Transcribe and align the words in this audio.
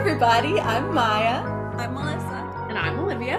everybody, 0.00 0.58
I'm 0.58 0.94
Maya, 0.94 1.42
I'm 1.76 1.92
Melissa. 1.92 2.66
And 2.70 2.78
I'm 2.78 2.98
Olivia. 3.00 3.36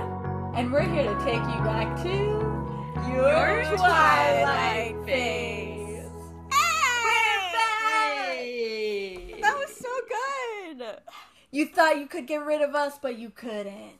and 0.56 0.72
we're 0.72 0.82
here 0.84 1.06
to 1.06 1.16
take 1.26 1.42
you 1.42 1.64
back 1.64 2.00
to 2.04 2.10
your, 3.10 3.16
Your 3.18 3.64
Twilight, 3.78 4.94
Twilight 4.94 4.96
phase. 5.08 6.06
Hey! 8.28 9.36
That 9.42 9.58
was 9.58 9.76
so 9.76 9.90
good. 10.78 11.00
You 11.50 11.66
thought 11.66 11.98
you 11.98 12.06
could 12.06 12.28
get 12.28 12.46
rid 12.46 12.62
of 12.62 12.76
us, 12.76 13.00
but 13.02 13.18
you 13.18 13.32
couldn't. 13.32 13.94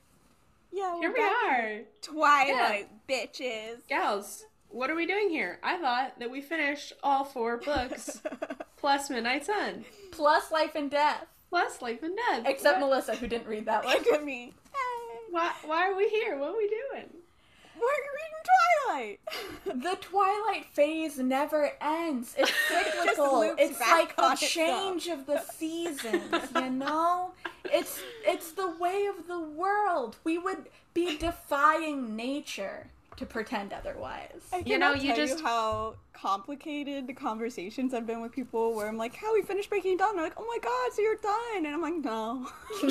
Yeah, 0.72 1.00
Here 1.00 1.10
we're 1.10 1.14
we 1.14 1.20
back. 1.20 1.50
are. 1.50 1.80
Twilight, 2.04 2.90
bitches. 3.10 3.88
Gals, 3.90 4.46
what 4.70 4.92
are 4.92 4.96
we 4.96 5.08
doing 5.08 5.30
here? 5.32 5.58
I 5.64 5.78
thought 5.80 6.20
that 6.20 6.30
we 6.30 6.42
finished 6.42 6.94
all 7.02 7.24
four 7.26 7.58
books 7.58 8.22
plus 8.78 9.10
Midnight 9.10 9.48
Sun 9.48 9.84
Plus 10.12 10.52
life 10.52 10.76
and 10.76 10.92
death. 10.92 11.26
Plus 11.52 11.82
Life 11.82 12.02
and 12.02 12.16
Death. 12.18 12.46
Except 12.48 12.80
what? 12.82 12.88
Melissa, 12.90 13.16
who 13.16 13.28
didn't 13.28 13.48
read 13.48 13.66
that 13.68 13.86
one. 13.86 13.94
Look 13.94 14.08
at 14.08 14.24
me. 14.26 14.54
Hey, 14.74 15.18
Why, 15.30 15.52
why 15.66 15.88
are 15.92 15.96
we 15.96 16.10
here? 16.10 16.40
What 16.40 16.50
are 16.56 16.58
we 16.58 16.68
doing? 16.70 17.10
We're 17.76 18.02
reading 18.18 18.42
Twilight. 18.88 19.20
The 19.84 19.96
Twilight 20.02 20.66
phase 20.74 21.18
never 21.18 21.72
ends. 21.82 22.36
It's 22.38 22.52
cyclical. 22.68 23.40
loops 23.42 23.56
It's 23.62 23.80
like 23.80 24.14
on 24.18 24.32
a 24.32 24.34
itself. 24.34 24.50
change 24.52 25.08
of 25.08 25.26
the 25.28 25.40
seasons, 25.40 26.24
you 26.56 26.70
know? 26.70 27.32
It's 27.66 28.00
it's 28.26 28.52
the 28.52 28.70
way 28.80 29.06
of 29.08 29.28
the 29.28 29.40
world. 29.40 30.18
We 30.24 30.38
would 30.38 30.68
be 30.94 31.18
defying 31.18 32.16
nature 32.16 32.88
to 33.18 33.26
pretend 33.26 33.74
otherwise. 33.74 34.42
I 34.54 34.64
You 34.66 34.78
know, 34.80 34.94
you 34.94 35.08
tell 35.10 35.16
just- 35.16 35.42
how 35.42 35.96
complicated 36.14 37.08
the 37.08 37.14
conversations 37.14 37.92
have 37.94 38.06
been 38.08 38.22
with 38.22 38.32
people 38.32 38.74
where 38.76 38.88
I'm 38.88 38.98
like, 38.98 39.16
"How 39.16 39.34
we 39.34 39.42
finished 39.42 39.70
Breaking 39.70 39.98
Dawn?" 39.98 40.16
They're 40.16 40.24
like, 40.26 40.40
"Oh 40.40 40.46
my 40.48 40.58
god, 40.62 40.94
so 40.94 41.02
you're 41.02 41.16
done?" 41.18 41.66
And 41.66 41.68
I'm 41.68 41.82
like, 41.82 41.96
"No." 41.96 42.48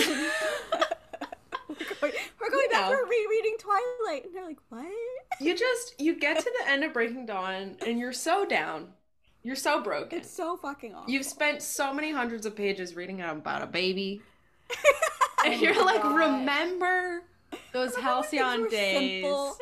we're 1.69 1.75
going, 2.01 2.13
we're 2.41 2.51
going 2.51 2.69
back. 2.71 2.91
know. 2.91 2.91
We're 2.91 3.07
rereading 3.09 3.57
Twilight, 3.59 4.25
and 4.27 4.35
they're 4.35 4.45
like, 4.47 4.59
"What?" 4.69 4.87
You 5.41 5.57
just 5.57 6.01
you 6.01 6.15
get 6.19 6.39
to 6.39 6.53
the 6.61 6.71
end 6.71 6.85
of 6.85 6.93
Breaking 6.93 7.27
Dawn 7.27 7.77
and 7.87 7.99
you're 7.99 8.13
so 8.13 8.45
down. 8.45 8.89
You're 9.43 9.57
so 9.57 9.81
broken. 9.83 10.19
It's 10.19 10.31
so 10.31 10.57
fucking 10.59 10.95
awful. 10.95 11.11
You've 11.11 11.25
spent 11.25 11.63
so 11.63 11.95
many 11.95 12.13
hundreds 12.13 12.45
of 12.45 12.55
pages 12.55 12.95
reading 12.95 13.23
about 13.23 13.63
a 13.63 13.67
baby. 13.67 14.21
and 15.47 15.55
Oh 15.55 15.57
you're 15.57 15.83
like, 15.85 16.03
God. 16.03 16.15
remember 16.15 17.23
those 17.73 17.97
Remember 17.97 18.21
when 18.21 18.23
things 18.25 18.43
halcyon 18.43 18.69
days 18.71 19.23
simple? 19.25 19.57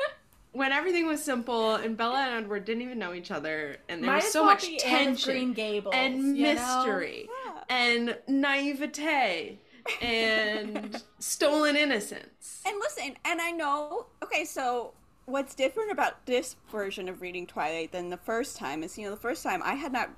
when 0.52 0.72
everything 0.72 1.06
was 1.06 1.22
simple 1.22 1.74
and 1.76 1.96
Bella 1.96 2.18
and 2.20 2.44
Edward 2.44 2.64
didn't 2.64 2.82
even 2.82 2.98
know 2.98 3.14
each 3.14 3.30
other 3.30 3.76
and 3.88 4.02
there 4.02 4.10
Might 4.10 4.16
was 4.24 4.32
so 4.32 4.42
well 4.42 4.52
much 4.52 4.62
be 4.66 4.82
Anne 4.82 5.00
of 5.00 5.06
tension 5.18 5.32
Green 5.32 5.52
Gables, 5.52 5.94
and 5.96 6.32
mystery 6.34 7.28
Yeah. 7.46 7.62
and 7.68 8.16
naivete 8.26 9.58
and 10.02 11.02
stolen 11.18 11.76
innocence. 11.76 12.62
And 12.66 12.76
listen, 12.80 13.14
and 13.24 13.40
I 13.40 13.50
know, 13.52 14.06
okay, 14.22 14.44
so 14.44 14.92
what's 15.26 15.54
different 15.54 15.90
about 15.92 16.24
this 16.26 16.56
version 16.70 17.08
of 17.08 17.20
reading 17.22 17.46
Twilight 17.46 17.92
than 17.92 18.08
the 18.10 18.16
first 18.16 18.56
time 18.56 18.82
is, 18.82 18.98
you 18.98 19.04
know, 19.04 19.10
the 19.10 19.20
first 19.20 19.42
time 19.42 19.62
I 19.64 19.74
had 19.74 19.92
not 19.92 20.10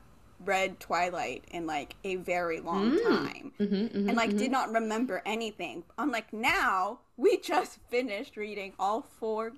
read 0.44 0.80
Twilight 0.80 1.44
in 1.50 1.66
like 1.66 1.94
a 2.04 2.16
very 2.16 2.60
long 2.60 2.92
Mm. 2.92 3.02
time. 3.02 3.52
Mm-hmm, 3.60 4.08
And 4.08 4.16
like 4.16 4.36
did 4.36 4.50
not 4.50 4.72
remember 4.72 5.22
anything. 5.26 5.84
Unlike 5.98 6.32
now, 6.32 7.00
we 7.16 7.36
just 7.38 7.78
finished 7.90 8.36
reading 8.36 8.72
all 8.78 9.02
four, 9.02 9.52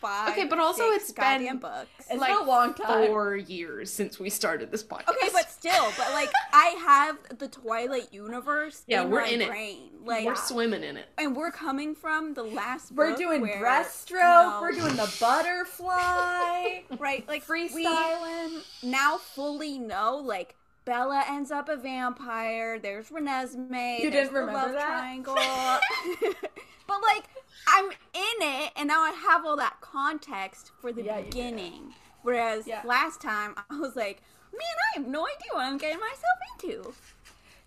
five, 0.00 0.30
Okay, 0.30 0.46
but 0.46 0.58
also 0.58 0.84
it's 0.90 1.10
been- 1.12 1.58
books. 1.58 1.88
It's 2.10 2.20
been 2.24 2.36
a 2.36 2.42
long 2.44 2.74
time. 2.74 3.06
Four 3.08 3.36
years 3.36 3.92
since 3.92 4.18
we 4.18 4.30
started 4.30 4.70
this 4.70 4.82
podcast. 4.82 5.08
Okay, 5.10 5.28
but 5.32 5.50
still, 5.50 5.92
but 5.96 6.12
like 6.12 6.30
I 6.52 6.66
have 6.84 7.38
the 7.38 7.48
Twilight 7.48 8.12
universe 8.12 8.82
Yeah, 8.86 9.02
in 9.02 9.10
we're 9.10 9.20
my 9.22 9.28
in 9.28 9.40
it. 9.42 9.48
brain. 9.48 9.90
Like 10.04 10.24
we're 10.24 10.36
swimming 10.36 10.82
in 10.84 10.96
it. 10.96 11.06
and 11.18 11.36
we're 11.36 11.50
coming 11.50 11.94
from 11.94 12.32
the 12.34 12.42
last 12.44 12.92
We're 12.92 13.14
doing 13.16 13.42
where- 13.42 13.60
breaststroke. 13.62 14.12
no. 14.20 14.58
We're 14.62 14.72
doing 14.72 14.96
the 14.96 15.12
butterfly. 15.20 16.80
right 16.98 17.26
like 17.28 17.46
freestyling. 17.46 18.62
now 18.82 19.18
fully 19.18 19.78
know 19.78 20.16
like 20.24 20.54
Bella 20.84 21.22
ends 21.28 21.50
up 21.50 21.68
a 21.68 21.76
vampire. 21.76 22.78
There's 22.78 23.10
Renesmee. 23.10 24.00
You 24.00 24.10
didn't 24.10 24.32
the 24.32 24.40
remember 24.40 24.58
love 24.58 24.72
that? 24.72 24.86
triangle. 24.86 25.34
but 26.86 27.02
like 27.02 27.24
I'm 27.66 27.86
in 27.86 27.92
it, 28.40 28.72
and 28.76 28.88
now 28.88 29.02
I 29.02 29.10
have 29.10 29.44
all 29.44 29.56
that 29.56 29.80
context 29.80 30.72
for 30.80 30.92
the 30.92 31.02
Yeah, 31.02 31.20
beginning. 31.22 31.94
Whereas 32.22 32.66
Yeah. 32.66 32.82
last 32.84 33.20
time 33.20 33.54
I 33.70 33.78
was 33.78 33.96
like, 33.96 34.22
man, 34.52 34.60
I 34.94 34.98
have 34.98 35.06
no 35.06 35.26
idea 35.26 35.48
what 35.52 35.64
I'm 35.64 35.78
getting 35.78 36.00
myself 36.00 36.38
into. 36.62 36.94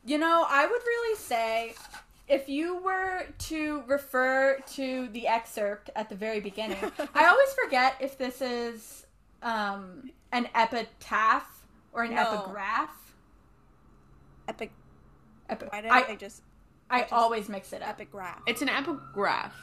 You 0.06 0.18
know, 0.18 0.46
I 0.50 0.66
would 0.66 0.82
really 0.82 1.18
say 1.18 1.74
if 2.28 2.50
you 2.50 2.78
were 2.78 3.26
to 3.38 3.84
refer 3.88 4.58
to 4.74 5.08
the 5.10 5.28
excerpt 5.28 5.90
at 5.96 6.10
the 6.10 6.16
very 6.16 6.40
beginning, 6.40 6.78
I 7.16 7.26
always 7.28 7.54
forget 7.54 7.96
if 8.00 8.18
this 8.18 8.42
is 8.42 9.06
um, 9.44 10.12
an 10.32 10.48
epitaph 10.56 11.66
or 11.94 12.04
an 12.04 12.16
No. 12.16 12.22
epigraph. 12.22 12.90
Epic. 14.48 14.72
Epi- 15.50 15.66
Why 15.70 15.82
did 15.82 15.92
I, 15.92 16.02
I, 16.04 16.16
just 16.16 16.42
I 16.90 17.02
just- 17.02 17.14
always 17.14 17.50
mix 17.50 17.74
it 17.74 17.82
up. 17.82 17.90
epigraph? 18.00 18.42
It's 18.48 18.62
an 18.62 18.70
epigraph. 18.70 19.54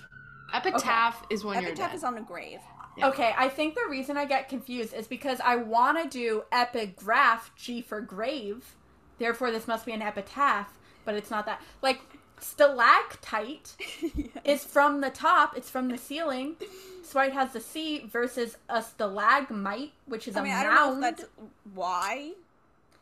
Epitaph 0.52 1.24
is 1.30 1.44
when 1.44 1.60
you're 1.62 1.70
Epitaph 1.72 1.90
dead. 1.90 1.96
is 1.96 2.04
on 2.04 2.16
a 2.18 2.22
grave. 2.22 2.60
Okay, 3.02 3.32
I 3.36 3.48
think 3.48 3.74
the 3.76 3.86
reason 3.88 4.16
I 4.16 4.24
get 4.24 4.48
confused 4.48 4.92
is 4.92 5.06
because 5.06 5.40
I 5.44 5.54
want 5.56 6.02
to 6.02 6.08
do 6.08 6.42
epigraph, 6.50 7.54
G 7.54 7.80
for 7.80 8.00
grave. 8.00 8.74
Therefore, 9.18 9.50
this 9.52 9.68
must 9.68 9.86
be 9.86 9.92
an 9.92 10.02
epitaph, 10.02 10.76
but 11.04 11.14
it's 11.14 11.30
not 11.30 11.46
that. 11.46 11.60
Like, 11.80 12.00
stalactite 12.40 13.76
is 14.44 14.64
from 14.64 15.00
the 15.00 15.10
top, 15.10 15.56
it's 15.56 15.70
from 15.70 15.88
the 15.88 15.98
ceiling. 15.98 16.56
So 17.04 17.20
it 17.20 17.32
has 17.32 17.52
the 17.52 17.60
C 17.60 18.00
versus 18.00 18.56
a 18.68 18.82
stalagmite, 18.82 19.92
which 20.06 20.26
is 20.28 20.36
I 20.36 20.40
a 20.40 20.42
mean, 20.42 20.52
I 20.52 20.64
mound. 20.64 20.76
don't 20.76 21.00
know 21.00 21.08
if 21.08 21.16
that's 21.16 21.28
why. 21.74 22.32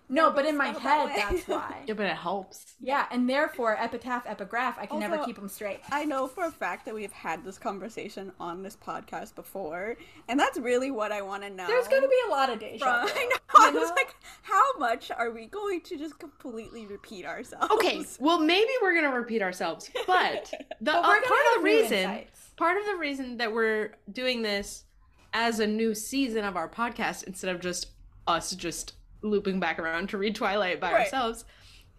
No, 0.08 0.30
but 0.30 0.46
in 0.46 0.56
my 0.56 0.72
spelled 0.72 1.08
that 1.10 1.18
head, 1.18 1.34
that's 1.36 1.48
why. 1.48 1.82
yeah, 1.86 1.94
but 1.94 2.06
it 2.06 2.16
helps. 2.16 2.74
Yeah, 2.80 3.06
and 3.10 3.28
therefore, 3.28 3.76
epitaph, 3.78 4.24
epigraph, 4.26 4.78
I 4.78 4.86
can 4.86 5.00
never 5.00 5.18
keep 5.24 5.36
them 5.36 5.48
straight. 5.48 5.80
I 5.90 6.04
know 6.04 6.26
for 6.28 6.44
a 6.44 6.50
fact 6.50 6.84
that 6.86 6.94
we've 6.94 7.12
had 7.12 7.44
this 7.44 7.58
conversation 7.58 8.32
on 8.38 8.62
this 8.62 8.76
podcast 8.76 9.34
before, 9.34 9.96
and 10.28 10.38
that's 10.38 10.58
really 10.58 10.90
what 10.90 11.10
I 11.12 11.22
want 11.22 11.42
to 11.42 11.50
know. 11.50 11.66
There's 11.66 11.88
going 11.88 12.02
to 12.02 12.08
be 12.08 12.18
a 12.28 12.30
lot 12.30 12.50
of 12.50 12.58
deja 12.60 12.84
From- 12.84 13.08
vu. 13.08 13.12
I 13.16 13.24
know. 13.26 13.36
I 13.58 13.70
you 13.70 13.80
was 13.80 13.90
like, 13.90 14.14
how 14.42 14.78
much 14.78 15.10
are 15.10 15.30
we 15.30 15.46
going 15.46 15.80
to 15.82 15.96
just 15.96 16.18
completely 16.18 16.86
repeat 16.86 17.24
ourselves? 17.24 17.68
Okay, 17.72 18.04
well 18.20 18.38
maybe 18.38 18.70
we're 18.82 18.94
gonna 18.94 19.14
repeat 19.16 19.42
ourselves, 19.42 19.90
but 20.06 20.50
the 20.80 20.92
But 20.92 20.94
uh, 20.96 21.08
we're 21.08 21.22
part 21.22 21.40
of 21.56 21.58
the 21.58 21.60
reason, 21.64 21.98
insights. 21.98 22.50
part 22.56 22.76
of 22.78 22.84
the 22.86 22.96
reason 22.96 23.38
that 23.38 23.52
we're 23.52 23.92
doing 24.12 24.42
this 24.42 24.84
as 25.32 25.58
a 25.58 25.66
new 25.66 25.94
season 25.94 26.44
of 26.44 26.54
our 26.56 26.68
podcast 26.68 27.24
instead 27.24 27.54
of 27.54 27.60
just 27.60 27.88
us 28.26 28.54
just 28.54 28.92
looping 29.30 29.60
back 29.60 29.78
around 29.78 30.08
to 30.10 30.18
read 30.18 30.34
Twilight 30.34 30.80
by 30.80 30.92
Right. 30.92 31.00
ourselves, 31.04 31.44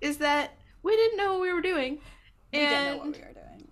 is 0.01 0.17
that 0.17 0.51
we 0.83 0.95
didn't 0.95 1.17
know 1.17 1.33
what 1.33 1.41
we 1.41 1.53
were 1.53 1.61
doing, 1.61 1.99
We 2.53 2.59
and 2.59 2.69
didn't 2.69 2.85
know 2.91 2.97
what 2.97 3.05
we 3.05 3.11
were 3.23 3.33
doing. 3.33 3.67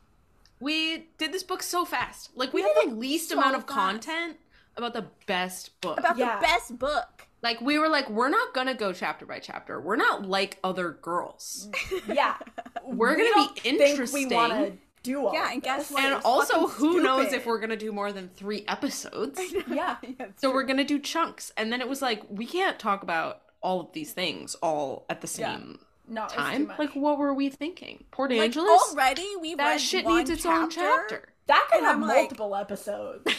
we 0.60 0.98
did 1.18 1.32
this 1.32 1.44
book 1.44 1.62
so 1.64 1.86
fast. 1.86 2.32
Like 2.36 2.54
we 2.54 2.62
We 2.64 2.68
had 2.68 2.90
the 2.92 2.96
least 2.96 3.30
so 3.30 3.38
amount 3.38 3.56
of 3.56 3.62
fast. 3.64 3.74
content 3.74 4.38
about 4.78 4.94
the 4.94 5.06
best 5.26 5.80
book. 5.82 6.00
About 6.00 6.18
Yeah. 6.18 6.36
the 6.38 6.42
best 6.42 6.78
book. 6.80 7.28
like 7.42 7.62
we 7.62 7.78
were 7.78 7.90
like, 7.90 8.10
we're 8.10 8.30
not 8.30 8.54
gonna 8.56 8.74
go 8.74 8.92
chapter 8.92 9.26
by 9.26 9.38
chapter. 9.40 9.80
We're 9.80 9.98
not 9.98 10.26
like 10.28 10.58
other 10.64 10.92
girls. 11.02 11.70
Yeah. 12.08 12.36
We're 12.84 13.16
We 13.16 13.24
gonna 13.24 13.30
don't 13.36 13.56
be 13.56 13.62
think 13.62 13.82
interesting. 13.82 14.30
We 14.30 14.36
want 14.36 14.54
to 14.54 14.78
do 15.04 15.28
all 15.28 15.34
Yeah, 15.34 15.52
and 15.52 15.62
guess 15.62 15.90
this. 15.90 15.92
what? 15.92 16.04
and 16.04 16.14
It 16.16 16.26
also 16.26 16.68
fucking 16.68 16.76
who 16.78 17.02
knows 17.04 17.32
if 17.34 17.46
we're 17.46 17.60
gonna 17.60 17.76
do 17.76 17.92
more 17.92 18.12
than 18.12 18.30
three 18.30 18.66
episodes 18.68 19.40
Yeah. 19.68 19.98
it's 20.02 20.42
so 20.42 20.48
true. 20.50 20.56
we're 20.56 20.64
gonna 20.64 20.84
do 20.84 20.98
chunks 20.98 21.52
and 21.58 21.72
then 21.72 21.82
it 21.82 21.88
was 21.88 22.02
like 22.02 22.24
we 22.30 22.48
can't 22.48 22.80
talk 22.80 23.04
about 23.04 23.42
all 23.66 23.80
of 23.82 23.92
these 23.94 24.14
things 24.14 24.56
all 24.62 25.06
at 25.10 25.20
the 25.22 25.28
Yeah. 25.40 25.56
same 25.58 25.80
No, 26.08 26.26
it's 26.26 26.34
time 26.34 26.72
like 26.78 26.96
what 26.96 27.18
were 27.18 27.34
we 27.34 27.50
thinking 27.50 28.04
port 28.12 28.30
like, 28.32 28.40
angeles 28.42 28.82
already 28.92 29.28
we 29.42 29.56
that 29.56 29.68
read 29.72 29.82
shit 29.82 30.06
one 30.06 30.18
needs 30.18 30.30
its 30.30 30.46
own 30.46 30.70
chapter 30.70 31.28
that 31.48 31.68
could 31.72 31.78
and 31.80 31.86
have 31.88 31.96
I'm 31.98 32.02
like- 32.02 32.16
multiple 32.30 32.56
episodes. 32.56 33.24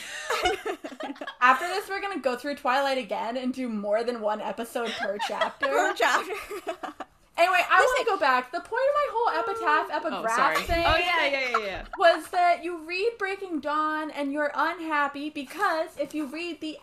After 1.40 1.66
this, 1.68 1.88
we're 1.88 2.00
gonna 2.00 2.20
go 2.20 2.36
through 2.36 2.56
Twilight 2.56 2.98
again 2.98 3.36
and 3.36 3.52
do 3.52 3.68
more 3.68 4.04
than 4.04 4.20
one 4.20 4.40
episode 4.40 4.90
per 5.00 5.16
chapter. 5.28 5.66
per 5.66 5.92
chapter. 5.94 6.32
Anyway, 7.38 7.60
I 7.70 7.80
want 7.80 7.98
to 7.98 8.04
go 8.06 8.16
back. 8.18 8.50
The 8.52 8.60
point 8.60 8.84
of 8.88 8.94
my 8.94 9.08
whole 9.12 9.40
epitaph, 9.40 9.88
oh 9.92 9.96
epigraph 9.96 10.36
sorry 10.36 10.62
thing 10.62 10.84
oh 10.86 10.96
yeah 10.96 11.26
yeah 11.26 11.48
yeah 11.50 11.58
yeah 11.66 11.84
was 11.98 12.28
that 12.28 12.64
you 12.64 12.78
read 12.86 13.10
Breaking 13.18 13.60
Dawn 13.60 14.10
and 14.12 14.32
you're 14.32 14.52
unhappy 14.54 15.30
because 15.30 15.90
if 15.98 16.14
you 16.14 16.26
read 16.26 16.60
the 16.60 16.78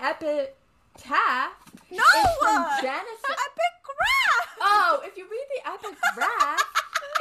epitaph, 0.96 1.52
no, 1.92 2.04
it's 2.16 2.38
from 2.40 2.66
Genesis. 2.82 3.24
epigraph. 3.30 4.58
Oh, 4.62 5.02
if 5.04 5.18
you 5.18 5.26
read 5.30 5.46
the 5.56 5.70
epigraph, 5.90 6.62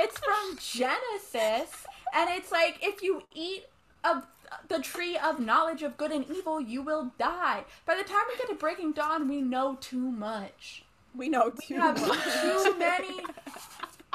it's 0.01 0.19
from 0.19 0.57
Genesis, 0.59 1.85
and 2.15 2.31
it's 2.31 2.53
like 2.53 2.79
if 2.83 3.03
you 3.03 3.23
eat 3.35 3.65
of 4.05 4.27
the 4.69 4.81
tree 4.81 5.17
of 5.17 5.41
knowledge 5.41 5.83
of 5.83 5.97
good 5.97 6.13
and 6.13 6.25
evil, 6.31 6.61
you 6.61 6.83
will 6.83 7.13
die. 7.19 7.65
By 7.87 7.97
the 7.97 8.05
time 8.05 8.23
we 8.29 8.37
get 8.37 8.49
to 8.49 8.55
Breaking 8.55 8.93
Dawn, 8.93 9.29
we 9.29 9.41
know 9.41 9.77
too 9.81 10.11
much. 10.11 10.85
We 11.15 11.29
know 11.29 11.53
We 11.69 11.75
too 11.75 11.81
have 11.81 12.01
much. 12.07 12.19
too 12.43 12.75
many, 12.79 13.21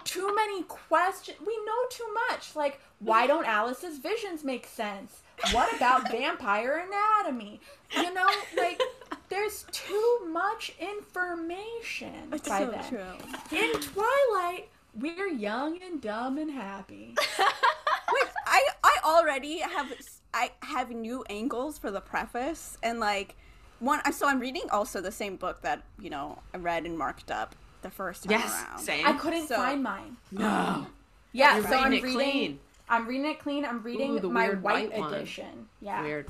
too 0.04 0.34
many 0.36 0.64
questions. 0.64 1.38
We 1.46 1.56
know 1.66 1.88
too 1.90 2.08
much. 2.30 2.56
Like, 2.56 2.80
why 3.00 3.28
don't 3.28 3.46
Alice's 3.46 3.98
visions 4.00 4.44
make 4.44 4.66
sense? 4.68 5.22
What 5.52 5.76
about 5.76 6.10
vampire 6.12 6.84
anatomy? 6.88 7.60
You 7.96 8.14
know, 8.14 8.28
like, 8.58 8.82
there's 9.30 9.66
too 9.72 10.20
much 10.32 10.74
information 10.80 12.14
It's 12.32 12.48
by 12.48 12.60
so 12.60 12.72
then. 12.72 12.90
true. 12.90 13.58
In 13.58 13.72
Twilight, 13.82 14.70
we're 15.00 15.28
young 15.28 15.80
and 15.82 16.02
dumb 16.02 16.38
and 16.38 16.52
happy. 16.52 17.14
Wait, 17.40 18.30
I 18.46 18.62
I 18.84 18.96
already 19.04 19.60
have 19.60 19.92
I 20.34 20.52
have 20.62 20.92
new 20.92 21.24
angles 21.30 21.78
for 21.78 21.92
the 21.92 22.02
preface 22.02 22.78
and 22.84 23.00
like 23.00 23.36
one. 23.80 24.00
So 24.14 24.28
I'm 24.28 24.40
reading 24.40 24.64
also 24.72 25.02
the 25.02 25.12
same 25.12 25.36
book 25.36 25.62
that 25.62 25.82
you 26.00 26.10
know 26.10 26.40
I 26.54 26.58
read 26.58 26.86
and 26.86 26.98
marked 26.98 27.32
up 27.32 27.56
the 27.82 27.90
first 27.92 28.24
time 28.24 28.32
Yes, 28.40 28.64
around. 28.66 28.80
same. 28.80 29.06
I 29.08 29.14
couldn't 29.14 29.48
So- 29.48 29.56
find 29.58 29.84
mine. 29.84 30.18
No. 30.32 30.88
Yeah, 31.34 31.56
You're 31.58 31.64
so 31.66 31.70
reading 31.72 31.84
I'm 31.86 31.94
it 31.94 32.04
reading. 32.04 32.14
clean. 32.18 32.60
I'm 32.90 33.06
reading 33.08 33.26
it 33.30 33.40
clean. 33.40 33.66
I'm 33.66 33.84
reading 33.84 34.26
Ooh, 34.26 34.30
my 34.30 34.50
white, 34.52 34.92
white 34.98 35.12
edition. 35.14 35.68
Yeah. 35.82 36.02
Weird. 36.02 36.28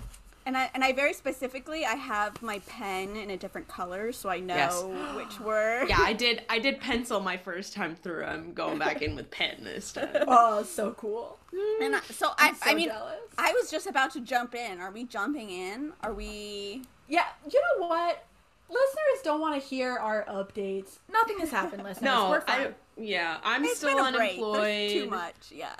And 0.48 0.56
I 0.56 0.70
and 0.74 0.82
I 0.82 0.94
very 0.94 1.12
specifically 1.12 1.86
I 1.86 1.96
have 1.96 2.42
my 2.42 2.60
pen 2.60 3.18
in 3.18 3.30
a 3.32 3.38
different 3.38 3.68
color 3.68 4.14
so 4.14 4.30
I 4.30 4.40
know 4.40 4.56
Yes. 4.56 4.82
which 5.18 5.40
were 5.42 5.84
Yeah, 5.86 5.98
I 6.00 6.14
did. 6.14 6.44
I 6.50 6.58
did 6.58 6.80
pencil 6.80 7.20
my 7.20 7.36
first 7.36 7.74
time 7.74 7.96
through. 7.96 8.24
I'm 8.24 8.54
going 8.54 8.80
back 8.80 9.02
in 9.02 9.14
with 9.18 9.30
pen 9.30 9.58
this 9.66 9.92
time. 9.92 10.08
Oh, 10.28 10.64
so 10.64 10.92
cool. 10.92 11.38
Mm. 11.54 11.86
And 11.86 11.96
I, 11.98 12.00
so 12.00 12.32
I 12.38 12.54
so 12.54 12.60
I 12.64 12.76
mean 12.76 12.88
jealous. 12.88 13.20
I 13.38 13.52
was 13.52 13.70
just 13.70 13.88
about 13.88 14.12
to 14.14 14.22
jump 14.22 14.56
in. 14.56 14.80
Are 14.80 14.92
we 14.92 15.04
jumping 15.04 15.50
in? 15.50 15.92
Are 16.02 16.14
we? 16.14 16.84
Yeah, 17.10 17.26
you 17.52 17.62
know 17.62 17.88
what? 17.88 18.24
Listeners 18.70 19.24
don't 19.24 19.42
want 19.42 19.62
to 19.62 19.68
hear 19.68 19.98
our 19.98 20.24
updates. 20.26 21.00
Nothing 21.12 21.40
has 21.40 21.52
happened, 21.52 21.84
listeners. 21.84 22.04
No, 22.04 22.30
We're 22.30 22.42
fine. 22.42 22.68
I. 22.68 22.74
Yeah, 22.98 23.38
I'm 23.44 23.64
It's 23.66 23.78
still 23.78 23.96
been 23.96 24.16
a 24.16 24.18
unemployed. 24.18 24.64
There's 24.64 24.94
too 24.94 25.10
much. 25.10 25.52
Yeah. 25.52 25.76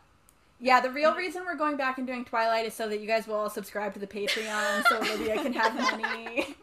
Yeah, 0.60 0.80
the 0.80 0.90
real 0.90 1.14
reason 1.16 1.44
we're 1.46 1.56
going 1.56 1.78
back 1.78 1.98
and 2.00 2.08
doing 2.08 2.26
Twilight 2.26 2.66
is 2.66 2.74
so 2.74 2.90
that 2.90 3.00
you 3.00 3.08
guys 3.08 3.28
will 3.28 3.36
all 3.36 3.50
subscribe 3.50 3.94
to 3.94 4.00
the 4.00 4.08
Patreon 4.08 4.84
so 4.90 4.98
Olivia 4.98 5.36
can 5.36 5.54
have 5.54 5.76
money. 6.02 6.56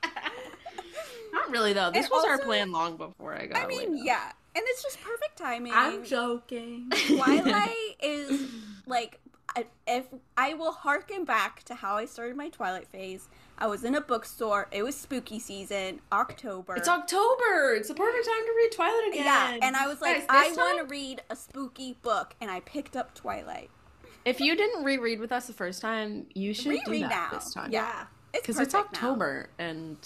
Not 1.33 1.51
really 1.51 1.73
though. 1.73 1.91
This 1.91 2.07
And 2.07 2.11
was 2.13 2.25
our 2.25 2.39
plan 2.39 2.73
long 2.73 2.97
before 2.97 3.35
I 3.35 3.47
got. 3.47 3.63
I 3.63 3.67
mean, 3.67 3.93
laid 3.97 4.05
yeah, 4.05 4.33
and 4.55 4.65
it's 4.67 4.83
just 4.83 5.01
perfect 5.01 5.37
timing. 5.37 5.73
I'm 5.75 6.05
joking. 6.05 6.91
Twilight 7.09 7.71
is 8.03 8.49
like 8.87 9.21
if 9.87 10.07
I 10.37 10.55
will 10.55 10.73
harken 10.73 11.25
back 11.25 11.63
to 11.65 11.75
how 11.75 11.97
I 11.97 12.07
started 12.07 12.37
my 12.37 12.49
Twilight 12.49 12.89
phase. 12.89 13.29
I 13.57 13.69
was 13.69 13.85
in 13.85 13.95
a 13.95 14.01
bookstore. 14.01 14.67
It 14.73 14.83
was 14.83 14.97
spooky 14.97 15.39
season, 15.39 16.01
October. 16.11 16.75
It's 16.75 16.89
October. 16.89 17.75
It's 17.77 17.87
the 17.89 17.95
perfect 17.95 18.27
time 18.27 18.45
to 18.45 18.53
read 18.57 18.73
Twilight 18.73 19.09
again. 19.13 19.25
yeah, 19.25 19.59
and 19.63 19.77
I 19.77 19.87
was 19.87 20.01
like, 20.01 20.27
Guys, 20.27 20.57
I 20.57 20.57
want 20.57 20.81
to 20.81 20.85
read 20.93 21.23
a 21.31 21.37
spooky 21.37 21.97
book, 22.03 22.35
and 22.41 22.51
I 22.51 22.61
picked 22.61 22.97
up 22.97 23.15
Twilight. 23.15 23.71
If 24.25 24.41
you 24.41 24.57
didn't 24.57 24.85
reread 24.85 25.21
with 25.21 25.33
us 25.33 25.47
the 25.47 25.53
first 25.53 25.83
time, 25.83 26.27
you 26.35 26.55
should 26.55 26.73
do 26.73 26.81
Reread 26.87 27.03
that 27.05 27.33
now. 27.33 27.39
this 27.39 27.53
time. 27.53 27.71
Yeah. 27.71 28.07
It's 28.33 28.43
because 28.47 28.59
it's 28.61 28.75
now. 28.75 28.81
October, 28.81 29.49
and 29.59 29.97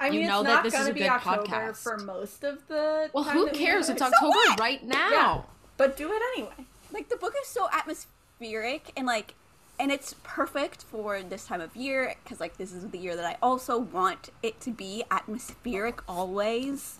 I 0.00 0.10
mean, 0.10 0.22
You 0.22 0.26
know 0.28 0.40
it's 0.40 0.48
that 0.48 0.54
not 0.54 0.64
this 0.64 0.74
is 0.74 0.88
a 0.88 0.92
be 0.92 1.00
good 1.00 1.08
October 1.08 1.44
podcast. 1.44 1.82
for 1.82 1.98
most 1.98 2.44
of 2.44 2.66
the. 2.68 3.08
well, 3.14 3.24
who 3.24 3.48
cares? 3.50 3.88
It's. 3.88 4.02
October 4.02 4.28
what? 4.28 4.60
right 4.60 4.84
now. 4.84 5.10
Yeah. 5.10 5.40
But 5.76 5.96
do 5.96 6.12
it 6.12 6.22
anyway. 6.36 6.66
Like 6.92 7.08
the 7.08 7.16
book 7.16 7.34
is 7.40 7.48
so 7.48 7.68
atmospheric 7.72 8.92
and 8.96 9.06
like 9.06 9.34
and 9.80 9.90
it's 9.90 10.14
perfect 10.22 10.82
for 10.82 11.22
this 11.22 11.46
time 11.46 11.60
of 11.60 11.74
year 11.74 12.14
because 12.22 12.38
like 12.40 12.56
this 12.58 12.72
is 12.72 12.88
the 12.90 12.98
year 12.98 13.16
that 13.16 13.24
I 13.24 13.36
also 13.42 13.78
want 13.78 14.30
it 14.42 14.60
to 14.60 14.70
be 14.70 15.04
atmospheric 15.10 16.00
always. 16.08 16.98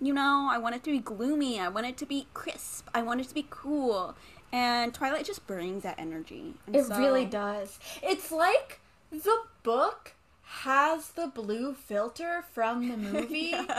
You 0.00 0.12
know, 0.14 0.48
I 0.50 0.58
want 0.58 0.74
it 0.74 0.82
to 0.84 0.90
be 0.90 0.98
gloomy. 0.98 1.58
I 1.60 1.68
want 1.68 1.86
it 1.86 1.96
to 1.98 2.06
be 2.06 2.26
crisp. 2.34 2.88
I 2.94 3.02
want 3.02 3.20
it 3.20 3.28
to 3.28 3.34
be 3.34 3.46
cool. 3.50 4.16
And 4.54 4.94
Twilight 4.94 5.26
just 5.26 5.46
brings 5.48 5.82
that 5.82 5.96
energy. 5.98 6.54
And 6.66 6.76
It 6.76 6.84
so- 6.86 6.96
really 6.96 7.24
does. 7.24 7.78
It's 8.02 8.30
like 8.30 8.80
the 9.10 9.36
book 9.64 10.12
has 10.42 11.08
the 11.10 11.26
blue 11.26 11.74
filter 11.74 12.44
from 12.52 12.88
the 12.88 12.96
movie. 12.96 13.52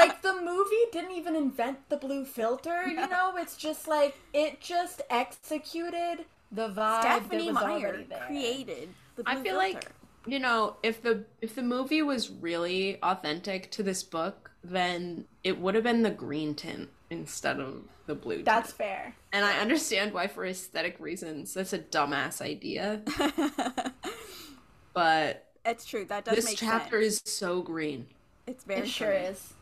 like 0.00 0.22
the 0.22 0.40
movie 0.42 0.84
didn't 0.92 1.10
even 1.12 1.36
invent 1.36 1.88
the 1.90 1.98
blue 1.98 2.24
filter, 2.24 2.86
you 2.88 2.94
know? 2.96 3.34
It's 3.36 3.56
just 3.56 3.86
like 3.86 4.16
it 4.32 4.60
just 4.62 5.02
executed 5.10 6.24
the 6.50 6.68
vibe 6.70 7.02
Stephenie 7.02 7.46
that 7.46 7.54
was 7.54 7.62
Meyer 7.62 7.88
already 7.88 8.04
there. 8.04 8.24
created 8.26 8.88
the 9.16 9.22
I 9.26 9.34
blue 9.34 9.42
feel 9.44 9.60
filter. 9.60 9.74
like 9.74 9.92
you 10.26 10.38
know 10.38 10.76
if 10.82 11.02
the 11.02 11.24
if 11.42 11.54
the 11.54 11.62
movie 11.62 12.00
was 12.00 12.30
really 12.30 12.98
authentic 13.02 13.70
to 13.72 13.82
this 13.82 14.02
book, 14.02 14.50
then 14.64 15.26
it 15.44 15.60
would 15.60 15.74
have 15.74 15.84
been 15.84 16.02
the 16.02 16.10
green 16.10 16.54
tint 16.54 16.88
instead 17.10 17.58
of 17.60 17.82
the 18.06 18.14
blue. 18.14 18.42
That's 18.42 18.68
tint. 18.68 18.78
fair. 18.78 19.14
and 19.32 19.44
I 19.44 19.58
understand 19.60 20.12
why 20.12 20.26
for 20.26 20.44
aesthetic 20.44 20.96
reasons 21.00 21.54
that's 21.54 21.72
a 21.72 21.78
dumbass 21.78 22.40
idea, 22.40 23.02
but 24.92 25.46
it's 25.64 25.84
true. 25.84 26.04
That 26.06 26.24
does 26.24 26.36
this 26.36 26.54
chapter 26.54 27.02
sense. 27.02 27.22
is 27.26 27.32
so 27.32 27.62
green. 27.62 28.06
It's 28.46 28.64
very 28.64 28.80
It 28.80 28.88
sure 28.88 29.08
green. 29.10 29.22
is. 29.22 29.52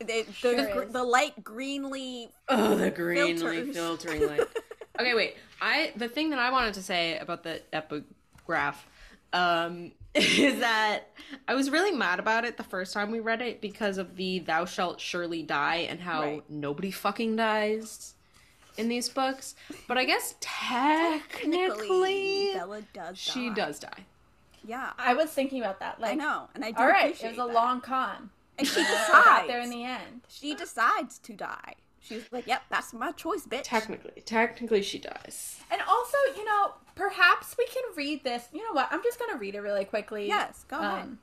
It- 0.00 0.06
the, 0.26 0.32
Sure 0.32 0.54
gr- 0.72 0.82
is. 0.82 0.92
the 0.92 1.04
light 1.04 1.44
greenly 1.44 2.28
Oh, 2.48 2.74
the 2.74 2.90
greenly 2.90 3.34
Filters. 3.36 3.74
filtering 3.74 4.26
light. 4.26 4.40
okay, 5.00 5.14
wait. 5.14 5.36
I 5.60 5.92
the 5.96 6.08
thing 6.08 6.30
that 6.30 6.40
I 6.40 6.50
wanted 6.50 6.74
to 6.74 6.82
say 6.82 7.18
about 7.18 7.44
the 7.44 7.62
epigraph 7.72 8.84
um, 9.32 9.92
is 10.14 10.60
that 10.60 11.04
I 11.48 11.54
was 11.54 11.70
really 11.70 11.96
mad 11.96 12.18
about 12.18 12.44
it 12.44 12.56
the 12.58 12.62
first 12.64 12.92
time 12.92 13.10
we 13.10 13.20
read 13.20 13.40
it 13.40 13.60
because 13.60 13.96
of 13.98 14.16
the 14.16 14.40
"Thou 14.40 14.64
shalt 14.66 15.00
surely 15.00 15.42
die" 15.42 15.86
and 15.88 16.00
how 16.00 16.22
Right. 16.22 16.42
nobody 16.50 16.90
fucking 16.90 17.36
dies 17.36 18.14
in 18.76 18.88
these 18.88 19.08
books. 19.08 19.54
But 19.88 19.96
I 19.98 20.04
guess 20.04 20.34
technically, 20.40 22.52
Bella 22.54 22.82
does 22.92 23.18
she 23.18 23.48
die. 23.48 23.54
does 23.54 23.78
die. 23.78 24.04
Yeah, 24.64 24.92
I 24.98 25.14
was 25.14 25.30
thinking 25.30 25.60
about 25.60 25.80
that. 25.80 26.00
Like, 26.00 26.12
I 26.12 26.14
know, 26.14 26.48
and 26.54 26.64
I 26.64 26.70
do 26.70 26.78
all 26.78 26.86
right, 26.86 27.06
it 27.10 27.16
appreciate 27.16 27.38
was 27.38 27.50
a 27.50 27.52
that. 27.52 27.54
long 27.54 27.80
con. 27.80 28.30
And 28.58 28.68
she 28.68 28.80
I 28.80 28.84
got 28.84 29.06
decides. 29.06 29.48
there 29.48 29.60
in 29.60 29.70
the 29.70 29.84
end. 29.84 30.20
She 30.28 30.54
decides 30.54 31.18
to 31.18 31.32
die. 31.32 31.74
She's 32.02 32.24
like, 32.32 32.46
"Yep, 32.46 32.62
that's 32.70 32.92
my 32.92 33.12
choice, 33.12 33.46
bitch." 33.46 33.62
Technically, 33.64 34.22
technically, 34.24 34.82
she 34.82 34.98
dies. 34.98 35.60
And 35.70 35.80
also, 35.88 36.16
you 36.36 36.44
know, 36.44 36.72
perhaps 36.94 37.54
we 37.56 37.66
can 37.66 37.82
read 37.96 38.24
this. 38.24 38.48
You 38.52 38.64
know 38.64 38.72
what? 38.72 38.88
I'm 38.90 39.02
just 39.02 39.18
going 39.18 39.30
to 39.32 39.38
read 39.38 39.54
it 39.54 39.60
really 39.60 39.84
quickly. 39.84 40.26
Yes, 40.26 40.64
go 40.68 40.78
ahead. 40.78 41.02
Um, 41.04 41.18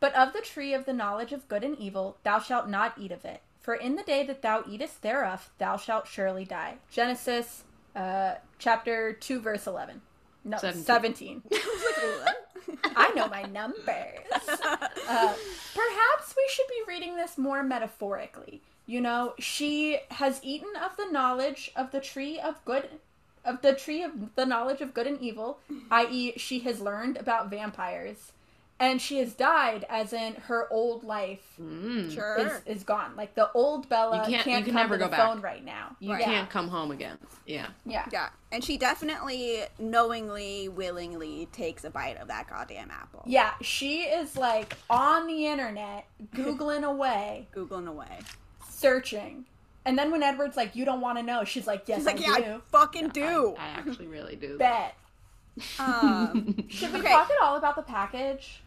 but 0.00 0.14
of 0.14 0.32
the 0.32 0.40
tree 0.40 0.72
of 0.72 0.86
the 0.86 0.94
knowledge 0.94 1.32
of 1.32 1.46
good 1.48 1.62
and 1.62 1.78
evil, 1.78 2.16
thou 2.24 2.38
shalt 2.38 2.68
not 2.68 2.94
eat 2.98 3.12
of 3.12 3.24
it. 3.24 3.42
For 3.60 3.74
in 3.74 3.96
the 3.96 4.02
day 4.02 4.24
that 4.24 4.40
thou 4.40 4.64
eatest 4.66 5.02
thereof, 5.02 5.50
thou 5.58 5.76
shalt 5.76 6.06
surely 6.06 6.46
die. 6.46 6.76
Genesis 6.90 7.64
uh, 7.94 8.36
chapter 8.58 9.12
2, 9.12 9.40
verse 9.40 9.66
11. 9.66 10.00
No, 10.44 10.56
Seventeen. 10.56 10.86
17. 10.86 11.42
I 12.96 13.12
know 13.14 13.28
my 13.28 13.42
numbers. 13.42 13.84
Uh, 15.12 15.34
perhaps 15.74 16.34
we 16.36 16.48
should 16.52 16.68
be 16.68 16.82
reading 16.86 17.16
this 17.16 17.36
more 17.36 17.64
metaphorically. 17.64 18.62
You 18.90 19.00
know, 19.00 19.34
she 19.38 19.98
has 20.10 20.40
eaten 20.42 20.70
of 20.84 20.96
the 20.96 21.06
knowledge 21.12 21.70
of 21.76 21.92
the 21.92 22.00
tree 22.00 22.40
of 22.40 22.64
good, 22.64 22.88
of 23.44 23.62
the 23.62 23.72
tree 23.72 24.02
of 24.02 24.34
the 24.34 24.44
knowledge 24.44 24.80
of 24.80 24.92
good 24.94 25.06
and 25.06 25.20
evil, 25.20 25.60
i.e., 25.92 26.32
she 26.36 26.58
has 26.60 26.80
learned 26.80 27.16
about 27.16 27.50
vampires, 27.50 28.32
and 28.80 29.00
she 29.00 29.18
has 29.18 29.32
died, 29.34 29.86
as 29.88 30.12
in 30.12 30.34
her 30.48 30.66
old 30.72 31.04
life 31.04 31.44
Mm. 31.60 32.12
sure. 32.12 32.38
is, 32.38 32.78
is 32.78 32.82
gone. 32.82 33.14
Like 33.14 33.36
the 33.36 33.52
old 33.52 33.88
Bella 33.88 34.16
You 34.16 34.22
can't, 34.32 34.44
can't- 34.44 34.58
you 34.58 34.64
can 34.64 34.72
come 34.72 34.82
never 34.82 34.94
to 34.94 34.98
go 34.98 35.04
the 35.04 35.10
back. 35.12 35.20
phone 35.20 35.40
right 35.40 35.64
now. 35.64 35.94
You 36.00 36.10
yeah. 36.16 36.24
can't 36.24 36.50
come 36.50 36.66
home 36.66 36.90
again. 36.90 37.16
Yeah. 37.46 37.68
Yeah. 37.86 38.06
yeah, 38.10 38.30
and 38.50 38.64
she 38.64 38.76
definitely, 38.76 39.62
knowingly, 39.78 40.68
willingly 40.68 41.46
takes 41.52 41.84
a 41.84 41.90
bite 41.90 42.16
of 42.16 42.26
that 42.26 42.48
goddamn 42.48 42.90
apple. 42.90 43.22
Yeah, 43.24 43.52
she 43.62 44.00
is 44.00 44.36
like 44.36 44.76
on 44.90 45.28
the 45.28 45.46
internet, 45.46 46.06
googling 46.34 46.82
away, 46.82 47.46
Googling 47.54 47.86
away. 47.86 48.18
Searching, 48.80 49.44
and 49.84 49.98
then 49.98 50.10
when 50.10 50.22
Edward's 50.22 50.56
like, 50.56 50.74
"You 50.76 50.84
don't 50.84 51.00
want 51.00 51.18
to 51.18 51.22
know," 51.22 51.44
she's 51.44 51.66
like, 51.66 51.84
"Yes, 51.86 51.98
She's 51.98 52.06
like, 52.06 52.18
I 52.20 52.38
"Yeah, 52.38 52.44
do." 52.44 52.54
I 52.56 52.60
fucking 52.72 53.08
do." 53.10 53.54
I, 53.58 53.62
I 53.64 53.68
actually 53.78 54.06
really 54.08 54.36
do. 54.36 54.58
Bet. 54.58 54.94
um, 55.78 56.64
Should 56.68 56.92
we 56.92 57.00
Okay. 57.00 57.08
talk 57.08 57.28
at 57.30 57.42
all 57.42 57.56
about 57.56 57.76
the 57.76 57.82
package? 57.82 58.62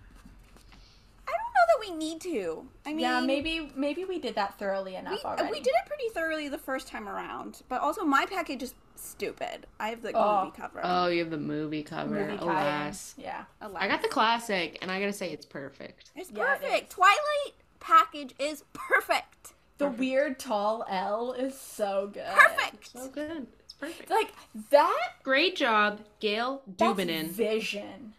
I 1.27 1.31
don't 1.31 1.53
know 1.53 1.65
that 1.67 1.89
we 1.89 1.95
need 1.97 2.21
to. 2.21 2.67
I 2.85 2.89
mean, 2.89 2.99
yeah, 2.99 3.21
maybe 3.21 3.71
maybe 3.75 4.03
we 4.05 4.19
did 4.19 4.35
that 4.35 4.59
thoroughly 4.59 4.91
we, 4.91 4.97
enough 4.97 5.23
already. 5.25 5.49
we 5.51 5.59
did 5.59 5.67
it 5.73 5.87
pretty 5.87 6.09
thoroughly 6.13 6.49
the 6.49 6.57
first 6.57 6.87
time 6.87 7.07
around. 7.07 7.61
But 7.69 7.81
also, 7.81 8.03
my 8.03 8.25
package 8.25 8.61
is 8.63 8.73
stupid. 8.95 9.65
I 9.79 9.87
have 9.89 10.01
the 10.01 10.11
Oh. 10.13 10.45
movie 10.45 10.57
cover. 10.57 10.81
Oh, 10.83 11.07
you 11.07 11.19
have 11.19 11.31
the 11.31 11.37
movie 11.37 11.83
cover. 11.83 12.09
movie 12.27 12.37
tie-in. 12.37 12.93
Yeah. 13.17 13.45
Alas. 13.61 13.81
I 13.81 13.87
got 13.87 14.01
the 14.01 14.07
classic, 14.09 14.77
and 14.81 14.91
I 14.91 14.99
gotta 14.99 15.13
say 15.13 15.31
it's 15.31 15.45
perfect. 15.45 16.11
It's 16.15 16.29
Yeah, 16.31 16.53
it 16.55 16.61
perfect. 16.61 16.91
Twilight 16.91 17.53
package 17.79 18.33
is 18.37 18.63
perfect. 18.73 19.53
The 19.77 19.87
weird 19.89 20.39
tall 20.39 20.85
L 20.89 21.33
is 21.33 21.57
so 21.59 22.09
good. 22.13 22.25
Perfect. 22.25 22.91
So 22.91 23.07
good. 23.09 23.47
It's 23.59 23.73
perfect. 23.73 24.09
Like 24.09 24.31
that. 24.69 25.09
Great 25.23 25.55
job, 25.55 25.99
Gail 26.19 26.61
That's 26.77 26.99
Doobinin 26.99 27.27
vision. 27.29 28.13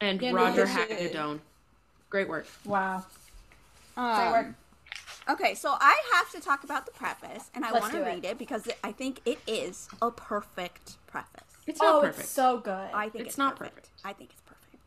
and 0.00 0.20
Yeah, 0.22 0.32
Roger 0.32 0.66
vision. 0.66 0.88
Hagadorn. 0.88 1.40
Great 2.08 2.28
work. 2.28 2.46
Wow. 2.64 3.04
Great 3.96 4.04
Um, 4.04 4.32
work. 4.32 4.46
Okay, 5.28 5.54
so 5.54 5.76
I 5.80 6.00
have 6.14 6.30
to 6.32 6.40
talk 6.40 6.64
about 6.64 6.86
the 6.86 6.92
preface, 6.92 7.50
and 7.54 7.64
I 7.64 7.72
want 7.72 7.92
to 7.92 7.98
do 7.98 8.04
it. 8.04 8.06
read 8.06 8.24
it 8.24 8.38
because 8.38 8.66
I 8.82 8.90
think 8.92 9.20
it 9.24 9.38
is 9.46 9.88
a 10.02 10.10
perfect 10.10 10.96
preface. 11.06 11.44
It's 11.66 11.80
not 11.80 11.96
Oh, 11.96 12.00
perfect. 12.00 12.20
it's 12.20 12.30
so 12.30 12.58
good. 12.58 12.72
I 12.92 13.08
think 13.10 13.26
It's 13.26 13.32
it's, 13.34 13.38
not 13.38 13.56
perfect. 13.56 13.74
perfect. 13.76 13.90
I 14.04 14.12
think 14.12 14.30
it's 14.30 14.39
perfect. 14.39 14.39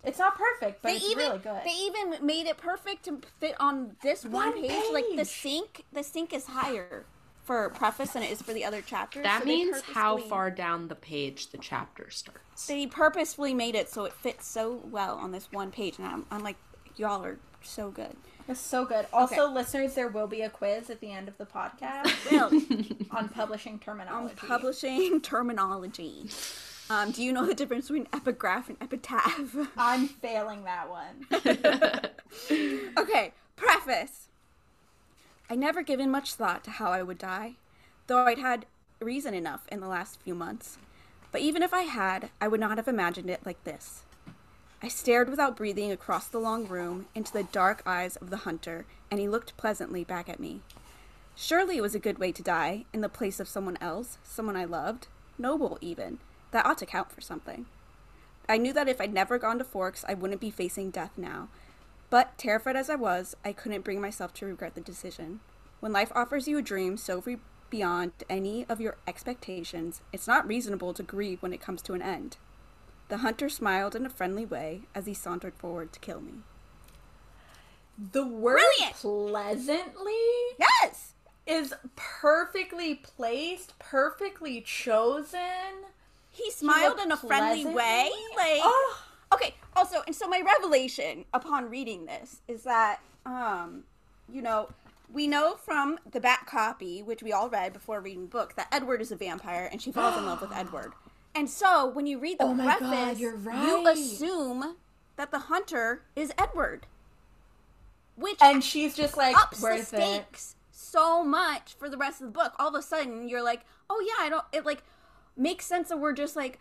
It's 0.03 0.19
not 0.19 0.38
perfect, 0.38 0.81
but 0.81 0.89
they 0.89 0.95
it's 0.98 1.05
even 1.10 1.17
really 1.27 1.38
good. 1.39 1.62
they 1.65 1.72
even 1.81 2.25
made 2.25 2.45
it 2.48 2.57
perfect 2.57 3.05
to 3.05 3.22
fit 3.39 3.55
on 3.60 3.95
this 4.01 4.24
one, 4.25 4.51
One 4.51 4.62
page. 4.62 4.83
Like 4.91 5.05
the 5.15 5.25
sink, 5.25 5.86
the 5.93 6.03
sink 6.03 6.33
is 6.33 6.45
higher 6.48 7.05
for 7.43 7.69
preface 7.72 8.12
than 8.12 8.24
it 8.24 8.31
is 8.31 8.41
for 8.41 8.53
the 8.53 8.63
other 8.63 8.81
chapters. 8.81 9.24
that 9.24 9.41
so 9.41 9.45
means 9.48 9.81
how 9.81 10.17
far 10.17 10.50
down 10.50 10.88
the 10.88 10.95
page 10.95 11.48
the 11.51 11.57
chapter 11.57 12.10
starts. 12.10 12.67
they 12.67 12.88
purposefully 12.88 13.53
made 13.53 13.75
it 13.75 13.89
so 13.89 14.05
it 14.05 14.13
fits 14.13 14.48
so 14.48 14.81
well 14.89 15.15
on 15.17 15.31
this 15.31 15.50
one 15.51 15.69
page, 15.72 15.98
and 15.98 16.07
I'm, 16.07 16.25
I'm 16.31 16.41
like, 16.43 16.55
y'all 16.95 17.24
are 17.24 17.38
so 17.62 17.91
good. 17.91 18.15
It's 18.48 18.60
so 18.60 18.83
good. 18.86 19.07
Also, 19.13 19.45
Okay. 19.45 19.53
listeners, 19.53 19.93
there 19.95 20.10
will 20.10 20.27
be 20.27 20.41
a 20.41 20.50
quiz 20.50 20.89
at 20.89 21.00
the 21.00 21.12
end 21.12 21.27
of 21.29 21.38
the 21.38 21.45
podcast 21.45 22.12
on 23.12 23.29
publishing 23.29 23.79
terminology. 23.79 24.36
on 24.41 24.48
publishing 24.48 25.22
terminology. 25.31 26.29
Um, 26.90 27.12
do 27.12 27.24
you 27.24 27.32
know 27.32 27.46
the 27.46 27.54
difference 27.54 27.88
between 27.88 28.08
epigraph 28.13 28.70
and 28.70 28.78
epitaph? 28.82 29.56
I'm 29.78 30.08
failing 30.08 30.63
that 30.63 30.90
one. 30.90 31.28
Okay, 32.98 33.32
preface. 33.56 34.28
I 35.50 35.56
never 35.56 35.84
given 35.84 36.10
much 36.10 36.34
thought 36.34 36.63
to 36.63 36.72
how 36.72 36.92
I 36.92 37.04
would 37.04 37.20
die, 37.20 37.54
though 38.08 38.25
I'd 38.25 38.40
had 38.40 38.66
reason 39.00 39.34
enough 39.34 39.68
in 39.72 39.80
the 39.82 39.88
last 39.88 40.20
few 40.22 40.34
months. 40.34 40.78
But 41.32 41.42
even 41.42 41.62
if 41.62 41.74
I 41.74 41.84
had, 41.84 42.30
I 42.42 42.48
would 42.48 42.60
not 42.60 42.78
have 42.78 42.88
imagined 42.88 43.30
it 43.30 43.46
like 43.46 43.63
this. 43.63 44.04
I 44.82 44.88
stared 44.88 45.30
without 45.30 45.56
breathing 45.56 45.92
across 45.92 46.28
the 46.28 46.40
long 46.40 46.68
room 46.68 47.06
into 47.13 47.32
the 47.32 47.44
dark 47.44 47.84
eyes 47.86 48.16
of 48.18 48.30
the 48.30 48.38
hunter, 48.38 48.86
and 49.12 49.20
he 49.20 49.30
looked 49.30 49.56
pleasantly 49.56 50.04
back 50.04 50.28
at 50.28 50.40
me. 50.40 50.62
Surely 51.36 51.78
it 51.78 51.82
was 51.82 51.96
a 51.96 52.00
good 52.00 52.18
way 52.18 52.32
to 52.32 52.44
die, 52.44 52.86
in 52.94 53.02
the 53.02 53.10
place 53.10 53.40
of 53.40 53.48
someone 53.48 53.78
else, 53.80 54.18
someone 54.24 54.56
I 54.56 54.66
loved, 54.66 55.08
noble 55.38 55.78
even. 55.82 56.20
That 56.53 56.67
ought 56.67 56.77
to 56.77 56.86
count 56.86 57.12
for 57.12 57.19
something. 57.19 57.65
I 58.48 58.57
knew 58.57 58.74
that 58.74 58.88
if 58.88 59.01
I'd 59.01 59.13
never 59.13 59.39
gone 59.39 59.57
to 59.57 59.63
Forks, 59.63 60.05
I 60.07 60.13
wouldn't 60.13 60.39
be 60.39 60.51
facing 60.51 60.91
death 60.91 61.17
now. 61.17 61.50
But, 62.12 62.38
terrified 62.38 62.75
as 62.75 62.91
I 62.91 62.95
was, 62.95 63.36
I 63.43 63.53
couldn't 63.53 63.83
bring 63.83 64.00
myself 64.00 64.36
to 64.36 64.45
regret 64.45 64.75
the 64.75 64.81
decision. 64.81 65.39
When 65.79 65.91
life 65.91 66.12
offers 66.13 66.48
you 66.48 66.60
a 66.60 66.62
dream 66.62 66.95
so 66.95 67.24
beyond 67.72 68.12
any 68.29 68.67
of 68.69 68.79
your 68.79 68.98
expectations, 69.07 70.01
it's 70.13 70.27
not 70.27 70.48
reasonable 70.48 70.93
to 70.93 71.01
grieve 71.01 71.41
when 71.41 71.53
it 71.53 71.62
comes 71.62 71.81
to 71.81 71.95
an 71.95 72.03
end. 72.03 72.38
The 73.10 73.17
hunter 73.17 73.50
smiled 73.50 73.95
in 73.95 74.05
a 74.05 74.10
friendly 74.12 74.45
way 74.45 74.81
as 74.93 75.07
he 75.07 75.15
sauntered 75.15 75.55
forward 75.55 75.91
to 75.93 76.00
kill 76.00 76.22
me. 76.22 76.33
The 78.12 78.27
word 78.27 78.60
Brilliant! 78.77 78.95
pleasantly 78.98 80.13
Yes! 80.60 81.13
is 81.48 81.74
perfectly 81.95 82.93
placed, 82.93 83.77
perfectly 83.79 84.62
chosen. 84.62 85.39
He 86.34 86.52
smiled 86.52 86.96
looked 86.98 87.06
in 87.06 87.12
a 87.12 87.18
friendly 87.18 87.63
pleasantly. 87.63 87.75
way. 87.75 88.12
Like, 88.36 88.62
Oh, 88.63 88.98
okay 89.34 89.56
also 89.75 90.04
and 90.06 90.16
so 90.16 90.28
my 90.28 90.42
revelation 90.42 91.25
upon 91.34 91.70
reading 91.70 92.06
this 92.06 92.42
is 92.48 92.63
that 92.63 93.00
um 93.25 93.84
you 94.32 94.42
know 94.42 94.70
we 95.12 95.28
know 95.28 95.56
from 95.56 95.98
the 96.12 96.20
back 96.20 96.46
copy 96.46 97.02
which 97.02 97.24
we 97.24 97.32
all 97.32 97.50
read 97.50 97.74
before 97.74 98.00
reading 98.00 98.22
the 98.24 98.28
book 98.28 98.54
that 98.56 98.68
edward 98.72 99.02
is 99.02 99.12
a 99.12 99.16
vampire 99.16 99.68
and 99.72 99.82
she 99.82 99.92
falls 99.92 100.16
in 100.18 100.25
love 100.25 100.40
with 100.42 100.52
edward 100.56 100.94
and 101.34 101.50
so 101.50 101.88
when 101.88 102.06
you 102.06 102.20
read 102.20 102.38
the 102.38 102.46
Oh 102.46 102.56
preface 102.56 102.80
God, 102.80 103.18
you're 103.18 103.38
you 103.66 103.88
assume 103.88 104.75
that 105.16 105.32
the 105.32 105.40
hunter 105.40 106.04
is 106.16 106.32
edward 106.38 106.86
which 108.16 108.38
and 108.42 108.63
she's 108.63 108.96
just 108.96 109.18
like 109.18 109.36
ups 109.36 109.60
the 109.60 109.63
worth 109.63 109.94
it. 109.94 110.54
so 110.72 111.24
much 111.24 111.74
for 111.74 111.90
the 111.90 111.98
rest 111.98 112.22
of 112.22 112.28
the 112.28 112.32
book. 112.32 112.54
All 112.60 112.68
of 112.70 112.75
a 112.75 112.82
sudden, 112.84 113.28
you're 113.28 113.44
like, 113.44 113.62
oh 113.90 114.00
yeah, 114.06 114.24
I 114.24 114.30
don't. 114.30 114.46
It 114.54 114.66
like 114.66 114.84
makes 115.36 115.66
sense 115.66 115.90
that 115.90 115.98
we're 116.00 116.13
just 116.13 116.36
like 116.36 116.60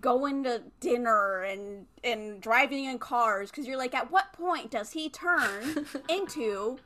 going 0.00 0.44
to 0.44 0.62
dinner 0.80 1.42
and 1.42 1.86
and 2.04 2.40
driving 2.40 2.84
in 2.84 2.98
cars 2.98 3.50
because 3.50 3.66
you're 3.66 3.76
like, 3.78 3.94
at 3.94 4.10
what 4.10 4.32
point 4.32 4.70
does 4.70 4.92
he 4.92 5.08
turn 5.08 5.86
into 6.08 6.78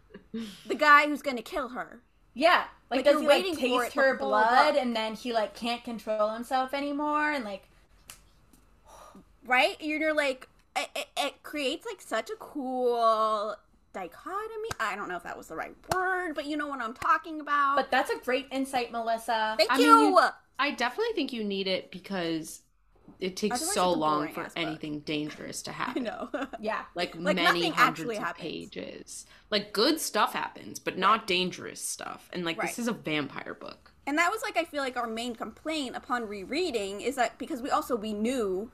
the 0.66 0.74
guy 0.74 1.06
who's 1.06 1.22
gonna 1.22 1.42
kill 1.42 1.68
her? 1.68 2.00
Yeah, 2.34 2.64
like, 2.90 3.04
Like, 3.04 3.14
does 3.14 3.20
he 3.20 3.26
like 3.26 3.44
taste 3.58 3.94
her 3.94 4.16
blood 4.16 4.74
book. 4.74 4.82
and 4.82 4.94
then 4.94 5.14
he 5.14 5.32
like 5.32 5.54
can't 5.54 5.82
control 5.84 6.30
himself 6.30 6.74
anymore 6.74 7.30
and 7.32 7.44
like 7.44 7.64
Right? 9.46 9.76
You're 9.80 10.14
like, 10.14 10.48
it, 10.74 10.88
it, 10.94 11.06
it 11.16 11.42
creates 11.42 11.86
like 11.86 12.00
such 12.00 12.30
a 12.30 12.36
cool 12.36 13.54
dichotomy. 14.00 14.68
I 14.78 14.94
don't 14.94 15.08
know 15.08 15.16
if 15.16 15.22
that 15.22 15.36
was 15.38 15.46
the 15.48 15.56
right 15.56 15.74
word, 15.94 16.34
but 16.34 16.44
you 16.46 16.56
know 16.56 16.66
what 16.66 16.80
I'm 16.82 16.94
talking 16.94 17.40
about. 17.40 17.76
But 17.76 17.90
that's 17.90 18.10
a 18.10 18.18
great 18.18 18.46
insight, 18.52 18.92
Melissa. 18.92 19.54
Thank 19.58 19.72
I 19.72 19.78
mean, 19.78 19.86
you. 19.86 20.00
you- 20.10 20.20
I 20.58 20.70
definitely 20.72 21.14
think 21.14 21.32
you 21.32 21.42
need 21.44 21.66
it 21.66 21.90
because 21.90 22.62
it 23.20 23.36
takes 23.36 23.56
Otherwise 23.56 23.74
so 23.74 23.92
long 23.92 24.28
for 24.28 24.42
ass 24.42 24.54
book. 24.54 24.62
anything 24.66 25.00
dangerous 25.00 25.62
to 25.62 25.70
I 25.72 25.74
happen. 25.74 26.02
know. 26.04 26.28
yeah. 26.60 26.82
Like, 26.94 27.14
Like, 27.14 27.36
many 27.36 27.70
hundreds 27.70 28.10
of 28.10 28.16
happens. 28.18 28.42
pages. 28.42 29.26
Like 29.50 29.72
good 29.72 29.98
stuff 30.00 30.32
happens, 30.34 30.78
but 30.78 30.98
not 30.98 31.26
dangerous 31.26 31.80
stuff. 31.80 32.28
And 32.32 32.44
like 32.44 32.58
Right. 32.58 32.68
this 32.68 32.78
is 32.78 32.88
a 32.88 32.92
vampire 32.92 33.54
book. 33.54 33.92
And 34.06 34.18
that 34.18 34.30
was 34.30 34.42
like 34.42 34.56
I 34.56 34.64
feel 34.64 34.82
like 34.82 34.96
our 34.96 35.06
main 35.08 35.34
complaint 35.34 35.96
upon 35.96 36.26
rereading 36.28 37.00
is 37.00 37.16
that 37.16 37.38
because 37.38 37.60
we 37.62 37.70
also 37.70 37.96
we 37.96 38.12
knew 38.12 38.70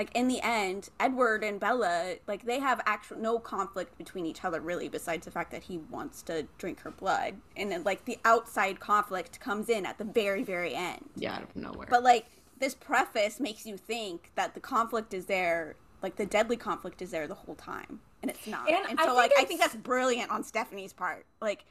like 0.00 0.16
in 0.16 0.28
the 0.28 0.40
end 0.40 0.88
Edward 0.98 1.44
and 1.44 1.60
Bella 1.60 2.14
like 2.26 2.46
they 2.46 2.58
have 2.58 2.80
actual 2.86 3.18
no 3.18 3.38
conflict 3.38 3.98
between 3.98 4.24
each 4.24 4.46
other 4.46 4.58
really 4.58 4.88
besides 4.88 5.26
the 5.26 5.30
fact 5.30 5.50
that 5.50 5.62
he 5.64 5.76
wants 5.76 6.22
to 6.22 6.46
drink 6.56 6.80
her 6.80 6.90
blood 6.90 7.34
and 7.54 7.70
then 7.70 7.82
like 7.82 8.06
the 8.06 8.18
outside 8.24 8.80
conflict 8.80 9.38
comes 9.40 9.68
in 9.68 9.84
at 9.84 9.98
the 9.98 10.04
very 10.04 10.42
very 10.42 10.74
end. 10.74 11.04
Yeah, 11.16 11.34
out 11.34 11.42
of 11.42 11.54
nowhere. 11.54 11.86
But 11.90 12.02
like 12.02 12.24
this 12.58 12.74
preface 12.74 13.40
makes 13.40 13.66
you 13.66 13.76
think 13.76 14.30
that 14.36 14.54
the 14.54 14.60
conflict 14.60 15.12
is 15.12 15.26
there 15.26 15.76
like 16.02 16.16
the 16.16 16.24
deadly 16.24 16.56
conflict 16.56 17.02
is 17.02 17.10
there 17.10 17.28
the 17.28 17.34
whole 17.34 17.56
time 17.56 18.00
and 18.22 18.30
it's 18.30 18.46
not. 18.46 18.70
And 18.70 18.88
And, 18.88 18.98
so 18.98 19.04
think 19.04 19.16
like 19.16 19.32
I 19.38 19.44
think 19.44 19.60
that's 19.60 19.76
brilliant 19.76 20.30
on 20.30 20.42
Stephenie's 20.42 20.94
part. 20.94 21.26
Like 21.42 21.66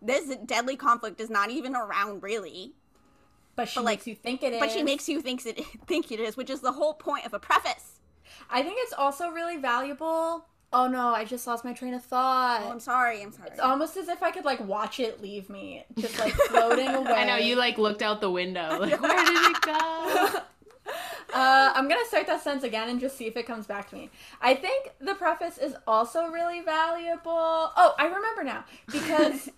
this 0.00 0.36
deadly 0.46 0.76
conflict 0.76 1.20
is 1.20 1.30
not 1.30 1.50
even 1.50 1.74
around 1.74 2.22
really 2.22 2.74
But 3.54 3.68
she 3.68 3.78
But, 3.80 3.84
like- 3.84 3.98
makes 3.98 4.06
you 4.06 4.14
think 4.14 4.42
it 4.42 4.52
is. 4.54 4.60
but 4.60 4.70
she 4.70 4.82
makes 4.82 5.08
you 5.08 5.20
thinks 5.20 5.44
it 5.46 5.64
think 5.86 6.10
it 6.10 6.20
is, 6.20 6.36
which 6.36 6.50
is 6.50 6.60
the 6.60 6.72
whole 6.72 6.94
point 6.94 7.26
of 7.26 7.34
a 7.34 7.38
preface. 7.38 8.00
I 8.50 8.62
think 8.62 8.76
it's 8.80 8.92
also 8.92 9.28
really 9.28 9.56
valuable. 9.56 10.46
Oh 10.74 10.86
no, 10.88 11.08
I 11.14 11.26
just 11.26 11.46
lost 11.46 11.64
my 11.66 11.74
train 11.74 11.92
of 11.92 12.02
thought. 12.02 12.62
Oh, 12.64 12.70
I'm 12.70 12.80
sorry, 12.80 13.20
I'm 13.22 13.30
sorry. 13.30 13.50
It's 13.50 13.60
almost 13.60 13.96
as 13.98 14.08
if 14.08 14.22
I 14.22 14.30
could 14.30 14.46
like 14.46 14.58
watch 14.66 15.00
it 15.00 15.20
leave 15.20 15.50
me, 15.50 15.84
just 15.98 16.18
like 16.18 16.32
floating 16.48 16.88
away. 16.88 17.12
I 17.12 17.24
know 17.24 17.36
you 17.36 17.56
like 17.56 17.76
looked 17.76 18.00
out 18.00 18.20
the 18.22 18.30
window. 18.30 18.78
Like, 18.80 19.00
where 19.02 19.24
did 19.24 19.50
it 19.50 19.60
go? 19.62 20.30
Uh, 21.34 21.72
I'm 21.74 21.88
gonna 21.88 22.04
start 22.06 22.26
that 22.26 22.42
sentence 22.42 22.64
again 22.64 22.88
and 22.88 23.00
just 23.00 23.16
see 23.16 23.26
if 23.26 23.36
it 23.36 23.46
comes 23.46 23.66
back 23.66 23.88
to 23.90 23.96
me. 23.96 24.10
I 24.40 24.54
think 24.54 24.92
the 25.00 25.14
preface 25.14 25.56
is 25.58 25.74
also 25.86 26.26
really 26.26 26.60
valuable. 26.60 27.22
Oh, 27.76 27.94
I 27.98 28.06
remember 28.06 28.42
now 28.44 28.64
because 28.90 29.48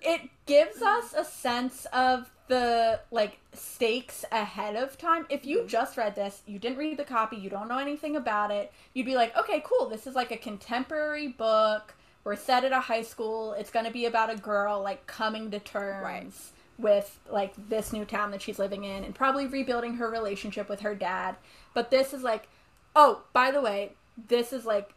it 0.00 0.20
gives 0.46 0.82
us 0.82 1.14
a 1.16 1.24
sense 1.24 1.86
of 1.92 2.30
the 2.48 3.00
like 3.10 3.38
stakes 3.52 4.24
ahead 4.30 4.76
of 4.76 4.98
time. 4.98 5.26
If 5.30 5.46
you 5.46 5.60
mm-hmm. 5.60 5.68
just 5.68 5.96
read 5.96 6.14
this, 6.14 6.42
you 6.46 6.58
didn't 6.58 6.78
read 6.78 6.98
the 6.98 7.04
copy, 7.04 7.36
you 7.36 7.50
don't 7.50 7.68
know 7.68 7.78
anything 7.78 8.16
about 8.16 8.50
it, 8.50 8.72
you'd 8.92 9.06
be 9.06 9.16
like, 9.16 9.36
okay, 9.36 9.62
cool. 9.64 9.88
This 9.88 10.06
is 10.06 10.14
like 10.14 10.30
a 10.30 10.36
contemporary 10.36 11.28
book. 11.28 11.94
We're 12.24 12.36
set 12.36 12.64
at 12.64 12.72
a 12.72 12.80
high 12.80 13.02
school. 13.02 13.52
It's 13.54 13.70
gonna 13.70 13.90
be 13.90 14.06
about 14.06 14.30
a 14.30 14.36
girl 14.36 14.82
like 14.82 15.06
coming 15.06 15.50
to 15.50 15.58
terms 15.58 16.02
Right. 16.02 16.32
with 16.78 17.18
like 17.30 17.52
this 17.68 17.92
new 17.92 18.04
town 18.04 18.30
that 18.32 18.42
she's 18.42 18.58
living 18.58 18.84
in 18.84 19.04
and 19.04 19.14
probably 19.14 19.46
rebuilding 19.46 19.94
her 19.94 20.10
relationship 20.10 20.68
with 20.68 20.80
her 20.80 20.94
dad. 20.94 21.36
But 21.74 21.90
this 21.90 22.14
is 22.14 22.22
like, 22.22 22.48
oh, 22.96 23.22
by 23.32 23.50
the 23.50 23.60
way, 23.60 23.92
this 24.28 24.52
is 24.52 24.64
like 24.64 24.94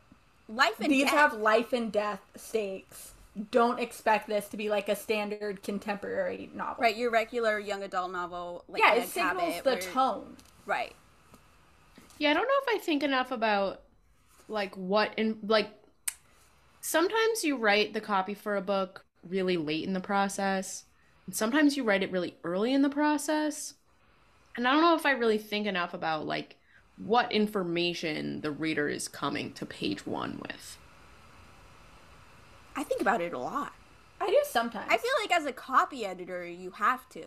Life 0.49 0.79
and 0.79 0.91
these 0.91 1.03
death. 1.05 1.13
have 1.13 1.33
life 1.33 1.73
and 1.73 1.91
death 1.91 2.21
stakes. 2.35 3.11
Don't 3.51 3.79
expect 3.79 4.27
this 4.27 4.47
to 4.49 4.57
be 4.57 4.69
like 4.69 4.89
a 4.89 4.95
standard 4.95 5.61
contemporary 5.63 6.49
novel. 6.53 6.81
right 6.81 6.95
your 6.95 7.11
regular 7.11 7.59
young 7.59 7.83
adult 7.83 8.11
novel. 8.11 8.63
Like 8.67 8.81
Yeah, 8.81 8.95
it 8.95 9.07
signals 9.09 9.37
Cabot, 9.55 9.63
the 9.63 9.69
where- 9.71 9.79
tone. 9.93 10.37
Right. 10.65 10.93
Yeah, 12.17 12.31
I 12.31 12.33
don't 12.33 12.47
know 12.47 12.73
if 12.73 12.75
I 12.75 12.83
think 12.83 13.03
enough 13.03 13.31
about 13.31 13.81
like 14.49 14.75
what 14.75 15.13
in 15.17 15.37
like 15.43 15.69
sometimes 16.81 17.43
you 17.43 17.57
write 17.57 17.93
the 17.93 18.01
copy 18.01 18.33
for 18.33 18.55
a 18.55 18.61
book 18.61 19.05
really 19.27 19.57
late 19.57 19.85
in 19.85 19.93
the 19.93 19.99
process. 19.99 20.85
And 21.25 21.35
sometimes 21.35 21.75
you 21.75 21.83
write 21.83 22.03
it 22.03 22.11
really 22.11 22.35
early 22.43 22.73
in 22.73 22.81
the 22.81 22.89
process. 22.89 23.73
And 24.55 24.67
I 24.67 24.71
don't 24.71 24.81
know 24.81 24.95
if 24.95 25.05
I 25.05 25.11
really 25.11 25.37
think 25.37 25.67
enough 25.67 25.93
about 25.93 26.25
like 26.25 26.55
what 26.97 27.31
information 27.31 28.41
the 28.41 28.49
reader 28.51 28.87
is 28.89 29.07
coming 29.07 29.53
to 29.53 29.65
page 29.65 30.07
1 30.07 30.39
with. 30.41 30.77
I 32.77 32.83
think 32.83 33.01
about 33.01 33.19
it 33.21 33.33
a 33.33 33.39
lot. 33.39 33.73
I 34.21 34.27
do 34.27 34.39
sometimes. 34.49 34.87
I 34.89 34.97
feel 34.97 35.11
like 35.21 35.31
as 35.31 35.45
a 35.45 35.51
copy 35.51 36.05
editor, 36.05 36.45
you 36.45 36.71
have 36.71 37.09
to. 37.09 37.25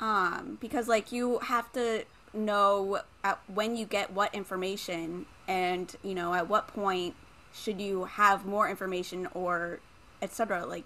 Um, 0.00 0.58
because 0.60 0.88
like 0.88 1.10
you 1.10 1.38
have 1.40 1.72
to 1.72 2.04
know 2.32 3.00
at 3.22 3.38
when 3.52 3.76
you 3.76 3.86
get 3.86 4.12
what 4.12 4.34
information, 4.34 5.26
and 5.48 5.94
you 6.02 6.14
know 6.14 6.34
at 6.34 6.48
what 6.48 6.68
point 6.68 7.14
should 7.54 7.80
you 7.80 8.04
have 8.04 8.44
more 8.44 8.68
information 8.68 9.26
or 9.32 9.80
etc. 10.20 10.66
Like 10.66 10.84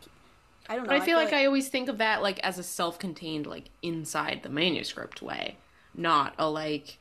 I 0.69 0.77
don't 0.77 0.85
know. 0.85 0.91
But 0.91 1.03
I 1.03 1.05
feel 1.05 1.17
like 1.17 1.33
I 1.33 1.47
always 1.47 1.69
think 1.69 1.89
of 1.89 1.99
that 1.99 2.23
like 2.23 2.39
as 2.41 2.59
a 2.59 2.63
self-contained, 2.63 3.47
like 3.47 3.71
inside 3.83 4.43
the 4.43 4.49
manuscript 4.51 5.23
way, 5.23 5.57
not 5.95 6.35
a 6.39 6.49
like, 6.49 6.99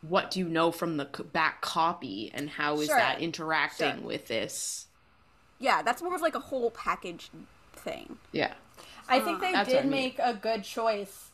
what 0.00 0.30
do 0.30 0.40
you 0.40 0.48
know 0.48 0.72
from 0.72 0.96
the 0.96 1.04
back 1.04 1.60
copy 1.60 2.30
and 2.34 2.50
how 2.50 2.80
is 2.80 2.86
Sure. 2.86 2.96
that 2.96 3.20
interacting 3.20 3.98
Sure. 3.98 4.06
with 4.06 4.26
this? 4.28 4.86
Yeah, 5.58 5.82
that's 5.82 6.02
more 6.02 6.14
of 6.14 6.20
like 6.22 6.34
a 6.34 6.40
whole 6.40 6.70
package 6.70 7.30
thing. 7.72 8.18
Yeah, 8.32 8.54
I 9.08 9.20
think 9.20 9.40
they 9.40 9.52
That's 9.52 9.68
what 9.68 9.78
I 9.78 9.82
did 9.82 9.90
mean. 9.90 10.00
make 10.00 10.18
a 10.18 10.34
good 10.34 10.64
choice 10.64 11.30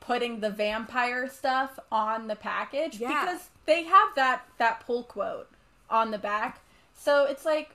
putting 0.00 0.40
the 0.40 0.50
vampire 0.50 1.28
stuff 1.28 1.78
on 1.90 2.26
the 2.26 2.36
package 2.36 2.98
Yeah. 3.00 3.08
because 3.24 3.48
they 3.66 3.84
have 3.84 4.14
that 4.16 4.46
that 4.58 4.80
pull 4.86 5.02
quote 5.02 5.48
on 5.90 6.10
the 6.10 6.18
back. 6.18 6.60
So 6.94 7.24
it's 7.24 7.44
like 7.44 7.70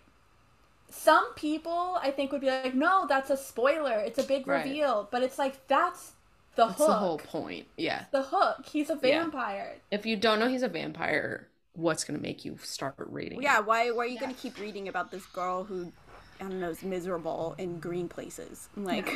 some 0.90 1.34
people 1.36 2.00
I 2.02 2.12
think 2.12 2.32
would 2.32 2.42
be 2.42 2.48
like, 2.48 2.74
"No, 2.74 3.06
that's 3.08 3.30
a 3.30 3.38
spoiler. 3.38 4.00
It's 4.00 4.20
a 4.20 4.24
big 4.24 4.48
Right. 4.48 4.64
reveal." 4.66 5.08
But 5.12 5.24
it's 5.24 5.38
like 5.38 5.68
that's 5.68 6.14
the 6.56 6.66
that's 6.68 6.78
hook. 6.80 6.88
the 6.88 6.94
whole 6.96 7.18
point. 7.20 7.68
Yeah, 7.78 8.06
The 8.12 8.24
hook. 8.24 8.66
He's 8.66 8.90
a 8.90 8.94
Yeah. 8.96 9.22
vampire. 9.24 9.78
if 9.92 10.06
you 10.06 10.16
don't 10.18 10.40
know 10.40 10.48
he's 10.48 10.64
a 10.64 10.68
vampire, 10.68 11.48
what's 11.74 12.04
gonna 12.04 12.20
make 12.20 12.46
you 12.46 12.58
start 12.62 12.96
reading? 12.98 13.42
Yeah, 13.42 13.60
why, 13.60 13.92
why 13.92 14.06
are 14.06 14.08
you 14.08 14.20
going 14.20 14.34
to 14.34 14.40
keep 14.40 14.60
reading 14.60 14.88
about 14.88 15.12
this 15.12 15.26
girl 15.28 15.64
who, 15.64 15.92
I 16.40 16.44
don't 16.44 16.60
know, 16.60 16.70
is 16.70 16.84
miserable 16.84 17.56
in 17.58 17.80
green 17.80 18.08
places? 18.08 18.70
I'm 18.76 18.86
Like, 18.90 19.12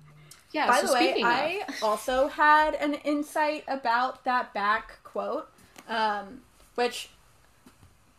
yeah. 0.52 0.66
By 0.68 0.80
so 0.80 0.86
the 0.88 0.92
way, 0.94 1.10
speaking 1.10 1.24
I 1.26 1.62
also 1.82 2.28
had 2.28 2.74
an 2.74 2.94
insight 2.94 3.64
about 3.68 4.24
that 4.24 4.52
back 4.54 5.02
quote, 5.04 5.50
um, 5.88 6.40
which 6.74 7.10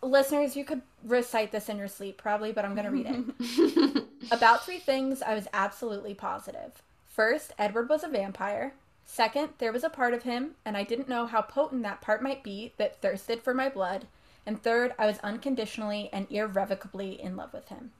listeners, 0.01 0.55
you 0.55 0.63
could 0.63 0.81
recite 1.03 1.51
this 1.51 1.69
in 1.69 1.77
your 1.77 1.87
sleep 1.87 2.17
probably, 2.17 2.51
but 2.51 2.65
I'm 2.65 2.75
going 2.75 2.85
to 2.85 2.91
read 2.91 3.07
it. 3.07 4.03
about 4.31 4.65
three 4.65 4.79
things 4.79 5.21
I 5.21 5.33
was 5.33 5.47
absolutely 5.53 6.13
positive. 6.13 6.81
First, 7.05 7.53
Edward 7.57 7.89
was 7.89 8.03
a 8.03 8.07
vampire. 8.07 8.73
Second, 9.11 9.49
there 9.57 9.73
was 9.73 9.83
a 9.83 9.89
part 9.89 10.13
of 10.13 10.21
him, 10.21 10.51
and 10.63 10.77
I 10.77 10.83
didn't 10.83 11.09
know 11.09 11.25
how 11.25 11.41
potent 11.41 11.81
that 11.81 11.99
part 11.99 12.21
might 12.21 12.43
be, 12.43 12.73
that 12.77 13.01
thirsted 13.01 13.41
for 13.41 13.55
my 13.55 13.67
blood. 13.67 14.05
And 14.45 14.61
third, 14.61 14.93
I 14.99 15.07
was 15.07 15.17
unconditionally 15.23 16.11
and 16.13 16.27
irrevocably 16.29 17.19
in 17.19 17.35
love 17.35 17.51
with 17.51 17.69
him. 17.69 17.91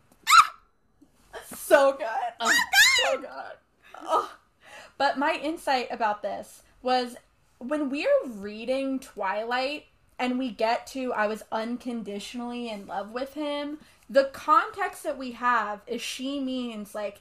so 1.47 1.93
good. 1.93 2.07
Oh, 2.39 2.53
so 3.03 3.17
good. 3.21 3.57
Oh. 3.99 4.31
But 4.99 5.17
my 5.17 5.33
insight 5.41 5.87
about 5.89 6.21
this 6.21 6.61
was 6.83 7.15
when 7.57 7.89
we're 7.89 8.07
reading 8.27 8.99
Twilight 8.99 9.87
and 10.19 10.37
we 10.37 10.51
get 10.51 10.85
to 10.87 11.11
I 11.11 11.25
was 11.25 11.43
unconditionally 11.51 12.69
in 12.69 12.85
love 12.85 13.11
with 13.11 13.33
him, 13.33 13.79
the 14.07 14.25
context 14.25 15.01
that 15.03 15.17
we 15.17 15.31
have 15.31 15.81
is 15.87 16.03
she 16.03 16.39
means 16.39 16.93
like, 16.93 17.19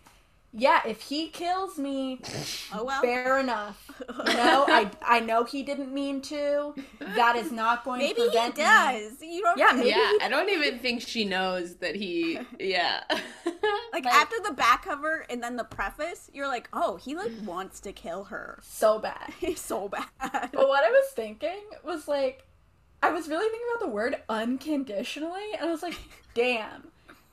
yeah, 0.53 0.81
if 0.87 1.03
he 1.03 1.29
kills 1.29 1.79
me, 1.79 2.21
oh 2.75 2.85
well. 2.85 3.01
fair 3.03 3.39
enough. 3.39 3.85
You 4.29 4.35
know, 4.35 4.65
I 4.69 4.91
I 5.03 5.21
know 5.21 5.43
he 5.45 5.63
didn't 5.65 5.93
mean 5.93 6.21
to. 6.23 6.73
That 7.01 7.35
is 7.37 7.51
not 7.51 7.85
going 7.85 7.99
Maybe 7.99 8.15
to 8.15 8.23
he 8.23 8.29
prevent 8.31 8.57
me. 8.57 8.63
does. 8.63 9.21
You 9.21 9.43
don't. 9.43 9.59
Yeah, 9.59 9.73
maybe 9.75 9.89
yeah, 9.91 10.13
I 10.23 10.29
don't 10.31 10.49
even 10.51 10.79
think 10.79 11.01
she 11.03 11.25
knows 11.25 11.77
that 11.77 11.95
he. 11.97 12.39
Yeah. 12.61 13.01
Like, 13.11 14.05
Like- 14.05 14.07
after 14.15 14.37
the 14.45 14.53
back 14.53 14.85
cover 14.85 15.27
and 15.29 15.43
then 15.43 15.57
the 15.57 15.65
preface, 15.65 16.31
you're 16.33 16.47
like, 16.47 16.69
oh, 16.73 16.97
he 16.97 17.17
like 17.17 17.33
wants 17.45 17.81
to 17.81 17.93
kill 17.93 18.25
her. 18.25 18.61
So 18.63 18.99
bad. 19.01 19.33
He's 19.41 19.61
so 19.61 19.89
bad. 19.89 20.07
But 20.21 20.69
what 20.69 20.85
I 20.85 20.91
was 20.91 21.11
thinking 21.15 21.61
was 21.85 22.07
like, 22.07 22.47
I 23.03 23.11
was 23.11 23.29
really 23.29 23.49
thinking 23.49 23.67
about 23.75 23.85
the 23.87 23.93
word 23.93 24.17
unconditionally, 24.29 25.53
and 25.59 25.69
I 25.69 25.73
was 25.73 25.83
like, 25.83 25.97
damn, 26.35 26.89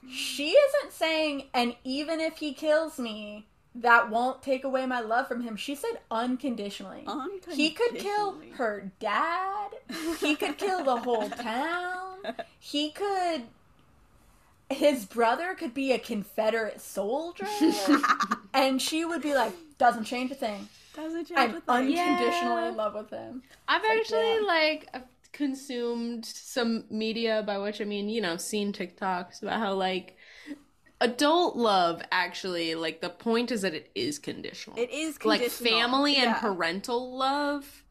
she 0.09 0.49
isn't 0.51 0.93
saying, 0.93 1.43
and 1.53 1.75
even 1.83 2.19
if 2.19 2.37
he 2.37 2.53
kills 2.53 2.97
me, 2.99 3.45
that 3.75 4.09
won't 4.09 4.41
take 4.41 4.63
away 4.63 4.85
my 4.85 5.01
love 5.01 5.27
from 5.27 5.41
him. 5.41 5.55
She 5.57 5.75
said 5.75 5.99
unconditionally. 6.09 7.05
He 7.51 7.71
could 7.71 7.97
kill 7.97 8.37
her 8.55 8.91
dad. 8.99 9.69
He 10.19 10.35
could 10.35 10.57
kill 10.57 10.83
the 10.83 10.97
whole 10.97 11.29
town. 11.29 12.19
He 12.59 12.91
could. 12.91 13.43
His 14.69 15.05
brother 15.05 15.53
could 15.53 15.73
be 15.73 15.91
a 15.91 15.99
Confederate 15.99 16.81
soldier. 16.81 17.45
and 18.53 18.81
she 18.81 19.05
would 19.05 19.21
be 19.21 19.35
like, 19.35 19.53
doesn't 19.77 20.05
change 20.05 20.31
a 20.31 20.35
thing. 20.35 20.67
Doesn't 20.95 21.25
change 21.25 21.37
I'm 21.37 21.49
a 21.49 21.53
thing. 21.53 21.63
unconditionally 21.67 22.61
Yeah. 22.63 22.69
in 22.69 22.75
love 22.77 22.95
with 22.95 23.09
him. 23.11 23.43
I've 23.67 23.83
like, 23.83 23.99
actually 23.99 24.33
yeah. 24.35 24.39
like 24.47 24.89
I've 24.93 25.03
consumed 25.35 26.25
some 26.25 26.85
media 26.89 27.43
by 27.45 27.57
which 27.57 27.81
I 27.81 27.83
mean, 27.83 28.07
you 28.07 28.21
know, 28.21 28.37
seen 28.37 28.71
TikToks 28.71 29.43
about 29.43 29.59
how 29.59 29.73
like 29.73 30.15
adult 31.01 31.57
love 31.57 32.01
actually 32.09 32.73
like 32.73 33.01
the 33.01 33.09
point 33.09 33.51
is 33.51 33.61
that 33.61 33.73
it 33.73 33.91
is 33.93 34.17
conditional. 34.17 34.79
It 34.79 34.89
is 34.89 35.23
like 35.25 35.41
conditional. 35.41 35.79
family 35.79 36.15
and 36.15 36.35
parental 36.37 37.17
love 37.17 37.83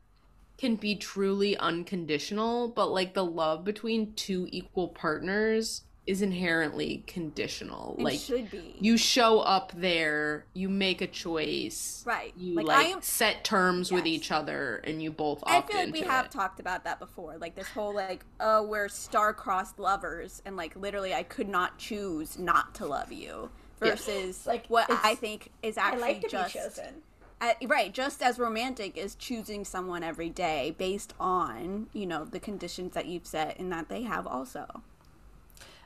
can 0.56 0.76
be 0.76 0.96
truly 0.96 1.56
unconditional, 1.58 2.68
but 2.68 2.86
like 2.86 3.12
the 3.12 3.24
love 3.24 3.62
between 3.62 4.14
two 4.14 4.48
equal 4.50 4.88
partners 4.88 5.82
is 6.06 6.20
inherently 6.20 7.02
conditional. 7.06 7.94
It 7.98 8.02
like 8.02 8.18
should 8.20 8.50
be. 8.50 8.76
you 8.78 8.96
show 8.98 9.40
up 9.40 9.72
there, 9.74 10.44
you 10.52 10.68
make 10.68 11.00
a 11.00 11.06
choice. 11.06 12.02
Right. 12.06 12.34
You 12.36 12.56
Like, 12.56 12.66
like, 12.66 12.76
I 12.76 12.88
am- 12.90 13.02
set 13.02 13.42
terms 13.44 13.90
with 13.90 14.06
each 14.06 14.30
other 14.30 14.76
and 14.84 15.02
you 15.02 15.10
both 15.10 15.42
I 15.46 15.56
opt 15.58 15.70
feel 15.72 15.80
like 15.80 15.92
we 15.92 16.00
into 16.00 16.10
have 16.10 16.26
it. 16.26 16.30
talked 16.30 16.60
about 16.60 16.84
that 16.84 16.98
before. 16.98 17.36
Like 17.38 17.54
this 17.54 17.68
whole 17.68 17.94
like, 17.94 18.24
oh, 18.38 18.62
we're 18.62 18.88
star-crossed 18.88 19.78
lovers, 19.78 20.42
and 20.44 20.56
like 20.56 20.76
literally, 20.76 21.14
I 21.14 21.22
could 21.22 21.48
not 21.48 21.78
choose 21.78 22.38
not 22.38 22.74
to 22.76 22.86
love 22.86 23.10
you. 23.10 23.50
Versus 23.80 24.46
Like, 24.46 24.66
what 24.68 24.86
I 24.90 25.14
think 25.14 25.50
is 25.62 25.76
I 25.76 25.88
actually 25.88 26.00
like 26.02 26.20
to 26.22 26.28
just 26.28 26.52
be 26.54 26.60
chosen. 26.60 27.02
uh, 27.40 27.52
right, 27.66 27.92
just 27.92 28.22
as 28.22 28.38
romantic 28.38 28.96
as 28.96 29.14
choosing 29.14 29.64
someone 29.64 30.02
every 30.02 30.30
day 30.30 30.74
based 30.78 31.12
on 31.18 31.88
you 31.92 32.06
know 32.06 32.24
the 32.24 32.40
conditions 32.40 32.94
that 32.94 33.06
you've 33.06 33.26
set 33.26 33.58
and 33.58 33.72
that 33.72 33.88
they 33.88 34.02
have 34.02 34.26
also. 34.26 34.82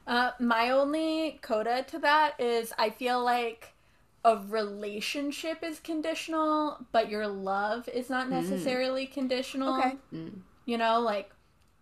Uh, 0.08 0.30
my 0.40 0.70
only 0.70 1.38
coda 1.42 1.84
to 1.88 1.98
that 1.98 2.40
is 2.40 2.72
I 2.78 2.88
feel 2.90 3.22
like 3.22 3.74
a 4.24 4.38
relationship 4.48 5.62
is 5.62 5.78
conditional, 5.78 6.78
but 6.92 7.10
your 7.10 7.28
love 7.28 7.88
is 7.88 8.08
not 8.10 8.28
necessarily 8.30 9.06
conditional. 9.06 9.78
Okay. 9.78 9.96
You 10.64 10.78
know, 10.78 11.00
like 11.00 11.30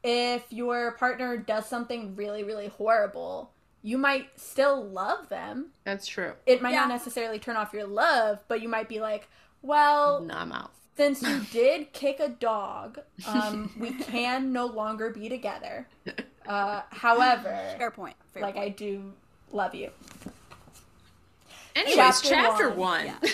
if 0.03 0.45
your 0.51 0.93
partner 0.93 1.37
does 1.37 1.67
something 1.67 2.15
really, 2.17 2.43
really 2.45 2.69
horrible, 2.69 3.53
you 3.83 3.97
might 3.97 4.29
still 4.39 4.85
love 4.85 5.29
them. 5.29 5.69
That's 5.85 6.07
true. 6.07 6.33
It 6.47 6.61
might 6.61 6.75
not 6.75 6.89
necessarily 6.89 7.39
turn 7.39 7.57
off 7.57 7.73
your 7.73 7.87
love, 7.87 8.41
but 8.49 8.61
you 8.61 8.69
might 8.69 8.89
be 8.89 9.01
like, 9.01 9.29
well, 9.63 10.21
No, 10.21 10.35
I'm 10.35 10.53
out. 10.53 10.73
Since 10.97 11.23
you 11.23 11.41
did 11.53 11.93
kick 11.93 12.21
a 12.21 12.29
dog, 12.29 13.01
um, 13.27 13.73
we 13.79 13.93
can 13.93 14.53
no 14.53 14.67
longer 14.67 15.11
be 15.11 15.29
together. 15.29 15.87
Uh, 16.47 16.83
however, 16.91 17.59
Fair 17.79 17.91
point. 17.91 18.17
Fair 18.33 18.43
like 18.43 18.55
point. 18.55 18.67
I 18.67 18.69
do 18.71 19.13
love 19.53 19.75
you. 19.75 19.91
Anyways, 21.75 21.97
Chapter 21.97 22.29
chapter, 22.29 22.71
one. 22.71 23.07
one. 23.07 23.17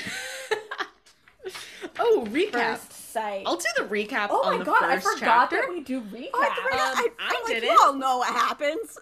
oh, 2.00 2.26
recap. 2.30 2.78
First 2.78 3.12
sight. 3.12 3.42
I'll 3.46 3.56
do 3.56 3.68
the 3.76 3.84
recap 3.84 4.28
oh 4.30 4.42
on 4.44 4.52
my 4.52 4.58
the 4.58 4.64
god, 4.64 4.82
I 4.82 4.98
forgot 4.98 5.50
chapter. 5.50 5.56
that 5.56 5.68
we 5.68 5.80
do 5.80 6.00
recap. 6.00 6.30
Oh, 6.34 6.42
I 6.42 6.62
forgot. 6.64 6.80
Um, 6.80 6.98
I, 6.98 7.08
I 7.20 7.26
I'm 7.36 7.44
like, 7.44 7.60
did 7.60 7.62
you 7.62 7.78
all 7.82 7.94
know 7.94 8.18
what 8.18 8.32
happens. 8.32 8.98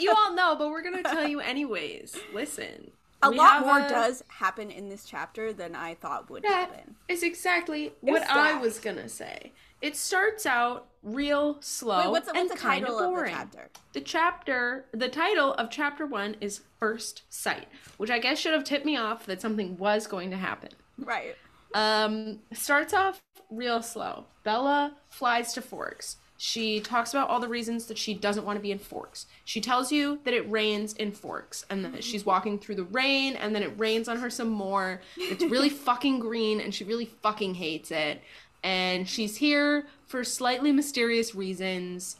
You 0.00 0.10
all 0.10 0.34
know, 0.34 0.56
but 0.56 0.70
we're 0.70 0.82
gonna 0.82 1.02
tell 1.02 1.28
you 1.28 1.38
anyways. 1.40 2.16
Listen, 2.34 2.90
a 3.22 3.30
we 3.30 3.36
lot 3.38 3.60
more 3.66 3.80
a- 3.80 3.88
does 3.88 4.22
happen 4.28 4.70
in 4.70 4.88
this 4.88 5.04
chapter 5.04 5.52
than 5.52 5.74
I 5.74 5.94
thought 5.94 6.28
would 6.30 6.42
That 6.42 6.70
happen. 6.70 6.96
is 7.08 7.22
exactly 7.22 7.92
what 8.00 8.22
I 8.28 8.54
was 8.60 8.78
gonna 8.78 9.08
say. 9.08 9.52
It 9.80 9.96
starts 9.96 10.46
out 10.46 10.86
real 11.02 11.56
slow 11.60 11.98
Wait, 11.98 12.10
what's, 12.10 12.28
and 12.28 12.36
what's 12.36 12.52
the 12.52 12.58
kind 12.58 12.84
of 12.84 12.90
of 12.92 12.98
the 12.98 13.04
boring. 13.08 13.34
chapter? 13.34 13.68
The 13.92 14.00
chapter, 14.00 14.86
the 14.92 15.08
title 15.08 15.54
of 15.54 15.70
chapter 15.70 16.06
one 16.06 16.36
is 16.40 16.60
First 16.78 17.22
Sight, 17.28 17.66
which 17.96 18.10
I 18.10 18.18
guess 18.20 18.38
should 18.38 18.52
have 18.54 18.62
tipped 18.64 18.86
me 18.86 18.96
off 18.96 19.26
that 19.26 19.40
something 19.40 19.76
was 19.78 20.06
going 20.06 20.30
to 20.30 20.36
happen. 20.36 20.70
Right. 20.98 21.34
Um, 21.74 22.40
starts 22.52 22.92
off 22.94 23.20
real 23.50 23.82
slow. 23.82 24.26
Bella 24.44 24.96
flies 25.08 25.52
to 25.54 25.62
Forks. 25.62 26.16
She 26.44 26.80
talks 26.80 27.14
about 27.14 27.28
all 27.28 27.38
the 27.38 27.46
reasons 27.46 27.86
that 27.86 27.96
she 27.96 28.14
doesn't 28.14 28.44
want 28.44 28.56
to 28.56 28.60
be 28.60 28.72
in 28.72 28.80
Forks. 28.80 29.26
She 29.44 29.60
tells 29.60 29.92
you 29.92 30.18
that 30.24 30.34
it 30.34 30.50
rains 30.50 30.92
in 30.92 31.12
Forks 31.12 31.64
and 31.70 31.84
that 31.84 31.92
mm-hmm. 31.92 32.00
she's 32.00 32.26
walking 32.26 32.58
through 32.58 32.74
the 32.74 32.82
rain 32.82 33.36
and 33.36 33.54
then 33.54 33.62
it 33.62 33.78
rains 33.78 34.08
on 34.08 34.18
her 34.18 34.28
some 34.28 34.48
more. 34.48 35.00
It's 35.16 35.44
really 35.44 35.68
fucking 35.70 36.18
green 36.18 36.60
and 36.60 36.74
she 36.74 36.82
really 36.82 37.04
fucking 37.22 37.54
hates 37.54 37.92
it. 37.92 38.22
And 38.64 39.08
she's 39.08 39.36
here 39.36 39.86
for 40.08 40.24
slightly 40.24 40.72
mysterious 40.72 41.32
reasons. 41.32 42.16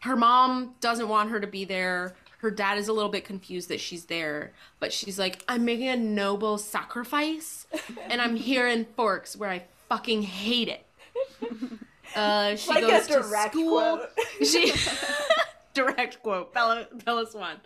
Her 0.00 0.16
mom 0.16 0.74
doesn't 0.82 1.08
want 1.08 1.30
her 1.30 1.40
to 1.40 1.46
be 1.46 1.64
there. 1.64 2.14
Her 2.40 2.50
dad 2.50 2.76
is 2.76 2.88
a 2.88 2.92
little 2.92 3.10
bit 3.10 3.24
confused 3.24 3.70
that 3.70 3.80
she's 3.80 4.04
there, 4.04 4.52
but 4.80 4.92
she's 4.92 5.18
like, 5.18 5.42
I'm 5.48 5.64
making 5.64 5.88
a 5.88 5.96
noble 5.96 6.58
sacrifice, 6.58 7.66
and 8.10 8.20
I'm 8.20 8.36
here 8.36 8.68
in 8.68 8.84
Forks 8.84 9.34
where 9.34 9.48
I 9.48 9.62
fucking 9.88 10.24
hate 10.24 10.68
it. 10.68 10.84
Uh, 12.16 12.56
she 12.56 12.70
like 12.70 12.80
goes 12.80 13.06
to 13.08 13.22
school. 13.22 13.98
quote. 13.98 14.08
She 14.46 14.72
direct 15.74 16.22
quote 16.22 16.54
Bella 16.54 16.88
Bella 17.04 17.26
Swan. 17.30 17.56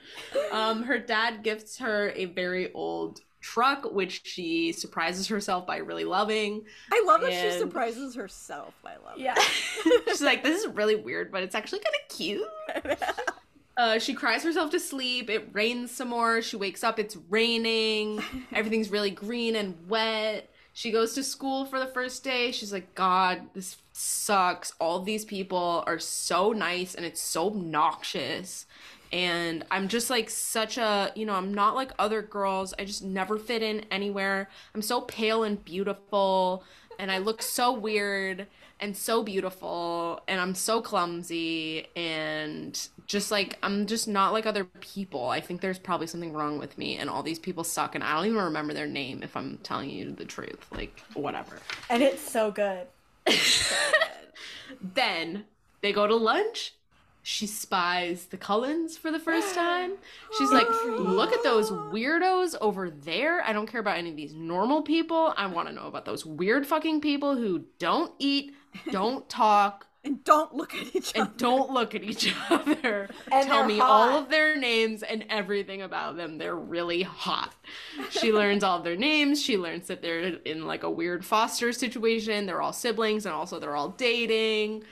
Um, 0.52 0.82
her 0.82 0.98
dad 0.98 1.42
gifts 1.42 1.78
her 1.78 2.12
a 2.16 2.26
very 2.26 2.72
old 2.72 3.20
truck, 3.40 3.90
which 3.92 4.22
she 4.24 4.72
surprises 4.72 5.28
herself 5.28 5.66
by 5.66 5.78
really 5.78 6.04
loving. 6.04 6.64
I 6.92 7.02
love 7.06 7.22
that 7.22 7.32
she 7.32 7.58
surprises 7.58 8.14
herself. 8.14 8.74
I 8.84 8.96
love 8.96 9.18
Yeah. 9.18 9.34
She's 10.08 10.20
like, 10.20 10.42
this 10.42 10.62
is 10.62 10.66
really 10.74 10.96
weird, 10.96 11.32
but 11.32 11.42
it's 11.42 11.54
actually 11.54 11.80
kind 11.80 11.94
of 11.94 12.16
cute. 12.16 12.46
Uh, 13.76 13.98
she 13.98 14.12
cries 14.12 14.42
herself 14.42 14.70
to 14.72 14.78
sleep. 14.78 15.30
It 15.30 15.48
rains 15.52 15.90
some 15.90 16.08
more. 16.08 16.42
She 16.42 16.56
wakes 16.56 16.84
up. 16.84 16.98
It's 16.98 17.16
raining. 17.30 18.22
Everything's 18.52 18.90
really 18.90 19.10
green 19.10 19.56
and 19.56 19.74
wet. 19.88 20.49
She 20.72 20.90
goes 20.90 21.14
to 21.14 21.22
school 21.22 21.64
for 21.64 21.78
the 21.78 21.86
first 21.86 22.22
day. 22.24 22.52
She's 22.52 22.72
like, 22.72 22.94
God, 22.94 23.42
this 23.54 23.76
sucks. 23.92 24.72
All 24.78 25.00
these 25.00 25.24
people 25.24 25.82
are 25.86 25.98
so 25.98 26.52
nice 26.52 26.94
and 26.94 27.04
it's 27.04 27.20
so 27.20 27.48
obnoxious. 27.48 28.66
And 29.12 29.64
I'm 29.70 29.88
just 29.88 30.08
like 30.08 30.30
such 30.30 30.78
a, 30.78 31.10
you 31.16 31.26
know, 31.26 31.34
I'm 31.34 31.52
not 31.52 31.74
like 31.74 31.90
other 31.98 32.22
girls. 32.22 32.72
I 32.78 32.84
just 32.84 33.02
never 33.02 33.38
fit 33.38 33.62
in 33.62 33.84
anywhere. 33.90 34.48
I'm 34.74 34.82
so 34.82 35.00
pale 35.00 35.42
and 35.42 35.62
beautiful. 35.64 36.62
And 36.98 37.10
I 37.10 37.18
look 37.18 37.42
so 37.42 37.72
weird 37.72 38.46
and 38.78 38.96
so 38.96 39.22
beautiful 39.22 40.22
and 40.26 40.40
I'm 40.40 40.54
so 40.54 40.80
clumsy 40.80 41.86
and 41.94 42.88
just 43.10 43.32
like 43.32 43.58
I'm 43.60 43.86
just 43.86 44.06
not 44.06 44.32
like 44.32 44.46
other 44.46 44.64
people. 44.64 45.28
I 45.28 45.40
think 45.40 45.60
there's 45.60 45.80
probably 45.80 46.06
something 46.06 46.32
wrong 46.32 46.60
with 46.60 46.78
me 46.78 46.96
and 46.96 47.10
all 47.10 47.24
these 47.24 47.40
people 47.40 47.64
suck 47.64 47.96
and 47.96 48.04
I 48.04 48.14
don't 48.14 48.26
even 48.26 48.40
remember 48.40 48.72
their 48.72 48.86
name 48.86 49.24
if 49.24 49.36
I'm 49.36 49.58
telling 49.64 49.90
you 49.90 50.12
the 50.12 50.24
truth. 50.24 50.64
Like 50.70 51.02
whatever. 51.14 51.58
and 51.90 52.04
it's 52.04 52.22
so 52.22 52.52
good. 52.52 52.86
Then 54.80 55.44
they 55.80 55.92
go 55.92 56.06
to 56.06 56.14
lunch. 56.14 56.74
She 57.22 57.48
spies 57.48 58.26
the 58.26 58.36
Cullens 58.36 58.96
for 58.96 59.10
the 59.10 59.18
first 59.18 59.54
time. 59.56 59.94
She's 60.38 60.52
like, 60.52 60.68
look 60.86 61.32
at 61.32 61.42
those 61.42 61.70
weirdos 61.70 62.54
over 62.60 62.90
there. 62.90 63.42
I 63.42 63.52
don't 63.52 63.66
care 63.66 63.80
about 63.80 63.98
any 63.98 64.10
of 64.10 64.16
these 64.16 64.34
normal 64.34 64.82
people. 64.82 65.34
I 65.36 65.46
want 65.46 65.66
to 65.66 65.74
know 65.74 65.88
about 65.88 66.04
those 66.04 66.24
weird 66.24 66.64
fucking 66.64 67.00
people 67.00 67.36
who 67.36 67.64
don't 67.80 68.12
eat, 68.20 68.54
don't 68.92 69.28
talk, 69.28 69.86
and 70.02 70.24
don't 70.24 70.54
look 70.54 70.74
at 70.74 70.94
each 70.96 71.14
other. 71.14 71.28
and 71.28 71.36
don't 71.36 71.70
look 71.70 71.94
at 71.94 72.02
each 72.02 72.34
other. 72.50 73.08
And 73.30 73.46
Tell 73.46 73.66
me 73.66 73.78
hot. 73.78 73.90
all 73.90 74.18
of 74.18 74.30
their 74.30 74.56
names 74.56 75.02
and 75.02 75.24
everything 75.28 75.82
about 75.82 76.16
them. 76.16 76.38
They're 76.38 76.56
really 76.56 77.02
hot. 77.02 77.54
She 78.10 78.32
learns 78.40 78.64
all 78.64 78.78
of 78.78 78.84
their 78.84 78.96
names. 78.96 79.42
She 79.42 79.58
learns 79.58 79.88
that 79.88 80.00
they're 80.02 80.20
in 80.20 80.66
like 80.66 80.82
a 80.84 80.90
weird 80.90 81.24
foster 81.24 81.72
situation. 81.72 82.46
They're 82.46 82.62
all 82.62 82.72
siblings 82.72 83.26
and 83.26 83.34
also 83.34 83.58
they're 83.60 83.76
all 83.76 83.90
dating. 83.90 84.84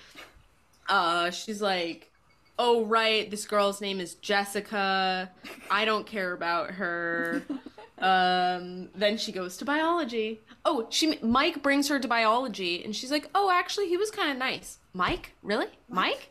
Uh 0.89 1.31
she's 1.31 1.61
like, 1.63 2.11
"Oh 2.59 2.85
right, 2.87 3.31
this 3.31 3.47
girl's 3.47 3.81
name 3.81 4.01
is 4.01 4.15
Jessica. 4.15 5.31
I 5.71 5.85
don't 5.85 6.07
care 6.07 6.33
about 6.33 6.73
her." 6.73 7.43
Um 8.01 8.89
then 8.95 9.17
she 9.19 9.33
goes 9.33 9.57
to 9.59 9.65
biology. 9.65 10.41
Oh, 10.65 10.87
she 10.91 11.19
Mike 11.23 11.63
brings 11.63 11.89
her 11.89 11.99
to 11.99 12.09
biology 12.09 12.85
and 12.85 12.95
she's 12.95 13.11
like, 13.11 13.29
"Oh, 13.35 13.51
actually 13.51 13.89
he 13.89 13.97
was 13.97 14.11
kind 14.11 14.31
of 14.31 14.37
nice." 14.37 14.79
Mike? 14.93 15.33
Really? 15.43 15.67
Mike? 15.89 16.31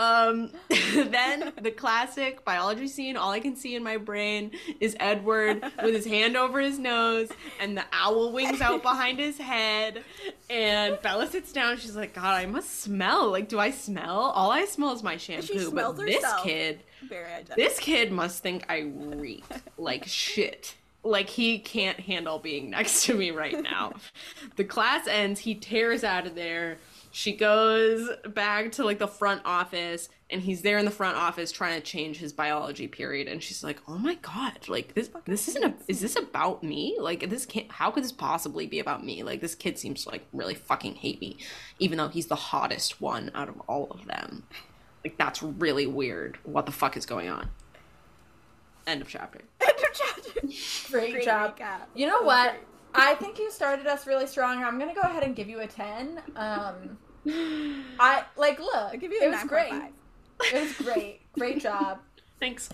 Um, 0.00 0.50
then 0.94 1.52
the 1.60 1.70
classic 1.70 2.42
biology 2.42 2.88
scene, 2.88 3.18
all 3.18 3.32
I 3.32 3.40
can 3.40 3.54
see 3.54 3.74
in 3.76 3.82
my 3.82 3.98
brain 3.98 4.52
is 4.80 4.96
Edward 4.98 5.62
with 5.82 5.94
his 5.94 6.06
hand 6.06 6.38
over 6.38 6.58
his 6.58 6.78
nose 6.78 7.28
and 7.60 7.76
the 7.76 7.84
owl 7.92 8.32
wings 8.32 8.62
out 8.62 8.82
behind 8.82 9.18
his 9.18 9.36
head. 9.36 10.02
And 10.48 10.98
Bella 11.02 11.26
sits 11.26 11.52
down. 11.52 11.76
She's 11.76 11.96
like, 11.96 12.14
God, 12.14 12.34
I 12.34 12.46
must 12.46 12.80
smell. 12.80 13.30
Like, 13.30 13.50
do 13.50 13.58
I 13.58 13.70
smell? 13.70 14.32
All 14.34 14.50
I 14.50 14.64
smell 14.64 14.92
is 14.92 15.02
my 15.02 15.18
shampoo. 15.18 15.70
But 15.70 15.70
smells 15.70 15.98
this 15.98 16.24
kid, 16.42 16.80
Very 17.08 17.32
identical. 17.32 17.56
this 17.56 17.78
kid 17.78 18.12
must 18.12 18.42
think 18.42 18.64
I 18.68 18.80
reek 18.80 19.44
like 19.76 20.06
shit. 20.06 20.76
Like 21.02 21.30
he 21.30 21.58
can't 21.58 21.98
handle 21.98 22.38
being 22.38 22.70
next 22.70 23.06
to 23.06 23.14
me 23.14 23.30
right 23.30 23.60
now. 23.62 23.94
the 24.56 24.64
class 24.64 25.06
ends, 25.06 25.40
he 25.40 25.54
tears 25.54 26.04
out 26.04 26.26
of 26.26 26.34
there. 26.34 26.76
She 27.10 27.34
goes 27.34 28.08
back 28.28 28.72
to 28.72 28.84
like 28.84 28.98
the 28.98 29.08
front 29.08 29.42
office 29.44 30.10
and 30.28 30.40
he's 30.42 30.62
there 30.62 30.78
in 30.78 30.84
the 30.84 30.90
front 30.90 31.16
office 31.16 31.50
trying 31.50 31.80
to 31.80 31.84
change 31.84 32.18
his 32.18 32.32
biology 32.32 32.86
period 32.86 33.26
and 33.26 33.42
she's 33.42 33.64
like, 33.64 33.80
"Oh 33.88 33.98
my 33.98 34.14
god, 34.16 34.68
like 34.68 34.94
this 34.94 35.10
this 35.24 35.48
isn't 35.48 35.64
a 35.64 35.74
is 35.88 36.00
this 36.00 36.16
about 36.16 36.62
me? 36.62 36.96
Like 37.00 37.28
this 37.30 37.46
can't 37.46 37.70
how 37.72 37.90
could 37.90 38.04
this 38.04 38.12
possibly 38.12 38.66
be 38.66 38.78
about 38.78 39.04
me? 39.04 39.22
Like 39.22 39.40
this 39.40 39.54
kid 39.54 39.78
seems 39.78 40.04
to 40.04 40.10
like 40.10 40.26
really 40.32 40.54
fucking 40.54 40.96
hate 40.96 41.20
me 41.20 41.38
even 41.78 41.98
though 41.98 42.08
he's 42.08 42.26
the 42.26 42.36
hottest 42.36 43.00
one 43.00 43.30
out 43.34 43.48
of 43.48 43.60
all 43.68 43.88
of 43.90 44.04
them." 44.06 44.44
Like 45.04 45.16
that's 45.16 45.42
really 45.42 45.86
weird. 45.86 46.38
What 46.44 46.66
the 46.66 46.72
fuck 46.72 46.96
is 46.96 47.06
going 47.06 47.28
on? 47.28 47.48
End 48.86 49.02
of 49.02 49.08
chapter. 49.08 49.40
End 49.60 49.70
of 49.78 49.84
chapter. 49.94 50.40
Great, 50.90 51.12
Great 51.12 51.24
job. 51.24 51.56
recap. 51.56 51.80
You 51.94 52.06
know 52.06 52.22
what? 52.22 52.54
I 52.94 53.14
think 53.14 53.38
you 53.38 53.50
started 53.50 53.86
us 53.86 54.06
really 54.06 54.26
strong. 54.26 54.62
I'm 54.64 54.78
gonna 54.78 54.94
go 54.94 55.02
ahead 55.02 55.22
and 55.22 55.34
give 55.36 55.48
you 55.48 55.60
a 55.60 55.66
ten. 55.66 56.20
Um, 56.36 56.98
I 57.98 58.24
like 58.36 58.58
look. 58.58 58.74
I'll 58.74 58.96
give 58.96 59.12
you 59.12 59.20
it 59.22 59.30
was 59.30 59.44
great. 59.44 59.70
9.5. 59.72 59.90
It 60.52 60.60
was 60.60 60.72
great. 60.86 61.20
Great 61.34 61.60
job. 61.60 61.98
Thanks. 62.40 62.68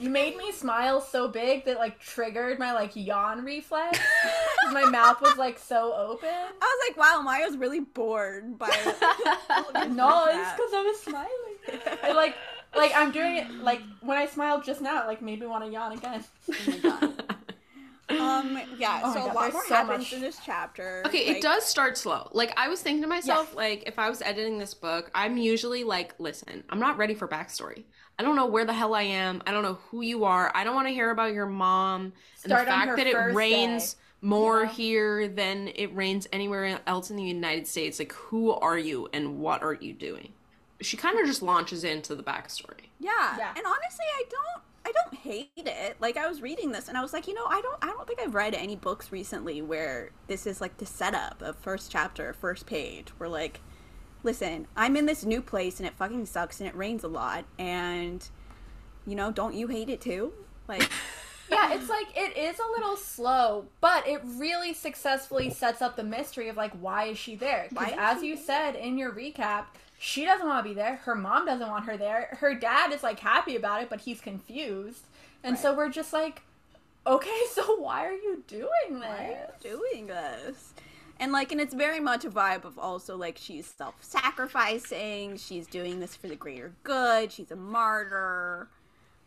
You 0.00 0.10
made 0.10 0.36
me 0.36 0.52
smile 0.52 1.00
so 1.00 1.28
big 1.28 1.64
that 1.64 1.78
like 1.78 1.98
triggered 1.98 2.58
my 2.58 2.72
like 2.72 2.92
yawn 2.94 3.44
reflex. 3.44 3.98
'Cause 4.62 4.72
my 4.74 4.84
mouth 4.84 5.20
was 5.20 5.36
like 5.36 5.58
so 5.58 5.92
open. 5.94 6.28
I 6.28 6.50
was 6.60 6.88
like, 6.88 6.96
wow, 6.96 7.22
Maya's 7.22 7.56
really 7.56 7.80
bored 7.80 8.58
by 8.58 8.68
No, 9.88 10.26
it's 10.28 10.52
because 10.52 10.72
I 10.74 10.82
was 10.86 11.00
smiling. 11.00 11.28
It, 11.68 12.14
like, 12.16 12.34
like 12.74 12.92
I'm 12.94 13.10
doing 13.12 13.36
it. 13.36 13.50
Like 13.62 13.80
when 14.00 14.18
I 14.18 14.26
smiled 14.26 14.64
just 14.64 14.80
now, 14.80 15.02
it, 15.02 15.06
like 15.06 15.22
made 15.22 15.40
me 15.40 15.46
want 15.46 15.64
to 15.64 15.70
yawn 15.70 15.92
again. 15.92 16.24
Um, 16.84 17.15
yeah, 18.78 19.00
Oh 19.04 19.12
so 19.14 19.20
God, 19.20 19.30
a 19.30 19.34
lot 19.34 19.52
more 19.52 19.64
so 19.66 19.74
happens 19.74 19.98
much. 20.04 20.12
in 20.12 20.20
this 20.20 20.38
chapter. 20.44 21.02
Okay, 21.06 21.26
like- 21.26 21.36
it 21.36 21.42
does 21.42 21.64
start 21.64 21.96
slow. 21.98 22.28
Like 22.32 22.52
I 22.56 22.68
was 22.68 22.80
thinking 22.82 23.02
to 23.02 23.08
myself, 23.08 23.48
Yes. 23.50 23.56
like 23.56 23.82
if 23.86 23.98
I 23.98 24.08
was 24.08 24.22
editing 24.22 24.58
this 24.58 24.74
book, 24.74 25.10
I'm 25.14 25.36
usually 25.36 25.84
like, 25.84 26.14
listen, 26.18 26.64
I'm 26.70 26.80
not 26.80 26.96
ready 26.98 27.14
for 27.14 27.26
backstory. 27.28 27.84
I 28.18 28.22
don't 28.22 28.36
know 28.36 28.46
where 28.46 28.64
the 28.64 28.72
hell 28.72 28.94
I 28.94 29.02
am. 29.02 29.42
I 29.46 29.50
don't 29.50 29.62
know 29.62 29.78
who 29.90 30.00
you 30.00 30.24
are. 30.24 30.50
I 30.54 30.64
don't 30.64 30.74
want 30.74 30.88
to 30.88 30.94
hear 30.94 31.10
about 31.10 31.32
your 31.34 31.46
mom 31.46 32.00
and 32.02 32.12
Start 32.50 32.64
the 32.64 32.70
fact 32.70 32.96
that 32.96 33.06
it 33.06 33.14
rains 33.34 33.94
day. 33.94 34.00
more 34.22 34.62
Yeah. 34.62 34.68
here 34.70 35.28
than 35.28 35.68
it 35.74 35.94
rains 35.94 36.26
anywhere 36.32 36.80
else 36.86 37.10
in 37.10 37.16
the 37.16 37.22
United 37.24 37.66
States. 37.66 37.98
Like 37.98 38.12
who 38.12 38.52
are 38.52 38.78
you 38.78 39.08
and 39.12 39.38
what 39.40 39.62
are 39.62 39.74
you 39.74 39.92
doing? 39.92 40.32
She 40.80 40.96
kind 40.96 41.18
of 41.18 41.26
just 41.26 41.42
launches 41.42 41.84
into 41.84 42.14
the 42.14 42.22
backstory. 42.22 42.88
Yeah. 43.00 43.36
Yeah. 43.38 43.48
And 43.56 43.66
honestly, 43.66 44.04
I 44.14 44.24
don't 44.30 44.62
I 44.86 44.92
don't 44.92 45.14
hate 45.14 45.50
it. 45.56 45.96
Like 45.98 46.16
I 46.16 46.28
was 46.28 46.40
reading 46.40 46.70
this 46.70 46.86
and 46.86 46.96
I 46.96 47.02
was 47.02 47.12
like, 47.12 47.26
you 47.26 47.34
know, 47.34 47.44
I 47.44 47.60
don't 47.60 47.76
I 47.82 47.88
don't 47.88 48.06
think 48.06 48.20
I've 48.20 48.36
read 48.36 48.54
any 48.54 48.76
books 48.76 49.10
recently 49.10 49.60
where 49.60 50.10
this 50.28 50.46
is 50.46 50.60
like 50.60 50.76
the 50.76 50.86
setup 50.86 51.42
of 51.42 51.56
first 51.56 51.90
chapter, 51.90 52.32
first 52.32 52.66
page, 52.66 53.08
where 53.18 53.28
like 53.28 53.60
listen, 54.22 54.68
I'm 54.76 54.96
in 54.96 55.06
this 55.06 55.24
new 55.24 55.42
place 55.42 55.80
and 55.80 55.88
it 55.88 55.94
fucking 55.94 56.26
sucks 56.26 56.60
and 56.60 56.68
it 56.68 56.76
rains 56.76 57.02
a 57.02 57.08
lot 57.08 57.46
and 57.58 58.28
you 59.04 59.16
know, 59.16 59.32
don't 59.32 59.54
you 59.54 59.66
hate 59.66 59.90
it 59.90 60.00
too? 60.00 60.32
Like 60.68 60.88
yeah, 61.50 61.74
it's 61.74 61.88
like 61.88 62.06
it 62.16 62.36
is 62.36 62.60
a 62.60 62.70
little 62.70 62.96
slow, 62.96 63.66
but 63.80 64.06
it 64.06 64.20
really 64.24 64.72
successfully 64.72 65.50
sets 65.50 65.82
up 65.82 65.96
the 65.96 66.04
mystery 66.04 66.48
of 66.48 66.56
like 66.56 66.72
why 66.80 67.06
is 67.06 67.18
she 67.18 67.34
there? 67.34 67.66
Why 67.72 67.86
Because 67.86 68.18
as 68.18 68.22
you 68.22 68.36
said 68.36 68.76
in 68.76 68.98
your 68.98 69.10
recap, 69.10 69.64
she 69.98 70.24
doesn't 70.24 70.46
want 70.46 70.64
to 70.64 70.68
be 70.68 70.74
there. 70.74 70.96
Her 70.96 71.14
mom 71.14 71.46
doesn't 71.46 71.68
want 71.68 71.86
her 71.86 71.96
there. 71.96 72.36
Her 72.40 72.54
dad 72.54 72.92
is 72.92 73.02
like 73.02 73.20
happy 73.20 73.56
about 73.56 73.82
it, 73.82 73.88
but 73.88 74.00
he's 74.00 74.20
confused. 74.20 75.06
And 75.42 75.58
so 75.58 75.74
we're 75.74 75.90
just 75.90 76.12
like, 76.12 76.42
okay, 77.06 77.40
so 77.52 77.76
why 77.76 78.06
are 78.06 78.12
you 78.12 78.42
doing 78.46 79.00
this? 79.00 79.00
why 79.00 79.24
are 79.24 79.50
you 79.64 79.78
doing 79.78 80.06
this? 80.06 80.74
And 81.18 81.32
like, 81.32 81.50
and 81.50 81.60
it's 81.60 81.72
very 81.72 82.00
much 82.00 82.24
a 82.24 82.30
vibe 82.30 82.64
of 82.64 82.78
also 82.78 83.16
like 83.16 83.38
she's 83.38 83.66
self-sacrificing. 83.66 85.38
She's 85.38 85.66
doing 85.66 86.00
this 86.00 86.14
for 86.14 86.28
the 86.28 86.36
greater 86.36 86.72
good. 86.82 87.32
She's 87.32 87.50
a 87.50 87.56
martyr. 87.56 88.68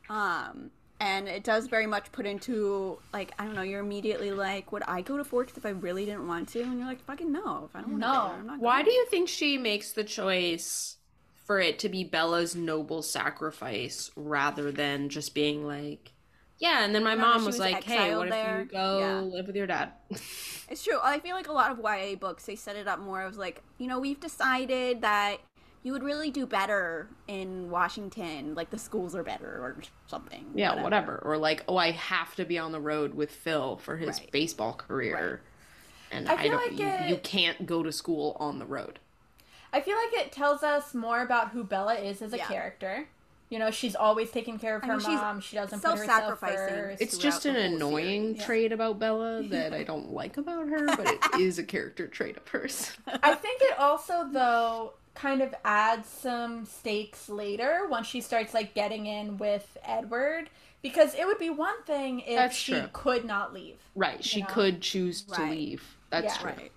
Um, 0.08 0.72
and 1.00 1.28
it 1.28 1.44
does 1.44 1.68
very 1.68 1.86
much 1.88 2.12
put 2.12 2.26
into 2.26 3.00
like 3.14 3.32
I 3.40 3.46
don't 3.46 3.56
know. 3.56 3.62
You're 3.62 3.80
immediately 3.82 4.32
like, 4.32 4.72
would 4.72 4.84
I 4.84 5.02
go 5.02 5.18
to 5.18 5.24
Forks 5.24 5.58
if 5.58 5.66
I 5.66 5.70
really 5.70 6.06
didn't 6.06 6.28
want 6.28 6.50
to? 6.50 6.62
And 6.62 6.78
you're 6.78 6.88
like, 6.88 7.04
fucking 7.06 7.32
no. 7.32 7.70
If 7.70 7.76
I 7.76 7.82
don't 7.82 7.92
want 7.92 8.04
to, 8.04 8.08
No. 8.08 8.22
I'm 8.40 8.48
not. 8.48 8.60
Why 8.60 8.78
going. 8.82 8.86
do 8.86 8.92
you 8.92 9.06
think 9.08 9.30
she 9.30 9.58
makes 9.58 9.92
the 9.94 10.04
choice 10.04 10.98
for 11.46 11.60
it 11.60 11.80
to 11.80 11.90
be 11.90 12.04
Bella's 12.04 12.56
noble 12.56 13.02
sacrifice 13.02 14.12
rather 14.16 14.72
than 14.72 15.10
just 15.10 15.34
being 15.34 15.66
like, 15.66 16.12
yeah, 16.60 16.84
and 16.84 16.94
then 16.94 17.04
my 17.04 17.16
mom 17.16 17.38
was, 17.38 17.58
was 17.58 17.60
like, 17.60 17.84
hey, 17.86 18.16
what 18.16 18.28
if 18.28 18.34
you 18.36 18.66
go 18.66 19.00
Yeah. 19.00 19.22
live 19.22 19.48
with 19.48 19.56
your 19.56 19.66
dad? 19.66 19.94
It's 20.70 20.84
true. 20.84 21.00
I 21.02 21.18
feel 21.20 21.36
like 21.36 21.48
a 21.48 21.54
lot 21.54 21.72
of 21.72 21.80
YA 21.80 22.16
books 22.16 22.46
they 22.46 22.56
set 22.56 22.76
it 22.76 22.88
up 22.88 23.00
more 23.00 23.22
as 23.24 23.38
like, 23.38 23.64
you 23.80 23.88
know, 23.88 23.98
we've 24.00 24.20
decided 24.20 25.02
that 25.02 25.38
you 25.84 25.92
would 25.94 26.04
really 26.04 26.30
do 26.30 26.46
better 26.46 27.08
in 27.28 27.70
Washington, 27.70 28.54
like 28.56 28.70
the 28.70 28.78
schools 28.78 29.15
are 29.15 29.24
better 29.24 29.48
or 29.48 29.78
something. 30.08 30.46
yeah, 30.54 30.82
whatever. 30.84 31.20
Or 31.24 31.38
like, 31.38 31.63
oh, 31.68 31.78
I 31.78 31.92
have 31.92 32.36
to 32.36 32.46
be 32.46 32.58
on 32.58 32.72
the 32.72 32.80
road 32.82 33.13
with 33.13 33.32
Phil 33.32 33.78
for 33.78 33.96
his 33.98 34.20
Right. 34.20 34.32
baseball 34.32 34.74
career. 34.74 35.42
And 36.12 36.28
I 36.28 36.34
I, 36.34 36.38
feel 36.44 36.52
don't 36.52 36.72
like 36.72 36.80
you, 36.80 36.88
it- 36.88 37.10
you 37.10 37.18
can't 37.18 37.65
go 37.65 37.84
to 37.84 37.92
school 37.92 38.36
on 38.39 38.60
the 38.60 38.65
road. 38.65 39.00
I 39.72 39.82
feel 39.82 39.96
like 39.96 40.26
it 40.26 40.32
tells 40.32 40.63
us 40.63 40.94
more 40.96 41.22
about 41.22 41.50
who 41.52 41.63
Bella 41.63 41.94
is 41.96 42.22
as 42.22 42.34
a 42.34 42.38
Yeah. 42.38 42.48
character. 42.48 43.08
You 43.50 43.58
know, 43.58 43.72
she's 43.72 43.96
always 43.96 44.30
taking 44.32 44.60
care 44.60 44.76
of 44.76 44.84
I 44.84 44.88
her 44.88 44.94
mean, 44.94 45.00
she's 45.02 45.08
mom. 45.15 45.39
She 45.39 45.56
doesn't 45.56 45.80
put 45.80 45.98
herself 45.98 46.08
self-sacrificing. 46.39 46.68
first. 46.68 47.02
It's 47.02 47.18
just 47.18 47.46
an 47.46 47.54
throughout 47.56 47.63
the 47.80 47.86
whole 47.86 47.96
annoying 47.98 48.24
series. 48.34 48.46
trait 48.46 48.72
about 48.72 49.00
Bella 49.00 49.42
that 49.50 49.74
I 49.74 49.84
don't 49.84 50.12
like 50.12 50.38
about 50.38 50.68
her, 50.68 50.86
but 50.86 51.08
it 51.08 51.39
is 51.39 51.58
a 51.58 51.63
character 51.63 52.08
trait 52.08 52.38
of 52.38 52.48
hers. 52.50 52.92
I 53.08 53.34
think 53.36 53.62
it 53.62 53.80
also 53.80 54.28
though 54.32 54.94
kind 55.20 55.42
of 55.42 55.54
adds 55.66 56.08
some 56.08 56.66
stakes 56.66 57.28
later 57.28 57.88
once 57.90 58.08
she 58.08 58.22
starts 58.22 58.54
like 58.54 58.74
getting 58.74 59.06
in 59.06 59.38
with 59.38 59.78
Edward 59.84 60.50
because 60.82 61.14
it 61.14 61.26
would 61.28 61.38
be 61.38 61.50
one 61.50 61.82
thing 61.84 62.22
if 62.22 62.38
That's 62.38 62.56
she 62.56 62.72
true. 62.74 62.90
could 62.94 63.26
not 63.26 63.54
leave. 63.54 63.76
Right, 63.96 64.24
she 64.24 64.42
know? 64.42 64.48
could 64.48 64.82
choose 64.82 65.24
to 65.24 65.42
Right. 65.42 65.52
leave. 65.52 65.84
That's 66.10 66.36
Yeah. 66.36 66.42
true. 66.42 66.52
Right. 66.52 66.72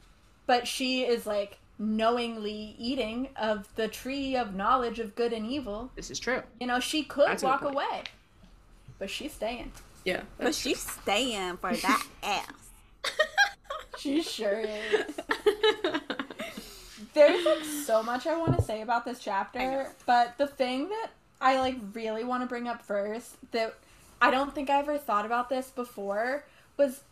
But 0.46 0.66
she 0.66 1.02
is 1.04 1.24
like 1.24 1.58
knowingly 1.78 2.74
eating 2.78 3.28
of 3.36 3.68
the 3.76 3.86
tree 3.86 4.36
of 4.36 4.54
knowledge 4.54 4.98
of 4.98 5.14
good 5.14 5.32
and 5.32 5.46
evil. 5.46 5.90
This 5.94 6.10
is 6.10 6.18
true. 6.18 6.42
You 6.60 6.66
know, 6.66 6.80
she 6.80 7.04
could 7.04 7.28
That's 7.28 7.42
walk 7.44 7.62
away. 7.62 8.02
But 8.98 9.08
she's 9.08 9.32
staying. 9.32 9.70
Yeah. 10.04 10.22
But 10.38 10.54
she's 10.56 10.80
staying 10.80 11.58
for 11.58 11.74
that 11.76 12.06
ass. 12.24 12.46
She 13.98 14.20
sure 14.20 14.60
is. 14.60 15.14
There's 17.14 17.44
like 17.44 17.64
so 17.64 18.02
much 18.02 18.26
I 18.26 18.36
want 18.36 18.56
to 18.56 18.62
say 18.62 18.80
about 18.80 19.04
this 19.04 19.18
chapter, 19.18 19.58
but 20.06 20.38
the 20.38 20.46
thing 20.46 20.88
that 20.88 21.10
I 21.40 21.58
like 21.58 21.76
really 21.92 22.24
want 22.24 22.42
to 22.42 22.46
bring 22.46 22.68
up 22.68 22.82
first 22.82 23.36
that 23.52 23.74
I 24.20 24.30
don't 24.30 24.54
think 24.54 24.70
I 24.70 24.78
ever 24.78 24.96
thought 24.98 25.26
about 25.26 25.48
this 25.48 25.70
before 25.70 26.44
was 26.76 27.02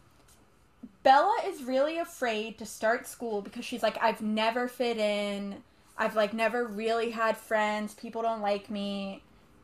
Bella 1.03 1.37
is 1.47 1.63
really 1.65 1.99
afraid 1.99 2.57
to 2.59 2.67
start 2.67 3.07
school 3.07 3.43
because 3.43 3.65
she's 3.65 3.83
like 3.83 3.99
I've 4.03 4.23
never 4.23 4.69
fit 4.69 4.97
in. 4.99 5.57
I've 5.99 6.17
like 6.17 6.33
never 6.33 6.65
really 6.67 7.11
had 7.11 7.37
friends. 7.37 7.95
People 7.95 8.23
don't 8.23 8.41
like 8.41 8.71
me. 8.71 9.23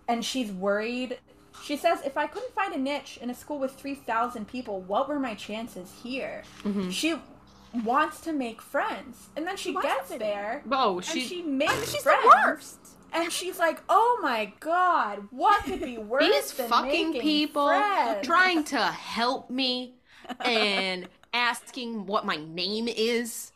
And 0.09 0.25
she's 0.25 0.53
worried. 0.53 1.19
She 1.65 1.77
says 1.79 2.01
if 2.05 2.19
I 2.19 2.27
couldn't 2.27 2.53
find 2.55 2.75
a 2.75 2.79
niche 2.79 3.19
in 3.23 3.31
a 3.31 3.35
school 3.35 3.59
with 3.59 3.73
3,000 3.73 4.47
people, 4.47 4.81
what 4.83 5.09
were 5.09 5.19
my 5.19 5.35
chances 5.35 5.91
here? 6.03 6.43
Mhm. 6.65 6.93
She 6.93 7.17
wants 7.85 8.21
to 8.23 8.33
make 8.33 8.61
friends. 8.63 9.29
And 9.37 9.47
then 9.47 9.57
she 9.57 9.73
wants 9.73 9.89
gets 9.89 10.11
there 10.11 10.63
Oh, 10.71 10.97
and 10.97 11.05
she. 11.05 11.21
she 11.21 11.43
makes 11.43 11.73
And 11.75 11.87
she's 11.89 12.03
friends. 12.03 12.23
the 12.23 12.29
worst. 12.47 12.79
And 13.13 13.33
she's 13.33 13.59
like, 13.59 13.81
"Oh 13.89 14.19
my 14.23 14.53
god, 14.61 15.29
what 15.31 15.65
could 15.65 15.81
be 15.81 15.97
worse 16.13 16.23
these 16.25 16.53
than 16.53 16.69
fucking 16.69 17.09
making 17.11 17.23
people 17.23 17.69
friends?" 17.69 18.27
trying 18.27 18.65
to 18.75 18.79
help 18.83 19.49
me 19.51 19.95
and 20.45 21.09
asking 21.33 22.07
what 22.07 22.25
my 22.27 22.37
name 22.37 22.89
is. 22.89 23.53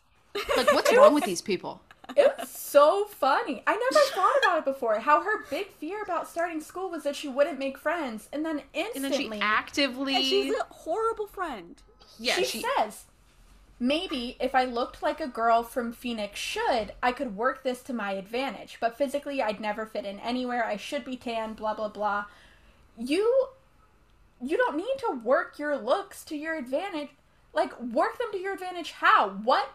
Like, 0.55 0.71
what's 0.73 0.91
wrong 0.95 1.13
with 1.13 1.25
these 1.25 1.41
people? 1.41 1.81
It 2.15 2.33
was 2.37 2.49
so 2.49 3.05
funny. 3.05 3.61
I 3.67 3.71
never 3.73 4.05
thought 4.13 4.37
about 4.43 4.57
it 4.59 4.65
before. 4.65 4.99
How 4.99 5.21
her 5.21 5.43
big 5.49 5.67
fear 5.73 6.01
about 6.01 6.27
starting 6.27 6.59
school 6.61 6.89
was 6.89 7.03
that 7.03 7.15
she 7.15 7.27
wouldn't 7.27 7.59
make 7.59 7.77
friends, 7.77 8.29
and 8.33 8.45
then 8.45 8.61
And 8.73 8.87
instantly 8.95 9.09
then 9.27 9.39
she 9.39 9.41
actively. 9.41 10.15
And 10.15 10.25
she's 10.25 10.53
a 10.55 10.63
horrible 10.69 11.27
friend. 11.27 11.81
yeah, 12.17 12.35
she, 12.35 12.45
she. 12.45 12.65
says, 12.77 13.05
"Maybe 13.81 14.37
if 14.39 14.53
I 14.53 14.63
looked 14.65 15.01
like 15.01 15.19
a 15.19 15.27
girl 15.27 15.63
from 15.63 15.91
Phoenix 15.91 16.39
should, 16.39 16.93
I 17.01 17.11
could 17.11 17.35
work 17.35 17.63
this 17.63 17.81
to 17.83 17.93
my 17.93 18.11
advantage. 18.11 18.77
But 18.79 18.95
physically, 18.95 19.41
I'd 19.41 19.59
never 19.59 19.87
fit 19.87 20.05
in 20.05 20.19
anywhere. 20.19 20.63
I 20.63 20.77
should 20.77 21.03
be 21.03 21.17
tan. 21.17 21.53
Blah 21.53 21.73
blah 21.73 21.87
blah. 21.89 22.25
You, 22.95 23.47
you 24.39 24.55
don't 24.55 24.77
need 24.77 24.95
to 24.99 25.19
work 25.23 25.57
your 25.57 25.75
looks 25.77 26.23
to 26.25 26.37
your 26.37 26.55
advantage. 26.55 27.09
Like 27.53 27.77
work 27.81 28.19
them 28.19 28.27
to 28.31 28.37
your 28.37 28.53
advantage. 28.53 28.91
How? 28.91 29.29
What 29.31 29.67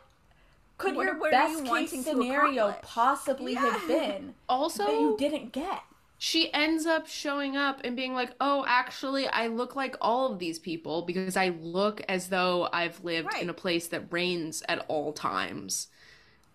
could 0.79 0.95
What- 0.95 1.03
your 1.07 1.19
what 1.19 1.35
are 1.35 1.49
you 1.49 1.63
best 1.65 1.93
case 1.93 2.05
scenario 2.05 2.77
possibly 2.83 3.55
Yeah. 3.55 3.71
have 3.71 3.89
been 3.89 4.35
Also, 4.49 4.85
that 4.85 4.93
you 4.93 5.17
didn't 5.19 5.51
get? 5.51 5.83
She 6.19 6.53
ends 6.53 6.87
up 6.87 7.07
showing 7.07 7.57
up 7.57 7.81
and 7.85 7.97
being 7.97 8.15
like, 8.15 8.35
"Oh, 8.41 8.65
actually, 8.67 9.27
I 9.29 9.49
look 9.49 9.77
like 9.77 9.97
all 10.01 10.33
of 10.33 10.39
these 10.39 10.59
people 10.59 11.03
because 11.03 11.37
I 11.37 11.49
look 11.49 12.03
as 12.09 12.29
though 12.29 12.69
I've 12.73 13.05
lived 13.05 13.35
in 13.35 13.51
a 13.51 13.55
place 13.55 13.89
that 13.89 14.13
rains 14.13 14.63
at 14.69 14.85
all 14.89 15.13
times." 15.13 15.89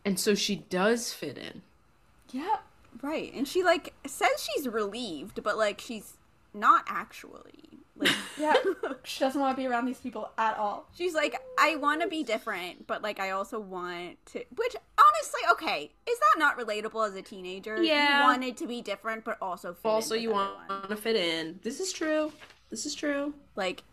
And 0.03 0.19
so 0.19 0.33
she 0.35 0.55
does 0.55 1.13
fit 1.13 1.37
in. 1.37 1.61
Yeah. 2.31 2.57
Right. 3.01 3.33
And 3.33 3.47
she 3.47 3.63
like 3.63 3.93
says 4.05 4.49
she's 4.53 4.67
relieved, 4.67 5.43
but 5.43 5.57
like 5.57 5.79
she's 5.79 6.17
not 6.53 6.83
actually. 6.87 7.80
Like 8.01 8.15
Yeah. 8.39 8.53
she 9.03 9.19
doesn't 9.19 9.39
want 9.39 9.55
to 9.55 9.61
be 9.61 9.67
around 9.67 9.85
these 9.85 9.99
people 9.99 10.31
at 10.37 10.57
all. 10.57 10.87
she's 10.95 11.13
like, 11.13 11.39
I 11.59 11.75
want 11.75 12.01
to 12.01 12.07
be 12.07 12.23
different, 12.23 12.87
but 12.87 13.01
like 13.01 13.19
I 13.19 13.31
also 13.31 13.59
want 13.59 14.17
to 14.27 14.43
which 14.55 14.75
honestly, 14.97 15.41
okay, 15.51 15.91
is 16.09 16.19
that 16.19 16.35
not 16.39 16.57
relatable 16.57 17.07
as 17.07 17.15
a 17.15 17.21
teenager? 17.21 17.81
Yeah. 17.81 18.19
You 18.21 18.23
wanted 18.27 18.57
to 18.57 18.67
be 18.67 18.81
different 18.81 19.23
but 19.25 19.37
also 19.41 19.73
fit 19.73 19.85
in 19.85 19.91
Also, 19.91 20.15
you 20.15 20.31
everyone. 20.31 20.49
want 20.69 20.89
to 20.89 20.95
fit 20.95 21.15
in. 21.15 21.59
This 21.63 21.79
is 21.79 21.93
true. 21.93 22.31
This 22.69 22.85
is 22.85 22.95
true. 22.95 23.33
like 23.55 23.83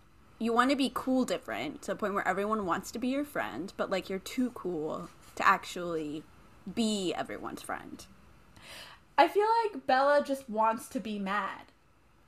you 0.40 0.52
want 0.52 0.70
to 0.70 0.76
be 0.76 0.90
cool 0.94 1.24
different 1.24 1.82
to 1.82 1.88
the 1.92 1.96
point 1.96 2.14
where 2.14 2.26
everyone 2.26 2.64
wants 2.64 2.92
to 2.92 2.98
be 3.00 3.08
your 3.08 3.24
friend, 3.24 3.72
but 3.76 3.90
like 3.90 4.08
you're 4.08 4.20
too 4.20 4.50
cool 4.54 5.08
to 5.34 5.46
actually 5.46 6.22
be 6.74 7.12
everyone's 7.14 7.60
friend. 7.62 8.06
I 9.16 9.26
feel 9.26 9.46
like 9.64 9.84
Bella 9.86 10.22
just 10.24 10.48
wants 10.48 10.86
to 10.90 11.00
be 11.00 11.18
mad. 11.18 11.72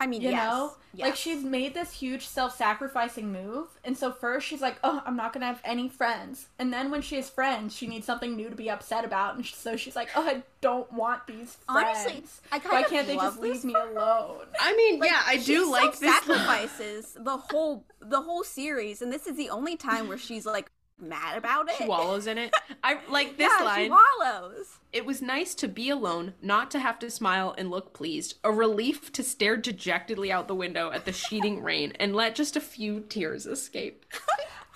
I 0.01 0.07
mean, 0.07 0.23
You 0.23 0.31
yes, 0.31 0.51
know? 0.51 0.73
yes. 0.95 1.05
Like 1.07 1.17
she's 1.17 1.45
made 1.45 1.75
this 1.75 1.93
huge 1.93 2.27
self 2.27 2.57
sacrificing 2.57 3.31
move. 3.31 3.69
And 3.85 3.97
so 3.97 4.11
first 4.11 4.47
she's 4.47 4.63
like, 4.63 4.77
oh, 4.83 5.03
I'm 5.05 5.15
not 5.15 5.33
going 5.35 5.43
to 5.43 5.47
have 5.47 5.61
any 5.63 5.89
friends. 5.91 6.49
And 6.59 6.73
then 6.73 6.91
when 6.91 7.03
she 7.03 7.17
has 7.17 7.29
friends, 7.29 7.77
she 7.77 7.87
needs 7.87 8.07
something 8.07 8.35
new 8.35 8.49
to 8.49 8.57
be 8.57 8.71
upset 8.71 9.05
about. 9.05 9.37
And 9.37 9.45
so 9.45 9.77
she's 9.77 9.95
like, 9.95 10.09
oh, 10.17 10.23
I 10.23 10.43
don't 10.63 10.91
want 10.93 11.27
these 11.27 11.59
friends. 11.71 11.99
Honestly, 12.07 12.25
I 12.51 12.59
kind 12.59 12.73
Why 12.73 12.81
of 12.81 12.87
can't 12.89 13.07
they 13.07 13.17
just 13.17 13.39
leave 13.41 13.63
me 13.63 13.75
alone? 13.75 14.47
I 14.59 14.75
mean, 14.75 15.01
Like, 15.01 15.11
yeah, 15.11 15.21
I 15.27 15.37
do 15.37 15.71
like 15.71 15.99
this. 15.99 16.11
sacrifices 16.27 17.17
the 17.21 17.37
whole 17.37 17.85
the 18.01 18.23
whole 18.23 18.43
series, 18.43 19.03
and 19.03 19.13
this 19.13 19.27
is 19.27 19.37
the 19.37 19.51
only 19.51 19.77
time 19.77 20.09
where 20.09 20.19
she's 20.19 20.47
like 20.47 20.71
mad 21.01 21.37
about 21.39 21.69
it. 21.69 21.77
She 21.77 21.87
wallows 21.87 22.27
in 22.27 22.39
it. 22.39 22.53
I 22.85 22.99
like 23.09 23.37
this 23.37 23.51
yeah, 23.59 23.65
line. 23.65 23.85
she 23.85 23.91
wallows. 23.91 24.79
It 24.93 25.05
was 25.07 25.23
nice 25.23 25.55
to 25.57 25.69
be 25.69 25.91
alone, 25.91 26.35
not 26.43 26.71
to 26.73 26.79
have 26.81 26.99
to 27.01 27.11
smile 27.11 27.55
and 27.57 27.71
look 27.71 27.93
pleased. 27.93 28.39
A 28.43 28.51
relief 28.51 29.13
to 29.13 29.23
stare 29.23 29.57
dejectedly 29.57 30.33
out 30.33 30.49
the 30.49 30.55
window 30.55 30.91
at 30.91 31.05
the 31.05 31.13
sheeting 31.13 31.63
rain 31.63 31.93
and 32.01 32.15
let 32.15 32.35
just 32.35 32.57
a 32.57 32.61
few 32.61 33.01
tears 33.01 33.47
escape. 33.47 34.05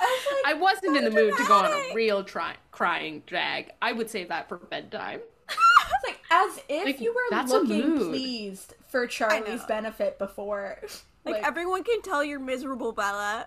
I 0.01 0.05
was 0.05 0.27
like, 0.45 0.55
I 0.55 0.59
wasn't 0.59 0.97
in 0.97 1.05
the 1.05 1.11
mood 1.11 1.37
to 1.37 1.45
go 1.47 1.55
on 1.55 1.73
a 1.73 1.95
real 1.95 2.25
try- 2.25 2.57
crying 2.73 3.23
drag. 3.27 3.71
I 3.81 3.93
would 3.93 4.11
save 4.11 4.29
that 4.29 4.49
for 4.49 4.59
bedtime. 4.59 5.21
it's 5.49 6.05
like 6.07 6.21
as 6.31 6.61
if 6.69 6.85
Like, 6.85 7.01
you 7.01 7.15
were 7.15 7.43
looking 7.47 7.97
pleased 7.99 8.75
for 8.89 9.07
Charlie's 9.07 9.65
benefit 9.65 10.19
before. 10.19 10.79
Like, 11.25 11.43
everyone 11.43 11.85
can 11.85 12.03
tell 12.03 12.23
you're 12.23 12.39
miserable, 12.41 12.93
Bella. 12.93 13.47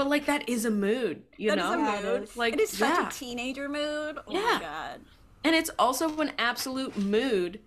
But 0.00 0.08
like 0.08 0.24
that 0.24 0.48
is 0.48 0.64
a 0.64 0.70
mood, 0.70 1.24
you 1.36 1.50
That 1.50 1.58
is 1.58 1.64
know? 1.64 1.74
a 1.74 1.76
Yeah, 1.76 2.00
mood. 2.20 2.30
Like, 2.34 2.54
it 2.54 2.60
is 2.60 2.70
such 2.70 2.88
yeah. 2.88 3.06
a 3.06 3.10
teenager 3.10 3.68
mood. 3.68 4.16
Oh 4.26 4.32
Yeah. 4.32 4.40
my 4.40 4.58
god. 4.60 5.00
And 5.44 5.54
it's 5.54 5.68
also 5.78 6.16
an 6.20 6.32
absolute 6.38 6.96
mood. 6.96 7.60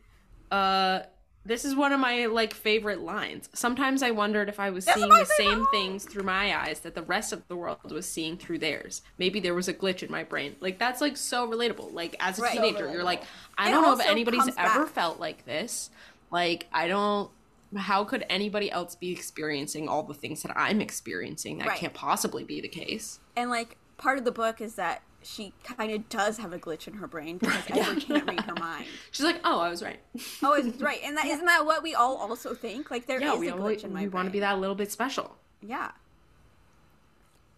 Uh 0.49 1.01
this 1.45 1.63
is 1.63 1.75
one 1.75 1.91
of 1.93 1.99
my 1.99 2.25
like 2.25 2.55
favorite 2.55 3.01
lines. 3.01 3.49
Sometimes 3.53 4.01
I 4.01 4.09
wondered 4.09 4.49
if 4.49 4.59
I 4.59 4.71
was 4.71 4.83
seeing 4.83 5.09
the 5.09 5.25
same 5.37 5.59
line. 5.59 5.67
things 5.71 6.05
through 6.05 6.23
my 6.23 6.57
eyes 6.57 6.79
that 6.79 6.95
the 6.95 7.03
rest 7.03 7.33
of 7.33 7.47
the 7.49 7.55
world 7.55 7.91
was 7.91 8.07
seeing 8.09 8.35
through 8.35 8.57
theirs. 8.57 9.03
Maybe 9.19 9.39
there 9.39 9.53
was 9.53 9.67
a 9.67 9.73
glitch 9.75 10.01
in 10.01 10.09
my 10.09 10.23
brain. 10.23 10.55
Like 10.59 10.79
that's 10.79 11.01
like 11.01 11.17
so 11.17 11.47
relatable. 11.47 11.93
Like 11.93 12.15
as 12.19 12.39
a 12.39 12.41
Right. 12.41 12.53
teenager, 12.53 12.87
So 12.87 12.93
you're 12.93 13.03
like. 13.03 13.21
I 13.59 13.69
It 13.69 13.73
don't 13.73 13.83
know 13.83 13.93
if 13.93 14.07
anybody's 14.07 14.47
ever 14.57 14.85
back. 14.85 14.87
felt 14.87 15.19
like 15.19 15.45
this. 15.45 15.91
Like 16.31 16.65
I 16.73 16.87
don't 16.87 17.29
how 17.77 18.03
could 18.03 18.25
anybody 18.29 18.69
else 18.71 18.95
be 18.95 19.11
experiencing 19.11 19.87
all 19.87 20.03
the 20.03 20.13
things 20.13 20.41
that 20.43 20.51
I'm 20.57 20.81
experiencing? 20.81 21.57
That 21.59 21.67
Right. 21.67 21.79
can't 21.79 21.93
possibly 21.93 22.43
be 22.43 22.61
the 22.61 22.67
case. 22.67 23.19
And 23.35 23.49
like 23.49 23.77
part 23.97 24.17
of 24.17 24.25
the 24.25 24.31
book 24.31 24.59
is 24.61 24.75
that 24.75 25.01
she 25.25 25.53
kind 25.63 25.91
of 25.91 26.09
does 26.09 26.37
have 26.39 26.51
a 26.51 26.59
glitch 26.59 26.85
in 26.87 26.95
her 26.95 27.07
brain 27.07 27.37
because 27.37 27.63
Edward 27.69 28.03
can't 28.03 28.27
read 28.29 28.41
her 28.41 28.55
mind. 28.59 28.85
She's 29.11 29.25
like, 29.25 29.39
"Oh, 29.45 29.59
I 29.59 29.69
was 29.69 29.81
right." 29.81 29.99
Oh, 30.43 30.53
it's 30.53 30.77
right. 30.81 30.99
And 31.03 31.15
that 31.17 31.25
isn't 31.25 31.45
that 31.45 31.65
what 31.65 31.81
we 31.81 31.95
all 31.95 32.17
also 32.17 32.53
think? 32.53 32.91
Like 32.91 33.05
there 33.07 33.17
is 33.17 33.23
yeah, 33.23 33.35
we 33.35 33.47
a 33.47 33.53
only, 33.53 33.75
glitch 33.77 33.83
in 33.85 33.93
my 33.93 34.01
we 34.01 34.07
brain. 34.07 34.11
want 34.11 34.27
to 34.27 34.31
be 34.31 34.39
that 34.41 34.59
little 34.59 34.75
bit 34.75 34.91
special. 34.91 35.37
Yeah. 35.61 35.91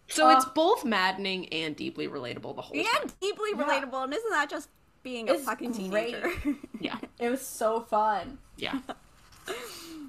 So 0.08 0.28
it's 0.30 0.44
Oh. 0.46 0.52
both 0.54 0.84
maddening 0.84 1.48
and 1.48 1.74
deeply 1.74 2.06
relatable 2.06 2.54
the 2.54 2.62
whole 2.62 2.76
time. 2.80 2.86
And 3.02 3.20
deeply 3.20 3.50
Yeah. 3.56 3.64
relatable. 3.64 4.04
And 4.04 4.14
isn't 4.14 4.30
that 4.30 4.48
just 4.48 4.68
being 5.02 5.28
a 5.28 5.32
It's 5.32 5.44
fucking 5.44 5.72
great. 5.90 6.14
teenager? 6.22 6.56
Yeah, 6.80 6.98
It 7.18 7.28
was 7.30 7.44
so 7.44 7.80
fun. 7.80 8.38
yeah. 8.56 8.78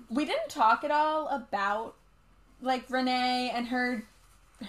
We 0.10 0.26
didn't 0.26 0.50
talk 0.50 0.84
at 0.84 0.92
all 0.92 1.28
about 1.28 1.96
like 2.62 2.86
Renee 2.90 3.52
and 3.54 3.68
her 3.68 4.04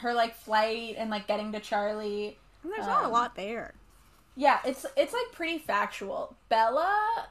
her 0.00 0.12
like 0.12 0.34
flight 0.34 0.96
and 0.98 1.10
like 1.10 1.26
getting 1.26 1.52
to 1.52 1.60
Charlie. 1.60 2.36
And 2.62 2.72
there's 2.72 2.86
not 2.86 3.02
a 3.04 3.06
Um, 3.06 3.12
lot 3.12 3.34
there. 3.34 3.74
Yeah, 4.36 4.58
it's 4.64 4.84
it's 4.96 5.12
like 5.12 5.32
pretty 5.32 5.58
factual. 5.58 6.36
Bella 6.48 7.26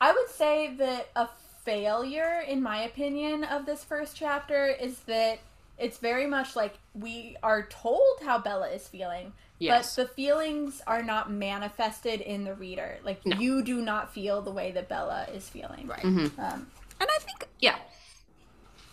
I 0.00 0.12
would 0.12 0.30
say 0.30 0.74
that 0.76 1.08
a 1.16 1.28
failure 1.64 2.42
in 2.46 2.62
my 2.62 2.82
opinion 2.82 3.44
of 3.44 3.66
this 3.66 3.84
first 3.84 4.16
chapter 4.16 4.66
is 4.66 4.98
that 5.00 5.40
it's 5.78 5.98
very 5.98 6.26
much 6.26 6.56
like 6.56 6.74
we 6.94 7.36
are 7.42 7.62
told 7.64 8.18
how 8.24 8.38
Bella 8.38 8.68
is 8.68 8.86
feeling. 8.88 9.32
Yes. 9.58 9.94
But 9.96 10.02
the 10.02 10.14
feelings 10.14 10.80
are 10.86 11.02
not 11.02 11.30
manifested 11.30 12.20
in 12.22 12.44
the 12.44 12.54
reader. 12.54 12.98
Like 13.04 13.24
No. 13.26 13.36
you 13.38 13.62
do 13.62 13.82
not 13.82 14.12
feel 14.12 14.40
the 14.40 14.50
way 14.50 14.72
that 14.72 14.88
Bella 14.88 15.26
is 15.34 15.48
feeling. 15.50 15.86
Right. 15.86 16.02
Mm-hmm. 16.02 16.40
Um, 16.40 16.40
And 16.40 16.58
I 16.58 16.58
think 16.60 16.79
yeah. 17.60 17.76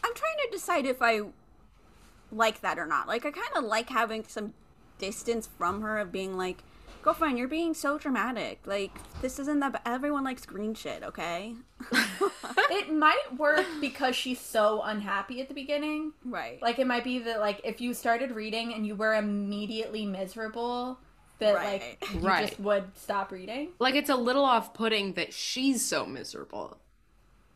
I'm 0.04 0.14
trying 0.14 0.38
to 0.46 0.50
decide 0.52 0.86
if 0.86 1.02
I 1.02 1.22
like 2.32 2.62
that 2.62 2.78
or 2.80 2.86
not. 2.86 3.08
Like, 3.08 3.26
I 3.26 3.32
kind 3.32 3.50
of 3.56 3.64
like 3.64 3.90
having 3.90 4.24
some 4.28 4.54
distance 5.00 5.48
from 5.58 5.82
her 5.82 5.98
of 5.98 6.12
being 6.12 6.38
like, 6.38 6.64
girlfriend, 7.02 7.38
you're 7.38 7.48
being 7.48 7.74
so 7.74 7.98
dramatic. 7.98 8.60
Like, 8.66 8.92
this 9.22 9.40
isn't 9.40 9.60
that. 9.60 9.72
ba- 9.74 9.88
Everyone 9.88 10.24
likes 10.24 10.46
green 10.46 10.74
shit, 10.74 11.04
okay? 11.04 11.56
it 12.72 12.92
might 12.94 13.38
work 13.38 13.66
because 13.82 14.16
she's 14.16 14.40
so 14.40 14.82
unhappy 14.84 15.42
at 15.42 15.48
the 15.48 15.54
beginning. 15.54 16.14
Right. 16.26 16.62
Like 16.62 16.80
it 16.80 16.88
might 16.88 17.04
be 17.04 17.20
that 17.20 17.40
like 17.40 17.62
if 17.64 17.80
you 17.82 17.94
started 17.94 18.32
reading 18.32 18.74
and 18.74 18.86
you 18.86 18.96
were 18.96 19.14
immediately 19.16 20.06
miserable, 20.06 21.00
that 21.40 21.56
Right. 21.56 21.98
like 22.02 22.14
you 22.14 22.20
Right. 22.20 22.48
just 22.48 22.60
would 22.60 22.98
stop 22.98 23.32
reading. 23.32 23.70
Like 23.80 23.96
it's 23.96 24.10
a 24.10 24.16
little 24.16 24.44
off-putting 24.46 25.14
that 25.14 25.34
she's 25.34 25.86
so 25.86 26.06
miserable. 26.06 26.78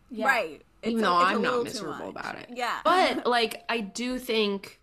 Yeah. 0.09 0.27
Right. 0.27 0.61
It's 0.81 0.91
even 0.91 1.03
a- 1.03 1.07
though 1.07 1.15
I'm 1.15 1.41
not 1.41 1.63
miserable 1.63 2.09
about 2.09 2.35
it. 2.35 2.49
Yeah. 2.53 2.79
But 2.83 3.25
like 3.37 3.63
I 3.69 3.79
do 3.79 4.17
think 4.19 4.79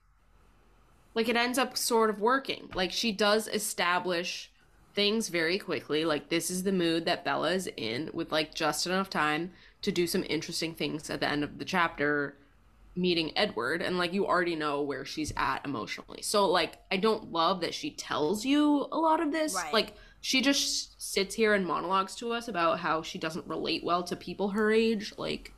like 1.14 1.28
it 1.28 1.36
ends 1.36 1.58
up 1.58 1.76
sort 1.76 2.10
of 2.10 2.20
working. 2.20 2.70
Like 2.74 2.92
she 2.92 3.12
does 3.12 3.48
establish 3.48 4.50
things 4.94 5.28
very 5.28 5.58
quickly. 5.58 6.04
Like 6.04 6.28
this 6.28 6.50
is 6.50 6.62
the 6.62 6.72
mood 6.72 7.04
that 7.06 7.24
Bella 7.24 7.52
is 7.52 7.68
in 7.76 8.10
with 8.12 8.32
like 8.32 8.54
just 8.54 8.86
enough 8.86 9.10
time 9.10 9.52
to 9.82 9.92
do 9.92 10.06
some 10.06 10.24
interesting 10.28 10.74
things 10.74 11.08
at 11.10 11.20
the 11.20 11.28
end 11.28 11.44
of 11.44 11.58
the 11.58 11.64
chapter 11.64 12.36
meeting 12.96 13.32
Edward 13.36 13.80
and 13.80 13.96
like 13.96 14.12
you 14.12 14.26
already 14.26 14.56
know 14.56 14.82
where 14.82 15.04
she's 15.04 15.32
at 15.36 15.64
emotionally. 15.64 16.22
So 16.22 16.48
like 16.48 16.78
I 16.90 16.96
don't 16.96 17.32
love 17.32 17.60
that 17.60 17.74
she 17.74 17.90
tells 17.90 18.44
you 18.44 18.88
a 18.90 18.98
lot 18.98 19.20
of 19.20 19.32
this. 19.32 19.54
Right. 19.54 19.72
Like 19.72 19.94
she 20.20 20.40
just 20.42 21.00
sits 21.00 21.34
here 21.34 21.54
and 21.54 21.64
monologues 21.64 22.16
to 22.16 22.32
us 22.32 22.48
about 22.48 22.80
how 22.80 23.02
she 23.02 23.18
doesn't 23.18 23.46
relate 23.46 23.84
well 23.84 24.02
to 24.04 24.16
people 24.16 24.48
her 24.50 24.70
age. 24.70 25.14
Like 25.16 25.52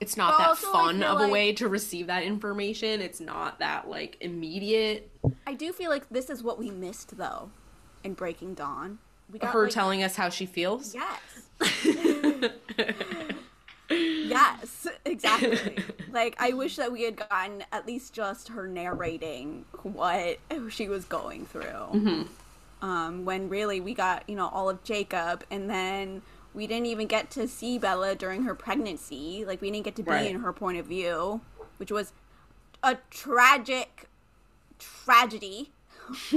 it's 0.00 0.16
not 0.16 0.38
But 0.38 0.38
that 0.38 0.56
fun 0.58 1.02
of 1.02 1.20
a 1.20 1.28
way 1.28 1.52
to 1.54 1.68
receive 1.68 2.06
that 2.08 2.22
information. 2.22 3.00
It's 3.00 3.20
not 3.20 3.58
that 3.58 3.88
like 3.88 4.16
immediate. 4.20 5.10
I 5.46 5.54
do 5.54 5.72
feel 5.72 5.90
like 5.90 6.08
this 6.08 6.30
is 6.30 6.42
what 6.42 6.58
we 6.58 6.70
missed, 6.70 7.16
though, 7.18 7.50
in 8.02 8.14
Breaking 8.14 8.54
Dawn. 8.54 8.98
We 9.30 9.38
got 9.38 9.52
her 9.52 9.64
like, 9.64 9.72
telling 9.72 10.02
us 10.02 10.16
how 10.16 10.30
she 10.30 10.46
feels. 10.46 10.94
Yes. 10.94 12.50
Yes, 13.90 14.86
exactly. 15.04 15.76
like 16.12 16.36
I 16.38 16.52
wish 16.52 16.76
that 16.76 16.92
we 16.92 17.02
had 17.02 17.16
gotten 17.16 17.64
at 17.72 17.86
least 17.86 18.12
just 18.12 18.48
her 18.48 18.68
narrating 18.68 19.64
what 19.82 20.38
she 20.68 20.88
was 20.88 21.04
going 21.04 21.46
through. 21.46 22.26
Um, 22.82 23.24
when 23.24 23.48
really 23.48 23.80
we 23.80 23.92
got 23.92 24.28
you 24.28 24.36
know 24.36 24.48
all 24.48 24.70
of 24.70 24.82
Jacob, 24.84 25.44
and 25.50 25.68
then 25.68 26.22
we 26.54 26.66
didn't 26.66 26.86
even 26.86 27.06
get 27.06 27.30
to 27.32 27.46
see 27.46 27.78
Bella 27.78 28.14
during 28.14 28.44
her 28.44 28.54
pregnancy. 28.54 29.44
Like 29.46 29.60
we 29.60 29.70
didn't 29.70 29.84
get 29.84 29.96
to 29.96 30.02
be 30.02 30.10
Right. 30.10 30.30
in 30.30 30.40
her 30.40 30.52
point 30.52 30.78
of 30.78 30.86
view, 30.86 31.40
which 31.76 31.90
was 31.90 32.12
a 32.82 32.98
tragic 33.10 34.08
tragedy. 34.78 35.70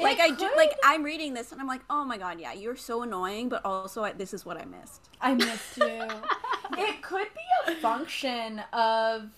like 0.00 0.20
I 0.20 0.30
do, 0.36 0.50
like 0.56 0.72
I'm 0.84 1.02
reading 1.02 1.34
this 1.34 1.52
and 1.52 1.60
I'm 1.60 1.66
like, 1.66 1.82
oh 1.88 2.04
my 2.04 2.18
god, 2.18 2.40
yeah, 2.40 2.52
you're 2.52 2.76
so 2.76 3.02
annoying, 3.02 3.48
but 3.48 3.64
also 3.64 4.04
I, 4.04 4.12
this 4.12 4.34
is 4.34 4.44
what 4.44 4.60
I 4.60 4.64
missed. 4.64 5.08
I 5.20 5.34
missed 5.34 5.76
you. 5.78 5.84
it 6.78 7.02
could 7.02 7.28
be 7.34 7.72
a 7.72 7.76
function 7.76 8.60
of 8.72 9.30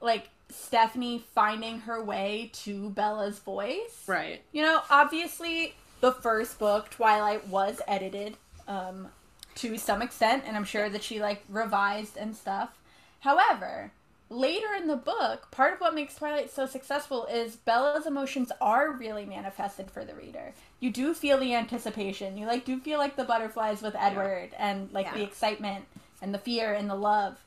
like 0.00 0.28
Stephenie 0.50 1.24
finding 1.34 1.80
her 1.80 2.02
way 2.02 2.50
to 2.52 2.90
Bella's 2.90 3.38
voice. 3.38 4.04
Right. 4.06 4.42
You 4.52 4.62
know, 4.62 4.82
obviously 4.90 5.74
the 6.00 6.12
first 6.12 6.58
book, 6.58 6.90
Twilight, 6.90 7.48
was 7.48 7.80
edited 7.86 8.36
um, 8.68 9.08
to 9.56 9.78
some 9.78 10.02
extent, 10.02 10.44
and 10.46 10.56
I'm 10.56 10.64
sure 10.64 10.88
that 10.88 11.02
she 11.02 11.20
like 11.20 11.44
revised 11.48 12.16
and 12.16 12.36
stuff. 12.36 12.78
However, 13.20 13.92
later 14.28 14.74
in 14.76 14.86
the 14.86 14.96
book, 14.96 15.50
part 15.50 15.74
of 15.74 15.80
what 15.80 15.94
makes 15.94 16.16
Twilight 16.16 16.50
so 16.50 16.66
successful 16.66 17.26
is 17.26 17.56
Bella's 17.56 18.06
emotions 18.06 18.52
are 18.60 18.92
really 18.92 19.24
manifested 19.24 19.90
for 19.90 20.04
the 20.04 20.14
reader. 20.14 20.52
You 20.80 20.90
do 20.90 21.14
feel 21.14 21.38
the 21.38 21.54
anticipation. 21.54 22.36
You 22.36 22.46
like 22.46 22.64
do 22.64 22.78
feel 22.78 22.98
like 22.98 23.16
the 23.16 23.24
butterflies 23.24 23.82
with 23.82 23.96
Edward 23.96 24.50
and 24.58 24.92
like 24.92 25.12
the 25.14 25.22
excitement 25.22 25.86
and 26.20 26.34
the 26.34 26.38
fear 26.38 26.74
and 26.74 26.90
the 26.90 26.94
love. 26.94 27.42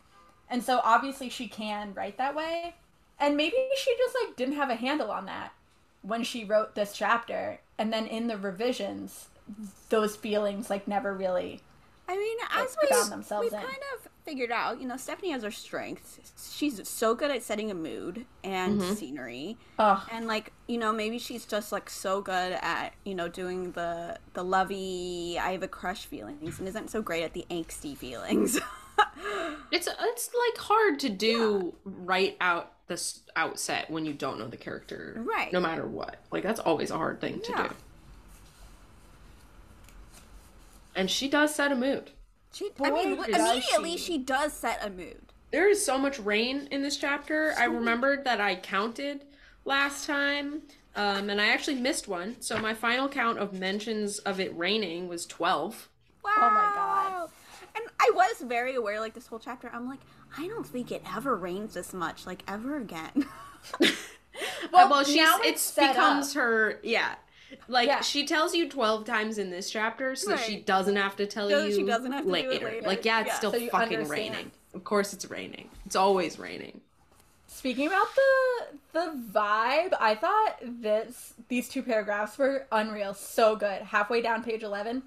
And 0.50 0.64
so 0.64 0.82
obviously 0.84 1.30
she 1.30 1.48
can 1.48 1.94
write 1.94 2.18
that 2.18 2.36
way. 2.36 2.76
And 3.20 3.38
maybe 3.38 3.58
she 3.78 3.96
just 3.98 4.16
like 4.24 4.36
didn't 4.36 4.56
have 4.56 4.70
a 4.70 4.76
handle 4.76 5.12
on 5.12 5.26
that 5.26 5.52
when 6.02 6.24
she 6.24 6.44
wrote 6.44 6.76
this 6.76 6.94
chapter 6.94 7.60
and 7.78 7.92
then 7.92 8.06
in 8.08 8.28
the 8.28 8.38
revisions 8.38 9.30
those 9.90 10.16
feelings 10.16 10.70
like 10.70 10.88
never 10.88 11.14
really 11.14 11.62
I 12.08 12.18
mean, 12.18 12.38
Like, 12.40 12.66
as 12.66 12.78
we 12.82 12.88
found 12.88 13.12
themselves 13.12 13.52
we've 13.52 13.54
in. 13.54 13.60
kind 13.60 13.82
of 13.94 14.10
figured 14.26 14.52
out, 14.52 14.82
you 14.82 14.88
know, 14.88 14.98
Stephenie 14.98 15.30
has 15.32 15.44
her 15.44 15.52
strengths. 15.52 16.20
She's 16.56 16.88
so 16.90 17.14
good 17.14 17.30
at 17.30 17.44
setting 17.44 17.70
a 17.70 17.76
mood 17.76 18.26
and 18.44 18.82
mm-hmm. 18.82 18.94
scenery. 18.96 19.58
Ugh. 19.78 20.02
And 20.12 20.26
like, 20.26 20.52
you 20.68 20.80
know, 20.80 20.92
maybe 20.92 21.20
she's 21.20 21.46
just 21.46 21.72
like 21.72 21.88
so 21.88 22.20
good 22.20 22.54
at, 22.64 22.94
you 23.06 23.14
know, 23.14 23.28
doing 23.28 23.74
the 23.74 24.18
the 24.34 24.44
lovey 24.44 25.38
I 25.40 25.52
have 25.52 25.62
a 25.62 25.68
crush 25.68 26.08
feelings 26.08 26.58
and 26.58 26.68
isn't 26.68 26.90
so 26.90 27.04
great 27.04 27.22
at 27.22 27.34
the 27.34 27.46
angsty 27.52 27.96
feelings. 27.96 28.60
It's 29.72 29.88
it's 29.88 30.30
like 30.34 30.58
hard 30.58 31.00
to 31.02 31.10
do 31.10 31.76
right 31.86 32.36
out 32.42 32.74
this 32.90 33.22
outset 33.38 33.90
when 33.90 34.06
you 34.06 34.12
don't 34.12 34.38
know 34.38 34.48
the 34.48 34.58
character. 34.58 35.16
Right. 35.24 35.54
No 35.54 35.62
matter 35.62 35.86
what. 35.88 36.18
Like 36.32 36.44
that's 36.44 36.60
always 36.60 36.92
a 36.92 36.98
hard 36.98 37.22
thing 37.22 37.40
to 37.42 37.52
Yeah. 37.52 37.68
do. 37.70 37.76
And 40.96 41.10
she 41.10 41.30
does 41.30 41.56
set 41.56 41.72
a 41.72 41.76
mood. 41.76 42.12
she 42.52 42.70
I 42.84 42.90
mean, 42.92 43.16
Boy, 43.16 43.22
li- 43.22 43.32
does 43.32 43.52
immediately 43.52 43.92
she. 43.92 43.98
she 44.14 44.18
does 44.18 44.52
set 44.54 44.84
a 44.86 44.90
mood. 44.90 45.22
There 45.52 45.70
is 45.70 45.84
so 45.86 45.98
much 45.98 46.20
rain 46.20 46.68
in 46.72 46.82
this 46.82 46.98
chapter. 46.98 47.54
I 47.58 47.64
remembered 47.80 48.26
that 48.26 48.42
I 48.42 48.56
counted 48.56 49.24
last 49.66 50.06
time. 50.06 50.64
Um, 50.96 51.30
and 51.30 51.40
I 51.40 51.48
actually 51.50 51.76
missed 51.80 52.08
one. 52.08 52.36
So 52.42 52.58
my 52.58 52.74
final 52.74 53.08
count 53.08 53.38
of 53.38 53.54
mentions 53.54 54.18
of 54.20 54.40
it 54.40 54.56
raining 54.58 55.08
was 55.08 55.26
12. 55.28 55.88
Wow. 56.26 56.32
Oh 56.36 56.50
my 56.50 56.72
God. 56.76 57.30
And 57.76 57.86
I 58.00 58.12
was 58.14 58.42
very 58.42 58.76
aware, 58.76 59.00
like 59.00 59.14
this 59.14 59.28
whole 59.28 59.40
chapter. 59.40 59.70
I'm 59.74 59.88
like, 59.88 60.00
I 60.38 60.48
don't 60.48 60.66
think 60.66 60.92
it 60.92 61.04
ever 61.16 61.36
rains 61.36 61.74
this 61.74 61.94
much, 61.94 62.26
like 62.26 62.44
ever 62.48 62.78
again. 62.78 63.26
Well, 64.72 64.88
Well, 64.88 64.90
well 64.90 65.04
she's 65.04 65.16
now 65.18 65.40
it 65.40 65.48
it's 65.48 65.72
becomes 65.72 66.30
up. 66.30 66.36
her 66.36 66.80
yeah. 66.84 67.16
Like 67.68 67.88
Yeah. 67.88 68.02
she 68.02 68.26
tells 68.26 68.54
you 68.56 68.70
12 68.70 69.04
times 69.04 69.38
in 69.38 69.50
this 69.50 69.70
chapter 69.70 70.16
so 70.16 70.30
that 70.32 70.40
she 70.40 70.58
doesn't 70.62 70.96
have 70.96 71.16
to 71.18 71.26
tell 71.26 71.50
So 71.50 71.66
you 71.66 71.74
she 71.76 71.84
doesn't 71.84 72.12
have 72.12 72.24
to 72.24 72.30
do 72.30 72.36
it 72.36 72.50
later. 72.52 72.66
later. 72.66 72.88
Like 72.88 73.04
yeah, 73.04 73.22
it's 73.22 73.30
Yeah. 73.30 73.36
still 73.36 73.52
So 73.52 73.60
fucking 73.68 73.98
understand. 73.98 74.10
raining. 74.10 74.52
Of 74.74 74.84
course 74.86 75.14
it's 75.14 75.26
raining. 75.30 75.70
It's 75.86 75.96
always 75.96 76.40
raining. 76.40 76.80
Speaking 77.48 77.88
about 77.88 78.08
the 78.16 78.78
the 78.94 79.24
vibe, 79.34 79.94
I 80.00 80.16
thought 80.16 80.58
this 80.64 81.34
these 81.50 81.68
two 81.68 81.82
paragraphs 81.84 82.38
were 82.38 82.66
unreal, 82.72 83.14
so 83.16 83.56
good. 83.58 83.82
Halfway 83.82 84.22
down 84.22 84.44
page 84.44 84.64
11, 84.64 85.02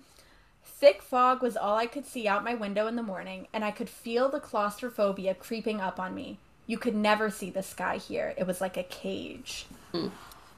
thick 0.82 1.00
fog 1.00 1.42
was 1.42 1.56
all 1.56 1.76
I 1.76 1.86
could 1.86 2.04
see 2.04 2.26
out 2.26 2.42
my 2.42 2.54
window 2.54 2.88
in 2.88 2.96
the 2.96 3.04
morning, 3.04 3.46
and 3.52 3.64
I 3.64 3.70
could 3.70 3.88
feel 3.88 4.28
the 4.28 4.40
claustrophobia 4.40 5.32
creeping 5.36 5.80
up 5.80 6.00
on 6.00 6.12
me. 6.12 6.38
You 6.66 6.76
could 6.76 6.96
never 6.96 7.30
see 7.30 7.50
the 7.50 7.62
sky 7.62 7.98
here. 7.98 8.34
It 8.36 8.48
was 8.48 8.60
like 8.60 8.76
a 8.76 8.82
cage. 8.82 9.66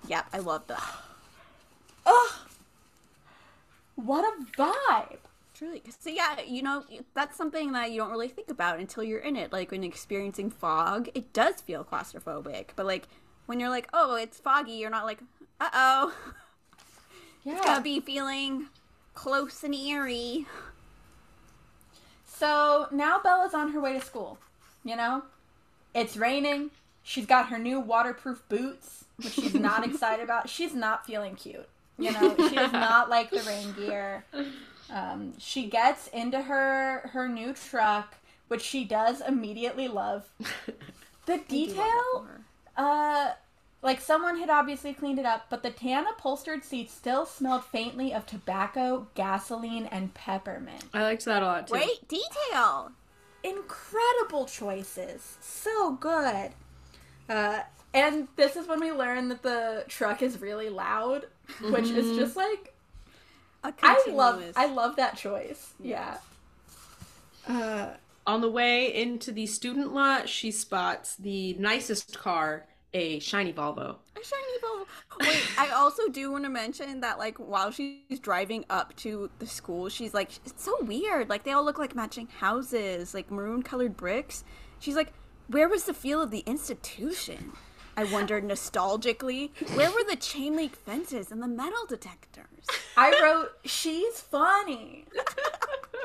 yep, 0.08 0.24
I 0.32 0.38
love 0.38 0.66
that. 0.68 0.94
Ugh. 2.06 2.30
What 3.96 4.24
a 4.24 4.44
vibe. 4.58 5.18
Truly. 5.52 5.82
So 6.00 6.08
yeah, 6.08 6.40
you 6.40 6.62
know, 6.62 6.84
that's 7.12 7.36
something 7.36 7.72
that 7.72 7.92
you 7.92 7.98
don't 7.98 8.10
really 8.10 8.28
think 8.28 8.48
about 8.48 8.78
until 8.78 9.04
you're 9.04 9.20
in 9.20 9.36
it. 9.36 9.52
Like 9.52 9.72
when 9.72 9.84
experiencing 9.84 10.48
fog, 10.50 11.10
it 11.14 11.34
does 11.34 11.60
feel 11.60 11.84
claustrophobic. 11.84 12.68
But 12.76 12.86
like 12.86 13.08
when 13.44 13.60
you're 13.60 13.68
like, 13.68 13.90
oh, 13.92 14.14
it's 14.16 14.38
foggy, 14.38 14.72
you're 14.72 14.88
not 14.88 15.04
like, 15.04 15.20
uh 15.60 15.68
oh, 15.74 16.14
Yeah. 17.44 17.52
It's 17.56 17.64
gonna 17.66 17.82
be 17.82 18.00
feeling 18.00 18.68
close 19.14 19.62
and 19.64 19.74
eerie. 19.74 20.46
So 22.26 22.88
now 22.90 23.20
Bella's 23.22 23.54
on 23.54 23.72
her 23.72 23.80
way 23.80 23.94
to 23.94 24.00
school. 24.00 24.38
You 24.84 24.96
know, 24.96 25.22
it's 25.94 26.16
raining. 26.16 26.70
She's 27.02 27.26
got 27.26 27.48
her 27.48 27.58
new 27.58 27.80
waterproof 27.80 28.42
boots, 28.48 29.04
which 29.16 29.32
she's 29.32 29.54
not 29.54 29.84
excited 29.88 30.22
about. 30.22 30.48
She's 30.48 30.74
not 30.74 31.06
feeling 31.06 31.36
cute. 31.36 31.68
You 31.98 32.12
know, 32.12 32.34
she 32.48 32.56
does 32.56 32.72
not 32.72 33.08
like 33.08 33.30
the 33.30 33.42
rain 33.42 33.72
gear. 33.72 34.24
Um, 34.90 35.34
she 35.38 35.68
gets 35.68 36.08
into 36.08 36.42
her 36.42 37.08
her 37.12 37.28
new 37.28 37.52
truck, 37.54 38.16
which 38.48 38.62
she 38.62 38.84
does 38.84 39.20
immediately 39.20 39.88
love. 39.88 40.28
The 41.26 41.34
I 41.34 41.36
do 41.48 41.72
love 41.72 42.04
that 42.04 42.14
detail 42.14 42.26
uh, 42.76 43.30
like 43.84 44.00
someone 44.00 44.38
had 44.38 44.50
obviously 44.50 44.92
cleaned 44.94 45.20
it 45.20 45.26
up, 45.26 45.46
but 45.50 45.62
the 45.62 45.70
tan 45.70 46.06
upholstered 46.06 46.64
seats 46.64 46.92
still 46.92 47.26
smelled 47.26 47.64
faintly 47.64 48.12
of 48.12 48.26
tobacco, 48.26 49.06
gasoline, 49.14 49.86
and 49.86 50.12
peppermint. 50.14 50.84
I 50.92 51.02
liked 51.02 51.24
that 51.26 51.42
a 51.42 51.46
lot 51.46 51.68
too. 51.68 51.74
Great 51.74 52.08
detail. 52.08 52.90
Incredible 53.44 54.46
choices, 54.46 55.36
so 55.40 55.92
good. 55.92 56.52
Uh, 57.28 57.60
And 57.92 58.26
this 58.36 58.56
is 58.56 58.66
when 58.66 58.80
we 58.80 58.90
learn 58.90 59.28
that 59.28 59.42
the 59.42 59.84
truck 59.86 60.22
is 60.22 60.40
really 60.40 60.68
loud, 60.68 61.26
which 61.60 61.90
is 61.90 62.16
just 62.16 62.36
like 62.36 62.74
A 63.62 63.72
I 63.82 64.02
love 64.10 64.42
I 64.56 64.66
love 64.66 64.96
that 64.96 65.16
choice. 65.16 65.74
Yeah. 65.78 66.18
Uh, 67.46 67.90
On 68.26 68.40
the 68.40 68.50
way 68.50 68.92
into 68.94 69.30
the 69.30 69.46
student 69.46 69.92
lot, 69.94 70.28
she 70.28 70.50
spots 70.50 71.14
the 71.16 71.54
nicest 71.54 72.18
car, 72.18 72.66
a 72.94 73.18
shiny 73.18 73.52
Volvo. 73.52 73.96
A 74.16 74.24
shiny 74.24 74.58
Volvo. 74.62 74.86
Wait, 75.20 75.42
I 75.58 75.70
also 75.70 76.08
do 76.08 76.30
want 76.32 76.44
to 76.44 76.50
mention 76.50 77.00
that, 77.00 77.18
like, 77.18 77.36
while 77.38 77.70
she's 77.70 78.20
driving 78.20 78.64
up 78.70 78.94
to 78.96 79.30
the 79.40 79.46
school, 79.46 79.88
she's 79.88 80.14
like, 80.14 80.30
it's 80.46 80.64
so 80.64 80.76
weird. 80.82 81.28
Like, 81.28 81.44
they 81.44 81.50
all 81.52 81.64
look 81.64 81.78
like 81.78 81.94
matching 81.94 82.28
houses, 82.38 83.12
like 83.12 83.30
maroon 83.30 83.62
colored 83.62 83.96
bricks. 83.96 84.44
She's 84.78 84.94
like, 84.94 85.12
where 85.48 85.68
was 85.68 85.84
the 85.84 85.94
feel 85.94 86.22
of 86.22 86.30
the 86.30 86.44
institution? 86.46 87.52
I 87.96 88.04
wondered 88.04 88.44
nostalgically. 88.48 89.50
Where 89.76 89.90
were 89.90 90.04
the 90.08 90.16
chain 90.16 90.56
link 90.56 90.76
fences 90.76 91.30
and 91.30 91.42
the 91.42 91.48
metal 91.48 91.86
detectors? 91.88 92.66
I 92.96 93.20
wrote 93.22 93.50
she's 93.64 94.20
funny. 94.20 95.06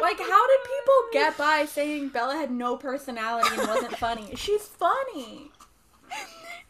Like 0.01 0.17
how 0.17 0.47
did 0.47 0.59
people 0.63 0.93
get 1.11 1.37
by 1.37 1.65
saying 1.65 2.09
Bella 2.09 2.35
had 2.35 2.51
no 2.51 2.77
personality 2.77 3.49
and 3.57 3.67
wasn't 3.67 3.97
funny? 3.97 4.33
She's 4.35 4.65
funny. 4.65 5.51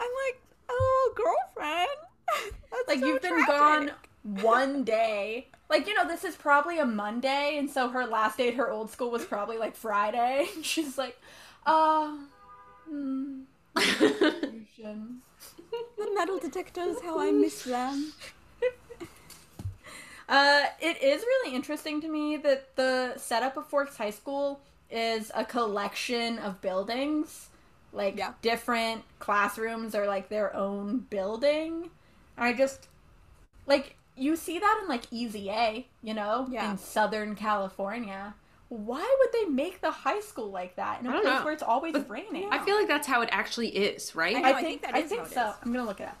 I'm 0.00 0.10
like, 0.26 0.40
oh, 0.68 1.12
girlfriend. 1.14 1.88
That's 2.70 2.88
Like 2.88 3.00
so 3.00 3.06
you've 3.06 3.22
been 3.22 3.44
gone 3.46 3.90
one 4.22 4.84
day. 4.84 5.48
Like, 5.70 5.86
you 5.86 5.94
know, 5.94 6.06
this 6.06 6.24
is 6.24 6.34
probably 6.34 6.78
a 6.78 6.86
Monday, 6.86 7.56
and 7.58 7.68
so 7.68 7.88
her 7.88 8.06
last 8.06 8.38
day 8.38 8.48
at 8.48 8.54
her 8.54 8.70
old 8.70 8.90
school 8.90 9.10
was 9.10 9.24
probably 9.24 9.58
like 9.58 9.76
Friday. 9.76 10.48
And 10.54 10.64
She's 10.64 10.96
like, 10.96 11.18
uh, 11.66 12.16
hmm. 12.88 13.40
The 15.98 16.10
metal 16.14 16.38
detectors, 16.38 16.96
how 17.02 17.20
I 17.20 17.30
miss 17.32 17.64
them. 17.64 18.12
Uh, 20.28 20.66
it 20.80 21.02
is 21.02 21.22
really 21.22 21.54
interesting 21.54 22.00
to 22.02 22.08
me 22.08 22.36
that 22.36 22.76
the 22.76 23.16
setup 23.16 23.56
of 23.56 23.66
Forks 23.68 23.96
High 23.96 24.10
School 24.10 24.60
is 24.90 25.30
a 25.34 25.44
collection 25.44 26.38
of 26.38 26.60
buildings. 26.60 27.48
Like 27.92 28.18
Yeah. 28.18 28.34
different 28.42 29.04
classrooms 29.18 29.94
are 29.94 30.06
like 30.06 30.28
their 30.28 30.54
own 30.54 30.98
building. 31.10 31.90
I 32.36 32.52
just 32.52 32.88
like 33.66 33.96
you 34.16 34.36
see 34.36 34.58
that 34.58 34.80
in 34.82 34.88
like 34.88 35.04
Easy 35.12 35.50
A, 35.50 35.88
you 36.02 36.14
know, 36.14 36.48
Yeah. 36.50 36.72
in 36.72 36.78
Southern 36.78 37.34
California. 37.36 38.34
Why 38.68 39.16
would 39.20 39.32
they 39.32 39.46
make 39.50 39.80
the 39.80 39.90
high 39.90 40.20
school 40.20 40.50
like 40.50 40.76
that 40.76 41.00
in 41.00 41.06
a 41.06 41.10
I 41.10 41.12
don't 41.12 41.22
place 41.22 41.24
know. 41.24 41.44
where 41.44 41.52
it's 41.54 41.62
always 41.62 41.94
But 41.94 42.08
raining? 42.08 42.50
I 42.50 42.58
feel 42.58 42.76
like 42.76 42.88
that's 42.88 43.06
how 43.06 43.22
it 43.22 43.28
actually 43.32 43.68
is, 43.76 44.14
right? 44.14 44.36
I 44.36 44.42
know, 44.42 44.52
I 44.52 44.54
I 44.54 44.62
think 44.62 44.68
think 44.68 44.82
that 44.82 44.94
I 44.94 45.02
is 45.02 45.10
think 45.10 45.20
how 45.20 45.26
so. 45.26 45.50
is. 45.50 45.56
I'm 45.62 45.72
gonna 45.72 45.84
look 45.84 46.00
it 46.00 46.08
up. 46.08 46.18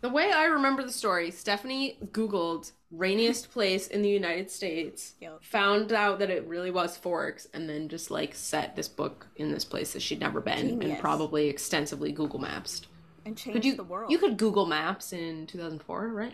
The 0.00 0.08
way 0.08 0.32
I 0.32 0.44
remember 0.44 0.82
the 0.82 0.92
story, 0.92 1.30
Stephenie 1.30 1.98
Googled 2.06 2.72
rainiest 2.90 3.50
place 3.52 3.86
in 3.88 4.00
the 4.02 4.08
United 4.08 4.50
States, 4.50 5.14
Yep. 5.20 5.38
found 5.42 5.92
out 5.92 6.18
that 6.20 6.30
it 6.30 6.46
really 6.46 6.70
was 6.70 6.96
Forks, 6.96 7.46
and 7.52 7.68
then 7.68 7.88
just 7.88 8.10
like 8.10 8.34
set 8.34 8.76
this 8.76 8.88
book 8.88 9.26
in 9.36 9.50
this 9.52 9.64
place 9.64 9.92
that 9.92 10.00
she'd 10.02 10.20
never 10.20 10.40
been 10.40 10.68
Genius. 10.68 10.90
and 10.92 10.98
probably 11.00 11.48
extensively 11.48 12.12
Google 12.12 12.38
Maps. 12.40 12.82
And 13.26 13.36
change 13.36 13.54
Could 13.56 13.64
you 13.66 13.74
the 13.76 13.84
world. 13.84 14.10
you 14.10 14.16
could 14.18 14.36
Google 14.38 14.64
Maps 14.66 15.12
in 15.12 15.46
2004, 15.46 16.08
right? 16.08 16.32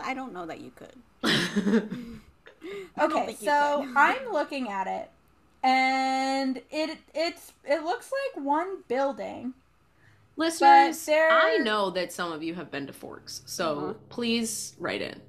I 0.00 0.14
don't 0.14 0.32
know 0.32 0.46
that 0.46 0.60
you 0.60 0.70
could. 0.74 0.94
Okay, 2.98 3.30
you 3.30 3.36
so 3.46 3.82
could. 3.84 3.92
I'm 3.96 4.32
looking 4.32 4.68
at 4.68 4.86
it, 4.86 5.10
and 5.64 6.58
it 6.70 6.98
it's 7.14 7.52
it 7.64 7.82
looks 7.82 8.10
like 8.12 8.44
one 8.44 8.82
building. 8.88 9.54
Listeners, 10.36 11.04
there- 11.04 11.30
I 11.30 11.58
know 11.58 11.90
that 11.90 12.12
some 12.12 12.32
of 12.32 12.42
you 12.42 12.54
have 12.54 12.70
been 12.70 12.86
to 12.86 12.92
Forks, 12.92 13.42
so 13.46 13.78
Uh-huh. 13.78 13.94
please 14.08 14.74
write 14.78 15.02
in. 15.02 15.20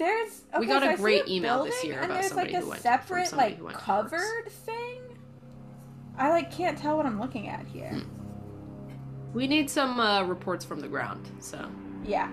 There's 0.00 0.40
okay, 0.54 0.60
We 0.60 0.66
got 0.66 0.82
so 0.82 0.94
a 0.94 0.96
great 0.96 1.28
email 1.28 1.62
this 1.62 1.74
building, 1.74 1.90
year 1.90 2.00
and 2.00 2.06
about 2.10 2.20
there's 2.22 2.28
somebody 2.32 2.52
like 2.54 2.62
a 2.62 2.64
who 2.64 2.70
went- 2.70 2.80
separate 2.82 3.28
somebody 3.28 3.50
like 3.50 3.58
who 3.58 3.64
went 3.66 3.78
to 3.78 3.84
Forks. 3.84 4.10
covered 4.10 4.50
thing. 4.50 5.02
I 6.16 6.30
like 6.30 6.50
can't 6.50 6.78
tell 6.78 6.96
what 6.96 7.04
I'm 7.04 7.20
looking 7.20 7.48
at 7.48 7.66
here. 7.66 7.90
Hmm. 7.90 9.32
We 9.34 9.46
need 9.46 9.68
some 9.68 10.00
uh, 10.00 10.22
reports 10.24 10.64
from 10.64 10.80
the 10.80 10.88
ground, 10.88 11.28
so 11.38 11.70
Yeah. 12.02 12.32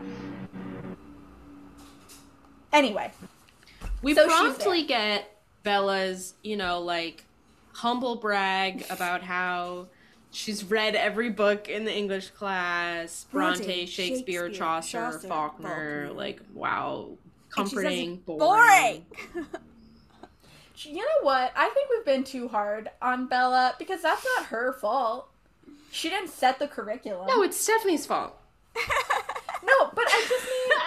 Anyway, 2.71 3.11
we 4.01 4.13
So 4.13 4.25
promptly 4.27 4.83
get 4.83 5.29
Bella's, 5.63 6.35
you 6.43 6.55
know, 6.55 6.79
like 6.79 7.25
humble 7.73 8.15
brag 8.15 8.85
about 8.89 9.23
how 9.23 9.87
she's 10.31 10.63
read 10.63 10.95
every 10.95 11.29
book 11.29 11.67
in 11.67 11.83
the 11.83 11.93
English 11.93 12.29
class, 12.29 13.25
Bronte, 13.29 13.57
Bronte, 13.59 13.85
Shakespeare, 13.87 14.15
Shakespeare, 14.15 14.49
Chaucer, 14.49 14.97
Chaucer, 15.11 15.27
Faulkner, 15.27 15.67
Faulkner. 16.07 16.13
like 16.13 16.41
wow, 16.53 17.09
She 17.49 17.61
says 17.61 17.71
comforting, 17.71 18.15
boring. 18.25 18.39
boring. 18.39 19.05
you 20.77 20.97
know 20.97 21.21
what? 21.21 21.51
I 21.55 21.69
think 21.69 21.89
we've 21.89 22.05
been 22.05 22.23
too 22.23 22.47
hard 22.47 22.89
on 23.01 23.27
Bella 23.27 23.75
because 23.79 24.01
that's 24.01 24.25
not 24.37 24.47
her 24.47 24.73
fault. 24.73 25.29
She 25.91 26.09
didn't 26.09 26.29
set 26.29 26.59
the 26.59 26.67
curriculum. 26.67 27.27
No, 27.27 27.41
it's 27.43 27.59
Stephenie's 27.59 28.05
fault. 28.05 28.37
No, 29.63 29.91
but 29.93 30.05
I 30.07 30.25
just 30.29 30.45
mean 30.45 30.77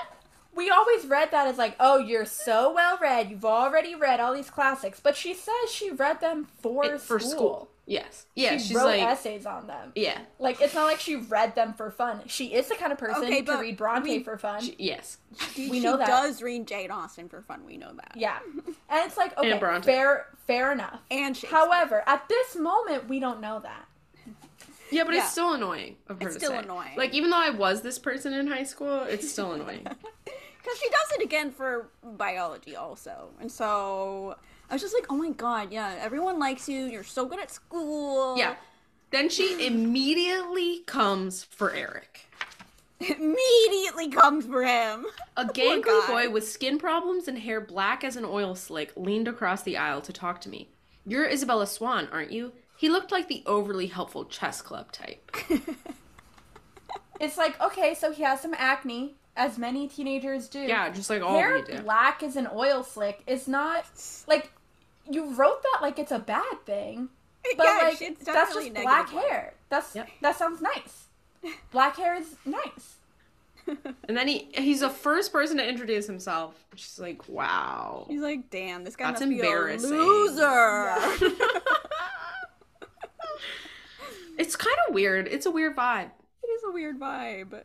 we 0.54 0.70
always 0.70 1.06
read 1.06 1.30
that 1.30 1.46
as 1.46 1.58
like, 1.58 1.76
oh, 1.80 1.98
you're 1.98 2.24
so 2.24 2.72
well 2.72 2.98
read. 3.00 3.30
You've 3.30 3.44
already 3.44 3.94
read 3.94 4.20
all 4.20 4.34
these 4.34 4.50
classics. 4.50 5.00
But 5.00 5.16
she 5.16 5.34
says 5.34 5.70
she 5.70 5.90
read 5.90 6.20
them 6.20 6.48
for, 6.62 6.84
It- 6.84 7.00
for 7.00 7.18
school. 7.18 7.68
School. 7.84 7.94
Yes. 7.94 8.26
Yeah, 8.34 8.52
she 8.58 8.68
she's 8.68 8.76
wrote 8.76 8.86
like 8.86 9.02
essays 9.02 9.46
on 9.46 9.66
them. 9.66 9.92
yeah. 9.94 10.18
Like 10.38 10.60
it's 10.60 10.74
not 10.74 10.84
like 10.84 11.00
she 11.00 11.16
read 11.16 11.54
them 11.54 11.72
for 11.74 11.90
fun. 11.90 12.20
She 12.26 12.54
is 12.54 12.68
the 12.68 12.74
kind 12.76 12.92
of 12.92 12.98
person 12.98 13.24
Okay, 13.24 13.42
to 13.42 13.56
read 13.58 13.76
Bronte 13.76 14.18
we- 14.18 14.22
for 14.24 14.36
fun. 14.38 14.60
She- 14.62 14.76
yes. 14.78 15.18
We 15.56 15.70
she 15.70 15.80
know 15.80 15.96
that. 15.96 16.06
does 16.06 16.40
read 16.42 16.66
Jane 16.66 16.90
Austen 16.90 17.28
for 17.28 17.42
fun. 17.42 17.64
We 17.66 17.76
know 17.76 17.92
that. 17.94 18.12
yeah, 18.16 18.38
and 18.66 18.74
it's 19.06 19.16
like 19.16 19.36
okay, 19.38 19.58
Bronte. 19.58 19.84
fair, 19.86 20.26
fair 20.46 20.72
enough. 20.72 21.00
And 21.10 21.36
However, 21.36 22.02
at 22.06 22.28
this 22.28 22.56
moment, 22.56 23.08
we 23.08 23.18
don't 23.20 23.40
know 23.40 23.60
that. 23.60 23.86
Yeah, 24.92 25.04
but 25.04 25.14
Yeah. 25.14 25.20
it's 25.22 25.30
still 25.32 25.52
annoying 25.54 25.96
of 26.08 26.20
her 26.20 26.26
It's 26.28 26.36
to 26.36 26.40
still 26.40 26.50
say. 26.52 26.58
annoying. 26.58 26.96
Like 26.96 27.14
even 27.14 27.30
though 27.30 27.36
I 27.40 27.50
was 27.50 27.82
this 27.82 27.98
person 27.98 28.32
in 28.32 28.46
high 28.48 28.64
school, 28.64 29.02
it's 29.04 29.30
still 29.30 29.52
annoying. 29.52 29.86
Because 30.62 30.78
she 30.78 30.90
does 30.90 31.18
it 31.18 31.24
again 31.24 31.52
for 31.52 31.88
biology 32.02 32.76
also. 32.76 33.30
And 33.40 33.50
so 33.50 34.36
I 34.70 34.74
was 34.74 34.82
just 34.82 34.94
like, 34.94 35.06
oh 35.10 35.16
my 35.16 35.30
god, 35.30 35.72
yeah, 35.72 35.96
everyone 36.00 36.38
likes 36.38 36.68
you. 36.68 36.84
You're 36.86 37.02
so 37.04 37.26
good 37.26 37.40
at 37.40 37.50
school. 37.50 38.38
yeah. 38.38 38.54
Then 39.10 39.28
she 39.28 39.66
immediately 39.66 40.80
comes 40.86 41.42
for 41.44 41.72
Eric. 41.72 42.26
Immediately 43.00 44.10
comes 44.10 44.46
for 44.46 44.62
him. 44.62 45.06
A 45.36 45.40
oh 45.40 45.44
Poor 45.44 45.52
gangly 45.54 45.84
guy. 46.06 46.26
boy 46.26 46.30
with 46.30 46.46
skin 46.48 46.78
problems 46.78 47.26
and 47.28 47.38
hair 47.38 47.60
black 47.60 48.04
as 48.04 48.16
an 48.16 48.24
oil 48.24 48.54
slick 48.54 48.92
leaned 48.96 49.26
across 49.26 49.62
the 49.62 49.76
aisle 49.78 50.02
to 50.02 50.12
talk 50.12 50.40
to 50.42 50.48
me. 50.50 50.68
You're 51.06 51.26
Isabella 51.26 51.66
Swan, 51.66 52.08
aren't 52.12 52.30
you? 52.30 52.52
He 52.76 52.88
looked 52.90 53.10
like 53.10 53.26
the 53.28 53.42
overly 53.46 53.86
helpful 53.86 54.26
chess 54.26 54.62
club 54.62 54.92
type. 54.92 55.34
It's 57.20 57.36
like 57.36 57.60
okay, 57.60 57.94
so 57.94 58.12
he 58.12 58.22
has 58.22 58.40
some 58.40 58.54
acne, 58.56 59.14
as 59.36 59.58
many 59.58 59.88
teenagers 59.88 60.48
do. 60.48 60.60
Yeah, 60.60 60.88
just 60.88 61.10
like 61.10 61.22
all 61.22 61.34
hair 61.34 61.56
of 61.56 61.68
you 61.68 61.76
do. 61.76 61.82
black 61.82 62.22
as 62.22 62.34
an 62.36 62.48
oil 62.50 62.82
slick 62.82 63.22
is 63.26 63.46
not 63.46 63.84
like 64.26 64.50
you 65.10 65.34
wrote 65.34 65.62
that 65.62 65.78
like 65.82 65.98
it's 65.98 66.12
a 66.12 66.18
bad 66.18 66.64
thing. 66.66 67.08
But 67.56 67.64
yeah, 67.64 67.78
like 67.82 68.02
it's 68.02 68.24
that's 68.24 68.36
definitely 68.36 68.70
just 68.70 68.82
black 68.82 68.98
negative 69.06 69.14
one. 69.14 69.24
hair. 69.30 69.54
That's 69.70 69.94
Yep. 69.94 70.08
that 70.22 70.36
sounds 70.36 70.60
nice. 70.60 71.06
Black 71.72 71.96
hair 71.96 72.14
is 72.16 72.36
nice. 72.44 72.96
And 74.08 74.16
then 74.16 74.26
he 74.26 74.48
he's 74.54 74.80
the 74.80 74.90
first 74.90 75.32
person 75.32 75.56
to 75.58 75.66
introduce 75.66 76.06
himself. 76.06 76.54
She's 76.74 76.98
like, 76.98 77.28
wow. 77.28 78.04
He's 78.08 78.20
like, 78.20 78.50
damn, 78.50 78.82
this 78.84 78.96
guy 78.96 79.06
That's 79.06 79.20
must 79.20 79.30
be 79.30 79.40
a 79.40 79.42
embarrassing. 79.44 79.90
loser. 79.90 80.96
It's 84.38 84.56
kind 84.56 84.76
of 84.88 84.94
weird. 84.94 85.28
It's 85.28 85.46
a 85.46 85.50
weird 85.50 85.76
vibe. 85.76 86.10
It 86.42 86.46
is 86.46 86.62
a 86.66 86.70
weird 86.72 86.98
vibe. 86.98 87.62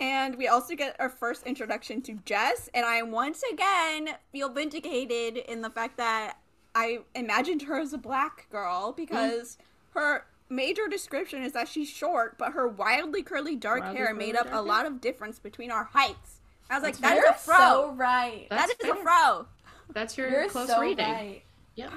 And 0.00 0.34
we 0.36 0.48
also 0.48 0.74
get 0.74 0.96
our 0.98 1.08
first 1.08 1.46
introduction 1.46 2.02
to 2.02 2.14
Jess, 2.24 2.68
and 2.74 2.84
I 2.86 3.02
once 3.02 3.42
again 3.52 4.08
feel 4.32 4.48
vindicated 4.48 5.36
in 5.36 5.60
the 5.60 5.70
fact 5.70 5.98
that 5.98 6.38
I 6.80 6.98
imagined 7.14 7.62
her 7.62 7.78
as 7.78 7.92
a 7.92 7.98
black 7.98 8.48
girl 8.50 8.92
because 8.96 9.58
her 9.90 10.24
major 10.48 10.88
description 10.88 11.42
is 11.42 11.52
that 11.52 11.68
she's 11.68 11.88
short, 11.88 12.38
but 12.38 12.52
her 12.52 12.66
wildly 12.68 13.22
curly 13.22 13.56
dark 13.56 13.80
Wildly 13.80 13.98
hair 13.98 14.06
curly 14.08 14.18
made 14.18 14.36
up 14.36 14.46
a 14.46 14.50
hair? 14.50 14.60
lot 14.62 14.86
of 14.86 15.00
difference 15.00 15.38
between 15.38 15.70
our 15.70 15.84
heights. 15.84 16.40
I 16.68 16.74
was 16.74 16.82
like, 16.82 16.96
That's 16.98 17.14
that 17.20 17.34
is 17.34 17.40
a 17.40 17.44
fro. 17.44 17.56
so 17.58 17.92
right. 17.96 18.46
That's 18.50 18.74
that 18.74 18.80
is 18.84 18.90
fair. 18.92 19.00
a 19.00 19.02
fro. 19.02 19.46
That's 19.92 20.16
your 20.16 20.30
You're 20.30 20.48
close 20.48 20.68
so 20.68 20.80
reading. 20.80 21.04
right. 21.08 21.42
Yep. 21.76 21.92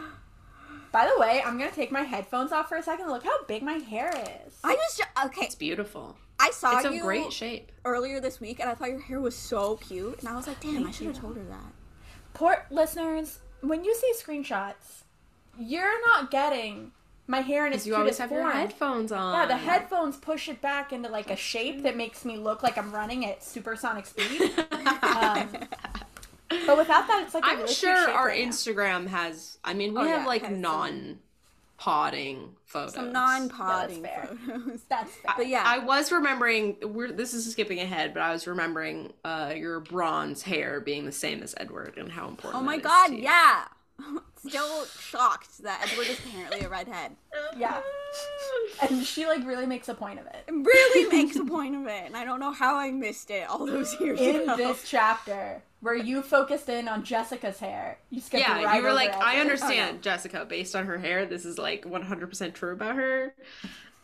By 0.91 1.09
the 1.13 1.19
way, 1.19 1.41
I'm 1.43 1.57
gonna 1.57 1.71
take 1.71 1.91
my 1.91 2.01
headphones 2.03 2.51
off 2.51 2.69
for 2.69 2.77
a 2.77 2.83
second. 2.83 3.07
Look 3.09 3.23
how 3.23 3.43
big 3.45 3.63
my 3.63 3.73
hair 3.73 4.09
is. 4.45 4.53
I 4.63 4.73
was 4.73 4.97
just, 4.97 5.09
okay. 5.25 5.45
It's 5.45 5.55
beautiful. 5.55 6.15
I 6.39 6.51
saw 6.51 6.77
It's 6.77 6.85
a 6.85 6.93
you 6.93 7.01
great 7.01 7.31
shape. 7.31 7.71
earlier 7.85 8.19
this 8.19 8.39
week, 8.39 8.59
and 8.59 8.69
I 8.69 8.75
thought 8.75 8.89
your 8.89 8.99
hair 9.01 9.19
was 9.19 9.35
so 9.35 9.77
cute, 9.77 10.19
and 10.19 10.27
I 10.29 10.35
was 10.35 10.47
like, 10.47 10.59
damn, 10.59 10.85
I 10.87 10.91
should 10.91 11.07
have 11.07 11.19
told 11.19 11.37
her 11.37 11.43
that. 11.43 11.73
Port 12.33 12.65
listeners, 12.71 13.39
when 13.63 13.83
you 13.83 13.95
see 13.95 14.13
screenshots, 14.21 15.03
you're 15.57 16.01
not 16.07 16.31
getting 16.31 16.91
my 17.27 17.39
hair 17.39 17.65
in 17.65 17.73
its 17.73 17.87
you 17.87 17.95
always 17.95 18.17
have 18.17 18.29
form. 18.29 18.41
your 18.41 18.51
headphones 18.51 19.11
on. 19.11 19.33
Yeah, 19.33 19.45
the 19.45 19.57
headphones 19.57 20.17
push 20.17 20.49
it 20.49 20.61
back 20.61 20.91
into 20.91 21.09
like 21.09 21.29
a 21.31 21.35
shape 21.35 21.83
that 21.83 21.95
makes 21.95 22.25
me 22.25 22.37
look 22.37 22.63
like 22.63 22.77
I'm 22.77 22.91
running 22.91 23.25
at 23.25 23.43
supersonic 23.43 24.05
speed. 24.05 24.41
um, 25.01 25.49
but 26.67 26.77
without 26.77 27.07
that, 27.07 27.23
it's 27.25 27.33
like 27.33 27.43
a 27.45 27.47
I'm 27.47 27.59
really 27.59 27.73
sure 27.73 27.95
our 28.09 28.27
right 28.27 28.43
now. 28.43 28.49
Instagram 28.51 29.07
has. 29.07 29.57
I 29.63 29.73
mean, 29.73 29.93
we 29.93 30.01
Oh, 30.01 30.07
have 30.07 30.21
yeah, 30.21 30.27
like 30.27 30.51
non 30.51 31.19
potting 31.83 32.55
photos. 32.63 32.93
Some 32.93 33.11
non-potting 33.11 34.03
fair. 34.03 34.29
photos. 34.47 34.83
That's 34.89 35.11
fair. 35.15 35.33
But 35.35 35.47
yeah, 35.49 35.63
I 35.65 35.79
was 35.79 36.13
remembering. 36.13 36.77
We're, 36.81 37.11
this 37.11 37.33
is 37.33 37.51
skipping 37.51 37.79
ahead, 37.79 38.13
but 38.13 38.23
I 38.23 38.31
was 38.31 38.47
remembering 38.47 39.11
uh, 39.25 39.53
your 39.53 39.81
bronze 39.81 40.43
hair 40.43 40.79
being 40.79 41.05
the 41.05 41.11
same 41.11 41.43
as 41.43 41.53
Edward 41.57 41.97
and 41.97 42.09
how 42.09 42.29
important. 42.29 42.61
oh 42.61 42.65
my 42.65 42.77
that 42.77 42.79
is 42.79 42.85
god, 42.85 43.07
to 43.07 43.15
you. 43.15 43.23
yeah. 43.23 43.65
Still 44.47 44.85
shocked 44.85 45.61
that 45.63 45.85
Edward 45.91 46.07
is 46.07 46.19
apparently 46.19 46.61
a 46.61 46.69
redhead. 46.69 47.17
yeah, 47.57 47.81
and 48.81 49.03
she 49.05 49.25
like 49.25 49.45
really 49.45 49.65
makes 49.65 49.89
a 49.89 49.93
point 49.93 50.19
of 50.19 50.25
it. 50.25 50.43
It 50.47 50.51
really 50.53 51.09
makes 51.09 51.35
a 51.35 51.43
point 51.45 51.75
of 51.75 51.85
it, 51.87 52.03
and 52.05 52.15
I 52.15 52.23
don't 52.23 52.39
know 52.39 52.51
how 52.53 52.75
I 52.77 52.91
missed 52.91 53.29
it 53.29 53.49
all 53.49 53.65
those 53.65 53.93
years 53.99 54.19
In 54.21 54.41
ago. 54.43 54.55
this 54.57 54.83
chapter, 54.89 55.61
where 55.83 55.95
you 55.95 56.21
focused 56.21 56.69
in 56.69 56.87
on 56.87 57.03
Jessica's 57.03 57.59
hair, 57.59 57.99
you 58.09 58.21
skipped 58.21 58.47
Yeah, 58.47 58.55
right 58.63 58.75
you 58.77 58.81
were 58.81 58.89
over 58.89 58.95
like, 58.95 59.13
I 59.21 59.37
Edward. 59.39 59.41
understand 59.41 60.01
Jessica 60.01 60.45
based 60.45 60.75
on 60.75 60.85
her 60.85 60.97
hair. 60.97 61.25
This 61.25 61.45
is 61.45 61.57
like 61.57 61.85
100% 61.85 62.53
true 62.55 62.73
about 62.73 62.95
her. 62.95 63.35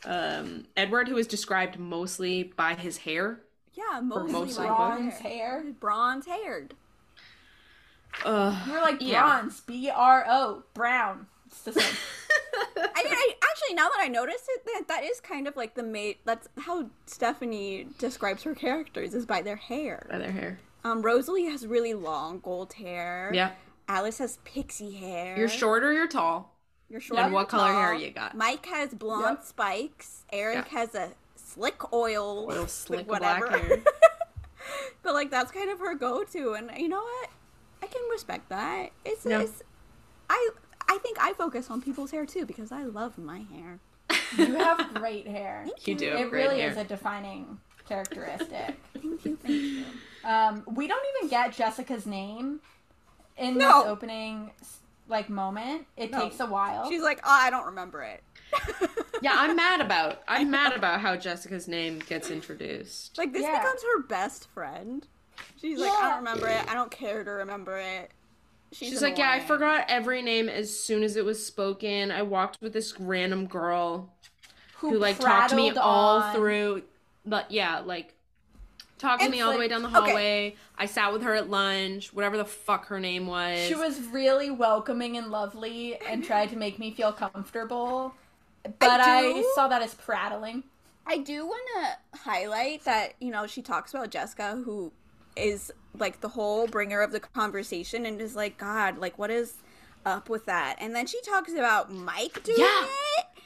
Um, 0.06 0.68
Edward, 0.78 1.08
who 1.08 1.18
is 1.18 1.28
described 1.28 1.80
mostly 1.80 2.44
by 2.44 2.76
his 2.76 2.98
hair. 3.00 3.42
yeah, 3.74 4.00
mostly 4.02 4.32
most 4.34 4.58
by 4.58 4.68
of 4.68 4.78
Bronze 4.78 5.20
hair. 5.20 5.20
hair. 5.20 5.64
Bronze 5.80 6.26
haired. 6.26 6.76
Uh, 8.26 8.66
You 8.66 8.74
were 8.74 8.82
like 8.82 9.02
Yeah. 9.02 9.22
bronze, 9.22 9.62
B 9.62 9.90
R 9.90 10.26
O, 10.28 10.64
brown. 10.74 11.28
It's 11.48 11.62
the 11.64 11.74
same. 11.74 11.98
I 12.96 13.04
mean, 13.04 13.14
I 13.14 13.34
actually 13.52 13.76
now 13.76 13.90
that 13.90 14.00
I 14.02 14.08
notice 14.08 14.42
it, 14.50 14.66
that 14.66 14.88
that 14.88 15.04
is 15.04 15.20
kind 15.22 15.48
of 15.48 15.56
like 15.56 15.76
the 15.76 15.84
mate. 15.84 16.20
That's 16.26 16.48
how 16.60 16.90
Stephenie 17.06 17.88
describes 17.98 18.44
her 18.44 18.56
characters 18.56 19.14
is 19.14 19.26
by 19.26 19.42
their 19.42 19.56
hair. 19.56 20.08
by 20.10 20.18
their 20.18 20.32
hair. 20.32 20.60
Um, 20.84 21.02
Rosalie 21.02 21.46
has 21.46 21.66
really 21.68 21.94
long 21.94 22.40
gold 22.40 22.74
hair. 22.74 23.32
Yeah. 23.34 23.52
Alice 23.88 24.20
has 24.20 24.38
pixie 24.46 24.92
hair. 24.92 25.38
You're 25.38 25.50
short 25.50 25.84
or 25.84 25.92
you're 25.94 26.08
tall. 26.08 26.56
You're 26.90 27.02
short. 27.02 27.20
And 27.20 27.34
what 27.34 27.42
you're 27.42 27.46
color 27.48 27.72
tall. 27.74 27.82
hair 27.82 27.94
you 27.94 28.12
got? 28.12 28.36
Mike 28.36 28.66
has 28.68 28.94
blonde 28.94 29.38
Yep. 29.40 29.46
spikes. 29.46 30.24
Eric 30.32 30.68
Yeah. 30.72 30.80
has 30.80 30.96
a 30.96 31.12
slick 31.36 31.92
oil, 31.94 32.48
Oil 32.50 32.68
slick 32.68 33.10
whatever. 33.10 33.48
black 33.48 33.62
hair. 33.62 33.78
but 35.04 35.14
like 35.14 35.32
that's 35.32 35.52
kind 35.52 35.70
of 35.70 35.80
her 35.80 35.96
go-to, 35.96 36.54
and 36.54 36.72
you 36.78 36.88
know 36.88 37.02
what? 37.02 37.30
I 37.82 37.88
can 37.88 38.02
respect 38.12 38.50
that. 38.50 38.92
It's, 39.06 39.26
Yeah. 39.26 39.42
it's 39.42 39.64
I 40.30 40.50
I 40.88 40.98
think 41.00 41.18
I 41.20 41.34
focus 41.34 41.70
on 41.70 41.82
people's 41.82 42.12
hair 42.12 42.26
too 42.26 42.46
because 42.46 42.72
I 42.72 42.84
love 42.84 43.18
my 43.18 43.40
hair. 43.54 43.80
you 44.38 44.56
have 44.56 44.94
great 44.94 45.28
hair. 45.28 45.66
You 45.86 45.96
do. 45.96 46.08
It 46.16 46.30
great 46.30 46.44
really 46.48 46.62
hair. 46.62 46.72
is 46.72 46.78
a 46.78 46.84
defining 46.84 47.60
characteristic. 47.88 48.76
Thank 48.94 49.26
you, 49.26 49.36
thank 49.38 49.48
you. 49.50 49.86
Um, 50.24 50.64
we 50.68 50.88
don't 50.88 51.04
even 51.18 51.30
get 51.30 51.54
Jessica's 51.54 52.06
name 52.06 52.60
in 53.38 53.58
No. 53.58 53.82
this 53.84 53.88
opening 53.92 54.52
like 55.08 55.30
moment. 55.30 55.88
It 55.98 56.12
No. 56.12 56.22
takes 56.22 56.40
a 56.40 56.46
while. 56.46 56.88
She's 56.90 57.02
like, 57.02 57.20
oh, 57.24 57.30
I 57.30 57.50
don't 57.50 57.66
remember 57.68 58.02
it. 58.04 58.24
Yeah, 59.22 59.34
I'm 59.36 59.58
mad 59.58 59.82
about. 59.82 60.22
I'm 60.30 60.50
mad 60.50 60.72
about 60.72 61.02
how 61.02 61.18
Jessica's 61.18 61.68
name 61.68 62.00
gets 62.08 62.30
introduced. 62.32 63.18
Like 63.18 63.34
this 63.34 63.42
Yeah. 63.42 63.60
becomes 63.60 63.82
her 63.84 64.04
best 64.04 64.48
friend. 64.52 65.06
She's 65.60 65.78
like, 65.78 65.92
I 65.92 66.08
don't 66.10 66.20
remember 66.20 66.48
it. 66.48 66.62
I 66.72 66.74
don't 66.74 66.90
care 66.90 67.26
to 67.26 67.30
remember 67.32 67.78
it. 67.80 68.12
She's, 68.72 68.88
She's 68.92 69.02
like, 69.02 69.18
yeah, 69.18 69.30
I 69.32 69.42
forgot 69.42 69.88
every 69.90 70.22
name 70.22 70.48
as 70.48 70.74
soon 70.74 71.04
as 71.04 71.18
it 71.18 71.26
was 71.26 71.46
spoken. 71.46 72.12
I 72.14 72.22
walked 72.22 72.60
with 72.62 72.72
this 72.72 72.98
random 72.98 73.46
girl 73.48 74.14
who, 74.78 74.98
like 74.98 75.20
talked 75.20 75.50
to 75.50 75.58
me 75.58 75.72
prattled 75.72 75.86
all 75.86 76.20
on. 76.22 76.36
through. 76.36 76.84
But 77.26 77.52
yeah, 77.52 77.80
like 77.80 78.14
talked 79.00 79.22
to 79.22 79.26
And, 79.26 79.32
me 79.32 79.42
all 79.42 79.52
the 79.52 79.58
way 79.58 79.68
down 79.68 79.82
the 79.82 79.88
okay. 79.88 79.98
hallway. 79.98 80.56
I 80.78 80.86
sat 80.86 81.12
with 81.12 81.24
her 81.24 81.34
at 81.34 81.50
lunch, 81.50 82.14
whatever 82.14 82.38
the 82.38 82.46
fuck 82.46 82.86
her 82.88 83.00
name 83.00 83.26
was. 83.26 83.60
She 83.68 83.74
was 83.76 84.00
really 84.02 84.52
welcoming 84.52 85.18
and 85.18 85.28
lovely 85.32 85.98
and 86.08 86.24
tried 86.24 86.50
to 86.50 86.56
make 86.58 86.78
me 86.78 86.92
feel 86.92 87.12
comfortable. 87.12 88.14
But 88.78 89.02
I, 89.02 89.22
do- 89.34 89.52
saw 89.56 89.68
that 89.70 89.82
as 89.82 89.96
prattling. 89.96 90.64
I 91.08 91.18
do 91.18 91.48
want 91.48 91.64
to 92.14 92.20
highlight 92.20 92.84
that 92.84 93.14
you 93.20 93.32
know 93.32 93.48
she 93.48 93.62
talks 93.64 93.94
about 93.94 94.12
Jessica, 94.12 94.62
who 94.64 94.92
is 95.36 95.72
like 95.98 96.22
the 96.22 96.30
whole 96.30 96.68
bringer 96.68 97.02
of 97.02 97.12
the 97.12 97.20
conversation, 97.20 98.06
and 98.06 98.22
is 98.22 98.36
like, 98.36 98.58
God, 98.60 99.00
like 99.00 99.18
what 99.18 99.32
is 99.32 99.56
up 100.06 100.30
with 100.30 100.46
that? 100.46 100.76
And 100.80 100.96
then 100.96 101.08
she 101.08 101.20
talks 101.22 101.52
about 101.54 101.92
Mike 101.92 102.44
doing 102.44 102.60
Yeah. 102.60 102.84
it, 102.84 102.90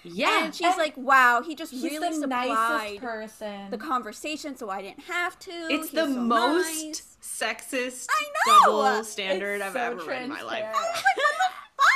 yeah. 0.03 0.45
and 0.45 0.55
she's 0.55 0.67
And 0.67 0.77
like, 0.77 0.95
Wow, 0.97 1.41
he 1.45 1.55
just 1.55 1.71
He's 1.71 1.83
really 1.83 2.19
the 2.19 2.27
nicest 2.27 3.01
person. 3.01 3.69
the 3.69 3.77
conversation, 3.77 4.55
so 4.57 4.69
I 4.69 4.81
didn't 4.81 5.01
have 5.03 5.37
to. 5.39 5.51
it's 5.51 5.89
He's 5.89 5.91
the 5.91 6.05
so 6.05 6.19
most 6.19 6.83
nice. 6.85 7.17
sexist 7.21 8.07
I 8.09 8.59
double 8.65 9.03
standard 9.03 9.55
It's 9.55 9.65
I've 9.65 9.73
so 9.73 9.79
ever 9.79 10.05
read 10.05 10.23
in 10.23 10.29
my 10.29 10.41
life. 10.41 10.63
transparent. 10.71 11.03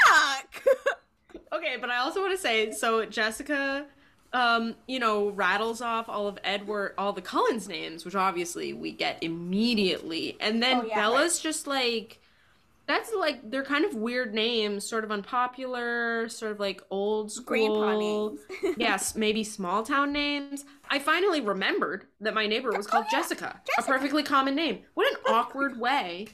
Fuck. 0.08 0.64
Okay, 1.53 1.78
but 1.80 1.89
I 1.89 1.97
also 1.99 2.20
want 2.20 2.34
to 2.34 2.38
say 2.38 2.72
so 2.72 3.05
Jessica 3.05 3.86
um, 4.34 4.76
you 4.88 4.99
know, 4.99 5.30
rattles 5.30 5.82
off 5.82 6.10
all 6.10 6.28
of 6.28 6.38
Edward 6.43 6.93
all 6.97 7.14
the 7.14 7.22
Cullens 7.22 7.68
names, 7.70 8.03
which 8.03 8.16
obviously 8.16 8.74
we 8.74 8.91
get 8.91 9.18
immediately. 9.24 10.36
And 10.41 10.62
then 10.62 10.82
Oh, 10.82 10.86
yeah, 10.86 10.95
Bella's 10.95 11.39
just 11.39 11.66
like 11.66 12.20
that's 12.88 13.11
like 13.13 13.39
they're 13.51 13.63
kind 13.65 13.83
of 13.85 13.95
weird 13.95 14.33
names, 14.33 14.85
sort 14.88 15.03
of 15.03 15.11
unpopular, 15.11 16.29
sort 16.29 16.51
of 16.53 16.59
like 16.59 16.81
old 16.89 17.31
Grandpa 17.45 17.91
school. 17.91 18.38
names. 18.61 18.75
yes, 18.77 19.15
maybe 19.15 19.43
small 19.43 19.83
town 19.83 20.13
names. 20.13 20.63
I 20.89 20.99
finally 20.99 21.41
remembered 21.41 22.05
that 22.21 22.33
my 22.33 22.47
neighbor 22.47 22.71
was 22.71 22.88
called 22.88 23.05
Oh, 23.05 23.09
yeah, 23.11 23.19
Jessica, 23.21 23.61
a 23.77 23.83
perfectly 23.83 24.23
common 24.23 24.55
name. 24.55 24.79
What 24.93 25.11
an 25.11 25.17
awkward 25.33 25.77
way 25.79 26.27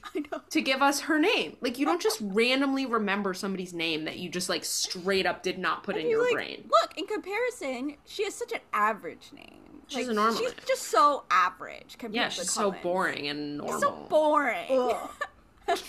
to 0.51 0.61
give 0.61 0.81
us 0.81 1.01
her 1.01 1.17
name. 1.17 1.57
Like 1.61 1.79
you 1.79 1.85
don't 1.85 2.01
just 2.01 2.19
randomly 2.21 2.85
remember 2.85 3.33
somebody's 3.33 3.73
name 3.73 4.05
that 4.05 4.19
you 4.19 4.29
just 4.29 4.47
like 4.49 4.63
straight 4.63 5.25
up 5.25 5.41
did 5.41 5.57
not 5.57 5.83
put 5.83 5.97
in 5.97 6.07
your 6.07 6.23
like, 6.23 6.33
brain. 6.33 6.69
Look, 6.69 6.97
in 6.97 7.07
comparison, 7.07 7.95
she 8.05 8.25
has 8.25 8.35
such 8.35 8.51
an 8.51 8.59
average 8.73 9.31
name. 9.33 9.59
She's 9.87 10.07
Like, 10.07 10.11
a 10.11 10.13
normal 10.13 10.35
She's 10.35 10.51
name. 10.51 10.59
just 10.67 10.83
so 10.83 11.23
average 11.31 11.97
compared 11.97 12.15
Yeah, 12.15 12.29
to 12.29 12.35
she's 12.35 12.51
so 12.51 12.71
boring 12.83 13.27
and 13.27 13.57
normal. 13.57 13.73
She's 13.73 13.81
so 13.81 14.05
boring. 14.09 14.67
Ugh. 15.67 15.79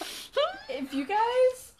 if 0.69 0.93
you 0.95 1.05
guys 1.05 1.73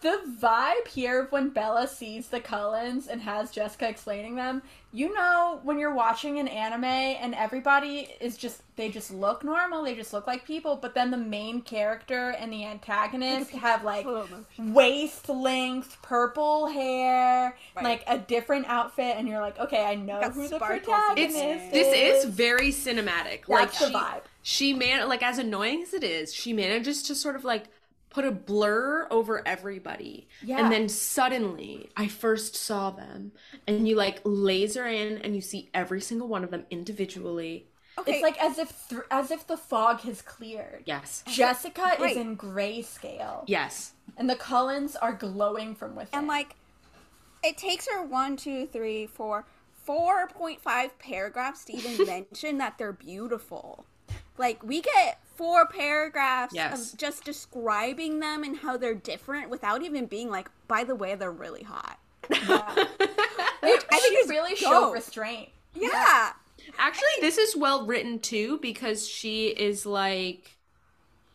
the 0.00 0.22
vibe 0.40 0.88
here 0.88 1.20
of 1.20 1.32
when 1.32 1.50
Bella 1.50 1.86
sees 1.86 2.28
the 2.28 2.40
Cullens 2.40 3.08
and 3.08 3.20
has 3.20 3.50
Jessica 3.50 3.86
explaining 3.86 4.34
them, 4.34 4.62
you 4.90 5.12
know 5.12 5.60
when 5.64 5.78
you're 5.78 5.92
watching 5.92 6.38
an 6.38 6.48
anime 6.48 6.84
and 6.84 7.34
everybody 7.34 8.08
is 8.18 8.38
just 8.38 8.62
they 8.76 8.88
just 8.88 9.10
look 9.10 9.44
normal, 9.44 9.82
they 9.82 9.94
just 9.94 10.14
look 10.14 10.26
like 10.26 10.46
people, 10.46 10.76
but 10.76 10.94
then 10.94 11.10
the 11.10 11.16
main 11.18 11.60
character 11.60 12.30
and 12.30 12.50
the 12.50 12.64
antagonist 12.64 13.50
have 13.50 13.84
like 13.84 14.04
Full 14.04 14.16
of 14.16 14.30
emotion. 14.30 14.72
waist 14.72 15.28
length 15.28 15.98
purple 16.00 16.68
hair, 16.68 17.54
Right. 17.74 17.84
like 17.84 18.04
a 18.06 18.16
different 18.16 18.64
outfit, 18.68 19.16
and 19.18 19.28
you're 19.28 19.40
like, 19.42 19.58
okay, 19.58 19.84
I 19.84 19.94
know 19.94 20.22
who 20.30 20.48
the 20.48 20.58
protagonist 20.58 21.18
in 21.18 21.50
It's 21.50 21.66
it. 21.66 21.72
this 21.72 22.24
is 22.24 22.30
very 22.30 22.70
cinematic. 22.70 23.46
like 23.48 23.66
That's 23.72 23.78
the 23.80 23.88
she, 23.88 23.94
vibe. 23.94 24.22
She 24.48 24.72
man 24.72 25.08
like 25.08 25.24
as 25.24 25.38
annoying 25.38 25.82
as 25.82 25.92
it 25.92 26.04
is, 26.04 26.32
she 26.32 26.52
manages 26.52 27.02
to 27.02 27.16
sort 27.16 27.34
of 27.34 27.44
like 27.44 27.64
put 28.10 28.24
a 28.24 28.30
blur 28.30 29.08
over 29.10 29.42
everybody. 29.44 30.28
Yeah. 30.40 30.60
And 30.60 30.70
then 30.70 30.88
suddenly 30.88 31.90
I 31.96 32.06
first 32.06 32.54
saw 32.54 32.92
them 32.92 33.32
and 33.66 33.88
you 33.88 33.96
like 33.96 34.20
laser 34.22 34.86
in 34.86 35.18
and 35.18 35.34
you 35.34 35.40
see 35.40 35.68
every 35.74 36.00
single 36.00 36.28
one 36.28 36.44
of 36.44 36.52
them 36.52 36.64
individually. 36.70 37.66
Okay, 37.98 38.12
It's 38.12 38.22
like 38.22 38.40
as 38.40 38.58
if 38.58 38.88
th- 38.88 39.00
as 39.10 39.32
if 39.32 39.48
the 39.48 39.56
fog 39.56 40.02
has 40.02 40.22
cleared. 40.22 40.84
Yes. 40.86 41.24
Jessica 41.26 41.96
Right. 41.98 42.12
is 42.12 42.16
in 42.16 42.36
grayscale, 42.36 43.42
Yes. 43.48 43.94
and 44.16 44.30
the 44.30 44.36
Cullens 44.36 44.94
are 44.94 45.12
glowing 45.12 45.74
from 45.74 45.96
within. 45.96 46.20
and 46.20 46.28
like, 46.28 46.54
it 47.42 47.58
takes 47.58 47.88
her 47.88 48.04
one, 48.04 48.36
two, 48.36 48.66
three, 48.66 49.08
four, 49.08 49.44
four 49.82 50.28
point 50.28 50.60
five 50.60 50.96
paragraphs 51.00 51.64
to 51.64 51.72
even 51.72 52.06
mention 52.30 52.58
that 52.58 52.78
they're 52.78 52.92
beautiful. 52.92 53.86
Like 54.38 54.62
we 54.62 54.80
get 54.82 55.20
four 55.36 55.66
paragraphs 55.66 56.54
Yes. 56.54 56.92
of 56.92 56.98
just 56.98 57.24
describing 57.24 58.20
them 58.20 58.42
and 58.42 58.56
how 58.56 58.76
they're 58.76 58.94
different 58.94 59.50
without 59.50 59.82
even 59.82 60.06
being 60.06 60.30
like, 60.30 60.48
by 60.68 60.84
the 60.84 60.94
way, 60.94 61.14
they're 61.14 61.30
really 61.30 61.62
hot. 61.62 61.98
I 62.30 62.86
think 63.60 63.80
think 63.90 64.14
it's 64.18 64.28
really 64.28 64.56
show 64.56 64.92
restraint. 64.92 65.50
Yeah. 65.74 66.32
Actually, 66.78 67.08
this 67.20 67.38
is 67.38 67.56
well 67.56 67.86
written 67.86 68.18
too 68.18 68.58
because 68.58 69.08
she 69.08 69.48
is 69.48 69.86
like 69.86 70.56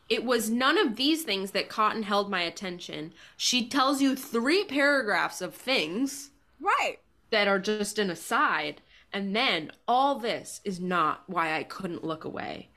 it 0.10 0.26
was 0.26 0.50
none 0.50 0.78
of 0.78 0.98
these 0.98 1.24
things 1.24 1.52
that 1.52 1.70
caught 1.70 1.96
and 1.96 2.04
held 2.04 2.30
my 2.30 2.42
attention. 2.42 3.14
She 3.38 3.66
tells 3.68 4.02
you 4.02 4.16
three 4.16 4.66
paragraphs 4.66 5.40
of 5.42 5.56
things 5.56 6.32
Right. 6.60 6.98
that 7.30 7.48
are 7.48 7.60
just 7.60 7.98
an 7.98 8.10
aside, 8.10 8.82
and 9.14 9.34
then 9.34 9.72
all 9.88 10.16
this 10.16 10.60
is 10.66 10.82
not 10.82 11.24
why 11.28 11.56
I 11.56 11.64
couldn't 11.64 12.04
look 12.04 12.26
away. 12.26 12.68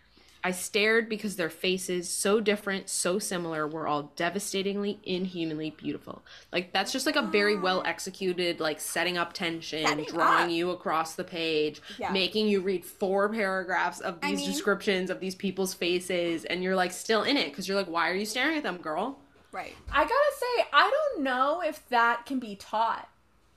I 0.47 0.51
stared 0.51 1.09
because 1.09 1.37
their 1.37 1.49
faces, 1.49 2.07
so 2.09 2.39
different, 2.39 2.91
so 2.91 3.19
similar, 3.19 3.67
were 3.67 3.89
all 3.89 4.13
devastatingly, 4.15 4.99
inhumanly 5.03 5.71
beautiful. 5.71 6.23
Like 6.53 6.71
that's 6.75 6.93
just 6.93 7.07
like 7.07 7.17
a 7.17 7.23
very 7.23 7.57
well 7.59 7.83
executed, 7.87 8.61
like 8.61 8.79
setting 8.79 9.17
up 9.17 9.33
tension, 9.33 9.87
Setting 9.87 10.05
drawing 10.05 10.45
up. 10.45 10.51
you 10.51 10.71
across 10.71 11.15
the 11.15 11.25
page, 11.25 11.81
Yeah. 11.99 12.13
making 12.13 12.49
you 12.49 12.61
read 12.61 12.85
four 12.85 13.31
paragraphs 13.31 14.01
of 14.01 14.19
I 14.23 14.31
these 14.33 14.41
mean- 14.41 14.51
descriptions 14.51 15.09
of 15.09 15.19
these 15.19 15.35
people's 15.35 15.73
faces, 15.73 16.45
and 16.45 16.63
you're 16.63 16.77
like 16.77 16.93
still 16.93 17.23
in 17.23 17.39
it 17.39 17.47
because 17.49 17.67
you're 17.67 17.79
like, 17.79 17.89
why 17.89 18.11
are 18.11 18.15
you 18.15 18.27
staring 18.27 18.59
at 18.59 18.63
them, 18.63 18.77
girl? 18.77 19.19
Right. 19.51 19.75
I 19.91 20.03
gotta 20.03 20.33
say, 20.39 20.65
I 20.75 20.91
don't 20.91 21.23
know 21.25 21.63
if 21.65 21.89
that 21.89 22.27
can 22.27 22.39
be 22.39 22.55
taught. 22.57 23.09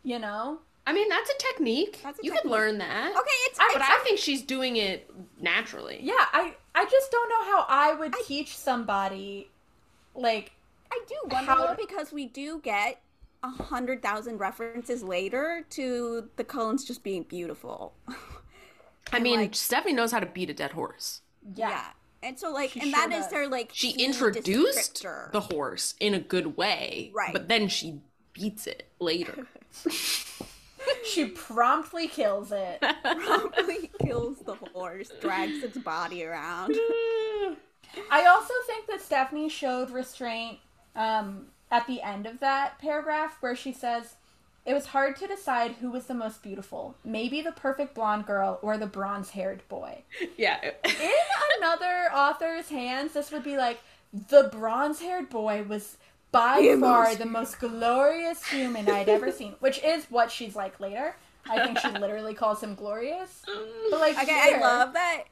You 0.04 0.20
know? 0.20 0.60
I 0.86 0.94
mean, 0.94 1.10
that's 1.10 1.30
a 1.30 1.38
technique. 1.38 2.00
That's 2.02 2.18
a 2.20 2.24
you 2.24 2.32
technique. 2.32 2.44
could 2.44 2.52
learn 2.52 2.78
that. 2.78 3.10
Okay, 3.12 3.30
it's, 3.48 3.60
I- 3.60 3.72
But 3.74 3.82
it's 3.82 3.90
I 3.90 4.00
think 4.06 4.20
she's 4.20 4.42
doing 4.42 4.78
it 4.78 5.12
naturally. 5.42 6.00
Yeah, 6.02 6.14
I 6.32 6.56
I 6.80 6.86
just 6.86 7.12
don't 7.12 7.30
know 7.30 7.44
how 7.52 7.66
I 7.68 7.94
would 7.94 8.14
teach 8.26 8.56
somebody 8.56 9.50
like 10.14 10.52
I 10.92 11.00
do 11.08 11.16
wonder 11.32 11.52
How- 11.52 11.74
because 11.76 12.12
we 12.12 12.26
do 12.28 12.60
get 12.64 13.02
a 13.44 13.50
hundred 13.50 14.02
thousand 14.02 14.38
references 14.38 15.02
later 15.04 15.66
to 15.72 16.30
the 16.36 16.44
Cullens 16.44 16.86
just 16.86 17.04
being 17.04 17.24
beautiful. 17.24 17.94
I 19.12 19.20
mean, 19.20 19.40
like- 19.40 19.56
Stephenie 19.56 19.94
knows 19.94 20.12
how 20.12 20.20
to 20.20 20.26
beat 20.28 20.50
a 20.50 20.54
dead 20.54 20.72
horse. 20.72 21.22
yeah. 21.56 21.88
And 22.24 22.38
so 22.38 22.52
like 22.52 22.72
She 22.72 22.80
and 22.82 22.90
sure 22.90 23.08
that 23.10 23.16
is 23.16 23.24
does. 23.26 23.32
their 23.32 23.48
like 23.48 23.70
She 23.74 23.92
introduced 23.92 24.96
descriptor. 25.04 25.32
the 25.32 25.42
horse 25.42 25.94
in 26.00 26.14
a 26.16 26.20
good 26.20 26.58
way, 26.58 27.12
Right. 27.14 27.32
But 27.34 27.48
then 27.48 27.68
she 27.70 28.02
beats 28.34 28.66
it 28.68 28.88
later. 29.00 29.48
She 31.06 31.26
promptly 31.26 32.08
kills 32.08 32.52
it. 32.52 32.82
promptly 33.04 33.90
kills 34.06 34.40
the 34.40 34.56
horse, 34.56 35.12
drags 35.22 35.64
its 35.64 35.78
body 35.78 36.24
around. 36.24 36.74
I 38.12 38.26
also 38.26 38.54
think 38.68 38.88
that 38.88 39.02
Stephenie 39.02 39.50
showed 39.50 39.90
restraint 39.90 40.60
um, 40.96 41.48
at 41.72 41.88
the 41.88 42.02
end 42.02 42.26
of 42.26 42.40
that 42.40 42.78
paragraph 42.80 43.38
where 43.40 43.56
she 43.56 43.72
says, 43.74 44.16
It 44.66 44.74
was 44.74 44.88
hard 44.88 45.16
to 45.18 45.28
decide 45.28 45.72
who 45.74 45.92
was 45.92 46.06
the 46.06 46.14
most 46.14 46.44
beautiful. 46.44 46.96
Maybe 47.04 47.42
the 47.42 47.54
perfect 47.54 47.96
blonde 47.96 48.26
girl 48.26 48.60
or 48.62 48.78
the 48.78 48.88
bronze 48.88 49.30
haired 49.32 49.68
boy. 49.70 50.04
yeah. 50.38 50.72
In 50.84 51.12
another 51.60 52.10
author's 52.14 52.70
hands, 52.70 53.14
this 53.14 53.32
would 53.32 53.44
be 53.44 53.58
like, 53.58 53.80
The 54.30 54.50
bronze 54.52 55.00
haired 55.00 55.30
boy 55.30 55.64
was 55.64 55.98
by 56.32 56.62
The 56.62 56.78
far 56.80 57.06
most 57.06 57.20
the 57.20 57.26
most 57.26 57.60
glorious 57.60 58.46
human 58.46 58.90
I'd 58.90 59.10
ever 59.10 59.32
seen, 59.32 59.56
which 59.60 59.84
is 59.84 60.06
what 60.10 60.32
she's 60.32 60.56
like 60.56 60.80
later. 60.80 61.16
I 61.50 61.64
think 61.66 61.80
she 61.80 61.88
literally 62.00 62.34
calls 62.34 62.62
him 62.62 62.76
glorious. 62.76 63.44
But 63.90 64.00
like, 64.00 64.18
Okay, 64.22 64.34
here- 64.50 64.58
I 64.58 64.62
love 64.62 64.94
that 64.94 65.24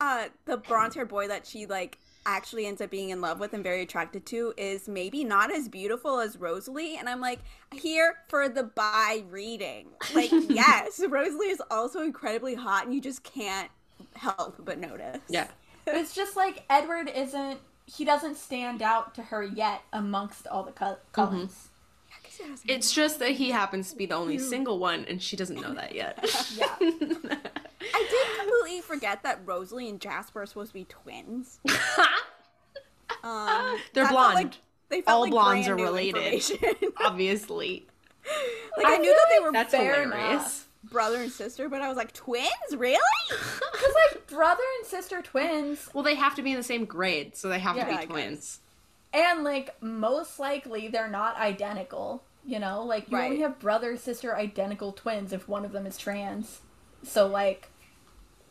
uh 0.00 0.24
the 0.46 0.56
bronze 0.56 0.94
haired 0.96 1.08
boy 1.08 1.28
that 1.28 1.46
she 1.46 1.66
like 1.66 1.98
actually 2.26 2.66
ends 2.66 2.80
up 2.80 2.90
being 2.90 3.10
in 3.10 3.20
love 3.20 3.38
with 3.38 3.52
and 3.52 3.62
very 3.62 3.82
attracted 3.82 4.26
to 4.26 4.52
is 4.56 4.88
maybe 4.88 5.22
not 5.22 5.54
as 5.54 5.68
beautiful 5.68 6.18
as 6.20 6.36
Rosalie 6.38 6.96
and 6.96 7.08
I'm 7.08 7.20
like 7.20 7.38
here 7.72 8.16
for 8.28 8.48
the 8.48 8.64
by 8.64 9.22
reading. 9.30 9.88
Like 10.14 10.30
yes, 10.48 11.00
Rosalie 11.08 11.48
is 11.50 11.62
also 11.70 12.02
incredibly 12.02 12.54
hot 12.54 12.86
and 12.86 12.94
you 12.94 13.00
just 13.00 13.22
can't 13.22 13.70
help 14.16 14.56
but 14.64 14.78
notice. 14.78 15.20
yeah. 15.28 15.48
It's 15.86 16.14
just 16.14 16.34
like 16.34 16.64
Edward 16.70 17.08
isn't. 17.14 17.60
He 17.86 18.04
doesn't 18.04 18.36
stand 18.36 18.80
out 18.82 19.14
to 19.16 19.22
her 19.24 19.42
yet 19.42 19.82
amongst 19.92 20.46
all 20.46 20.62
the 20.62 20.72
Cul- 20.72 20.98
Cullens. 21.12 21.68
It's 22.66 22.92
just 22.92 23.18
that 23.20 23.32
he 23.32 23.50
happens 23.50 23.90
to 23.90 23.96
be 23.96 24.06
the 24.06 24.14
only 24.16 24.38
single 24.38 24.78
one, 24.78 25.04
and 25.08 25.22
she 25.22 25.36
doesn't 25.36 25.60
know 25.60 25.74
that 25.74 25.94
yet. 25.94 26.18
Yeah. 26.56 26.74
I 26.80 28.06
did 28.10 28.38
completely 28.40 28.80
forget 28.80 29.22
that 29.24 29.40
Rosalie 29.44 29.88
and 29.90 30.00
Jasper 30.00 30.42
are 30.42 30.46
supposed 30.46 30.70
to 30.70 30.74
be 30.74 30.84
twins. 30.84 31.60
Um, 33.22 33.78
They're 33.94 34.04
that 34.04 34.10
blonde. 34.12 34.34
like- 34.34 34.52
they 34.90 35.02
All 35.06 35.22
like 35.22 35.30
blondes 35.30 35.66
are 35.68 35.76
related. 35.76 36.42
Obviously. 37.00 37.86
like 38.76 38.86
I, 38.86 38.94
I 38.94 38.98
knew 38.98 39.04
feel 39.04 39.14
that 39.14 39.26
they 39.30 39.40
were 39.40 39.52
That's 39.52 39.70
Fair 39.70 40.02
hilarious. 40.02 40.12
enough. 40.34 40.63
Brother 40.90 41.22
and 41.22 41.32
sister, 41.32 41.68
but 41.68 41.82
I 41.82 41.88
was 41.88 41.96
like, 41.96 42.12
twins? 42.12 42.48
Really? 42.76 42.98
Because 43.74 43.94
like 44.12 44.26
brother 44.28 44.62
and 44.78 44.86
sister 44.88 45.20
twins, 45.20 45.88
Well, 45.92 46.04
they 46.04 46.14
have 46.14 46.34
to 46.36 46.42
be 46.42 46.52
in 46.52 46.56
the 46.56 46.62
same 46.62 46.84
grade, 46.84 47.36
so 47.36 47.48
they 47.48 47.58
have 47.58 47.76
Yeah, 47.76 47.84
to 47.84 47.90
I 47.90 47.92
be 47.92 47.96
guess. 47.98 48.06
twins. 48.06 48.60
and 49.12 49.44
like 49.44 49.80
most 49.82 50.38
likely 50.38 50.88
they're 50.88 51.08
not 51.08 51.36
identical. 51.36 52.22
You 52.46 52.58
know, 52.60 52.82
like 52.84 53.10
you 53.10 53.16
only 53.16 53.30
Right. 53.30 53.40
have 53.40 53.58
brother 53.58 53.96
sister 53.96 54.36
identical 54.36 54.92
twins 54.92 55.32
if 55.32 55.48
one 55.48 55.64
of 55.64 55.72
them 55.72 55.86
is 55.86 55.98
trans. 55.98 56.60
So 57.02 57.26
like, 57.26 57.68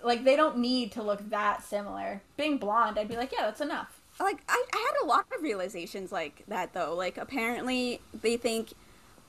like 0.04 0.24
they 0.24 0.36
don't 0.36 0.58
need 0.58 0.92
to 0.94 1.02
look 1.04 1.30
that 1.30 1.64
similar. 1.64 2.22
Being 2.38 2.58
blonde, 2.58 3.00
I'd 3.00 3.08
be 3.08 3.16
like, 3.18 3.32
yeah, 3.32 3.44
that's 3.46 3.62
enough. 3.62 4.02
like, 4.20 4.44
I, 4.50 4.64
I 4.74 4.78
had 4.94 5.04
a 5.06 5.08
lot 5.08 5.26
of 5.36 5.42
realizations 5.42 6.12
like 6.12 6.44
that, 6.48 6.74
though. 6.74 6.94
Like, 6.96 7.18
apparently, 7.18 8.02
they 8.14 8.38
think 8.38 8.74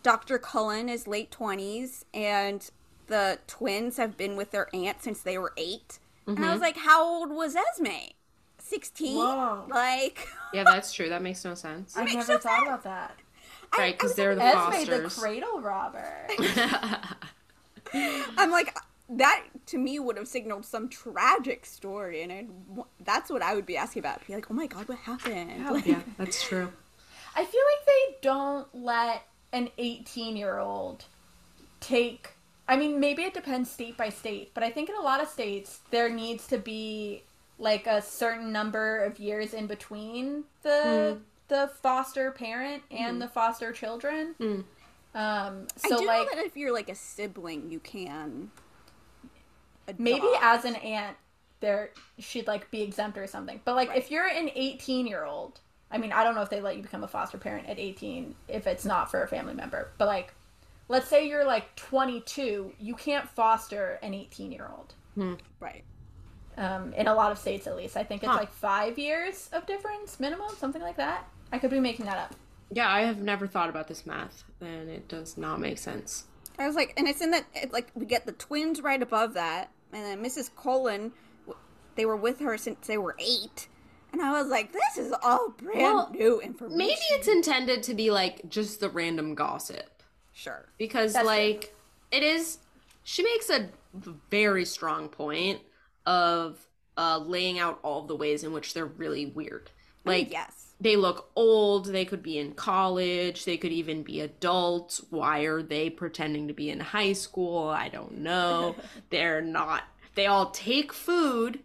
Dr. 0.02 0.38
Cullen 0.38 0.88
is 0.88 1.06
late 1.06 1.30
20s, 1.30 2.04
and 2.12 2.68
the 3.06 3.38
twins 3.46 3.96
have 3.96 4.16
been 4.16 4.36
with 4.36 4.50
their 4.50 4.68
aunt 4.74 5.02
since 5.02 5.20
they 5.20 5.38
were 5.38 5.52
8 5.56 5.98
And 6.26 6.38
I 6.38 6.42
was 6.42 6.50
mm-hmm. 6.52 6.60
like, 6.62 6.76
how 6.76 7.04
old 7.04 7.30
was 7.30 7.56
Esme? 7.56 8.12
16? 8.58 9.16
Whoa. 9.16 9.66
Like, 9.68 10.26
Yeah, 10.52 10.64
that's 10.66 10.92
true. 10.92 11.08
That 11.08 11.22
makes 11.22 11.44
no 11.44 11.54
sense. 11.54 11.96
I 11.96 12.04
makes 12.04 12.14
never 12.14 12.32
no 12.34 12.38
thought 12.38 12.56
sense. 12.56 12.68
about 12.68 12.84
that. 12.84 13.16
I- 13.72 13.78
Right, 13.78 13.98
because 13.98 14.14
they're 14.14 14.34
the 14.36 14.42
Esme, 14.42 14.90
the 14.90 15.14
cradle 15.20 15.60
robber. 15.60 16.28
I'm 17.92 18.50
like, 18.50 18.76
that 19.10 19.44
to 19.66 19.78
me 19.78 19.98
would 19.98 20.16
have 20.16 20.28
signaled 20.28 20.64
some 20.64 20.88
tragic 20.88 21.66
story, 21.66 22.22
and 22.22 22.32
I'd, 22.32 22.48
that's 23.04 23.30
what 23.30 23.42
I 23.42 23.54
would 23.54 23.66
be 23.66 23.76
asking 23.76 24.00
about. 24.00 24.26
Be 24.26 24.34
like, 24.34 24.50
oh 24.50 24.54
my 24.54 24.66
god, 24.66 24.88
what 24.88 24.98
happened? 24.98 25.64
Like, 25.68 25.86
yeah, 25.86 26.00
that's 26.18 26.42
true. 26.42 26.72
I 27.36 27.44
feel 27.44 27.60
like 27.60 27.86
they 27.86 28.16
don't 28.22 28.68
let 28.74 29.26
an 29.52 29.70
18 29.78 30.36
year 30.36 30.58
old 30.58 31.04
take. 31.80 32.30
I 32.66 32.76
mean, 32.76 32.98
maybe 33.00 33.22
it 33.22 33.34
depends 33.34 33.70
state 33.70 33.96
by 33.96 34.08
state, 34.08 34.52
but 34.54 34.62
I 34.64 34.70
think 34.70 34.88
in 34.88 34.96
a 34.96 35.00
lot 35.02 35.20
of 35.22 35.28
states 35.28 35.80
there 35.90 36.08
needs 36.08 36.46
to 36.48 36.58
be 36.58 37.24
like 37.58 37.86
a 37.86 38.00
certain 38.02 38.52
number 38.52 38.98
of 39.04 39.18
years 39.18 39.54
in 39.54 39.66
between 39.66 40.44
the 40.62 41.18
the 41.48 41.70
foster 41.82 42.30
parent 42.30 42.82
and 42.90 43.20
the 43.20 43.28
foster 43.28 43.72
children. 43.72 44.34
Mm. 44.40 44.64
Um, 45.14 45.66
I 45.84 45.88
so 45.88 45.98
do 45.98 46.06
like 46.06 46.26
know 46.26 46.36
that 46.36 46.44
if 46.46 46.56
you're 46.56 46.72
like 46.72 46.88
a 46.88 46.94
sibling, 46.94 47.70
you 47.70 47.80
can. 47.80 48.50
maybe 49.98 50.28
as 50.40 50.64
an 50.64 50.76
aunt 50.76 51.16
there 51.60 51.90
she'd 52.18 52.46
like 52.46 52.70
be 52.70 52.82
exempt 52.82 53.16
or 53.16 53.26
something 53.26 53.60
but 53.64 53.74
like 53.74 53.88
Right. 53.90 53.98
if 53.98 54.10
you're 54.10 54.26
an 54.26 54.50
18 54.54 55.06
year 55.06 55.24
old 55.24 55.60
i 55.90 55.98
mean 55.98 56.12
i 56.12 56.24
don't 56.24 56.34
know 56.34 56.42
if 56.42 56.50
they 56.50 56.60
let 56.60 56.76
you 56.76 56.82
become 56.82 57.04
a 57.04 57.08
foster 57.08 57.38
parent 57.38 57.68
at 57.68 57.78
18 57.78 58.34
if 58.48 58.66
it's 58.66 58.84
not 58.84 59.10
for 59.10 59.22
a 59.22 59.28
family 59.28 59.54
member 59.54 59.90
but 59.98 60.06
like 60.06 60.34
let's 60.88 61.08
say 61.08 61.26
you're 61.28 61.44
like 61.44 61.74
22 61.76 62.72
you 62.78 62.94
can't 62.94 63.28
foster 63.28 63.98
an 64.02 64.14
18 64.14 64.52
year 64.52 64.70
old 64.70 64.94
right. 65.60 65.84
um, 66.56 66.92
in 66.94 67.06
a 67.06 67.14
lot 67.14 67.30
of 67.32 67.38
states 67.38 67.66
at 67.66 67.76
least 67.76 67.96
i 67.96 68.02
think 68.04 68.22
it's 68.22 68.30
Huh. 68.30 68.38
like 68.38 68.52
five 68.52 68.98
years 68.98 69.48
of 69.52 69.66
difference 69.66 70.18
minimum 70.20 70.50
something 70.58 70.82
like 70.82 70.96
that 70.96 71.26
i 71.52 71.58
could 71.58 71.70
be 71.70 71.80
making 71.80 72.06
that 72.06 72.18
up 72.18 72.34
Yeah, 72.70 72.88
I 72.90 73.02
have 73.02 73.18
never 73.22 73.46
thought 73.46 73.68
about 73.68 73.86
this 73.88 74.04
math, 74.06 74.42
and 74.60 74.88
it 74.90 75.06
does 75.06 75.36
not 75.36 75.60
make 75.60 75.78
sense. 75.78 76.24
I 76.58 76.66
was 76.66 76.74
like, 76.74 76.92
and 76.96 77.06
it's 77.06 77.20
in 77.20 77.30
that 77.30 77.44
it, 77.54 77.72
like 77.72 77.88
we 77.94 78.04
get 78.06 78.26
the 78.26 78.32
twins 78.32 78.80
right 78.80 79.00
above 79.00 79.34
that, 79.34 79.70
and 79.92 80.02
then 80.04 80.24
Mrs. 80.24 80.50
Cullen, 80.56 81.12
they 81.94 82.04
were 82.06 82.16
with 82.16 82.40
her 82.40 82.56
since 82.58 82.86
they 82.86 82.98
were 82.98 83.14
eight, 83.20 83.68
and 84.12 84.20
I 84.22 84.32
was 84.40 84.48
like, 84.50 84.72
this 84.72 84.96
is 84.98 85.12
all 85.22 85.50
brand 85.50 85.78
Well, 85.82 86.10
new 86.12 86.40
information. 86.40 86.78
Maybe 86.78 87.00
it's 87.12 87.28
intended 87.28 87.82
to 87.84 87.94
be 87.94 88.10
like 88.10 88.48
just 88.48 88.80
the 88.80 88.88
random 88.88 89.34
gossip. 89.36 89.93
Sure. 90.34 90.66
because 90.76 91.14
That's 91.14 91.24
like 91.24 91.74
it 92.10 92.22
is 92.22 92.58
she 93.02 93.22
makes 93.22 93.48
a 93.48 93.68
very 94.30 94.64
strong 94.64 95.08
point 95.08 95.60
of 96.04 96.58
uh 96.96 97.18
laying 97.18 97.58
out 97.58 97.78
all 97.82 98.02
the 98.02 98.16
ways 98.16 98.44
in 98.44 98.52
which 98.52 98.74
they're 98.74 98.84
really 98.84 99.26
weird. 99.26 99.70
Like 100.04 100.30
yes. 100.30 100.74
they 100.80 100.96
look 100.96 101.30
old 101.34 101.86
they 101.86 102.04
could 102.04 102.22
be 102.22 102.38
in 102.38 102.52
college 102.52 103.44
they 103.44 103.56
could 103.56 103.72
even 103.72 104.02
be 104.02 104.20
adults. 104.20 105.00
Why 105.10 105.40
are 105.40 105.62
they 105.62 105.88
pretending 105.88 106.48
to 106.48 106.54
be 106.54 106.68
in 106.68 106.80
high 106.80 107.14
school? 107.14 107.68
I 107.68 107.88
don't 107.88 108.18
know. 108.18 108.76
They're 109.10 109.40
not 109.40 109.84
they 110.14 110.26
all 110.26 110.50
take 110.50 110.92
food. 110.92 111.60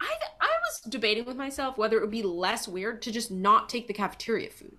I 0.00 0.14
i 0.40 0.46
was 0.46 0.80
debating 0.90 1.24
with 1.24 1.36
myself 1.36 1.76
whether 1.78 1.96
it 1.96 2.00
would 2.00 2.10
be 2.10 2.22
less 2.22 2.66
weird 2.66 3.02
to 3.02 3.12
just 3.12 3.30
not 3.30 3.68
take 3.68 3.86
the 3.86 3.94
cafeteria 3.94 4.50
food. 4.50 4.76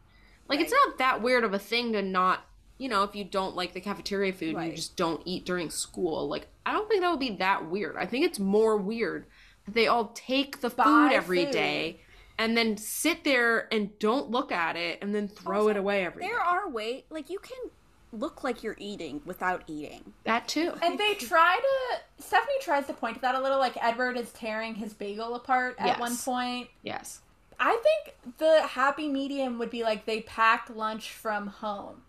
Like 0.48 0.60
it's 0.60 0.72
not 0.72 0.98
that 0.98 1.22
weird 1.22 1.44
of 1.44 1.54
a 1.54 1.60
thing 1.60 1.94
to 1.94 2.02
not 2.02 2.49
you 2.80 2.90
know 2.90 3.04
if 3.04 3.16
you 3.16 3.24
don't 3.24 3.56
like 3.56 3.74
the 3.74 3.82
cafeteria 3.82 4.34
food 4.34 4.56
you 4.60 4.72
just 4.72 4.96
don't 4.98 5.22
eat 5.26 5.46
during 5.46 5.70
school 5.70 6.28
like 6.28 6.48
i 6.66 6.72
don't 6.72 6.90
think 6.90 7.02
that 7.02 7.12
would 7.12 7.20
be 7.20 7.36
that 7.36 7.70
weird 7.70 7.96
i 7.98 8.06
think 8.06 8.26
it's 8.26 8.40
more 8.40 8.76
weird 8.78 9.26
that 9.66 9.76
they 9.76 9.88
all 9.88 10.12
take 10.16 10.62
the 10.62 10.70
Buy 10.72 10.84
food 10.84 11.12
every 11.12 11.46
food. 11.46 11.54
day 11.54 12.00
and 12.40 12.56
then 12.56 12.78
sit 12.78 13.24
there 13.26 13.72
and 13.72 13.98
don't 14.00 14.32
look 14.32 14.52
at 14.52 14.76
it 14.78 15.00
and 15.02 15.14
then 15.14 15.28
throw 15.28 15.68
it 15.68 15.76
away 15.76 16.06
every 16.06 16.24
day. 16.24 16.30
There 16.30 16.40
are 16.40 16.70
ways 16.70 17.04
like 17.10 17.30
you 17.30 17.38
can 17.38 17.58
look 18.14 18.46
like 18.46 18.64
you're 18.64 18.78
eating 18.80 19.22
without 19.26 19.64
eating. 19.68 20.14
That 20.24 20.48
too. 20.48 20.72
And 20.82 20.98
they 20.98 21.16
try 21.16 21.60
to. 21.60 22.24
Stephenie 22.24 22.54
tries 22.62 22.88
to 22.88 22.94
point 22.94 23.16
to 23.16 23.22
that 23.22 23.36
a 23.36 23.42
little, 23.42 23.60
like 23.60 23.78
Edward 23.84 24.18
is 24.18 24.32
tearing 24.32 24.74
his 24.76 24.94
bagel 24.94 25.36
apart 25.36 25.76
at 25.80 25.86
Yes. 25.88 26.00
one 26.00 26.16
point. 26.16 26.70
Yes. 26.82 27.20
I 27.60 27.78
think 27.84 28.38
the 28.38 28.62
happy 28.66 29.10
medium 29.10 29.60
would 29.60 29.70
be 29.70 29.84
like 29.84 30.06
they 30.06 30.22
pack 30.22 30.70
lunch 30.74 31.12
from 31.12 31.48
home. 31.48 32.04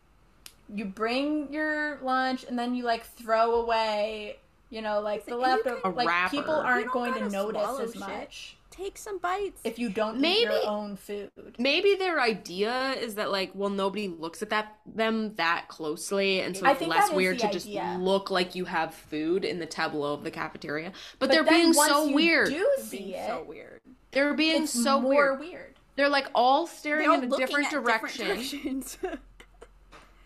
You 0.75 0.85
bring 0.85 1.53
your 1.53 1.99
lunch 2.03 2.45
and 2.49 2.59
then 2.59 2.75
you 2.75 2.85
like 2.85 3.05
throw 3.05 3.61
away, 3.61 4.37
you 4.71 4.83
know, 4.83 5.01
like 5.01 5.27
the 5.27 5.37
leftover. 5.37 5.81
can- 5.81 5.95
Like 5.95 6.09
wrapper. 6.09 6.31
people 6.31 6.55
aren't 6.55 6.91
going 6.93 7.15
to 7.15 7.29
notice 7.29 7.63
swallow 7.63 7.81
as 7.83 7.93
shit. 7.93 8.01
much 8.01 8.57
Take 8.71 8.97
some 8.97 9.19
bites. 9.19 9.61
if 9.65 9.79
you 9.81 9.91
don't 9.91 10.25
eat 10.25 10.43
your 10.43 10.67
own 10.67 10.97
food. 10.97 11.31
Maybe 11.59 11.97
their 11.97 12.21
idea 12.21 12.93
is 12.93 13.17
that 13.17 13.31
like, 13.33 13.51
well, 13.55 13.69
nobody 13.69 14.07
looks 14.09 14.43
at 14.43 14.51
that 14.51 14.79
them 14.87 15.35
that 15.35 15.67
closely, 15.69 16.41
and 16.41 16.57
so 16.57 16.65
I 16.65 16.73
it's 16.73 16.83
less 16.83 17.11
weird 17.13 17.41
the 17.41 17.49
to 17.49 17.53
just 17.53 17.67
look 17.67 18.31
like 18.31 18.55
you 18.55 18.65
have 18.67 18.95
food 18.95 19.45
in 19.45 19.59
the 19.59 19.67
tableau 19.67 20.15
of 20.15 20.23
the 20.25 20.31
cafeteria. 20.31 20.93
But, 21.19 21.29
But 21.29 21.31
they're 21.31 21.45
being 21.45 21.73
so 21.75 22.13
weird. 22.13 22.49
Do 22.49 22.55
Being 22.55 22.87
see 22.87 23.15
it? 23.17 23.27
so 23.27 23.45
weird. 23.47 23.81
They're 24.13 24.35
being 24.35 24.63
it's 24.63 24.73
so 24.73 25.01
more 25.01 25.35
weird. 25.35 25.41
weird. 25.41 25.75
They're 25.97 26.09
like 26.09 26.29
all 26.35 26.67
staring 26.67 27.03
They're 27.03 27.11
all 27.11 27.23
in 27.23 27.33
a 27.33 27.37
different 27.37 27.67
at 27.67 27.73
direction. 27.73 28.27
directions. 28.29 28.97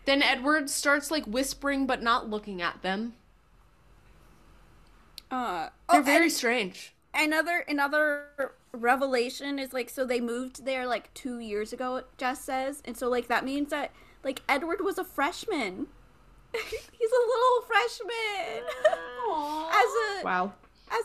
Then 0.05 0.21
Edward 0.21 0.69
starts 0.69 1.09
like 1.11 1.25
whispering 1.25 1.85
but 1.87 2.01
not 2.03 2.29
looking 2.29 2.61
at 2.61 2.81
them. 2.81 3.13
uh, 5.31 5.69
They're 5.91 6.01
oh, 6.01 6.03
very 6.03 6.25
and 6.25 6.33
strange. 6.33 6.93
another 7.13 7.65
another 7.67 8.53
revelation 8.71 9.57
is 9.59 9.73
like 9.73 9.89
so 9.89 10.05
they 10.05 10.19
moved 10.19 10.65
there 10.65 10.85
like 10.85 11.13
two 11.13 11.39
years 11.39 11.73
ago. 11.73 12.03
Jess 12.17 12.41
says, 12.41 12.81
and 12.85 12.95
so 12.97 13.09
like 13.09 13.27
that 13.27 13.43
means 13.43 13.69
that 13.71 13.91
like 14.23 14.41
Edward 14.47 14.81
was 14.81 14.97
a 14.97 15.03
freshman. 15.03 15.87
He's 16.53 17.11
a 17.11 17.25
little 17.27 17.61
freshman. 17.67 18.63
as 19.71 20.21
a 20.21 20.23
Wow. 20.23 20.53
as 20.91 21.03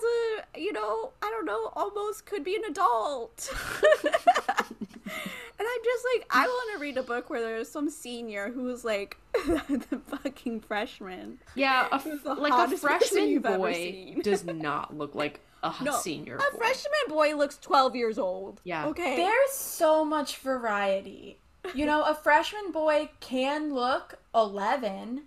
a 0.54 0.60
you 0.60 0.72
know 0.72 1.10
i 1.22 1.30
don't 1.30 1.46
know 1.46 1.70
almost 1.74 2.26
could 2.26 2.44
be 2.44 2.54
an 2.54 2.62
adult 2.68 3.50
and 4.04 4.12
i'm 4.12 5.82
just 5.84 6.04
like 6.14 6.26
i 6.30 6.46
want 6.46 6.59
to 6.59 6.59
read 6.90 6.98
a 6.98 7.02
book 7.02 7.30
where 7.30 7.40
there's 7.40 7.68
some 7.68 7.88
senior 7.88 8.50
who's 8.50 8.84
like 8.84 9.16
the 9.32 10.00
fucking 10.08 10.60
freshman 10.60 11.38
Yeah, 11.54 11.88
a, 11.92 11.98
Who's 11.98 12.22
the 12.22 12.34
like 12.34 12.52
a 12.52 12.76
freshman 12.76 13.40
boy 13.40 14.16
does 14.22 14.44
not 14.44 14.96
look 14.96 15.14
like 15.14 15.40
a 15.62 15.72
no 15.82 15.92
senior. 15.92 16.36
a 16.36 16.38
boy. 16.38 16.58
freshman 16.58 16.92
boy 17.08 17.36
looks 17.36 17.58
12 17.58 17.94
years 17.96 18.18
old 18.18 18.60
Yeah. 18.64 18.86
okay 18.88 19.16
There's 19.16 19.52
so 19.52 20.04
much 20.04 20.38
variety. 20.38 21.38
You 21.74 21.84
know, 21.84 22.02
a 22.02 22.14
freshman 22.14 22.72
boy 22.72 23.10
can 23.20 23.74
look 23.74 24.18
11, 24.34 25.24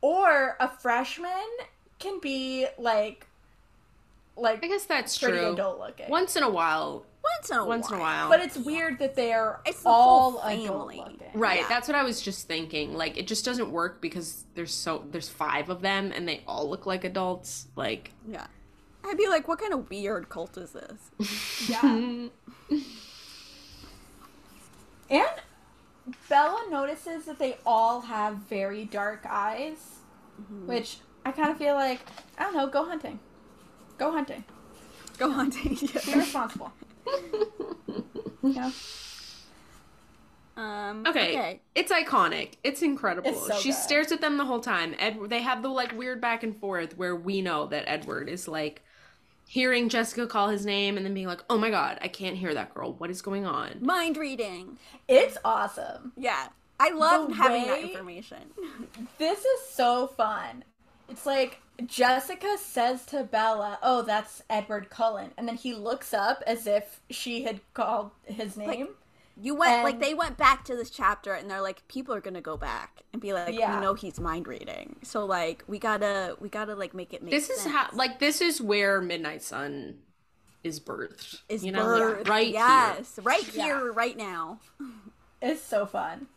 or 0.00 0.56
a 0.58 0.66
freshman 0.68 1.30
can 2.00 2.18
be 2.18 2.66
like, 2.76 3.28
like 4.36 4.64
I 4.64 4.66
guess 4.66 4.84
that's 4.84 5.16
pretty 5.16 5.38
true. 5.38 5.52
adult 5.52 5.78
looking. 5.78 6.10
Once 6.10 6.34
in 6.34 6.42
a 6.42 6.50
while. 6.50 7.04
Once 7.38 7.50
in 7.50 7.56
a 7.58 7.64
Once 7.64 7.88
in 7.90 7.96
a 7.96 8.00
while. 8.00 8.28
But 8.28 8.40
it's 8.40 8.56
weird 8.56 8.98
that 8.98 9.14
they 9.14 9.32
are 9.32 9.60
It's 9.66 9.82
the 9.82 9.88
all 9.88 10.32
whole 10.32 10.40
family. 10.40 11.02
Right, 11.34 11.60
Yeah. 11.60 11.68
that's 11.68 11.88
what 11.88 11.94
I 11.96 12.02
was 12.02 12.20
just 12.22 12.46
thinking. 12.46 12.94
Like 12.94 13.16
it 13.16 13.26
just 13.26 13.44
doesn't 13.44 13.70
work 13.70 14.00
because 14.00 14.44
there's 14.54 14.72
so 14.74 15.04
there's 15.10 15.28
five 15.28 15.68
of 15.70 15.80
them 15.82 16.12
and 16.14 16.28
they 16.28 16.42
all 16.46 16.68
look 16.68 16.86
like 16.86 17.04
adults. 17.04 17.68
Like 17.76 18.12
yeah 18.28 18.46
i'd 19.08 19.16
be 19.16 19.28
like 19.28 19.46
what 19.46 19.60
kind 19.60 19.72
of 19.72 19.88
weird 19.88 20.28
cult 20.28 20.56
is 20.58 20.72
this 20.72 21.68
Yeah. 21.70 21.82
and 25.10 25.30
Bella 26.28 26.66
notices 26.70 27.24
that 27.26 27.38
they 27.38 27.56
all 27.64 28.00
have 28.00 28.34
very 28.48 28.84
dark 28.84 29.24
eyes, 29.28 29.78
Mm-hmm. 30.40 30.66
which 30.66 30.98
I 31.24 31.32
kind 31.32 31.50
of 31.50 31.56
feel 31.56 31.74
like, 31.76 32.00
I 32.36 32.42
don't 32.42 32.54
know, 32.54 32.66
go 32.66 32.84
hunting. 32.84 33.18
Go 33.96 34.12
hunting. 34.12 34.44
go 35.16 35.30
on 35.32 35.48
Be 35.64 35.78
yeah. 35.80 36.18
responsible. 36.18 36.72
Yeah. 38.42 38.70
um 40.56 41.04
okay, 41.06 41.36
okay 41.36 41.60
it's 41.74 41.92
iconic. 41.92 42.54
It's 42.64 42.82
incredible. 42.82 43.30
It's 43.30 43.46
so 43.46 43.58
she 43.58 43.70
good. 43.70 43.76
stares 43.76 44.12
at 44.12 44.20
them 44.20 44.38
the 44.38 44.44
whole 44.44 44.60
time. 44.60 44.94
Ed, 44.98 45.18
they 45.28 45.42
have 45.42 45.62
the 45.62 45.68
like 45.68 45.96
weird 45.96 46.20
back 46.20 46.42
and 46.42 46.56
forth 46.56 46.96
where 46.96 47.14
we 47.14 47.42
know 47.42 47.66
that 47.66 47.84
Edward 47.86 48.28
is 48.28 48.48
like 48.48 48.82
hearing 49.46 49.88
Jessica 49.88 50.26
call 50.26 50.48
his 50.48 50.66
name 50.66 50.96
and 50.96 51.04
then 51.04 51.14
being 51.14 51.26
like, 51.26 51.42
"Oh 51.50 51.58
my 51.58 51.70
god, 51.70 51.98
I 52.00 52.08
can't 52.08 52.36
hear 52.36 52.54
that 52.54 52.74
girl. 52.74 52.94
What 52.94 53.10
is 53.10 53.22
going 53.22 53.46
on?" 53.46 53.78
mind 53.80 54.16
reading 54.16 54.78
It's 55.06 55.36
awesome. 55.44 56.12
Yeah. 56.16 56.48
I 56.78 56.90
love 56.90 57.28
The 57.28 57.34
having 57.34 57.66
that 57.66 57.80
information. 57.80 58.38
This 59.18 59.38
is 59.38 59.60
so 59.70 60.08
fun. 60.08 60.62
It's 61.08 61.24
like 61.24 61.60
Jessica 61.84 62.56
says 62.58 63.04
to 63.06 63.22
Bella, 63.24 63.78
"Oh, 63.82 64.02
that's 64.02 64.42
Edward 64.48 64.88
Cullen," 64.88 65.32
and 65.36 65.46
then 65.46 65.56
he 65.56 65.74
looks 65.74 66.14
up 66.14 66.42
as 66.46 66.66
if 66.66 67.00
she 67.10 67.42
had 67.44 67.60
called 67.74 68.12
his 68.24 68.56
name. 68.56 68.88
You 69.38 69.54
went 69.54 69.84
like 69.84 70.00
they 70.00 70.14
went 70.14 70.38
back 70.38 70.64
to 70.64 70.74
this 70.74 70.88
chapter 70.88 71.34
and 71.34 71.50
they're 71.50 71.60
like 71.60 71.86
people 71.88 72.14
are 72.14 72.22
gonna 72.22 72.40
go 72.40 72.56
back 72.56 73.02
and 73.12 73.20
be 73.20 73.34
like 73.34 73.54
Yeah. 73.54 73.74
we 73.78 73.82
know 73.84 73.92
he's 73.92 74.18
mind 74.18 74.48
reading 74.48 74.96
so 75.02 75.26
like 75.26 75.62
we 75.66 75.78
gotta 75.78 76.36
we 76.40 76.48
gotta 76.48 76.74
like 76.74 76.94
make 76.94 77.12
it 77.12 77.22
make 77.22 77.32
This 77.32 77.50
is 77.50 77.60
sense. 77.60 77.74
how 77.74 77.90
like 77.92 78.18
this 78.18 78.40
is 78.40 78.62
where 78.62 79.02
Midnight 79.02 79.42
Sun 79.42 79.98
is 80.64 80.80
birthed. 80.80 81.40
is 81.50 81.62
you 81.62 81.70
know, 81.70 81.86
like, 81.86 82.00
birth. 82.00 82.28
right 82.30 82.46
here. 82.46 82.54
yes 82.56 83.18
right 83.22 83.54
Yeah. 83.54 83.64
here 83.64 83.92
right 83.92 84.16
now 84.16 84.58
It's 85.42 85.60
so 85.60 85.84
fun. 85.84 86.28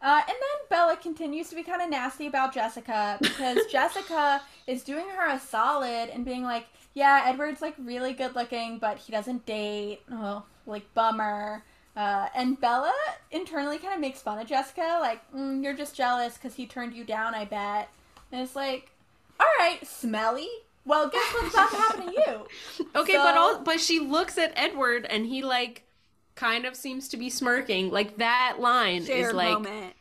Uh, 0.00 0.20
and 0.20 0.28
then 0.28 0.66
Bella 0.70 0.96
continues 0.96 1.48
to 1.48 1.56
be 1.56 1.62
kind 1.62 1.82
of 1.82 1.90
nasty 1.90 2.26
about 2.26 2.54
Jessica 2.54 3.18
because 3.22 3.58
Jessica 3.66 4.42
is 4.66 4.84
doing 4.84 5.06
her 5.08 5.28
a 5.28 5.40
solid 5.40 6.08
and 6.10 6.24
being 6.24 6.44
like, 6.44 6.66
"Yeah, 6.94 7.24
Edward's 7.26 7.60
like 7.60 7.74
really 7.78 8.12
good 8.12 8.34
looking, 8.36 8.78
but 8.78 8.98
he 8.98 9.12
doesn't 9.12 9.44
date. 9.44 10.00
Oh, 10.10 10.44
like 10.66 10.92
bummer." 10.94 11.64
Uh, 11.96 12.28
and 12.36 12.60
Bella 12.60 12.92
internally 13.32 13.78
kind 13.78 13.92
of 13.92 14.00
makes 14.00 14.20
fun 14.20 14.38
of 14.38 14.46
Jessica, 14.46 14.98
like, 15.00 15.20
mm, 15.32 15.62
"You're 15.64 15.74
just 15.74 15.96
jealous 15.96 16.34
because 16.34 16.54
he 16.54 16.64
turned 16.64 16.94
you 16.94 17.02
down, 17.02 17.34
I 17.34 17.44
bet." 17.44 17.88
And 18.30 18.40
it's 18.40 18.54
like, 18.54 18.92
"All 19.40 19.46
right, 19.58 19.84
smelly. 19.84 20.48
Well, 20.84 21.08
guess 21.08 21.34
what's 21.34 21.54
about 21.54 21.70
to 21.70 21.76
happen 21.76 22.06
to 22.06 22.12
you?" 22.12 22.86
Okay, 22.94 23.16
but 23.16 23.36
all 23.36 23.58
but 23.60 23.80
she 23.80 23.98
looks 23.98 24.38
at 24.38 24.52
Edward 24.54 25.06
and 25.10 25.26
he 25.26 25.42
like 25.42 25.82
kind 26.38 26.64
of 26.64 26.76
seems 26.76 27.08
to 27.08 27.16
be 27.16 27.28
smirking. 27.28 27.90
Like 27.90 28.18
that 28.18 28.56
line 28.60 29.04
shared 29.04 29.26
is 29.30 29.32
like 29.34 29.52
moment 29.52 29.94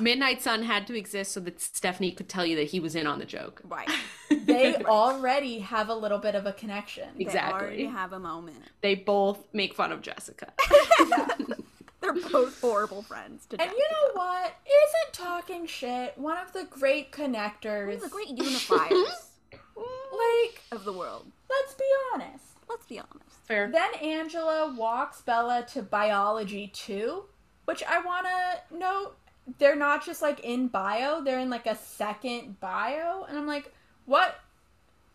Midnight 0.00 0.40
Sun 0.42 0.62
had 0.62 0.86
to 0.86 0.96
exist 0.96 1.32
so 1.32 1.40
that 1.40 1.60
Stephenie 1.60 2.10
could 2.10 2.28
tell 2.28 2.44
you 2.46 2.56
that 2.56 2.68
he 2.68 2.80
was 2.80 2.94
in 2.96 3.06
on 3.06 3.18
the 3.18 3.24
joke. 3.24 3.60
right 3.64 3.88
They 4.30 4.74
already 4.76 5.60
have 5.60 5.88
a 5.88 5.94
little 5.94 6.18
bit 6.18 6.34
of 6.34 6.46
a 6.46 6.52
connection. 6.52 7.08
Exactly. 7.18 7.58
they 7.58 7.64
already 7.66 7.84
have 7.86 8.12
a 8.12 8.18
moment 8.18 8.56
They 8.80 8.94
both 8.94 9.46
make 9.52 9.74
fun 9.74 9.92
of 9.92 10.00
Jessica. 10.02 10.52
they're 12.00 12.14
both 12.14 12.60
horrible 12.60 13.02
friends 13.02 13.46
to 13.46 13.60
And 13.60 13.70
Jessica. 13.70 13.76
you 13.78 13.88
know 13.92 14.20
what? 14.20 14.54
Isn't 14.66 15.12
talking 15.12 15.66
shit 15.66 16.16
one 16.18 16.38
of 16.38 16.52
the 16.52 16.64
great 16.64 17.12
connectors? 17.12 18.00
the 18.00 18.08
great 18.08 18.36
unifiers 18.36 19.30
Like, 19.76 20.62
of 20.72 20.84
the 20.84 20.92
world 20.92 21.26
let's 21.50 21.74
be 21.74 21.84
honest. 22.14 22.44
Let's 22.68 22.86
be 22.86 22.98
honest 22.98 23.36
Fair. 23.44 23.70
Then 23.70 23.94
Angela 24.02 24.74
walks 24.76 25.20
Bella 25.20 25.66
to 25.72 25.82
biology 25.82 26.68
two, 26.72 27.24
which 27.66 27.82
I 27.84 28.00
want 28.00 28.26
to 28.26 28.76
note. 28.76 29.16
They're 29.58 29.76
not 29.76 30.04
just 30.04 30.22
like 30.22 30.40
in 30.40 30.68
bio, 30.68 31.22
they're 31.22 31.38
in 31.40 31.50
like 31.50 31.66
a 31.66 31.76
second 31.76 32.58
bio. 32.60 33.24
And 33.28 33.36
I'm 33.36 33.46
like, 33.46 33.72
what? 34.06 34.40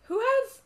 Who 0.03 0.19
has. 0.19 0.61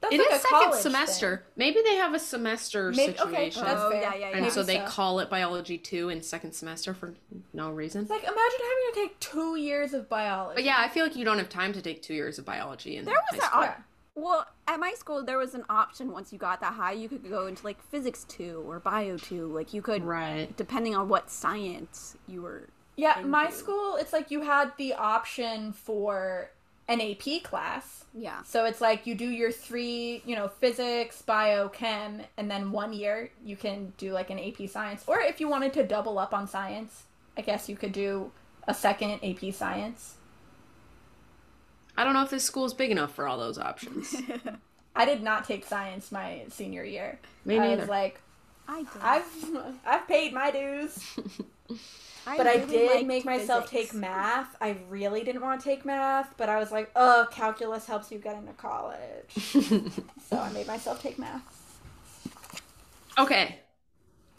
That's 0.00 0.14
It 0.14 0.18
like 0.18 0.30
is 0.32 0.38
a 0.44 0.48
second 0.48 0.74
semester. 0.74 1.36
thing. 1.36 1.46
Maybe 1.56 1.80
they 1.84 1.94
have 1.96 2.12
a 2.14 2.18
semester 2.18 2.90
Maybe- 2.90 3.12
okay, 3.20 3.50
situation. 3.50 3.62
that's 3.64 3.80
Oh, 3.82 3.90
fair. 3.90 4.00
yeah, 4.00 4.14
yeah, 4.14 4.36
and 4.36 4.50
so 4.50 4.62
they 4.64 4.78
so. 4.78 4.86
call 4.86 5.20
it 5.20 5.30
biology 5.30 5.78
two 5.78 6.08
in 6.08 6.22
second 6.22 6.52
semester 6.54 6.92
for 6.94 7.14
no 7.52 7.70
reason. 7.70 8.00
It's 8.02 8.10
like, 8.10 8.22
imagine 8.22 8.34
having 8.36 8.92
to 8.92 8.92
take 8.94 9.20
two 9.20 9.54
years 9.56 9.92
of 9.94 10.08
biology. 10.08 10.56
But 10.56 10.64
yeah, 10.64 10.76
I 10.78 10.88
feel 10.88 11.04
like 11.04 11.14
you 11.14 11.24
don't 11.24 11.38
have 11.38 11.48
time 11.50 11.72
to 11.74 11.82
take 11.82 12.02
two 12.02 12.14
years 12.14 12.38
of 12.40 12.44
biology 12.44 12.96
in 12.96 13.04
There 13.04 13.14
was 13.14 13.40
high 13.40 13.46
an 13.46 13.50
school. 13.52 13.62
op- 13.62 13.82
well 14.14 14.46
at 14.68 14.78
my 14.78 14.92
school 14.92 15.24
there 15.24 15.38
was 15.38 15.54
an 15.54 15.64
option 15.70 16.12
once 16.12 16.32
you 16.32 16.38
got 16.38 16.60
that 16.60 16.74
high 16.74 16.92
you 16.92 17.08
could 17.08 17.28
go 17.28 17.46
into 17.46 17.64
like 17.64 17.82
physics 17.90 18.24
2 18.24 18.62
or 18.66 18.78
bio 18.78 19.16
2 19.16 19.46
like 19.46 19.72
you 19.72 19.80
could 19.82 20.04
Right. 20.04 20.54
depending 20.56 20.94
on 20.94 21.08
what 21.08 21.30
science 21.30 22.16
you 22.28 22.42
were 22.42 22.68
Yeah, 22.96 23.20
my 23.24 23.48
school, 23.50 23.96
it's 23.96 24.12
like 24.12 24.30
you 24.30 24.42
had 24.42 24.72
the 24.76 24.94
option 24.94 25.72
for 25.72 26.50
an 26.88 27.00
AP 27.00 27.42
class. 27.42 28.04
yeah 28.12 28.42
So 28.42 28.66
it's 28.66 28.80
like 28.82 29.06
you 29.06 29.14
do 29.14 29.28
your 29.30 29.50
three, 29.50 30.20
you 30.26 30.36
know, 30.36 30.48
physics, 30.48 31.22
bio, 31.22 31.68
chem, 31.70 32.20
and 32.36 32.50
then 32.50 32.70
one 32.70 32.92
year 32.92 33.30
you 33.42 33.56
can 33.56 33.94
do 33.96 34.12
like 34.12 34.28
an 34.30 34.38
AP 34.38 34.68
science. 34.68 35.04
Or 35.06 35.20
if 35.20 35.40
you 35.40 35.48
wanted 35.48 35.72
to 35.74 35.84
double 35.86 36.18
up 36.18 36.34
on 36.34 36.46
science, 36.46 37.04
I 37.36 37.40
guess 37.40 37.68
you 37.68 37.76
could 37.76 37.92
do 37.92 38.30
a 38.68 38.74
second 38.74 39.20
AP 39.24 39.54
science. 39.54 40.16
I 41.96 42.04
don't 42.04 42.14
know 42.14 42.22
if 42.22 42.30
this 42.30 42.44
school's 42.44 42.74
big 42.74 42.90
enough 42.90 43.14
for 43.14 43.26
all 43.28 43.38
those 43.38 43.58
options. 43.58 44.14
I 44.96 45.04
did 45.04 45.22
not 45.22 45.44
take 45.46 45.64
science 45.64 46.12
my 46.12 46.44
senior 46.48 46.84
year. 46.84 47.18
Me 47.44 47.58
I 47.58 47.58
neither. 47.58 47.80
was 47.82 47.88
like, 47.88 48.20
I 48.68 48.84
did. 48.84 49.02
I've 49.02 49.78
I've 49.84 50.06
paid 50.08 50.32
my 50.32 50.50
dues. 50.50 50.98
I 52.26 52.36
But 52.36 52.46
I 52.46 52.58
did 52.58 52.86
liked 52.86 53.06
make 53.06 53.24
myself 53.24 53.68
physics. 53.68 53.92
take 53.92 53.94
math. 53.94 54.54
I 54.60 54.76
really 54.88 55.24
didn't 55.24 55.42
want 55.42 55.60
to 55.60 55.64
take 55.64 55.84
math, 55.84 56.36
but 56.36 56.48
I 56.48 56.58
was 56.58 56.70
like, 56.70 56.90
oh, 56.94 57.26
calculus 57.32 57.86
helps 57.86 58.12
you 58.12 58.18
get 58.18 58.36
into 58.36 58.52
college. 58.52 59.32
so 60.28 60.38
I 60.38 60.50
made 60.52 60.66
myself 60.66 61.02
take 61.02 61.18
math. 61.18 61.42
okay. 63.18 63.60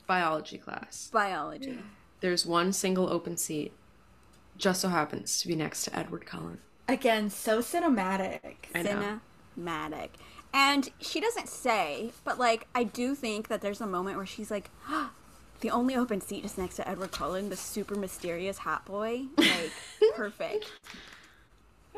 Biology 0.07 0.57
class. 0.57 1.11
biology. 1.11 1.79
There's 2.21 2.45
one 2.45 2.73
single 2.73 3.09
open 3.09 3.37
seat. 3.37 3.73
Just 4.57 4.81
so 4.81 4.89
happens 4.89 5.39
to 5.41 5.47
be 5.47 5.55
next 5.55 5.83
to 5.85 5.97
Edward 5.97 6.25
Cullen. 6.25 6.59
Again, 6.87 7.29
so 7.29 7.59
cinematic. 7.59 8.41
Cinematic. 8.73 10.09
And 10.53 10.89
she 10.99 11.19
doesn't 11.19 11.49
say, 11.49 12.11
but 12.23 12.37
like 12.37 12.67
I 12.75 12.83
do 12.83 13.15
think 13.15 13.47
that 13.47 13.61
there's 13.61 13.81
a 13.81 13.87
moment 13.87 14.17
where 14.17 14.25
she's 14.25 14.51
like, 14.51 14.69
the 15.61 15.69
only 15.71 15.95
open 15.95 16.21
seat 16.21 16.45
is 16.45 16.57
next 16.57 16.75
to 16.75 16.87
Edward 16.87 17.11
Cullen, 17.11 17.49
the 17.49 17.55
super 17.55 17.95
mysterious 17.95 18.59
hat 18.59 18.85
boy. 18.85 19.23
Like 19.37 19.71
perfect. 20.15 20.71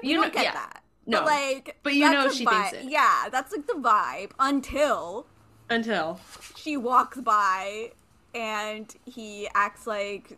You 0.01 0.09
You 0.11 0.15
don't 0.15 0.27
know- 0.27 0.33
get 0.33 0.43
yeah. 0.43 0.53
that. 0.53 0.81
No. 1.07 1.19
But 1.19 1.25
like 1.27 1.77
But 1.83 1.93
you 1.93 2.09
know 2.11 2.29
the 2.29 2.33
she 2.33 2.45
vi- 2.45 2.69
thinks 2.69 2.85
it. 2.85 2.91
Yeah, 2.91 3.29
that's 3.31 3.51
like 3.51 3.67
the 3.67 3.73
vibe 3.73 4.31
until 4.39 5.27
Until 5.69 6.19
she 6.55 6.77
walks 6.77 7.19
by 7.19 7.91
and 8.33 8.93
he 9.05 9.47
acts 9.53 9.85
like 9.85 10.37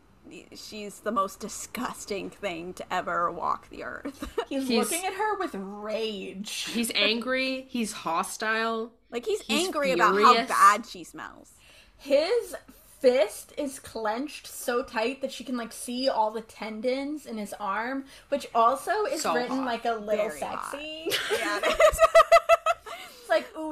she's 0.56 1.00
the 1.00 1.12
most 1.12 1.40
disgusting 1.40 2.30
thing 2.30 2.74
to 2.74 2.94
ever 2.94 3.32
walk 3.32 3.70
the 3.70 3.84
earth. 3.84 4.30
He's, 4.50 4.68
He's- 4.68 4.90
looking 4.92 5.06
at 5.06 5.14
her 5.14 5.38
with 5.38 5.54
rage. 5.56 6.68
he's 6.74 6.92
angry, 6.96 7.66
he's 7.70 7.92
hostile. 7.92 8.92
like 9.12 9.26
he's, 9.26 9.42
He's 9.42 9.66
angry 9.66 9.92
about 9.92 10.16
how 10.16 10.46
bad 10.46 10.86
she 10.86 11.04
smells. 11.04 11.52
His 11.98 12.56
fist 13.00 13.54
is 13.58 13.80
clenched 13.80 14.48
so 14.48 14.82
tight 14.84 15.22
that 15.22 15.32
she 15.32 15.44
can 15.44 15.56
like 15.58 15.72
see 15.72 16.10
all 16.10 16.32
the 16.32 16.42
tendons 16.42 17.26
in 17.26 17.38
his 17.38 17.54
arm, 17.60 18.06
which 18.30 18.48
also 18.56 19.06
is 19.06 19.22
So 19.22 19.34
written 19.36 19.58
hot. 19.58 19.66
like 19.66 19.86
a 19.86 19.94
little 19.94 20.30
Very 20.30 20.40
hot. 20.40 20.72
sexy. 20.72 21.12
Yeah, 21.38 21.60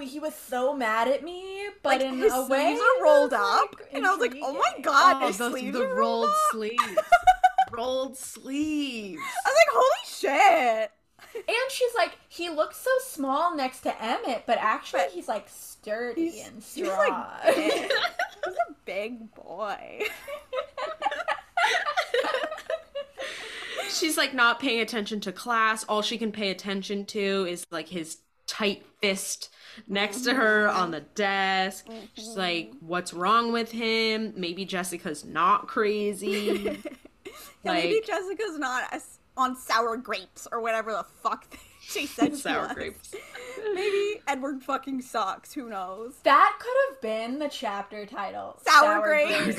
It's 0.02 0.12
he 0.12 0.20
was 0.20 0.36
so 0.36 0.74
mad 0.76 1.08
at 1.08 1.24
me, 1.24 1.68
but 1.84 2.00
like 2.00 2.02
in 2.02 2.18
his 2.20 2.34
a 2.34 2.46
way, 2.48 2.66
sleeves 2.76 2.82
it 2.82 2.84
are 2.84 3.04
rolled 3.04 3.34
up, 3.34 3.76
like, 3.80 3.89
and 3.93 4.06
I 4.06 4.12
was 4.12 4.20
like, 4.20 4.36
"Oh 4.41 4.54
my 4.54 4.82
god, 4.82 5.24
Oh, 5.24 5.28
his 5.28 5.38
those 5.38 5.52
sleeves 5.52 5.78
the 5.78 5.84
are 5.86 5.96
rolled 5.96 6.28
up." 6.30 6.36
sleeves. 6.52 6.98
rolled 7.72 8.18
sleeves. 8.18 9.22
I 9.46 9.50
was 9.50 9.56
like, 9.56 9.72
"Holy 9.72 10.06
shit!" 10.06 10.91
And 11.36 11.72
she's 11.72 11.93
like, 11.98 12.12
he 12.30 12.50
looks 12.50 12.78
so 12.78 12.89
small 13.04 13.54
next 13.58 13.82
to 13.82 14.02
Emmett, 14.02 14.43
but 14.48 14.58
actually 14.62 15.02
But 15.02 15.12
he's 15.12 15.28
like 15.28 15.50
sturdy 15.50 16.30
He's- 16.30 16.48
and 16.48 16.56
he's, 16.64 16.66
strong. 16.88 17.10
like, 17.10 17.56
big. 17.56 17.74
He's 18.46 18.56
a 18.70 18.74
big 18.86 19.34
boy. 19.36 20.02
She's 23.89 24.18
like 24.18 24.34
not 24.34 24.60
paying 24.60 24.80
attention 24.82 25.20
to 25.22 25.32
class. 25.32 25.84
All 25.86 26.02
she 26.02 26.18
can 26.18 26.32
pay 26.32 26.52
attention 26.52 27.06
to 27.08 27.46
is 27.50 27.66
like 27.72 27.88
his 27.89 28.18
tight 28.48 28.86
fist 29.02 29.50
next 29.88 30.21
to 30.21 30.34
her 30.34 30.67
on 30.69 30.91
the 30.91 31.01
desk. 31.01 31.88
She's 32.13 32.36
like, 32.38 32.71
"What's 32.80 33.13
wrong 33.13 33.51
with 33.51 33.71
him? 33.71 34.34
Maybe 34.36 34.65
Jessica's 34.65 35.26
not 35.26 35.67
crazy." 35.67 36.78
Yeah, 37.63 37.73
maybe 37.73 37.99
Jessica's 38.05 38.59
not 38.59 38.84
as 38.91 39.17
on 39.36 39.55
sour 39.55 39.97
grapes 39.97 40.47
or 40.51 40.61
whatever 40.61 40.91
the 40.91 41.03
fuck 41.23 41.47
she 41.82 42.05
said 42.05 42.30
she 42.36 42.41
Sour 42.41 42.67
was. 42.67 42.73
grapes. 42.73 43.15
Maybe 43.73 44.21
Edward 44.28 44.61
fucking 44.63 45.01
sucks. 45.01 45.51
Who 45.51 45.67
knows? 45.69 46.13
that 46.23 46.57
could 46.59 46.73
have 46.93 47.01
been 47.01 47.39
the 47.39 47.49
chapter 47.49 48.05
title. 48.05 48.59
Sour, 48.67 49.01
grapes. 49.01 49.55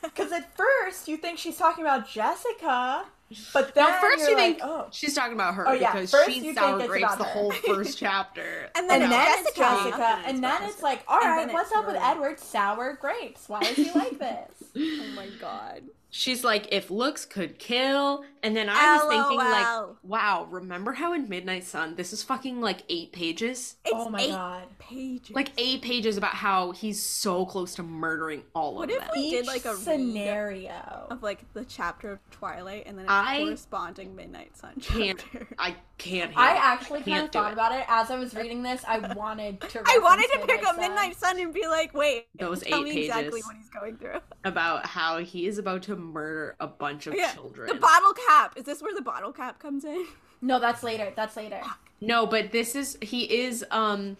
Because 0.00 0.30
at 0.32 0.56
first 0.56 1.08
you 1.08 1.16
think 1.16 1.38
she's 1.38 1.56
talking 1.56 1.84
about 1.84 2.08
Jessica, 2.08 3.04
but 3.52 3.74
then 3.74 3.86
No, 3.90 3.98
first 4.00 4.28
you're 4.28 4.36
like, 4.36 4.58
think 4.58 4.60
oh. 4.62 4.86
she's 4.90 5.14
talking 5.14 5.34
about 5.34 5.54
her 5.54 5.68
Oh, 5.68 5.72
yeah, 5.72 5.92
because 5.92 6.10
first 6.10 6.28
you 6.36 6.42
she's 6.42 6.54
sour 6.54 6.78
grapes 6.86 7.14
the 7.16 7.24
whole 7.24 7.50
first 7.66 7.98
chapter. 7.98 8.70
And 8.74 8.88
then 8.90 9.02
And 9.02 9.12
it's 9.12 9.12
then 9.12 9.38
it's 9.38 9.52
Jessica. 9.56 9.60
Jessica, 9.84 10.22
and 10.26 10.42
then 10.42 10.62
it's 10.64 10.82
like, 10.82 11.04
all 11.08 11.20
And 11.20 11.26
right, 11.30 11.46
then 11.46 11.52
what's 11.54 11.70
it's 11.70 11.76
up 11.78 11.86
with 11.86 11.96
her. 11.96 12.02
Edward? 12.12 12.40
Sour 12.40 12.94
grapes. 13.00 13.48
Why 13.48 13.60
is 13.62 13.76
he 13.76 13.90
like 13.92 14.18
this? 14.18 14.54
Oh 14.76 15.06
my 15.14 15.28
god. 15.40 15.82
She's 16.10 16.42
like, 16.44 16.68
if 16.72 16.90
looks 16.90 17.24
could 17.24 17.58
kill. 17.58 18.24
And 18.42 18.56
then 18.56 18.68
I 18.70 18.96
was 18.96 19.02
thinking, 19.12 19.36
like, 19.36 19.86
wow, 20.02 20.46
remember 20.50 20.92
how 20.92 21.12
in 21.12 21.28
Midnight 21.28 21.62
Sun, 21.64 21.94
this 21.96 22.12
is 22.14 22.22
fucking 22.22 22.60
like 22.62 22.82
eight 22.88 23.12
pages? 23.12 23.76
It's 23.84 23.92
oh 23.94 24.08
my 24.08 24.20
eight 24.22 24.30
god. 24.30 24.64
pages. 24.78 25.30
Like 25.36 25.50
eight 25.58 25.82
pages 25.82 26.16
about 26.16 26.34
how 26.34 26.70
he's 26.72 27.02
so 27.02 27.44
close 27.44 27.74
to 27.74 27.82
murdering 27.82 28.42
all 28.54 28.76
What 28.76 28.84
of 28.90 28.98
them. 28.98 29.08
What 29.08 29.08
if 29.08 29.14
we- 29.14 29.26
Each 29.26 29.30
did, 29.32 29.46
like, 29.46 29.64
a 29.66 29.74
scenario. 29.76 31.06
of 31.10 31.22
like 31.22 31.40
the 31.52 31.64
chapter 31.66 32.12
of 32.12 32.18
Twilight 32.30 32.84
and 32.86 32.98
then 32.98 33.04
a 33.06 33.08
I 33.12 33.40
corresponding 33.44 34.16
Midnight 34.16 34.56
Sun 34.56 34.72
can't. 34.80 35.18
chapter. 35.32 35.46
I 35.58 35.76
can't. 35.98 36.32
I 36.36 36.46
handle 36.46 36.56
it. 36.56 36.64
actually 36.64 37.02
kind 37.02 37.24
of 37.26 37.32
thought 37.32 37.50
it. 37.50 37.52
about 37.52 37.72
it 37.72 37.84
as 37.88 38.10
I 38.10 38.16
was 38.18 38.34
reading 38.34 38.62
this. 38.62 38.82
I 38.88 39.12
wanted 39.14 39.60
to. 39.60 39.82
I 39.86 39.98
wanted 40.02 40.22
to 40.32 40.38
reference 40.38 40.60
pick 40.60 40.66
up 40.66 40.78
Midnight 40.78 41.16
Sun 41.16 41.38
and 41.40 41.52
be 41.52 41.66
like, 41.66 41.92
wait, 41.94 42.26
Those 42.38 42.62
tell 42.62 42.80
eight 42.80 42.84
me 42.94 43.00
exactly 43.04 43.30
pages. 43.42 43.46
what 43.46 43.56
he's 43.56 43.68
going 43.68 43.96
through. 43.98 44.20
about 44.44 44.86
how 44.86 45.18
he 45.18 45.46
is 45.46 45.58
about 45.58 45.82
to 45.82 45.96
murder 46.00 46.56
a 46.60 46.66
bunch 46.66 47.06
of 47.06 47.14
Yeah, 47.14 47.32
children. 47.32 47.68
The 47.68 47.74
bottle 47.74 48.12
cap. 48.28 48.54
Is 48.56 48.64
this 48.64 48.82
where 48.82 48.94
the 48.94 49.02
bottle 49.02 49.32
cap 49.32 49.58
comes 49.58 49.84
in? 49.84 50.06
No, 50.42 50.58
that's 50.58 50.82
later. 50.82 51.12
That's 51.14 51.36
later. 51.36 51.60
no, 52.00 52.26
but 52.26 52.50
this 52.52 52.74
is 52.74 52.98
he 53.02 53.24
is 53.42 53.64
um 53.70 54.16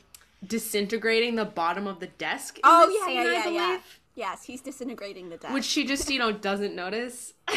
disintegrating 0.47 1.35
the 1.37 1.45
bottom 1.45 1.87
of 1.87 2.01
the 2.01 2.07
desk. 2.07 2.57
in 2.57 2.63
Oh 2.65 2.87
this 2.87 2.97
yeah, 2.99 3.07
scene, 3.07 3.15
yeah, 3.17 3.23
I 3.23 3.49
yeah, 3.51 3.73
yeah. 3.73 3.81
Yes, 4.17 4.45
he's 4.45 4.61
disintegrating 4.61 5.29
the 5.31 5.37
desk. 5.39 5.55
Which 5.55 5.65
she 5.65 5.87
just 5.87 6.11
you 6.11 6.19
know 6.19 6.33
doesn't 6.33 6.75
notice. 6.75 7.33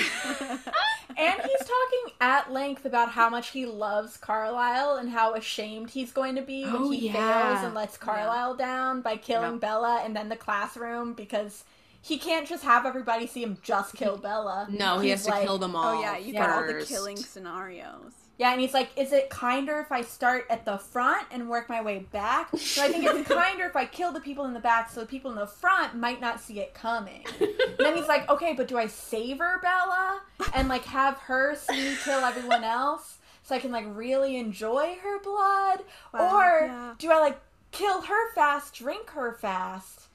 And 1.15 1.41
he's 1.41 1.59
talking 1.59 2.15
at 2.21 2.51
length 2.51 2.86
about 2.86 3.09
how 3.09 3.30
much 3.30 3.49
he 3.49 3.65
loves 3.67 4.17
Carlisle 4.17 4.95
and 4.95 5.09
how 5.09 5.36
ashamed 5.36 5.91
he's 5.91 6.11
going 6.11 6.36
to 6.36 6.41
be 6.41 6.63
when 6.63 6.76
Oh, 6.76 6.89
he 6.91 7.07
yeah. 7.09 7.51
fails 7.53 7.65
and 7.65 7.76
lets 7.76 7.97
Carlisle 7.97 8.55
down 8.55 9.01
by 9.01 9.17
killing 9.17 9.53
Yep. 9.53 9.61
Bella 9.61 10.01
and 10.03 10.15
then 10.15 10.30
the 10.30 10.36
classroom 10.36 11.13
because 11.13 11.65
he 12.04 12.18
can't 12.18 12.45
just 12.47 12.64
have 12.64 12.86
everybody 12.86 13.26
see 13.26 13.41
him 13.41 13.58
just 13.64 13.95
kill 13.95 14.18
Bella. 14.18 14.68
no, 14.70 14.99
he 14.99 15.10
He's 15.10 15.20
has 15.20 15.26
to 15.28 15.32
like- 15.32 15.43
kill 15.45 15.58
them 15.58 15.74
oh, 15.76 15.80
all. 15.80 15.95
oh 15.97 16.01
yeah, 16.01 16.18
you 16.18 16.34
got 16.34 16.49
all 16.49 16.68
the 16.68 16.86
killing 16.86 17.16
scenarios. 17.18 18.12
Yeah, 18.38 18.51
and 18.51 18.60
he's 18.60 18.74
like, 18.74 18.89
is 18.97 19.14
it 19.14 19.30
kinder 19.30 19.80
if 19.80 19.91
I 19.91 20.01
start 20.01 20.45
at 20.49 20.66
the 20.66 20.80
front 20.80 21.28
and 21.32 21.47
work 21.47 21.70
my 21.70 21.82
way 21.82 21.99
back? 22.12 22.49
So 22.58 22.84
I 22.84 22.88
think 22.89 23.06
it's 23.06 23.30
kinder 23.32 23.66
if 23.66 23.76
I 23.76 23.86
kill 23.86 24.12
the 24.12 24.20
people 24.20 24.45
in 24.45 24.54
the 24.54 24.60
back 24.60 24.89
so 24.89 25.01
the 25.01 25.06
people 25.06 25.30
in 25.32 25.38
the 25.38 25.45
front 25.47 25.95
might 25.95 26.20
not 26.20 26.41
see 26.41 26.60
it 26.60 26.74
coming. 26.74 27.24
And 27.39 27.49
then 27.78 27.95
he's 27.95 28.08
like, 28.08 28.28
okay, 28.30 28.54
but 28.54 28.68
do 28.68 28.78
I 28.78 28.88
savor 28.88 29.60
Bella 29.62 30.22
and 30.56 30.68
like 30.68 30.84
have 30.86 31.18
her 31.20 31.56
see 31.56 31.89
me 31.91 31.95
kill 32.04 32.20
everyone 32.22 32.64
else 32.64 33.20
so 33.43 33.54
I 33.56 33.60
can 33.60 33.72
like 33.72 33.86
really 33.88 34.36
enjoy 34.38 34.97
her 35.04 35.22
blood? 35.22 35.82
Wow, 36.12 36.36
or 36.36 36.66
yeah. 36.66 36.93
do 36.97 37.12
I 37.12 37.20
like 37.20 37.39
kill 37.72 38.01
her 38.01 38.34
fast, 38.34 38.74
drink 38.74 39.12
her 39.12 39.34
fast, 39.34 40.08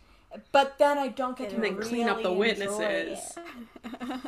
but 0.52 0.78
then 0.78 0.98
I 0.98 1.08
don't 1.08 1.36
get 1.36 1.50
to 1.50 1.56
then 1.56 1.76
really 1.76 1.88
clean 1.88 2.08
up 2.08 2.22
the 2.22 2.28
enjoy 2.30 2.38
witnesses. 2.38 3.38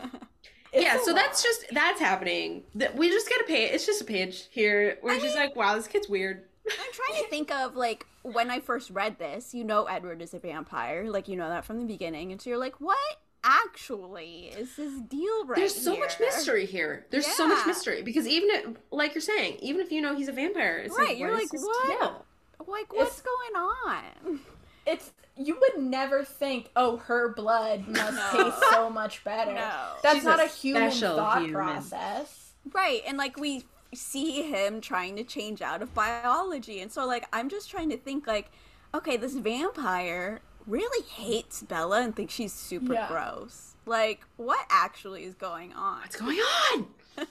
yeah, 0.73 0.97
a 0.97 1.05
so 1.05 1.13
that's 1.13 1.43
just 1.43 1.67
that's 1.73 2.01
happening. 2.01 2.63
We 2.95 3.11
just 3.11 3.29
get 3.29 3.41
a 3.41 3.45
page. 3.45 3.71
It's 3.73 3.87
just 3.87 4.01
a 4.01 4.05
page 4.05 4.47
here 4.51 4.99
where 5.01 5.15
I 5.15 5.19
she's 5.19 5.31
mean- 5.31 5.37
like, 5.37 5.57
"Wow, 5.57 5.75
this 5.77 5.87
kid's 5.87 6.09
weird." 6.09 6.45
I'm 6.71 6.93
trying 6.93 7.23
to 7.25 7.29
think 7.31 7.51
of 7.51 7.75
like 7.75 8.07
when 8.23 8.51
I 8.51 8.61
first 8.61 8.91
read 8.91 9.19
this. 9.19 9.55
You 9.55 9.65
know, 9.65 9.85
Edward 9.87 10.23
is 10.23 10.35
a 10.35 10.39
vampire. 10.39 11.11
Like 11.11 11.27
you 11.29 11.37
know 11.37 11.49
that 11.49 11.65
from 11.65 11.79
the 11.81 11.87
beginning, 11.87 12.31
and 12.33 12.41
so 12.41 12.51
you're 12.51 12.59
like, 12.59 12.81
what 12.81 12.97
actually 13.43 14.53
is 14.57 14.77
this 14.77 15.01
deal 15.01 15.47
right 15.47 15.57
There's 15.57 15.75
so 15.75 15.97
much 15.99 16.21
mystery 16.21 16.67
here. 16.67 17.07
There's 17.11 17.27
so 17.27 17.49
much 17.49 17.67
mystery 17.67 18.03
because 18.03 18.27
even 18.29 18.51
if, 18.51 18.67
like 18.91 19.15
you're 19.15 19.23
saying, 19.23 19.57
even 19.61 19.81
if 19.81 19.91
you 19.91 20.01
know 20.03 20.15
he's 20.15 20.29
a 20.29 20.33
vampire, 20.33 20.79
it's 20.85 20.97
Right, 20.97 21.09
like, 21.09 21.19
you're 21.19 21.33
what 21.33 21.43
is 21.43 21.53
like, 21.53 21.63
what? 21.63 21.99
deal? 22.01 22.27
Like, 22.67 22.93
what's 22.93 23.23
going 23.23 23.57
on? 23.57 24.41
it's 24.87 25.13
you 25.43 25.59
would 25.59 25.83
never 25.83 26.23
think, 26.25 26.71
oh, 26.77 26.99
her 26.99 27.31
blood 27.33 27.89
must 27.89 28.13
No. 28.35 28.45
taste 28.45 28.63
so 28.71 28.91
much 28.91 29.25
better. 29.25 29.55
No. 29.55 29.93
That's 30.03 30.17
She's 30.17 30.25
not 30.25 30.39
a 30.41 30.45
a 30.45 30.49
human 30.49 30.91
thought 30.91 31.39
human. 31.39 31.53
process. 31.55 32.53
Right, 32.73 33.03
and 33.07 33.17
like 33.17 33.39
we 33.39 33.65
see 33.95 34.43
him 34.43 34.81
trying 34.81 35.17
to 35.17 35.25
change 35.25 35.63
out 35.63 35.81
of 35.83 35.95
biology, 35.95 36.81
and 36.81 36.93
so 36.93 37.07
like 37.07 37.27
I'm 37.33 37.49
just 37.49 37.71
trying 37.71 37.89
to 37.91 37.97
think 37.97 38.27
like, 38.27 38.51
okay, 38.95 39.17
this 39.17 39.35
vampire 39.35 40.41
really 40.67 41.05
hates 41.07 41.63
Bella 41.63 42.03
and 42.03 42.15
thinks 42.15 42.35
she's 42.35 42.53
super 42.53 42.93
Yeah. 42.93 43.09
gross. 43.09 43.75
Like, 43.87 44.21
what 44.37 44.65
actually 44.69 45.25
is 45.25 45.35
going 45.35 45.73
on? 45.73 46.01
What's 46.03 46.17
going 46.17 46.39
on? 46.39 46.87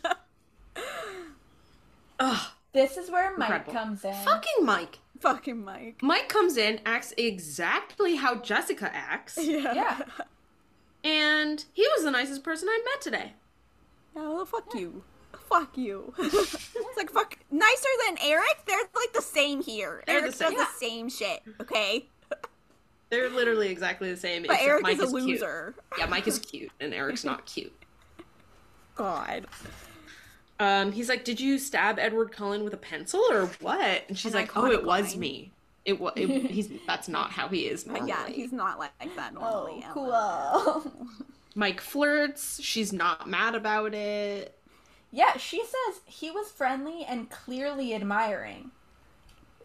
Ugh, 2.19 2.47
This 2.73 2.97
is 2.97 3.09
where 3.09 3.35
Mike 3.37 3.49
Incredible. 3.49 3.73
comes 3.73 4.03
in. 4.03 4.13
fucking 4.13 4.65
Mike. 4.65 4.99
Fucking 5.19 5.63
Mike. 5.63 5.97
Mike 6.01 6.29
comes 6.29 6.55
in, 6.57 6.79
acts 6.85 7.13
exactly 7.17 8.15
how 8.15 8.35
Jessica 8.35 8.89
acts, 8.93 9.37
Yeah. 9.41 9.73
Yeah. 9.73 10.01
and 11.03 11.65
he 11.73 11.85
was 11.95 12.03
the 12.05 12.11
nicest 12.11 12.43
person 12.43 12.69
I 12.69 12.81
met 12.93 13.01
today. 13.01 13.33
Yeah, 14.15 14.29
well, 14.29 14.45
fuck 14.45 14.73
you. 14.73 15.03
Fuck 15.49 15.77
you. 15.77 16.13
it's 16.19 16.97
like 16.97 17.11
fuck 17.11 17.37
nicer 17.51 17.89
than 18.07 18.17
Eric. 18.23 18.63
They're 18.65 18.77
like 18.95 19.13
the 19.13 19.21
same 19.21 19.61
here. 19.63 20.03
They're 20.07 20.21
the 20.21 20.31
same. 20.31 20.51
does 20.51 20.59
the 20.67 20.85
same 20.85 21.09
shit. 21.09 21.41
Okay. 21.61 22.05
They're 23.09 23.29
literally 23.29 23.69
exactly 23.69 24.11
the 24.11 24.17
same. 24.17 24.43
But 24.43 24.51
except 24.53 24.67
Eric 24.69 24.83
Mike 24.83 24.99
is 24.99 25.11
a 25.11 25.17
cute. 25.17 25.23
loser. 25.23 25.73
Yeah, 25.97 26.05
Mike 26.05 26.27
is 26.27 26.37
cute, 26.37 26.71
and 26.79 26.93
Eric's 26.93 27.23
not 27.25 27.45
cute. 27.47 27.73
God. 28.93 29.47
Um, 30.59 30.91
he's 30.91 31.07
like, 31.09 31.23
"Did 31.23 31.39
you 31.39 31.57
stab 31.57 31.97
Edward 31.99 32.31
Cullen 32.31 32.63
with 32.63 32.73
a 32.73 32.77
pencil 32.77 33.21
or 33.31 33.45
what?" 33.61 34.03
And 34.09 34.17
she's 34.17 34.33
An 34.33 34.41
like, 34.41 34.57
"Oh, 34.57 34.65
it 34.65 34.81
iconic 34.81 34.85
was 34.85 35.15
me. 35.15 35.51
It 35.85 35.99
was. 35.99 36.13
He's 36.17 36.69
that's 36.85 37.07
not 37.07 37.31
how 37.31 37.47
he 37.47 37.61
is 37.67 37.85
normally." 37.87 38.09
Yeah, 38.09 38.27
he's 38.27 38.51
not 38.51 38.77
like 38.77 38.91
that 39.15 39.33
normally. 39.33 39.85
Oh, 39.95 40.83
cool. 40.83 41.07
Mike 41.55 41.79
flirts. 41.81 42.61
She's 42.61 42.91
not 42.93 43.27
mad 43.27 43.55
about 43.55 43.93
it. 43.93 44.55
yeah, 45.11 45.37
she 45.37 45.59
says 45.63 46.01
he 46.05 46.29
was 46.29 46.51
friendly 46.51 47.05
and 47.05 47.29
clearly 47.29 47.93
admiring. 47.95 48.71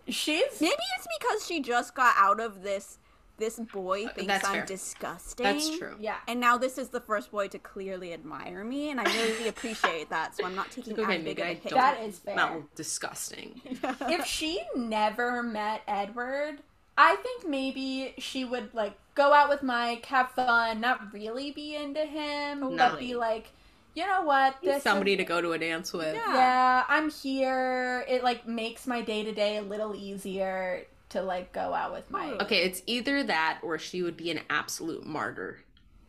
She's 0.08 0.60
Maybe 0.60 0.74
it's 0.98 1.06
because 1.18 1.46
she 1.46 1.60
just 1.60 1.94
got 1.94 2.14
out 2.16 2.38
of 2.40 2.62
this. 2.62 2.98
This 3.36 3.58
boy 3.58 4.06
uh, 4.06 4.10
thinks 4.12 4.26
that's 4.28 4.46
I'm 4.46 4.54
fair. 4.54 4.64
disgusting. 4.66 5.44
That's 5.44 5.76
true. 5.76 5.96
yeah. 5.98 6.18
And 6.28 6.38
now 6.38 6.56
this 6.56 6.78
is 6.78 6.88
the 6.90 7.00
first 7.00 7.32
boy 7.32 7.48
to 7.48 7.58
clearly 7.58 8.12
admire 8.12 8.62
me, 8.64 8.90
and 8.90 9.00
I 9.00 9.04
really 9.04 9.48
appreciate 9.54 10.08
that. 10.10 10.36
So 10.36 10.44
I'm 10.44 10.54
not 10.54 10.70
taking 10.70 10.92
Okay, 10.98 11.16
as 11.16 11.24
big 11.24 11.38
maybe 11.38 11.42
of 11.42 11.48
a 11.48 11.50
I 11.50 11.54
hit. 11.54 11.64
don't 11.70 11.78
That 11.78 12.00
is 12.02 12.18
fair. 12.20 12.34
smell 12.34 12.62
disgusting. 12.76 13.60
if 14.02 14.24
she 14.24 14.62
never 14.76 15.42
met 15.42 15.82
Edward, 15.88 16.60
I 16.96 17.16
think 17.16 17.48
maybe 17.48 18.14
she 18.18 18.44
would 18.44 18.72
like 18.72 18.92
go 19.16 19.32
out 19.32 19.48
with 19.48 19.64
Mike, 19.64 20.06
have 20.06 20.30
fun, 20.30 20.80
not 20.80 21.12
really 21.12 21.50
be 21.50 21.74
into 21.74 22.00
him, 22.04 22.62
oh, 22.62 22.76
but 22.76 23.00
be 23.00 23.16
like, 23.16 23.48
you 23.96 24.06
know 24.06 24.22
what, 24.22 24.56
this 24.62 24.84
Somebody 24.84 25.12
is- 25.14 25.18
to 25.18 25.24
go 25.24 25.40
to 25.40 25.52
a 25.52 25.58
dance 25.58 25.92
with. 25.92 26.14
Yeah. 26.14 26.34
yeah, 26.34 26.84
I'm 26.88 27.10
here. 27.10 28.04
It 28.08 28.22
like 28.22 28.46
makes 28.46 28.86
my 28.86 29.02
day 29.02 29.24
to 29.24 29.32
day 29.32 29.56
a 29.56 29.62
little 29.62 29.94
easier 29.96 30.84
to 31.14 31.22
like 31.22 31.52
go 31.52 31.72
out 31.74 31.92
with 31.92 32.10
Mike. 32.10 32.40
Okay, 32.42 32.58
it's 32.64 32.82
either 32.86 33.22
that 33.24 33.58
or 33.62 33.78
she 33.78 34.02
would 34.02 34.16
be 34.16 34.30
an 34.30 34.40
absolute 34.50 35.04
martyr 35.06 35.60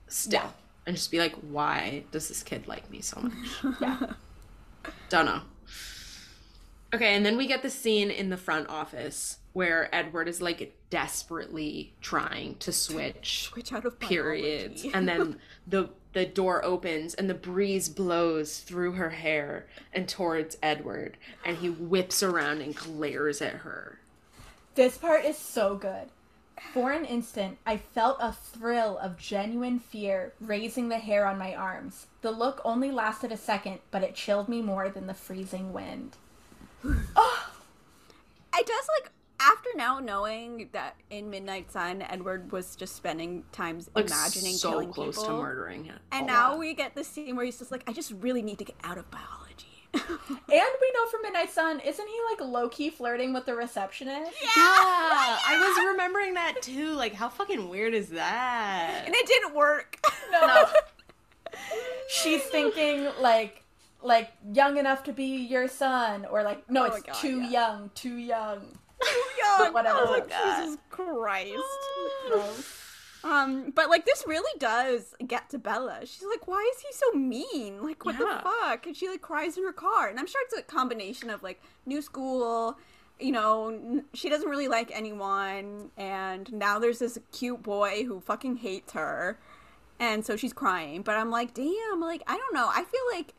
still. 0.07 0.41
Yeah. 0.41 0.49
And 0.87 0.95
just 0.95 1.09
be 1.09 1.17
like, 1.19 1.33
why 1.35 2.03
does 2.11 2.27
this 2.27 2.43
kid 2.43 2.67
like 2.67 2.91
me 2.91 3.01
so 3.01 3.19
much? 3.21 3.75
Yeah. 3.81 4.13
Don't 5.09 5.25
know. 5.25 5.41
Okay, 6.93 7.15
and 7.15 7.25
then 7.25 7.37
we 7.37 7.47
get 7.47 7.61
the 7.63 7.69
scene 7.69 8.11
in 8.11 8.29
the 8.29 8.37
front 8.37 8.69
office 8.69 9.39
where 9.53 9.93
Edward 9.93 10.27
is 10.27 10.41
like 10.41 10.75
desperately 10.89 11.93
trying 12.01 12.55
to 12.59 12.71
switch 12.71 13.49
Switch 13.51 13.73
out 13.73 13.85
of 13.85 13.99
periods. 13.99 14.85
and 14.93 15.07
then 15.07 15.39
the 15.67 15.89
the 16.13 16.25
door 16.25 16.63
opens 16.63 17.13
and 17.13 17.29
the 17.29 17.33
breeze 17.33 17.89
blows 17.89 18.59
through 18.59 18.93
her 18.93 19.09
hair 19.09 19.65
and 19.91 20.07
towards 20.07 20.55
Edward 20.63 21.17
and 21.45 21.57
he 21.57 21.69
whips 21.69 22.21
around 22.23 22.61
and 22.61 22.73
glares 22.75 23.41
at 23.41 23.53
her. 23.57 23.99
This 24.75 24.97
part 24.97 25.23
is 25.23 25.37
so 25.37 25.75
good. 25.75 26.09
For 26.73 26.91
an 26.91 27.05
instant, 27.05 27.57
I 27.65 27.77
felt 27.77 28.17
a 28.19 28.33
thrill 28.33 28.97
of 28.97 29.17
genuine 29.17 29.79
fear 29.79 30.33
raising 30.41 30.89
the 30.89 30.97
hair 30.97 31.25
on 31.25 31.37
my 31.37 31.55
arms. 31.55 32.07
The 32.21 32.31
look 32.31 32.61
only 32.65 32.91
lasted 32.91 33.31
a 33.31 33.37
second, 33.37 33.79
but 33.91 34.03
it 34.03 34.15
chilled 34.15 34.49
me 34.49 34.61
more 34.61 34.89
than 34.89 35.07
the 35.07 35.13
freezing 35.13 35.71
wind. 35.71 36.17
oh! 37.15 37.49
I 38.53 38.63
does 38.63 38.87
like 38.99 39.11
after 39.39 39.69
now 39.75 39.99
knowing 39.99 40.69
that 40.71 40.95
in 41.09 41.29
Midnight 41.29 41.71
Sun, 41.71 42.01
Edward 42.01 42.51
was 42.51 42.75
just 42.75 42.95
spending 42.95 43.43
times 43.51 43.89
Like 43.93 44.07
imagining 44.07 44.53
so 44.53 44.71
killing 44.71 44.91
close 44.91 45.17
people, 45.17 45.37
to 45.37 45.43
murdering 45.43 45.83
him. 45.85 45.99
and 46.11 46.25
now 46.25 46.57
we 46.57 46.73
get 46.73 46.95
this 46.95 47.07
scene 47.07 47.35
where 47.35 47.45
he's 47.45 47.59
just 47.59 47.71
like, 47.71 47.83
I 47.87 47.93
just 47.93 48.11
really 48.19 48.41
need 48.41 48.57
to 48.59 48.65
get 48.65 48.75
out 48.83 48.97
of 48.97 49.09
biology. 49.11 49.74
And 50.47 50.49
we 50.81 50.91
know 50.93 51.05
from 51.09 51.21
Midnight 51.23 51.51
Sun, 51.51 51.79
isn't 51.79 52.07
he 52.07 52.15
like 52.31 52.41
low 52.41 52.69
key 52.69 52.89
flirting 52.89 53.33
with 53.33 53.45
the 53.45 53.55
receptionist? 53.55 54.31
Yeah, 54.41 54.49
I 54.57 55.57
was 55.59 55.85
remembering 55.91 56.33
that 56.35 56.61
too. 56.61 56.91
Like, 56.93 57.13
how 57.13 57.29
fucking 57.29 57.67
weird 57.69 57.93
is 57.93 58.09
that? 58.09 59.03
and 59.05 59.13
it 59.15 59.25
didn't 59.27 59.55
work. 59.55 59.99
No. 60.31 60.65
She's 62.09 62.43
thinking 62.43 63.07
like 63.19 63.63
like 64.03 64.31
young 64.53 64.77
enough 64.77 65.03
to 65.05 65.13
be 65.13 65.37
your 65.37 65.67
son, 65.67 66.25
or 66.25 66.43
like 66.43 66.69
no, 66.69 66.83
Oh 66.83 66.85
it's 66.85 66.95
my 67.07 67.13
God, 67.13 67.15
too 67.21 67.41
yeah. 67.41 67.49
young, 67.49 67.91
too 67.95 68.17
young. 68.17 68.61
young. 69.39 69.73
Whatever. 69.73 69.99
Oh, 70.01 70.05
Oh 70.07 70.25
my 70.29 70.55
Jesus 70.63 70.77
Christ. 70.89 71.53
Oh, 71.57 72.27
Gross. 72.29 72.81
Um, 73.25 73.71
but 73.73 73.89
like 73.89 74.05
this 74.05 74.23
really 74.27 74.57
does 74.59 75.15
get 75.25 75.49
to 75.49 75.57
Bella. 75.57 76.01
She's 76.05 76.27
like, 76.29 76.47
"Why 76.47 76.61
is 76.75 76.81
he 76.81 76.87
so 76.91 77.17
mean? 77.17 77.81
Like, 77.83 78.05
what 78.05 78.13
Yeah. 78.19 78.25
the 78.43 78.49
fuck?" 78.49 78.85
And 78.85 78.95
she 78.95 79.09
like 79.09 79.21
cries 79.21 79.57
in 79.57 79.63
her 79.63 79.73
car. 79.73 80.07
And 80.07 80.19
I'm 80.19 80.27
sure 80.27 80.39
it's 80.45 80.53
a 80.57 80.61
combination 80.61 81.31
of 81.31 81.41
like 81.41 81.59
new 81.87 82.03
school, 82.03 82.77
you 83.19 83.31
know, 83.31 83.69
n- 83.69 84.05
she 84.13 84.29
doesn't 84.29 84.47
really 84.47 84.67
like 84.67 84.91
anyone, 84.93 85.89
and 85.97 86.53
now 86.53 86.77
there's 86.77 86.99
this 86.99 87.17
cute 87.31 87.63
boy 87.63 88.03
who 88.05 88.19
fucking 88.19 88.57
hates 88.57 88.93
her, 88.93 89.39
and 89.99 90.23
so 90.23 90.35
she's 90.35 90.53
crying. 90.53 91.01
But 91.01 91.15
I'm 91.15 91.31
like, 91.31 91.53
damn, 91.55 91.99
like 91.99 92.21
I 92.27 92.37
don't 92.37 92.53
know. 92.53 92.67
I 92.71 92.83
feel 92.83 93.01
like, 93.11 93.33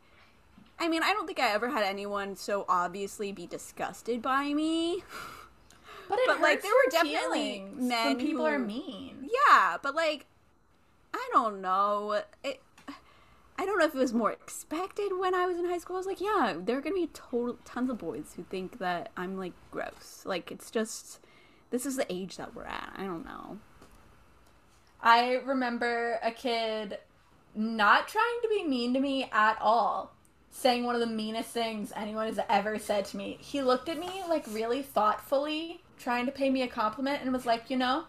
I 0.79 0.89
mean, 0.89 1.01
I 1.01 1.13
don't 1.13 1.27
think 1.27 1.39
I 1.39 1.51
ever 1.53 1.69
had 1.69 1.83
anyone 1.83 2.35
so 2.35 2.65
obviously 2.67 3.31
be 3.31 3.47
disgusted 3.47 4.21
by 4.21 4.53
me. 4.53 5.03
But, 6.09 6.19
But, 6.25 6.41
like, 6.41 6.61
there 6.61 6.71
were 6.71 6.91
definitely 6.91 7.67
men 7.75 8.05
when 8.05 8.17
people 8.17 8.45
who- 8.45 8.51
are 8.51 8.59
mean. 8.59 9.29
Yeah, 9.49 9.77
but 9.81 9.93
like, 9.95 10.25
I 11.13 11.29
don't 11.33 11.61
know. 11.61 12.21
It, 12.43 12.61
I 13.59 13.65
don't 13.65 13.79
know 13.79 13.85
if 13.85 13.95
it 13.95 13.97
was 13.97 14.13
more 14.13 14.31
expected 14.31 15.17
when 15.17 15.33
I 15.33 15.47
was 15.47 15.57
in 15.57 15.65
high 15.65 15.79
school. 15.79 15.95
I 15.95 15.99
was 15.99 16.05
like, 16.05 16.21
yeah, 16.21 16.53
there 16.57 16.77
are 16.77 16.81
gonna 16.81 16.95
be 16.95 17.07
total 17.07 17.57
tons 17.65 17.89
of 17.89 17.97
boys 17.97 18.33
who 18.35 18.43
think 18.43 18.77
that 18.79 19.11
I'm 19.17 19.37
like 19.37 19.53
gross. 19.71 20.21
Like, 20.25 20.51
it's 20.51 20.69
just 20.71 21.19
this 21.71 21.85
is 21.85 21.95
the 21.97 22.11
age 22.11 22.37
that 22.37 22.53
we're 22.55 22.65
at. 22.65 22.93
I 22.95 23.03
don't 23.03 23.25
know. 23.25 23.57
I 25.01 25.35
remember 25.45 26.19
a 26.23 26.31
kid 26.31 26.99
not 27.55 28.07
trying 28.07 28.39
to 28.43 28.47
be 28.49 28.63
mean 28.63 28.93
to 28.93 28.99
me 28.99 29.29
at 29.31 29.57
all, 29.61 30.13
saying 30.51 30.83
one 30.85 30.95
of 30.95 31.01
the 31.01 31.07
meanest 31.07 31.49
things 31.49 31.91
anyone 31.95 32.27
has 32.27 32.39
ever 32.49 32.77
said 32.79 33.05
to 33.05 33.17
me. 33.17 33.37
He 33.41 33.61
looked 33.61 33.89
at 33.89 33.99
me 33.99 34.23
like 34.29 34.45
really 34.47 34.81
thoughtfully, 34.81 35.81
trying 35.99 36.25
to 36.25 36.31
pay 36.31 36.49
me 36.49 36.61
a 36.63 36.67
compliment, 36.67 37.21
and 37.23 37.31
was 37.33 37.45
like, 37.45 37.69
You 37.69 37.77
know, 37.77 38.05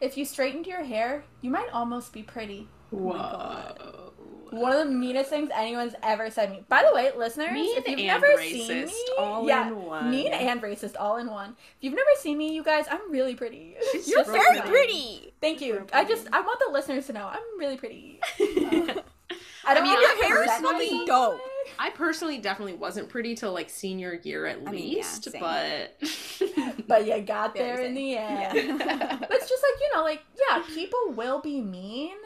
if 0.00 0.16
you 0.16 0.24
straightened 0.24 0.66
your 0.66 0.84
hair, 0.84 1.24
you 1.40 1.50
might 1.50 1.68
almost 1.72 2.12
be 2.12 2.22
pretty. 2.22 2.68
Oh 2.92 2.96
Whoa. 2.96 4.04
One 4.50 4.72
of 4.72 4.78
the 4.78 4.90
meanest 4.94 5.28
things 5.28 5.50
anyone's 5.54 5.92
ever 6.02 6.30
said 6.30 6.46
to 6.46 6.52
me. 6.52 6.64
By 6.70 6.82
the 6.82 6.94
way, 6.94 7.10
listeners, 7.14 7.52
Mean 7.52 7.76
if 7.76 7.86
you've 7.86 7.98
and 7.98 8.06
never 8.06 8.28
racist, 8.28 8.66
seen 8.66 8.86
me, 8.86 8.92
all 9.18 9.46
yeah, 9.46 9.68
in 9.68 9.76
one. 9.82 10.10
mean 10.10 10.32
and 10.32 10.62
racist 10.62 10.94
all 10.98 11.18
in 11.18 11.26
one. 11.30 11.50
If 11.50 11.76
you've 11.82 11.92
never 11.94 12.08
seen 12.18 12.38
me, 12.38 12.54
you 12.54 12.62
guys, 12.64 12.86
I'm 12.90 13.10
really 13.12 13.34
pretty. 13.34 13.76
She's 13.92 14.08
You're 14.08 14.24
so 14.24 14.32
very 14.32 14.60
pretty. 14.60 14.70
pretty. 14.70 15.34
Thank 15.42 15.60
you. 15.60 15.74
Super 15.74 15.94
I 15.96 16.04
just. 16.04 16.28
I 16.32 16.40
want 16.40 16.58
the 16.66 16.72
listeners 16.72 17.06
to 17.08 17.12
know 17.12 17.26
I'm 17.26 17.42
really 17.58 17.76
pretty. 17.76 18.20
I 18.40 19.74
don't 19.74 19.82
mean, 19.82 19.92
wanna 19.92 20.00
Your 20.00 20.24
hair 20.24 20.42
is 20.42 20.46
present 20.48 20.64
personally- 20.64 20.84
fucking 20.86 21.06
dope. 21.06 21.40
I 21.78 21.90
personally 21.90 22.38
definitely 22.38 22.74
wasn't 22.74 23.08
pretty 23.08 23.34
till 23.34 23.52
like 23.52 23.70
senior 23.70 24.20
year 24.22 24.46
at 24.46 24.58
I 24.66 24.70
mean, 24.70 24.88
yeah, 24.88 24.96
least, 24.96 25.24
same. 25.30 25.40
but 25.40 25.96
But 26.88 27.06
you 27.06 27.20
got 27.22 27.54
Very 27.54 27.76
there 27.76 27.84
in 27.84 27.94
the 27.94 28.16
end. 28.16 28.80
Yeah. 28.80 29.16
But 29.20 29.30
it's 29.32 29.48
just 29.48 29.62
like, 29.62 29.80
you 29.80 29.90
know, 29.96 30.02
like, 30.02 30.22
yeah, 30.48 30.62
people 30.74 30.98
will 31.14 31.40
be 31.40 31.60
mean, 31.60 32.16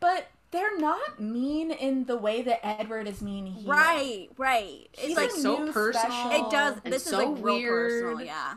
but 0.00 0.26
they're 0.52 0.78
not 0.78 1.20
mean 1.20 1.70
in 1.70 2.04
the 2.04 2.16
way 2.16 2.40
that 2.42 2.64
Edward 2.64 3.08
is 3.08 3.20
mean 3.20 3.46
here. 3.46 3.68
Right, 3.70 4.28
right. 4.38 4.88
It's 4.94 5.02
He's 5.02 5.16
like 5.16 5.30
so 5.32 5.70
personal. 5.72 5.92
special- 6.10 6.46
it 6.46 6.50
does. 6.50 6.76
and 6.84 6.92
This 6.94 7.04
is 7.04 7.10
so 7.10 7.18
like 7.18 7.44
real 7.44 7.60
personal. 7.60 8.16
weird. 8.16 8.26
Yeah. 8.26 8.54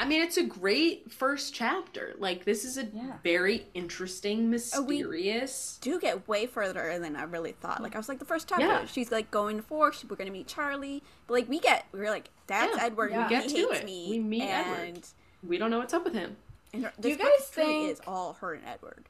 I 0.00 0.04
mean, 0.04 0.22
it's 0.22 0.36
a 0.36 0.44
great 0.44 1.10
first 1.10 1.52
chapter. 1.52 2.14
Like, 2.18 2.44
this 2.44 2.64
is 2.64 2.78
a 2.78 2.84
Yeah. 2.84 3.18
very 3.24 3.66
interesting, 3.74 4.38
Oh, 4.74 4.82
we- 4.82 4.98
mysterious. 5.02 5.78
do 5.80 5.98
get 5.98 6.28
way 6.28 6.46
further 6.46 6.96
than 7.00 7.16
I 7.16 7.24
really 7.24 7.50
thought. 7.52 7.82
Like 7.82 7.96
I 7.96 7.98
was 7.98 8.08
like 8.08 8.20
the 8.20 8.24
first 8.24 8.48
chapter, 8.48 8.64
Yeah. 8.64 8.84
she's 8.86 9.10
like 9.10 9.30
going 9.32 9.56
to 9.56 9.62
Forks. 9.62 10.04
We're 10.04 10.14
gonna 10.16 10.30
meet 10.30 10.46
Charlie, 10.46 11.02
but 11.26 11.34
like 11.34 11.48
we 11.48 11.58
get, 11.58 11.86
we're 11.92 12.10
like 12.10 12.30
that's 12.46 12.76
Yeah, 12.76 12.84
Edward. 12.84 13.10
we 13.10 13.22
he 13.24 13.28
get 13.28 13.42
hates 13.42 13.54
to 13.54 13.70
it. 13.70 13.84
me. 13.84 14.06
We 14.10 14.18
meet 14.20 14.42
and, 14.42 14.88
Edward. 14.88 15.06
We 15.42 15.58
don't 15.58 15.70
know 15.70 15.78
what's 15.78 15.92
up 15.94 16.04
with 16.04 16.14
him. 16.14 16.36
And 16.72 16.84
her- 16.84 16.92
Do 17.00 17.08
you 17.08 17.16
this 17.16 17.24
book 17.24 17.36
guys 17.38 17.48
think- 17.48 17.90
is 17.90 18.00
all 18.06 18.34
her 18.34 18.54
and 18.54 18.64
Edward? 18.66 19.08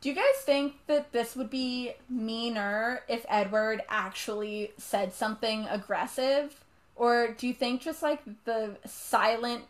Do 0.00 0.08
you 0.08 0.14
guys 0.14 0.36
think 0.42 0.74
that 0.86 1.10
this 1.10 1.34
would 1.34 1.50
be 1.50 1.94
meaner 2.08 3.02
if 3.08 3.26
Edward 3.28 3.82
actually 3.88 4.72
said 4.78 5.12
something 5.12 5.66
aggressive? 5.68 6.64
Or 6.94 7.28
do 7.32 7.48
you 7.48 7.54
think 7.54 7.80
just 7.80 8.02
like 8.02 8.20
the 8.44 8.76
silent 8.86 9.64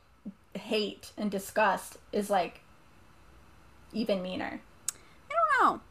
hate 0.58 1.12
and 1.16 1.30
disgust 1.30 1.96
is 2.12 2.28
like 2.30 2.60
even 3.92 4.22
meaner? 4.22 4.60
I 5.30 5.34
don't 5.34 5.82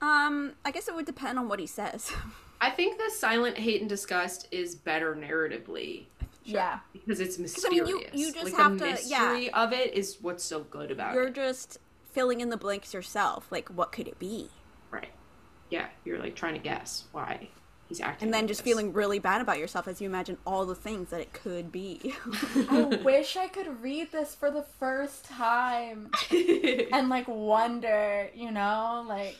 know. 0.00 0.06
Um, 0.06 0.52
I 0.64 0.70
guess 0.70 0.88
it 0.88 0.94
would 0.94 1.06
depend 1.06 1.38
on 1.38 1.48
what 1.48 1.58
he 1.58 1.66
says. 1.66 2.12
I 2.60 2.70
think 2.70 2.98
the 2.98 3.10
silent 3.10 3.58
hate 3.58 3.80
and 3.80 3.88
disgust 3.88 4.48
is 4.50 4.74
better 4.74 5.14
narratively 5.14 6.04
Yeah. 6.44 6.78
because 6.92 7.20
it's 7.20 7.38
I 7.38 7.42
mysterious. 7.42 7.86
mean, 7.86 7.98
you- 7.98 8.26
you 8.26 8.32
just 8.32 8.44
like, 8.46 8.54
have 8.54 8.78
the 8.78 8.92
to- 8.92 9.08
yeah. 9.08 9.18
mystery 9.32 9.50
of 9.52 9.72
it 9.72 9.94
is 9.94 10.18
what's 10.20 10.44
so 10.44 10.60
good 10.64 10.90
about 10.90 11.14
You're 11.14 11.28
it. 11.28 11.34
just 11.34 11.78
filling 12.12 12.40
in 12.40 12.48
the 12.50 12.56
blanks 12.56 12.94
yourself. 12.94 13.46
Like, 13.50 13.68
what 13.68 13.92
could 13.92 14.08
it 14.08 14.18
be? 14.18 14.48
Right. 14.90 15.10
Yeah, 15.70 15.88
you're 16.04 16.18
like 16.18 16.34
trying 16.34 16.54
to 16.54 16.60
guess 16.60 17.04
why. 17.12 17.48
He's 17.88 18.00
acting. 18.00 18.26
And 18.28 18.34
then 18.34 18.42
like 18.44 18.48
just 18.48 18.60
this. 18.60 18.64
feeling 18.72 18.92
really 18.92 19.18
bad 19.18 19.40
about 19.40 19.58
yourself 19.58 19.88
as 19.88 20.00
you 20.00 20.08
imagine 20.08 20.38
all 20.46 20.64
the 20.66 20.74
things 20.74 21.10
that 21.10 21.20
it 21.20 21.32
could 21.32 21.70
be. 21.72 22.14
I 22.70 23.00
wish 23.04 23.36
I 23.36 23.48
could 23.48 23.82
read 23.82 24.12
this 24.12 24.34
for 24.34 24.50
the 24.50 24.62
first 24.62 25.24
time 25.24 26.10
and 26.30 27.08
like 27.08 27.26
wonder, 27.28 28.28
you 28.34 28.50
know, 28.50 29.04
like 29.08 29.36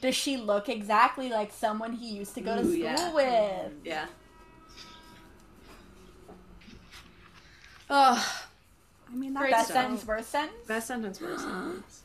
does 0.00 0.14
she 0.14 0.36
look 0.36 0.68
exactly 0.68 1.30
like 1.30 1.50
someone 1.52 1.92
he 1.92 2.10
used 2.14 2.34
to 2.34 2.40
go 2.42 2.56
to 2.56 2.62
Ooh, 2.62 2.64
school 2.72 2.78
yeah. 2.78 3.12
with? 3.12 3.72
yeah. 3.84 4.06
Oh, 7.90 8.44
I 9.10 9.14
mean, 9.14 9.34
Great 9.34 9.50
Best 9.50 9.66
stuff. 9.70 9.76
sentence, 9.82 10.06
worst 10.06 10.30
sentence? 10.30 10.66
best 10.66 10.86
sentence, 10.88 11.20
worst 11.20 11.40
sentence. 11.44 12.02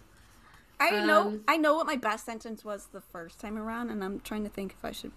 I 0.80 1.05
know 1.05 1.21
Um, 1.27 1.41
I 1.47 1.57
know 1.57 1.75
what 1.75 1.88
my 1.88 1.95
best 1.97 2.25
sentence 2.25 2.63
was 2.63 2.88
the 2.91 3.01
first 3.01 3.39
time 3.39 3.57
around, 3.57 3.89
and 3.89 4.03
I'm 4.03 4.19
trying 4.21 4.43
to 4.43 4.49
think 4.49 4.73
if 4.77 4.86
I 4.86 4.91
should 4.91 5.11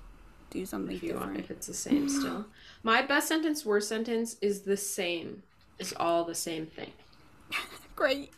do 0.53 0.67
something 0.67 0.95
If 0.97 1.03
you 1.03 1.15
want, 1.15 1.39
if 1.39 1.51
it's 1.51 1.67
the 1.67 1.75
same 1.75 2.09
still. 2.09 2.47
My 2.83 3.03
best 3.03 3.29
sentence, 3.29 3.65
worst 3.65 3.89
sentence 3.89 4.37
is 4.41 4.63
the 4.63 4.77
same. 4.77 5.43
Is 5.79 5.95
all 5.99 6.25
the 6.25 6.35
same 6.35 6.67
thing. 6.67 6.93
Great. 7.97 8.31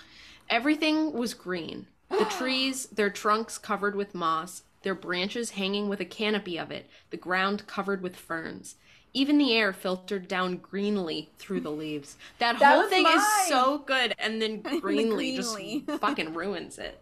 Everything 0.48 1.12
was 1.12 1.34
green. 1.34 1.86
The 2.10 2.24
trees, 2.26 2.86
their 2.86 3.10
trunks 3.10 3.58
covered 3.58 3.96
with 3.96 4.14
moss, 4.14 4.62
their 4.82 4.94
branches 4.94 5.50
hanging 5.50 5.88
with 5.88 6.00
a 6.00 6.04
canopy 6.04 6.56
of 6.58 6.70
it, 6.70 6.86
the 7.10 7.16
ground 7.16 7.66
covered 7.66 8.02
with 8.02 8.14
ferns. 8.14 8.76
Even 9.12 9.38
the 9.38 9.52
air 9.56 9.72
filtered 9.72 10.28
down 10.28 10.58
greenly 10.58 11.30
through 11.38 11.60
the 11.60 11.70
leaves. 11.70 12.16
That, 12.38 12.58
That 12.60 12.72
whole 12.72 12.82
was 12.82 12.90
thing 12.90 13.06
is 13.06 13.48
so 13.48 13.78
good, 13.78 14.14
and 14.18 14.40
then 14.40 14.60
greenly 14.80 15.34
just 15.36 15.54
greenly. 15.54 15.98
fucking 15.98 16.34
ruins 16.34 16.78
it. 16.78 17.00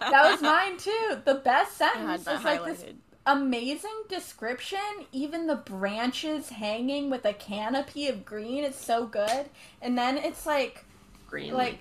That 0.00 0.30
was 0.30 0.40
mine 0.40 0.78
too. 0.78 1.18
The 1.24 1.34
best 1.44 1.76
sentence 1.78 2.24
that 2.24 2.38
is 2.38 2.44
like 2.44 2.64
this 2.64 2.82
highlighted. 2.82 2.94
Amazing 3.26 4.04
description. 4.08 4.78
Even 5.12 5.46
the 5.46 5.56
branches 5.56 6.50
hanging 6.50 7.10
with 7.10 7.24
a 7.24 7.32
canopy 7.32 8.08
of 8.08 8.24
green, 8.24 8.64
it's 8.64 8.82
so 8.82 9.06
good. 9.06 9.46
And 9.82 9.98
then 9.98 10.16
it's 10.16 10.46
like 10.46 10.84
green. 11.28 11.52
like 11.52 11.80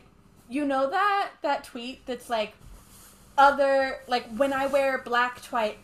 you 0.49 0.65
know 0.65 0.89
that 0.89 1.31
that 1.41 1.63
tweet 1.63 2.05
that's 2.05 2.29
like 2.29 2.53
other 3.37 3.99
like 4.07 4.27
when 4.35 4.53
I 4.53 4.67
wear 4.67 4.97
black 4.99 5.41
twite 5.41 5.77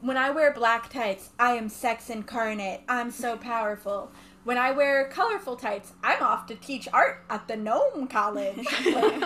when 0.00 0.16
I 0.16 0.30
wear 0.30 0.52
black 0.52 0.90
tights, 0.90 1.30
I 1.38 1.52
am 1.52 1.68
sex 1.68 2.10
incarnate. 2.10 2.82
I'm 2.88 3.10
so 3.10 3.36
powerful. 3.36 4.10
When 4.46 4.58
I 4.58 4.70
wear 4.70 5.08
colorful 5.08 5.56
tights, 5.56 5.92
I'm 6.04 6.22
off 6.22 6.46
to 6.46 6.54
teach 6.54 6.86
art 6.92 7.24
at 7.28 7.48
the 7.48 7.56
gnome 7.56 8.06
college. 8.06 8.64
Like, 8.86 9.18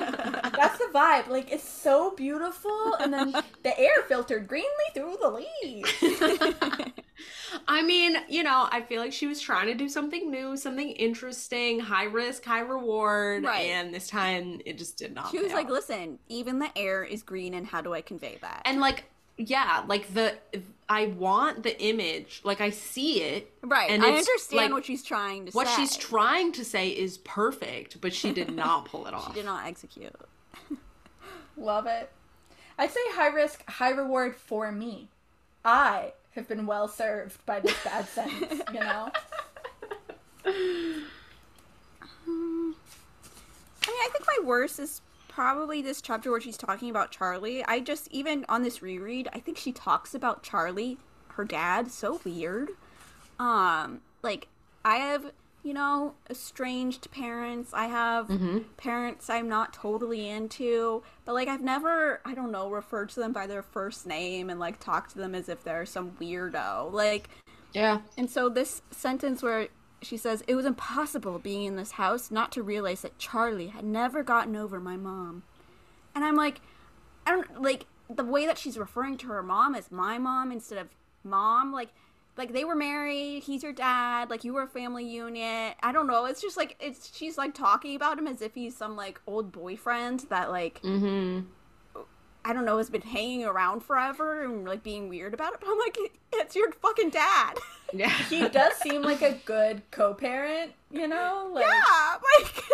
that's 0.56 0.78
the 0.78 0.88
vibe. 0.94 1.28
Like 1.28 1.52
it's 1.52 1.68
so 1.68 2.14
beautiful, 2.14 2.94
and 3.00 3.12
then 3.12 3.32
the 3.62 3.78
air 3.78 4.02
filtered 4.08 4.48
greenly 4.48 4.68
through 4.94 5.18
the 5.20 5.28
leaves. 5.28 5.92
I 7.68 7.82
mean, 7.82 8.16
you 8.30 8.42
know, 8.42 8.66
I 8.72 8.80
feel 8.80 9.00
like 9.02 9.12
she 9.12 9.26
was 9.26 9.40
trying 9.42 9.66
to 9.66 9.74
do 9.74 9.88
something 9.90 10.30
new, 10.30 10.56
something 10.56 10.88
interesting, 10.92 11.80
high 11.80 12.04
risk, 12.04 12.44
high 12.44 12.60
reward, 12.60 13.44
Right. 13.44 13.66
and 13.66 13.92
this 13.92 14.06
time 14.08 14.60
it 14.64 14.78
just 14.78 14.96
did 14.96 15.14
not. 15.14 15.30
She 15.30 15.38
was 15.38 15.48
pay 15.48 15.54
like. 15.54 15.68
"Listen, 15.68 16.18
even 16.28 16.58
the 16.60 16.70
air 16.76 17.04
is 17.04 17.22
green, 17.22 17.52
and 17.52 17.66
how 17.66 17.82
do 17.82 17.92
I 17.92 18.00
convey 18.00 18.38
that?" 18.40 18.62
and 18.64 18.80
like, 18.80 19.04
yeah, 19.40 19.84
like 19.86 20.12
the 20.12 20.34
I 20.88 21.06
want 21.06 21.62
the 21.62 21.80
image, 21.82 22.42
like 22.44 22.60
I 22.60 22.70
see 22.70 23.22
it, 23.22 23.52
right, 23.62 23.90
and 23.90 24.04
I 24.04 24.08
understand 24.10 24.64
like, 24.64 24.72
what 24.72 24.84
she's 24.84 25.02
trying 25.02 25.46
to 25.46 25.52
say. 25.52 25.56
what 25.56 25.68
say. 25.68 25.76
she's 25.76 25.96
trying 25.96 26.52
to 26.52 26.64
say 26.64 26.88
is 26.88 27.18
perfect, 27.18 28.00
but 28.00 28.12
she 28.12 28.32
did 28.32 28.54
not 28.54 28.84
pull 28.86 29.06
it 29.06 29.14
off. 29.14 29.28
She 29.28 29.34
did 29.34 29.46
not 29.46 29.66
execute. 29.66 30.14
Love 31.56 31.86
it. 31.86 32.10
I'd 32.78 32.90
say 32.90 33.00
high 33.10 33.28
risk, 33.28 33.68
high 33.68 33.90
reward 33.90 34.36
for 34.36 34.70
me. 34.72 35.08
I 35.64 36.12
have 36.34 36.48
been 36.48 36.66
well 36.66 36.88
served 36.88 37.44
by 37.46 37.60
this 37.60 37.76
bad 37.82 38.08
sentence. 38.08 38.60
You 38.72 38.80
know. 38.80 39.10
I 40.44 40.50
mean, 43.86 44.02
I 44.02 44.08
think 44.12 44.26
my 44.26 44.44
worst 44.44 44.78
is 44.78 45.00
probably 45.30 45.80
this 45.80 46.02
chapter 46.02 46.30
where 46.30 46.40
she's 46.40 46.58
talking 46.58 46.90
about 46.90 47.10
Charlie. 47.10 47.64
I 47.64 47.80
just 47.80 48.08
even 48.10 48.44
on 48.48 48.62
this 48.62 48.82
reread, 48.82 49.28
I 49.32 49.38
think 49.38 49.56
she 49.56 49.72
talks 49.72 50.14
about 50.14 50.42
Charlie, 50.42 50.98
her 51.28 51.44
dad, 51.44 51.90
so 51.90 52.20
weird. 52.24 52.70
Um, 53.38 54.00
like 54.22 54.48
I 54.84 54.96
have, 54.96 55.32
you 55.62 55.72
know, 55.72 56.14
estranged 56.28 57.10
parents. 57.10 57.72
I 57.72 57.86
have 57.86 58.28
parents 58.76 59.30
I'm 59.30 59.48
not 59.48 59.72
totally 59.72 60.28
into, 60.28 61.02
but 61.24 61.34
like 61.34 61.48
I've 61.48 61.62
never, 61.62 62.20
I 62.24 62.34
don't 62.34 62.50
know, 62.50 62.68
referred 62.68 63.10
to 63.10 63.20
them 63.20 63.32
by 63.32 63.46
their 63.46 63.62
first 63.62 64.06
name 64.06 64.50
and 64.50 64.58
like 64.58 64.80
talked 64.80 65.12
to 65.12 65.18
them 65.18 65.34
as 65.34 65.48
if 65.48 65.62
they're 65.62 65.86
some 65.86 66.12
weirdo. 66.20 66.92
Like 66.92 67.30
Yeah, 67.72 68.00
and 68.18 68.28
so 68.28 68.48
this 68.48 68.82
sentence 68.90 69.42
where 69.42 69.68
she 70.02 70.16
says, 70.16 70.42
It 70.46 70.54
was 70.54 70.66
impossible 70.66 71.38
being 71.38 71.64
in 71.64 71.76
this 71.76 71.92
house 71.92 72.30
not 72.30 72.52
to 72.52 72.62
realize 72.62 73.02
that 73.02 73.18
Charlie 73.18 73.68
had 73.68 73.84
never 73.84 74.22
gotten 74.22 74.56
over 74.56 74.80
my 74.80 74.96
mom. 74.96 75.42
And 76.14 76.24
I'm 76.24 76.36
like, 76.36 76.60
I 77.26 77.30
don't 77.30 77.62
like 77.62 77.86
the 78.08 78.24
way 78.24 78.46
that 78.46 78.58
she's 78.58 78.78
referring 78.78 79.16
to 79.18 79.28
her 79.28 79.42
mom 79.42 79.74
as 79.74 79.90
my 79.90 80.18
mom 80.18 80.50
instead 80.50 80.78
of 80.78 80.88
mom, 81.22 81.72
like 81.72 81.90
like 82.36 82.52
they 82.52 82.64
were 82.64 82.74
married, 82.74 83.42
he's 83.42 83.62
your 83.62 83.72
dad, 83.72 84.30
like 84.30 84.44
you 84.44 84.54
were 84.54 84.62
a 84.62 84.68
family 84.68 85.04
unit. 85.04 85.76
I 85.82 85.92
don't 85.92 86.06
know. 86.06 86.24
It's 86.24 86.40
just 86.40 86.56
like 86.56 86.76
it's 86.80 87.14
she's 87.14 87.36
like 87.36 87.54
talking 87.54 87.94
about 87.94 88.18
him 88.18 88.26
as 88.26 88.40
if 88.40 88.54
he's 88.54 88.76
some 88.76 88.96
like 88.96 89.20
old 89.26 89.52
boyfriend 89.52 90.20
that 90.30 90.50
like 90.50 90.80
mm-hmm. 90.82 91.46
I 92.44 92.52
don't 92.52 92.64
know, 92.64 92.78
has 92.78 92.90
been 92.90 93.02
hanging 93.02 93.44
around 93.44 93.80
forever 93.82 94.42
and 94.44 94.64
like 94.64 94.82
being 94.82 95.08
weird 95.08 95.34
about 95.34 95.52
it. 95.54 95.60
But 95.60 95.68
I'm 95.70 95.78
like, 95.78 95.98
it's 96.32 96.56
your 96.56 96.72
fucking 96.72 97.10
dad. 97.10 97.58
Yeah, 97.92 98.08
He 98.28 98.48
does 98.48 98.74
seem 98.76 99.02
like 99.02 99.22
a 99.22 99.32
good 99.44 99.82
co-parent. 99.90 100.72
You 100.90 101.06
know. 101.08 101.50
Like, 101.52 101.66
yeah, 101.66 102.16
like 102.40 102.64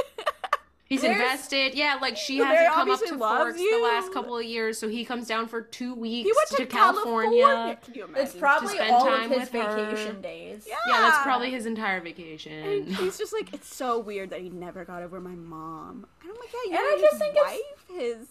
He's 0.89 1.03
invested. 1.03 1.75
Yeah, 1.75 1.99
like 2.01 2.17
she 2.17 2.37
hasn't 2.39 2.73
come 2.73 2.91
up 2.93 3.01
to 3.07 3.17
loves 3.17 3.57
Forks 3.57 3.59
the 3.59 3.81
last 3.83 4.13
couple 4.13 4.39
of 4.39 4.45
years, 4.45 4.79
so 4.79 4.89
he 4.89 5.05
comes 5.05 5.27
down 5.27 5.49
for 5.49 5.61
two 5.61 5.95
weeks 5.95 6.29
he 6.29 6.33
went 6.33 6.49
to, 6.51 6.67
California. 6.67 7.43
California. 7.45 7.79
Can 7.85 7.95
you 7.95 8.05
imagine? 8.05 8.25
It's 8.25 8.35
probably 8.37 8.75
spend 8.75 8.93
all 8.93 9.05
time 9.05 9.33
of 9.33 9.39
his 9.41 9.53
with 9.53 9.63
her. 9.63 9.75
vacation 9.91 10.21
days. 10.23 10.65
yeah. 10.69 10.75
Yeah, 10.87 11.01
that's 11.01 11.23
probably 11.25 11.51
his 11.51 11.67
entire 11.67 11.97
And 11.97 12.05
vacation. 12.05 12.87
he's 12.87 13.19
just 13.19 13.33
like, 13.33 13.53
it's 13.53 13.75
so 13.75 13.99
weird 13.99 14.31
that 14.31 14.43
he 14.43 14.49
never 14.49 14.85
got 14.85 15.03
over 15.03 15.21
my 15.21 15.35
mom. 15.35 16.07
And 16.23 16.31
I'm 16.31 16.37
like, 16.39 16.51
yeah, 16.55 16.61
you 16.71 16.77
And 16.77 16.85
know, 16.85 16.89
I 16.89 16.93
his 16.93 17.03
just 17.03 17.19
think 17.19 17.35
it's- 17.35 17.59
wife, 17.91 18.01
his. 18.01 18.29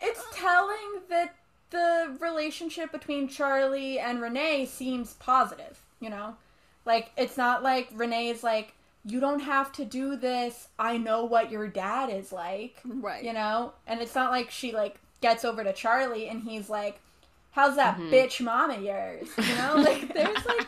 It's 0.00 0.24
telling 0.34 1.02
that 1.08 1.34
the 1.70 2.16
relationship 2.20 2.92
between 2.92 3.28
Charlie 3.28 3.98
and 3.98 4.20
Renee 4.20 4.66
seems 4.66 5.14
positive, 5.14 5.80
you 6.00 6.10
know? 6.10 6.36
Like, 6.84 7.10
it's 7.16 7.36
not 7.36 7.62
like 7.62 7.88
Renee's 7.92 8.42
like, 8.42 8.74
you 9.04 9.20
don't 9.20 9.40
have 9.40 9.72
to 9.72 9.84
do 9.84 10.16
this. 10.16 10.68
I 10.78 10.98
know 10.98 11.24
what 11.24 11.50
your 11.50 11.68
dad 11.68 12.10
is 12.10 12.32
like, 12.32 12.76
right. 12.84 13.22
you 13.22 13.32
know? 13.32 13.72
And 13.86 14.00
it's 14.00 14.14
not 14.14 14.30
like 14.30 14.50
she, 14.50 14.72
like, 14.72 14.96
gets 15.20 15.44
over 15.44 15.62
to 15.62 15.72
Charlie 15.72 16.28
and 16.28 16.42
he's 16.42 16.70
like, 16.70 17.00
how's 17.50 17.76
that 17.76 17.96
mm-hmm. 17.96 18.12
bitch 18.12 18.40
mom 18.40 18.70
of 18.70 18.82
yours? 18.82 19.28
You 19.36 19.54
know? 19.56 19.76
Like, 19.82 20.14
there's 20.14 20.46
like, 20.46 20.66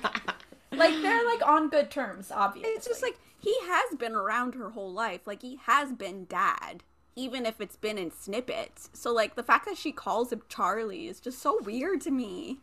like, 0.73 1.03
they're 1.03 1.27
like 1.27 1.47
on 1.47 1.69
good 1.69 1.91
terms, 1.91 2.31
obviously. 2.31 2.73
It's 2.73 2.87
just 2.87 3.03
like 3.03 3.17
he 3.41 3.55
has 3.63 3.97
been 3.99 4.15
around 4.15 4.55
her 4.55 4.71
whole 4.71 4.93
life. 4.93 5.27
Like 5.27 5.43
he 5.43 5.59
has 5.65 5.93
been 5.93 6.27
dad, 6.27 6.83
even 7.21 7.45
if 7.45 7.61
it's 7.61 7.77
been 7.77 7.99
in 7.99 8.11
snippets. 8.11 8.89
So 8.95 9.13
like 9.13 9.35
the 9.37 9.43
fact 9.43 9.67
that 9.67 9.77
she 9.77 9.93
calls 9.93 10.33
him 10.33 10.43
Charlie 10.49 11.07
is 11.07 11.21
just 11.21 11.39
so 11.41 11.61
weird 11.63 12.01
to 12.03 12.11
me. 12.11 12.59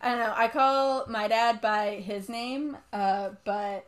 I 0.00 0.10
don't 0.10 0.18
know. 0.18 0.34
I 0.36 0.48
call 0.48 1.06
my 1.08 1.28
dad 1.28 1.60
by 1.60 1.96
his 1.96 2.28
name, 2.28 2.76
uh, 2.92 3.30
but 3.44 3.86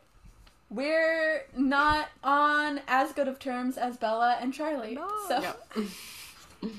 we're 0.71 1.45
not 1.57 2.09
on 2.23 2.81
as 2.89 3.13
good 3.13 3.29
of 3.29 3.39
terms 3.39 3.77
as 3.77 3.97
Bella 3.97 4.39
and 4.41 4.53
Charlie. 4.55 4.95
No. 4.95 5.09
So, 5.29 5.41
Yep. 5.41 5.69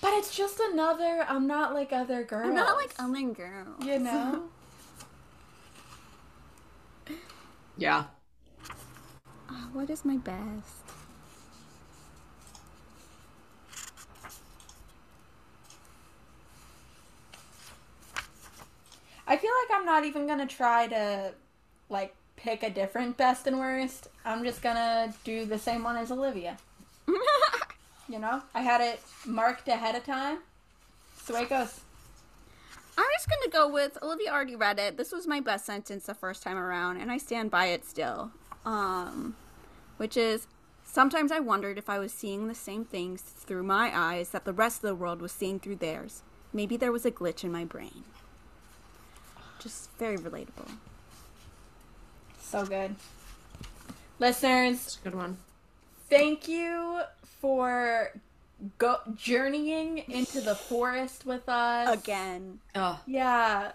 but 0.00 0.10
it's 0.14 0.34
just 0.36 0.58
another. 0.72 1.24
I'm 1.28 1.46
not 1.46 1.72
like 1.74 1.92
other 1.92 2.24
girls. 2.24 2.48
I'm 2.48 2.54
not 2.54 2.76
like 2.76 2.94
other 2.98 3.32
girls. 3.32 3.84
you 3.84 3.98
know. 4.00 4.44
Yeah. 7.76 8.04
Ah, 9.50 9.68
what 9.72 9.88
is 9.88 10.04
my 10.04 10.16
best? 10.16 10.87
I 19.28 19.36
feel 19.36 19.50
like 19.62 19.78
I'm 19.78 19.86
not 19.86 20.04
even 20.04 20.26
gonna 20.26 20.46
try 20.46 20.88
to 20.88 21.32
like 21.88 22.14
pick 22.36 22.62
a 22.62 22.70
different 22.70 23.16
best 23.16 23.46
and 23.46 23.58
worst. 23.58 24.08
I'm 24.24 24.42
just 24.42 24.62
gonna 24.62 25.14
do 25.22 25.44
the 25.44 25.58
same 25.58 25.84
one 25.84 25.96
as 25.96 26.10
Olivia. 26.10 26.56
You 28.10 28.18
know, 28.18 28.40
I 28.54 28.62
had 28.62 28.80
it 28.80 29.00
marked 29.26 29.68
ahead 29.68 29.94
of 29.94 30.02
time. 30.02 30.38
That's 31.14 31.26
the 31.26 31.34
way 31.34 31.42
it 31.42 31.50
goes. 31.50 31.80
I'm 32.96 33.04
just 33.14 33.28
gonna 33.28 33.50
go 33.50 33.68
with 33.70 33.98
Olivia 34.02 34.32
already 34.32 34.56
read 34.56 34.78
it. 34.78 34.96
This 34.96 35.12
was 35.12 35.26
my 35.26 35.40
best 35.40 35.66
sentence 35.66 36.06
the 36.06 36.14
first 36.14 36.42
time 36.42 36.56
around, 36.56 36.96
and 36.96 37.12
I 37.12 37.18
stand 37.18 37.50
by 37.50 37.66
it 37.66 37.84
still. 37.84 38.30
Um, 38.64 39.36
which 39.98 40.16
is 40.16 40.46
sometimes 40.84 41.30
I 41.30 41.40
wondered 41.40 41.76
if 41.76 41.90
I 41.90 41.98
was 41.98 42.12
seeing 42.12 42.48
the 42.48 42.54
same 42.54 42.86
things 42.86 43.20
through 43.20 43.62
my 43.64 43.90
eyes 43.94 44.30
that 44.30 44.46
the 44.46 44.54
rest 44.54 44.78
of 44.78 44.88
the 44.88 44.94
world 44.94 45.20
was 45.20 45.30
seeing 45.30 45.60
through 45.60 45.76
theirs. 45.76 46.22
Maybe 46.50 46.78
there 46.78 46.92
was 46.92 47.04
a 47.04 47.10
glitch 47.10 47.44
in 47.44 47.52
my 47.52 47.66
brain. 47.66 48.04
Just 49.58 49.90
very 49.98 50.16
relatable. 50.18 50.70
So 52.40 52.64
good. 52.64 52.94
Listeners, 54.18 54.76
It's 54.86 54.96
a 54.96 55.00
good 55.04 55.14
one. 55.14 55.36
thank 56.08 56.48
you 56.48 57.00
for 57.40 58.10
go 58.78 58.96
journeying 59.14 59.98
into 60.08 60.40
the 60.40 60.54
forest 60.54 61.24
with 61.26 61.48
us. 61.48 61.88
Again. 62.02 62.58
Oh, 62.74 63.00
Yeah. 63.06 63.72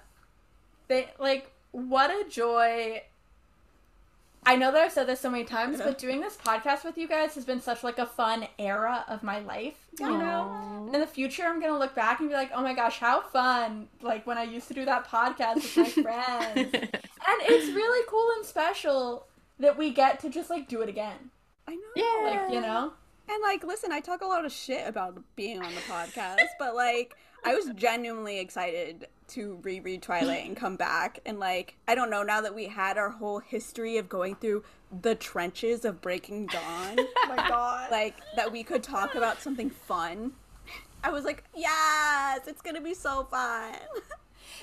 They 0.90 1.10
like 1.20 1.50
what 1.72 2.10
a 2.12 2.30
joy. 2.30 3.04
I 4.46 4.56
know 4.56 4.72
that 4.72 4.82
I've 4.82 4.92
said 4.92 5.08
this 5.08 5.20
so 5.20 5.30
many 5.30 5.44
times, 5.44 5.78
but 5.80 5.98
doing 5.98 6.22
this 6.22 6.36
podcast 6.38 6.84
with 6.84 6.98
you 6.98 7.08
guys 7.08 7.36
has 7.36 7.46
been 7.46 7.62
such 7.62 7.84
like 7.84 7.98
a 8.00 8.06
fun 8.06 8.48
era 8.60 9.06
of 9.08 9.24
my 9.24 9.40
life. 9.40 9.88
You 10.00 10.18
know? 10.18 10.84
and 10.86 10.96
In 10.96 11.02
the 11.02 11.08
future 11.08 11.44
I'm 11.44 11.60
gonna 11.62 11.78
look 11.80 11.96
back 11.96 12.20
and 12.20 12.30
be 12.30 12.36
like, 12.36 12.52
oh 12.54 12.62
my 12.62 12.74
gosh, 12.74 13.00
how 13.00 13.22
fun 13.22 13.88
like 14.02 14.26
when 14.28 14.38
I 14.38 14.44
used 14.44 14.68
to 14.68 14.74
do 14.74 14.86
that 14.86 15.08
podcast 15.08 15.56
with 15.78 15.98
my 15.98 16.04
friends. 16.04 16.74
and 16.74 17.42
it's 17.42 17.74
really 17.74 18.06
cool 18.10 18.28
and 18.38 18.46
special 18.46 19.28
that 19.60 19.78
we 19.78 19.92
get 19.92 20.20
to 20.22 20.30
just 20.30 20.50
like 20.50 20.68
do 20.68 20.82
it 20.82 20.90
again. 20.90 21.30
I 21.68 21.76
know. 21.76 21.82
Yeah. 21.96 22.42
Like, 22.42 22.54
you 22.54 22.62
know? 22.62 22.94
And 23.30 23.42
like, 23.42 23.64
listen, 23.64 23.92
I 23.94 24.02
talk 24.02 24.22
a 24.22 24.26
lot 24.26 24.44
of 24.46 24.52
shit 24.52 24.86
about 24.88 25.22
being 25.38 25.62
on 25.64 25.74
the 25.74 25.82
podcast, 25.82 26.48
but 26.60 26.76
like, 26.76 27.16
I 27.46 27.56
was 27.56 27.70
genuinely 27.76 28.40
excited 28.40 29.08
to 29.30 29.60
reread 29.64 30.02
Twilight 30.02 30.46
and 30.46 30.56
come 30.56 30.76
back. 30.76 31.20
And 31.26 31.40
like, 31.40 31.76
I 31.88 31.96
don't 31.96 32.10
know, 32.10 32.24
now 32.24 32.42
that 32.42 32.54
we 32.56 32.68
had 32.68 32.98
our 32.98 33.10
whole 33.10 33.40
history 33.40 33.98
of 33.98 34.08
going 34.10 34.36
through 34.36 34.64
the 35.02 35.16
trenches 35.16 35.86
of 35.86 36.02
Breaking 36.02 36.46
Dawn, 36.48 36.96
Oh 37.00 37.26
my 37.28 37.36
god. 37.48 37.92
like, 37.92 38.16
that 38.36 38.52
we 38.52 38.64
could 38.64 38.84
talk 38.84 39.16
about 39.16 39.42
something 39.42 39.70
fun. 39.70 40.34
I 41.04 41.10
was 41.12 41.26
like, 41.26 41.44
yes, 41.56 42.42
it's 42.48 42.62
gonna 42.62 42.82
be 42.82 42.94
so 42.94 43.24
fun. 43.30 43.74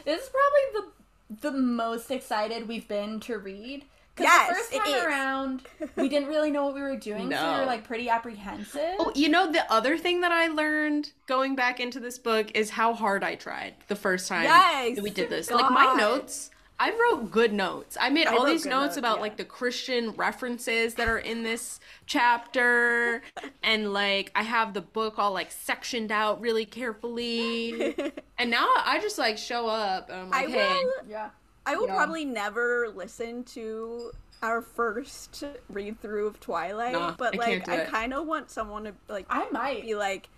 This 0.04 0.22
is 0.22 0.30
probably 0.30 0.90
the 1.38 1.50
the 1.50 1.58
most 1.58 2.10
excited 2.10 2.66
we've 2.66 2.88
been 2.88 3.20
to 3.20 3.38
read. 3.38 3.84
Yes, 4.22 4.48
the 4.48 4.54
first 4.54 4.86
time 4.86 5.06
around, 5.06 5.62
we 5.96 6.08
didn't 6.08 6.28
really 6.28 6.50
know 6.50 6.64
what 6.66 6.74
we 6.74 6.80
were 6.82 6.96
doing, 6.96 7.22
so 7.22 7.26
we 7.28 7.34
No. 7.34 7.58
were 7.60 7.66
like 7.66 7.84
pretty 7.84 8.08
apprehensive. 8.08 8.94
Oh, 8.98 9.12
you 9.14 9.28
know 9.28 9.50
the 9.50 9.70
other 9.72 9.96
thing 9.98 10.20
that 10.22 10.32
I 10.32 10.48
learned 10.48 11.12
going 11.26 11.54
back 11.56 11.80
into 11.80 12.00
this 12.00 12.18
book 12.18 12.50
is 12.54 12.70
how 12.70 12.92
hard 12.94 13.22
I 13.24 13.34
tried 13.34 13.74
the 13.88 13.96
first 13.96 14.28
time 14.28 14.44
Yes! 14.44 14.96
that 14.96 15.02
we 15.02 15.10
did 15.10 15.30
this. 15.30 15.50
Like 15.50 15.70
my 15.70 15.94
notes, 15.96 16.50
I 16.78 16.92
wrote 16.92 17.30
good 17.30 17.52
notes. 17.52 17.98
I 18.00 18.08
made 18.08 18.26
I 18.26 18.34
all 18.34 18.46
these 18.46 18.64
notes 18.64 18.86
notes, 18.86 18.96
about 18.96 19.16
yeah. 19.16 19.22
like 19.22 19.36
the 19.36 19.44
Christian 19.44 20.12
references 20.12 20.94
that 20.94 21.08
are 21.08 21.18
in 21.18 21.42
this 21.42 21.78
chapter 22.06 23.22
and 23.62 23.92
like 23.92 24.30
I 24.34 24.42
have 24.44 24.72
the 24.74 24.80
book 24.80 25.18
all 25.18 25.32
like 25.32 25.50
sectioned 25.50 26.10
out 26.10 26.40
really 26.40 26.64
carefully. 26.64 27.94
and 28.38 28.50
now 28.50 28.66
I 28.84 28.98
just 29.02 29.18
like 29.18 29.36
show 29.38 29.66
up 29.66 30.08
and 30.08 30.32
I'm 30.32 30.32
I 30.34 30.46
hey, 30.50 30.84
will, 30.84 30.92
yeah. 31.08 31.30
I 31.66 31.76
will 31.76 31.86
Yeah. 31.86 31.96
probably 31.96 32.24
never 32.24 32.88
listen 32.88 33.44
to 33.44 34.12
our 34.42 34.62
first 34.62 35.44
read 35.68 36.00
through 36.00 36.26
of 36.26 36.40
Twilight, 36.40 36.92
Nah, 36.92 37.12
but 37.16 37.36
like 37.36 37.64
can't 37.66 37.68
I 37.68 37.84
kind 37.84 38.14
of 38.14 38.26
want 38.26 38.50
someone 38.50 38.84
to 38.84 38.94
like 39.08 39.26
I 39.30 39.48
might. 39.50 39.82
be 39.82 39.94
like, 39.94 40.28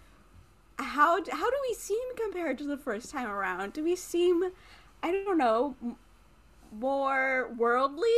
how 0.78 1.16
how 1.30 1.50
do 1.50 1.56
we 1.68 1.74
seem 1.74 2.16
compared 2.16 2.58
to 2.58 2.64
the 2.64 2.76
first 2.76 3.10
time 3.10 3.28
around? 3.28 3.72
Do 3.74 3.84
we 3.84 3.94
seem, 3.96 4.50
I 5.02 5.12
don't 5.12 5.38
know, 5.38 5.76
m- 5.82 5.96
more 6.72 7.52
worldly? 7.56 8.08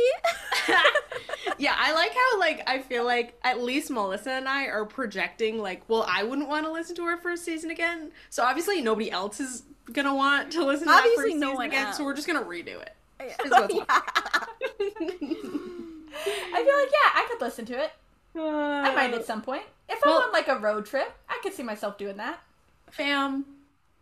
yeah, 1.57 1.75
I 1.77 1.93
like 1.93 2.11
how 2.13 2.39
like 2.39 2.63
I 2.67 2.79
feel 2.79 3.03
like 3.05 3.37
at 3.43 3.61
least 3.61 3.89
Melissa 3.91 4.31
and 4.31 4.47
I 4.47 4.65
are 4.65 4.85
projecting 4.85 5.59
like, 5.59 5.83
well, 5.87 6.05
I 6.09 6.23
wouldn't 6.23 6.47
want 6.47 6.65
to 6.65 6.71
listen 6.71 6.95
to 6.97 7.03
our 7.03 7.17
first 7.17 7.43
season 7.45 7.71
again. 7.71 8.11
So 8.29 8.43
obviously 8.43 8.81
nobody 8.81 9.11
else 9.11 9.39
is 9.39 9.63
gonna 9.91 10.15
want 10.15 10.51
to 10.53 10.65
listen 10.65 10.87
to 10.87 10.93
that 10.93 10.99
Obviously 10.99 11.31
first 11.31 11.35
no 11.37 11.47
season 11.47 11.55
one 11.55 11.65
again. 11.67 11.87
else. 11.87 11.97
So 11.97 12.03
we're 12.03 12.15
just 12.15 12.27
gonna 12.27 12.43
redo 12.43 12.81
it. 12.81 12.91
Yeah. 13.25 13.57
Up. 13.57 13.71
I 16.17 16.63
feel 16.63 16.75
like 16.77 16.91
yeah, 16.91 17.11
I 17.13 17.27
could 17.29 17.41
listen 17.41 17.65
to 17.65 17.73
it. 17.81 17.91
I 18.35 18.93
might 18.93 19.13
at 19.13 19.21
uh, 19.21 19.23
some 19.23 19.41
point. 19.41 19.63
If 19.89 19.99
I'm 20.05 20.11
on 20.11 20.31
like 20.31 20.47
a 20.47 20.57
road 20.57 20.85
trip, 20.85 21.13
I 21.29 21.39
could 21.41 21.53
see 21.53 21.63
myself 21.63 21.97
doing 21.97 22.17
that. 22.17 22.39
Fam, 22.91 23.45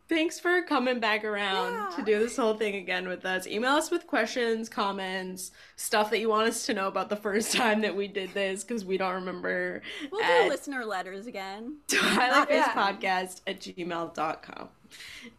thanks 0.10 0.40
for 0.40 0.62
coming 0.64 1.00
back 1.00 1.24
around 1.24 1.74
Yeah. 1.74 1.96
to 1.96 2.02
do 2.04 2.20
this 2.20 2.38
whole 2.38 2.54
thing 2.56 2.76
again 2.76 3.08
with 3.08 3.26
us. 3.26 3.48
Email 3.48 3.72
us 3.74 3.90
with 3.92 4.06
questions, 4.08 4.70
comments, 4.70 5.52
stuff 5.76 6.10
that 6.12 6.20
you 6.20 6.30
want 6.30 6.48
us 6.48 6.66
to 6.68 6.74
know 6.74 6.88
about 6.88 7.10
the 7.10 7.16
first 7.16 7.52
time 7.56 7.82
that 7.82 7.96
we 7.96 8.08
did 8.08 8.34
this 8.34 8.64
because 8.64 8.86
we 8.86 8.98
don't 8.98 9.14
remember. 9.16 9.82
We'll 10.12 10.22
do 10.44 10.50
listener 10.50 10.86
letters 10.86 11.28
again. 11.28 11.78
Twilight 11.88 12.48
Phase 12.48 12.64
Yeah. 12.68 12.74
Podcast 12.74 13.42
at 13.48 13.60
gmail.com. 13.60 14.70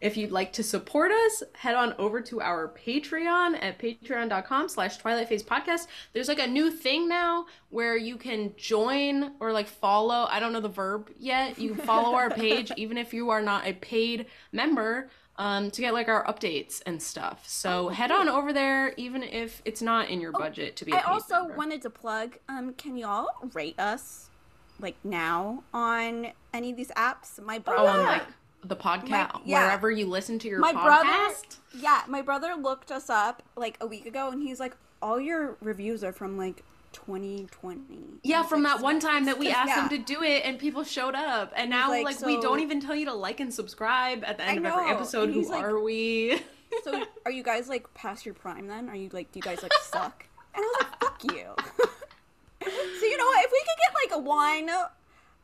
If 0.01 0.17
you'd 0.17 0.31
like 0.31 0.53
to 0.53 0.63
support 0.63 1.11
us, 1.11 1.43
head 1.53 1.75
on 1.75 1.93
over 1.97 2.21
to 2.21 2.41
our 2.41 2.67
Patreon 2.69 3.61
at 3.61 3.79
patreon.com 3.79 4.69
slash 4.69 4.97
Twilight 4.97 5.29
Phase 5.29 5.43
Podcast. 5.43 5.87
There's 6.13 6.27
like 6.27 6.39
a 6.39 6.47
new 6.47 6.71
thing 6.71 7.07
now 7.07 7.45
where 7.69 7.95
you 7.97 8.17
can 8.17 8.53
join 8.57 9.33
or 9.39 9.51
like 9.51 9.67
follow. 9.67 10.27
I 10.29 10.39
don't 10.39 10.53
know 10.53 10.61
the 10.61 10.69
verb 10.69 11.09
yet. 11.17 11.59
You 11.59 11.75
can 11.75 11.85
follow 11.85 12.15
our 12.15 12.29
page 12.45 12.71
even 12.77 12.97
if 12.97 13.13
you 13.13 13.29
are 13.29 13.41
not 13.41 13.67
a 13.67 13.73
paid 13.73 14.25
member 14.51 15.09
um, 15.37 15.69
to 15.71 15.81
get 15.81 15.93
like 15.93 16.07
our 16.07 16.25
updates 16.25 16.81
and 16.85 17.01
stuff. 17.01 17.43
So 17.47 17.89
head 17.89 18.09
on 18.11 18.29
over 18.29 18.53
there 18.53 18.93
even 18.97 19.21
if 19.21 19.61
it's 19.65 19.81
not 19.81 20.09
in 20.09 20.21
your 20.21 20.31
budget 20.31 20.75
to 20.77 20.85
be 20.85 20.93
a 20.93 20.95
I 20.95 21.01
also 21.11 21.39
member. 21.41 21.55
wanted 21.55 21.81
to 21.83 21.89
plug. 21.89 22.37
Um, 22.47 22.73
can 22.73 22.95
y'all 22.97 23.27
rate 23.53 23.77
us, 23.79 24.29
like 24.79 24.95
now 25.03 25.63
on 25.73 26.27
any 26.53 26.71
of 26.71 26.77
these 26.77 26.91
apps? 26.91 27.41
My 27.43 27.59
brother. 27.59 27.89
Oh, 27.89 28.01
Yeah. 28.01 28.07
like 28.07 28.23
the 28.67 28.75
podcast, 28.75 29.09
My- 29.09 29.39
yeah. 29.45 29.63
wherever 29.65 29.91
you 29.91 30.05
listen 30.07 30.39
to 30.39 30.47
your 30.47 30.59
my 30.59 30.73
podcast. 30.73 30.83
brother 30.83 31.35
yeah 31.77 32.01
my 32.07 32.21
brother 32.21 32.53
looked 32.55 32.91
us 32.91 33.09
up 33.09 33.43
like 33.55 33.77
a 33.81 33.87
week 33.87 34.05
ago 34.05 34.29
and 34.29 34.41
he's 34.41 34.59
like 34.59 34.75
all 35.01 35.19
your 35.19 35.57
reviews 35.61 36.03
are 36.03 36.13
from 36.13 36.37
like 36.37 36.63
2020 36.93 38.19
Yeah, 38.23 38.43
from 38.43 38.63
like, 38.63 38.77
that 38.77 38.81
one 38.83 38.99
time 38.99 39.25
that 39.25 39.37
we 39.37 39.49
asked 39.49 39.69
Yeah. 39.69 39.87
them 39.87 39.89
to 39.89 39.97
do 39.97 40.23
it 40.23 40.43
and 40.45 40.57
people 40.57 40.83
showed 40.85 41.13
up. 41.15 41.51
And 41.55 41.69
now 41.69 41.89
like, 41.89 42.05
like, 42.05 42.21
we 42.21 42.39
don't 42.39 42.61
even 42.61 42.79
tell 42.79 42.95
you 42.95 43.05
to 43.05 43.13
like 43.13 43.39
and 43.41 43.53
subscribe 43.53 44.23
at 44.23 44.37
the 44.37 44.45
end 44.45 44.59
of 44.59 44.65
every 44.65 44.89
episode. 44.89 45.29
Who 45.31 45.41
like- 45.49 45.61
are 45.63 45.79
we? 45.79 46.39
so 46.83 47.03
are 47.25 47.31
you 47.31 47.43
guys 47.43 47.67
like 47.69 47.93
past 47.93 48.25
your 48.25 48.33
prime 48.33 48.67
then 48.67 48.89
are 48.89 48.95
you 48.95 49.09
like 49.13 49.31
do 49.31 49.39
you 49.39 49.43
guys 49.43 49.61
like 49.63 49.71
suck 49.83 50.25
and 50.53 50.61
i 50.63 50.67
was 50.67 50.75
like 50.81 50.99
fuck 50.99 51.23
you 51.23 51.29
so 52.63 53.05
you 53.05 53.17
know 53.17 53.25
what 53.25 53.45
if 53.45 53.51
we 53.51 53.59
could 53.59 53.79
get 53.79 53.93
like 53.93 54.11
a 54.11 54.19
one 54.19 54.69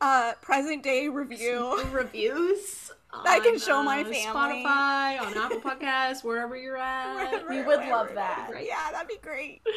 uh 0.02 0.32
present 0.42 0.82
day 0.82 1.08
review 1.08 1.82
Reviews. 1.92 2.90
I 3.12 3.40
can 3.40 3.58
show 3.58 3.82
my 3.82 4.02
family. 4.02 4.18
Spotify, 4.24 5.20
on 5.20 5.36
Apple 5.36 5.60
Podcasts, 5.70 6.24
wherever 6.24 6.56
you're 6.56 6.76
at. 6.78 7.48
We 7.48 7.62
would 7.62 7.80
love 7.88 8.14
that. 8.14 8.50
Right. 8.52 8.66
yeah 8.66 8.90
that'd 8.92 9.08
be 9.08 9.18
great 9.22 9.62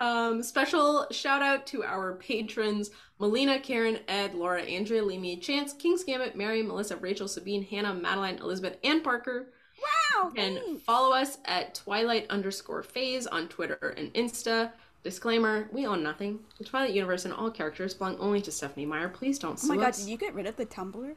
Um, 0.00 0.44
special 0.44 1.06
shout 1.10 1.42
out 1.42 1.66
to 1.68 1.82
our 1.82 2.14
patrons 2.14 2.90
Melina, 3.18 3.58
Karen, 3.58 3.98
Ed, 4.06 4.32
Laura, 4.32 4.62
Andrea, 4.62 5.02
Lemia, 5.02 5.40
Chance, 5.42 5.72
King's 5.72 6.04
Gambit, 6.04 6.36
Mary, 6.36 6.62
Melissa, 6.62 6.96
Rachel, 6.98 7.26
Sabine, 7.26 7.64
Hannah, 7.64 7.94
Madeline, 7.94 8.36
Elizabeth, 8.38 8.76
and 8.84 9.02
Parker. 9.02 9.48
wow 9.82 10.30
And 10.36 10.58
thanks. 10.58 10.84
follow 10.84 11.12
us 11.12 11.38
at 11.46 11.74
Twilight 11.74 12.26
underscore 12.30 12.84
phase 12.84 13.26
on 13.26 13.48
Twitter 13.48 13.92
and 13.96 14.14
Insta. 14.14 14.70
Disclaimer, 15.02 15.68
we 15.72 15.84
own 15.84 16.04
nothing. 16.04 16.38
The 16.58 16.64
Twilight 16.64 16.94
universe 16.94 17.24
and 17.24 17.34
all 17.34 17.50
characters 17.50 17.92
belong 17.94 18.18
only 18.18 18.40
to 18.42 18.52
Stephenie 18.52 18.86
Meyer. 18.86 19.08
Please 19.08 19.36
don't 19.40 19.54
oh 19.54 19.56
sue 19.56 19.68
my 19.74 19.76
god 19.76 19.88
us. 19.88 19.98
did 20.04 20.10
you 20.10 20.16
get 20.16 20.32
rid 20.32 20.46
of 20.46 20.54
the 20.56 20.66
tumblr 20.66 21.14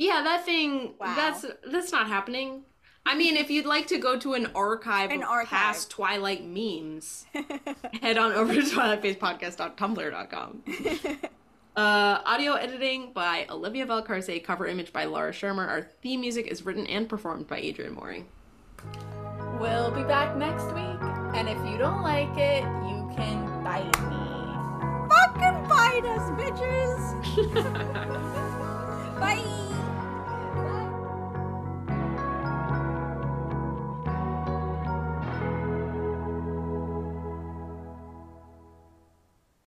Yeah, 0.00 0.22
that 0.22 0.46
thing 0.46 0.94
Wow. 0.98 1.14
that's 1.14 1.44
that's 1.70 1.92
not 1.92 2.08
happening. 2.08 2.62
I 3.04 3.14
mean, 3.14 3.36
if 3.36 3.50
you'd 3.50 3.66
like 3.66 3.86
to 3.88 3.98
go 3.98 4.18
to 4.18 4.32
an 4.34 4.46
archive 4.54 5.10
An 5.10 5.22
of 5.22 5.28
archive. 5.28 5.48
past 5.48 5.90
Twilight 5.90 6.42
memes, 6.44 7.26
head 8.02 8.16
on 8.16 8.32
over 8.32 8.54
to 8.54 8.60
twilightphasepodcast.tumblr.com. 8.62 10.62
Uh, 11.76 12.20
audio 12.26 12.54
editing 12.54 13.12
by 13.12 13.46
Olivia 13.48 13.86
Valcarce, 13.86 14.42
cover 14.42 14.66
image 14.66 14.92
by 14.92 15.04
Laura 15.04 15.30
Shermer. 15.32 15.68
Our 15.68 15.82
theme 16.02 16.20
music 16.20 16.48
is 16.48 16.66
written 16.66 16.84
and 16.88 17.08
performed 17.08 17.46
by 17.46 17.58
Adrian 17.58 17.94
Mooring. 17.94 18.26
We'll 19.60 19.92
be 19.92 20.02
back 20.02 20.36
next 20.36 20.64
week, 20.74 21.00
and 21.38 21.48
if 21.48 21.56
you 21.70 21.78
don't 21.78 22.02
like 22.02 22.36
it, 22.36 22.64
you 22.90 23.08
can 23.16 23.62
bite 23.62 23.96
me. 24.10 24.18
fucking 25.08 25.68
bite 25.68 26.04
us 26.06 26.28
bitches 26.32 27.14
bye 29.20 29.44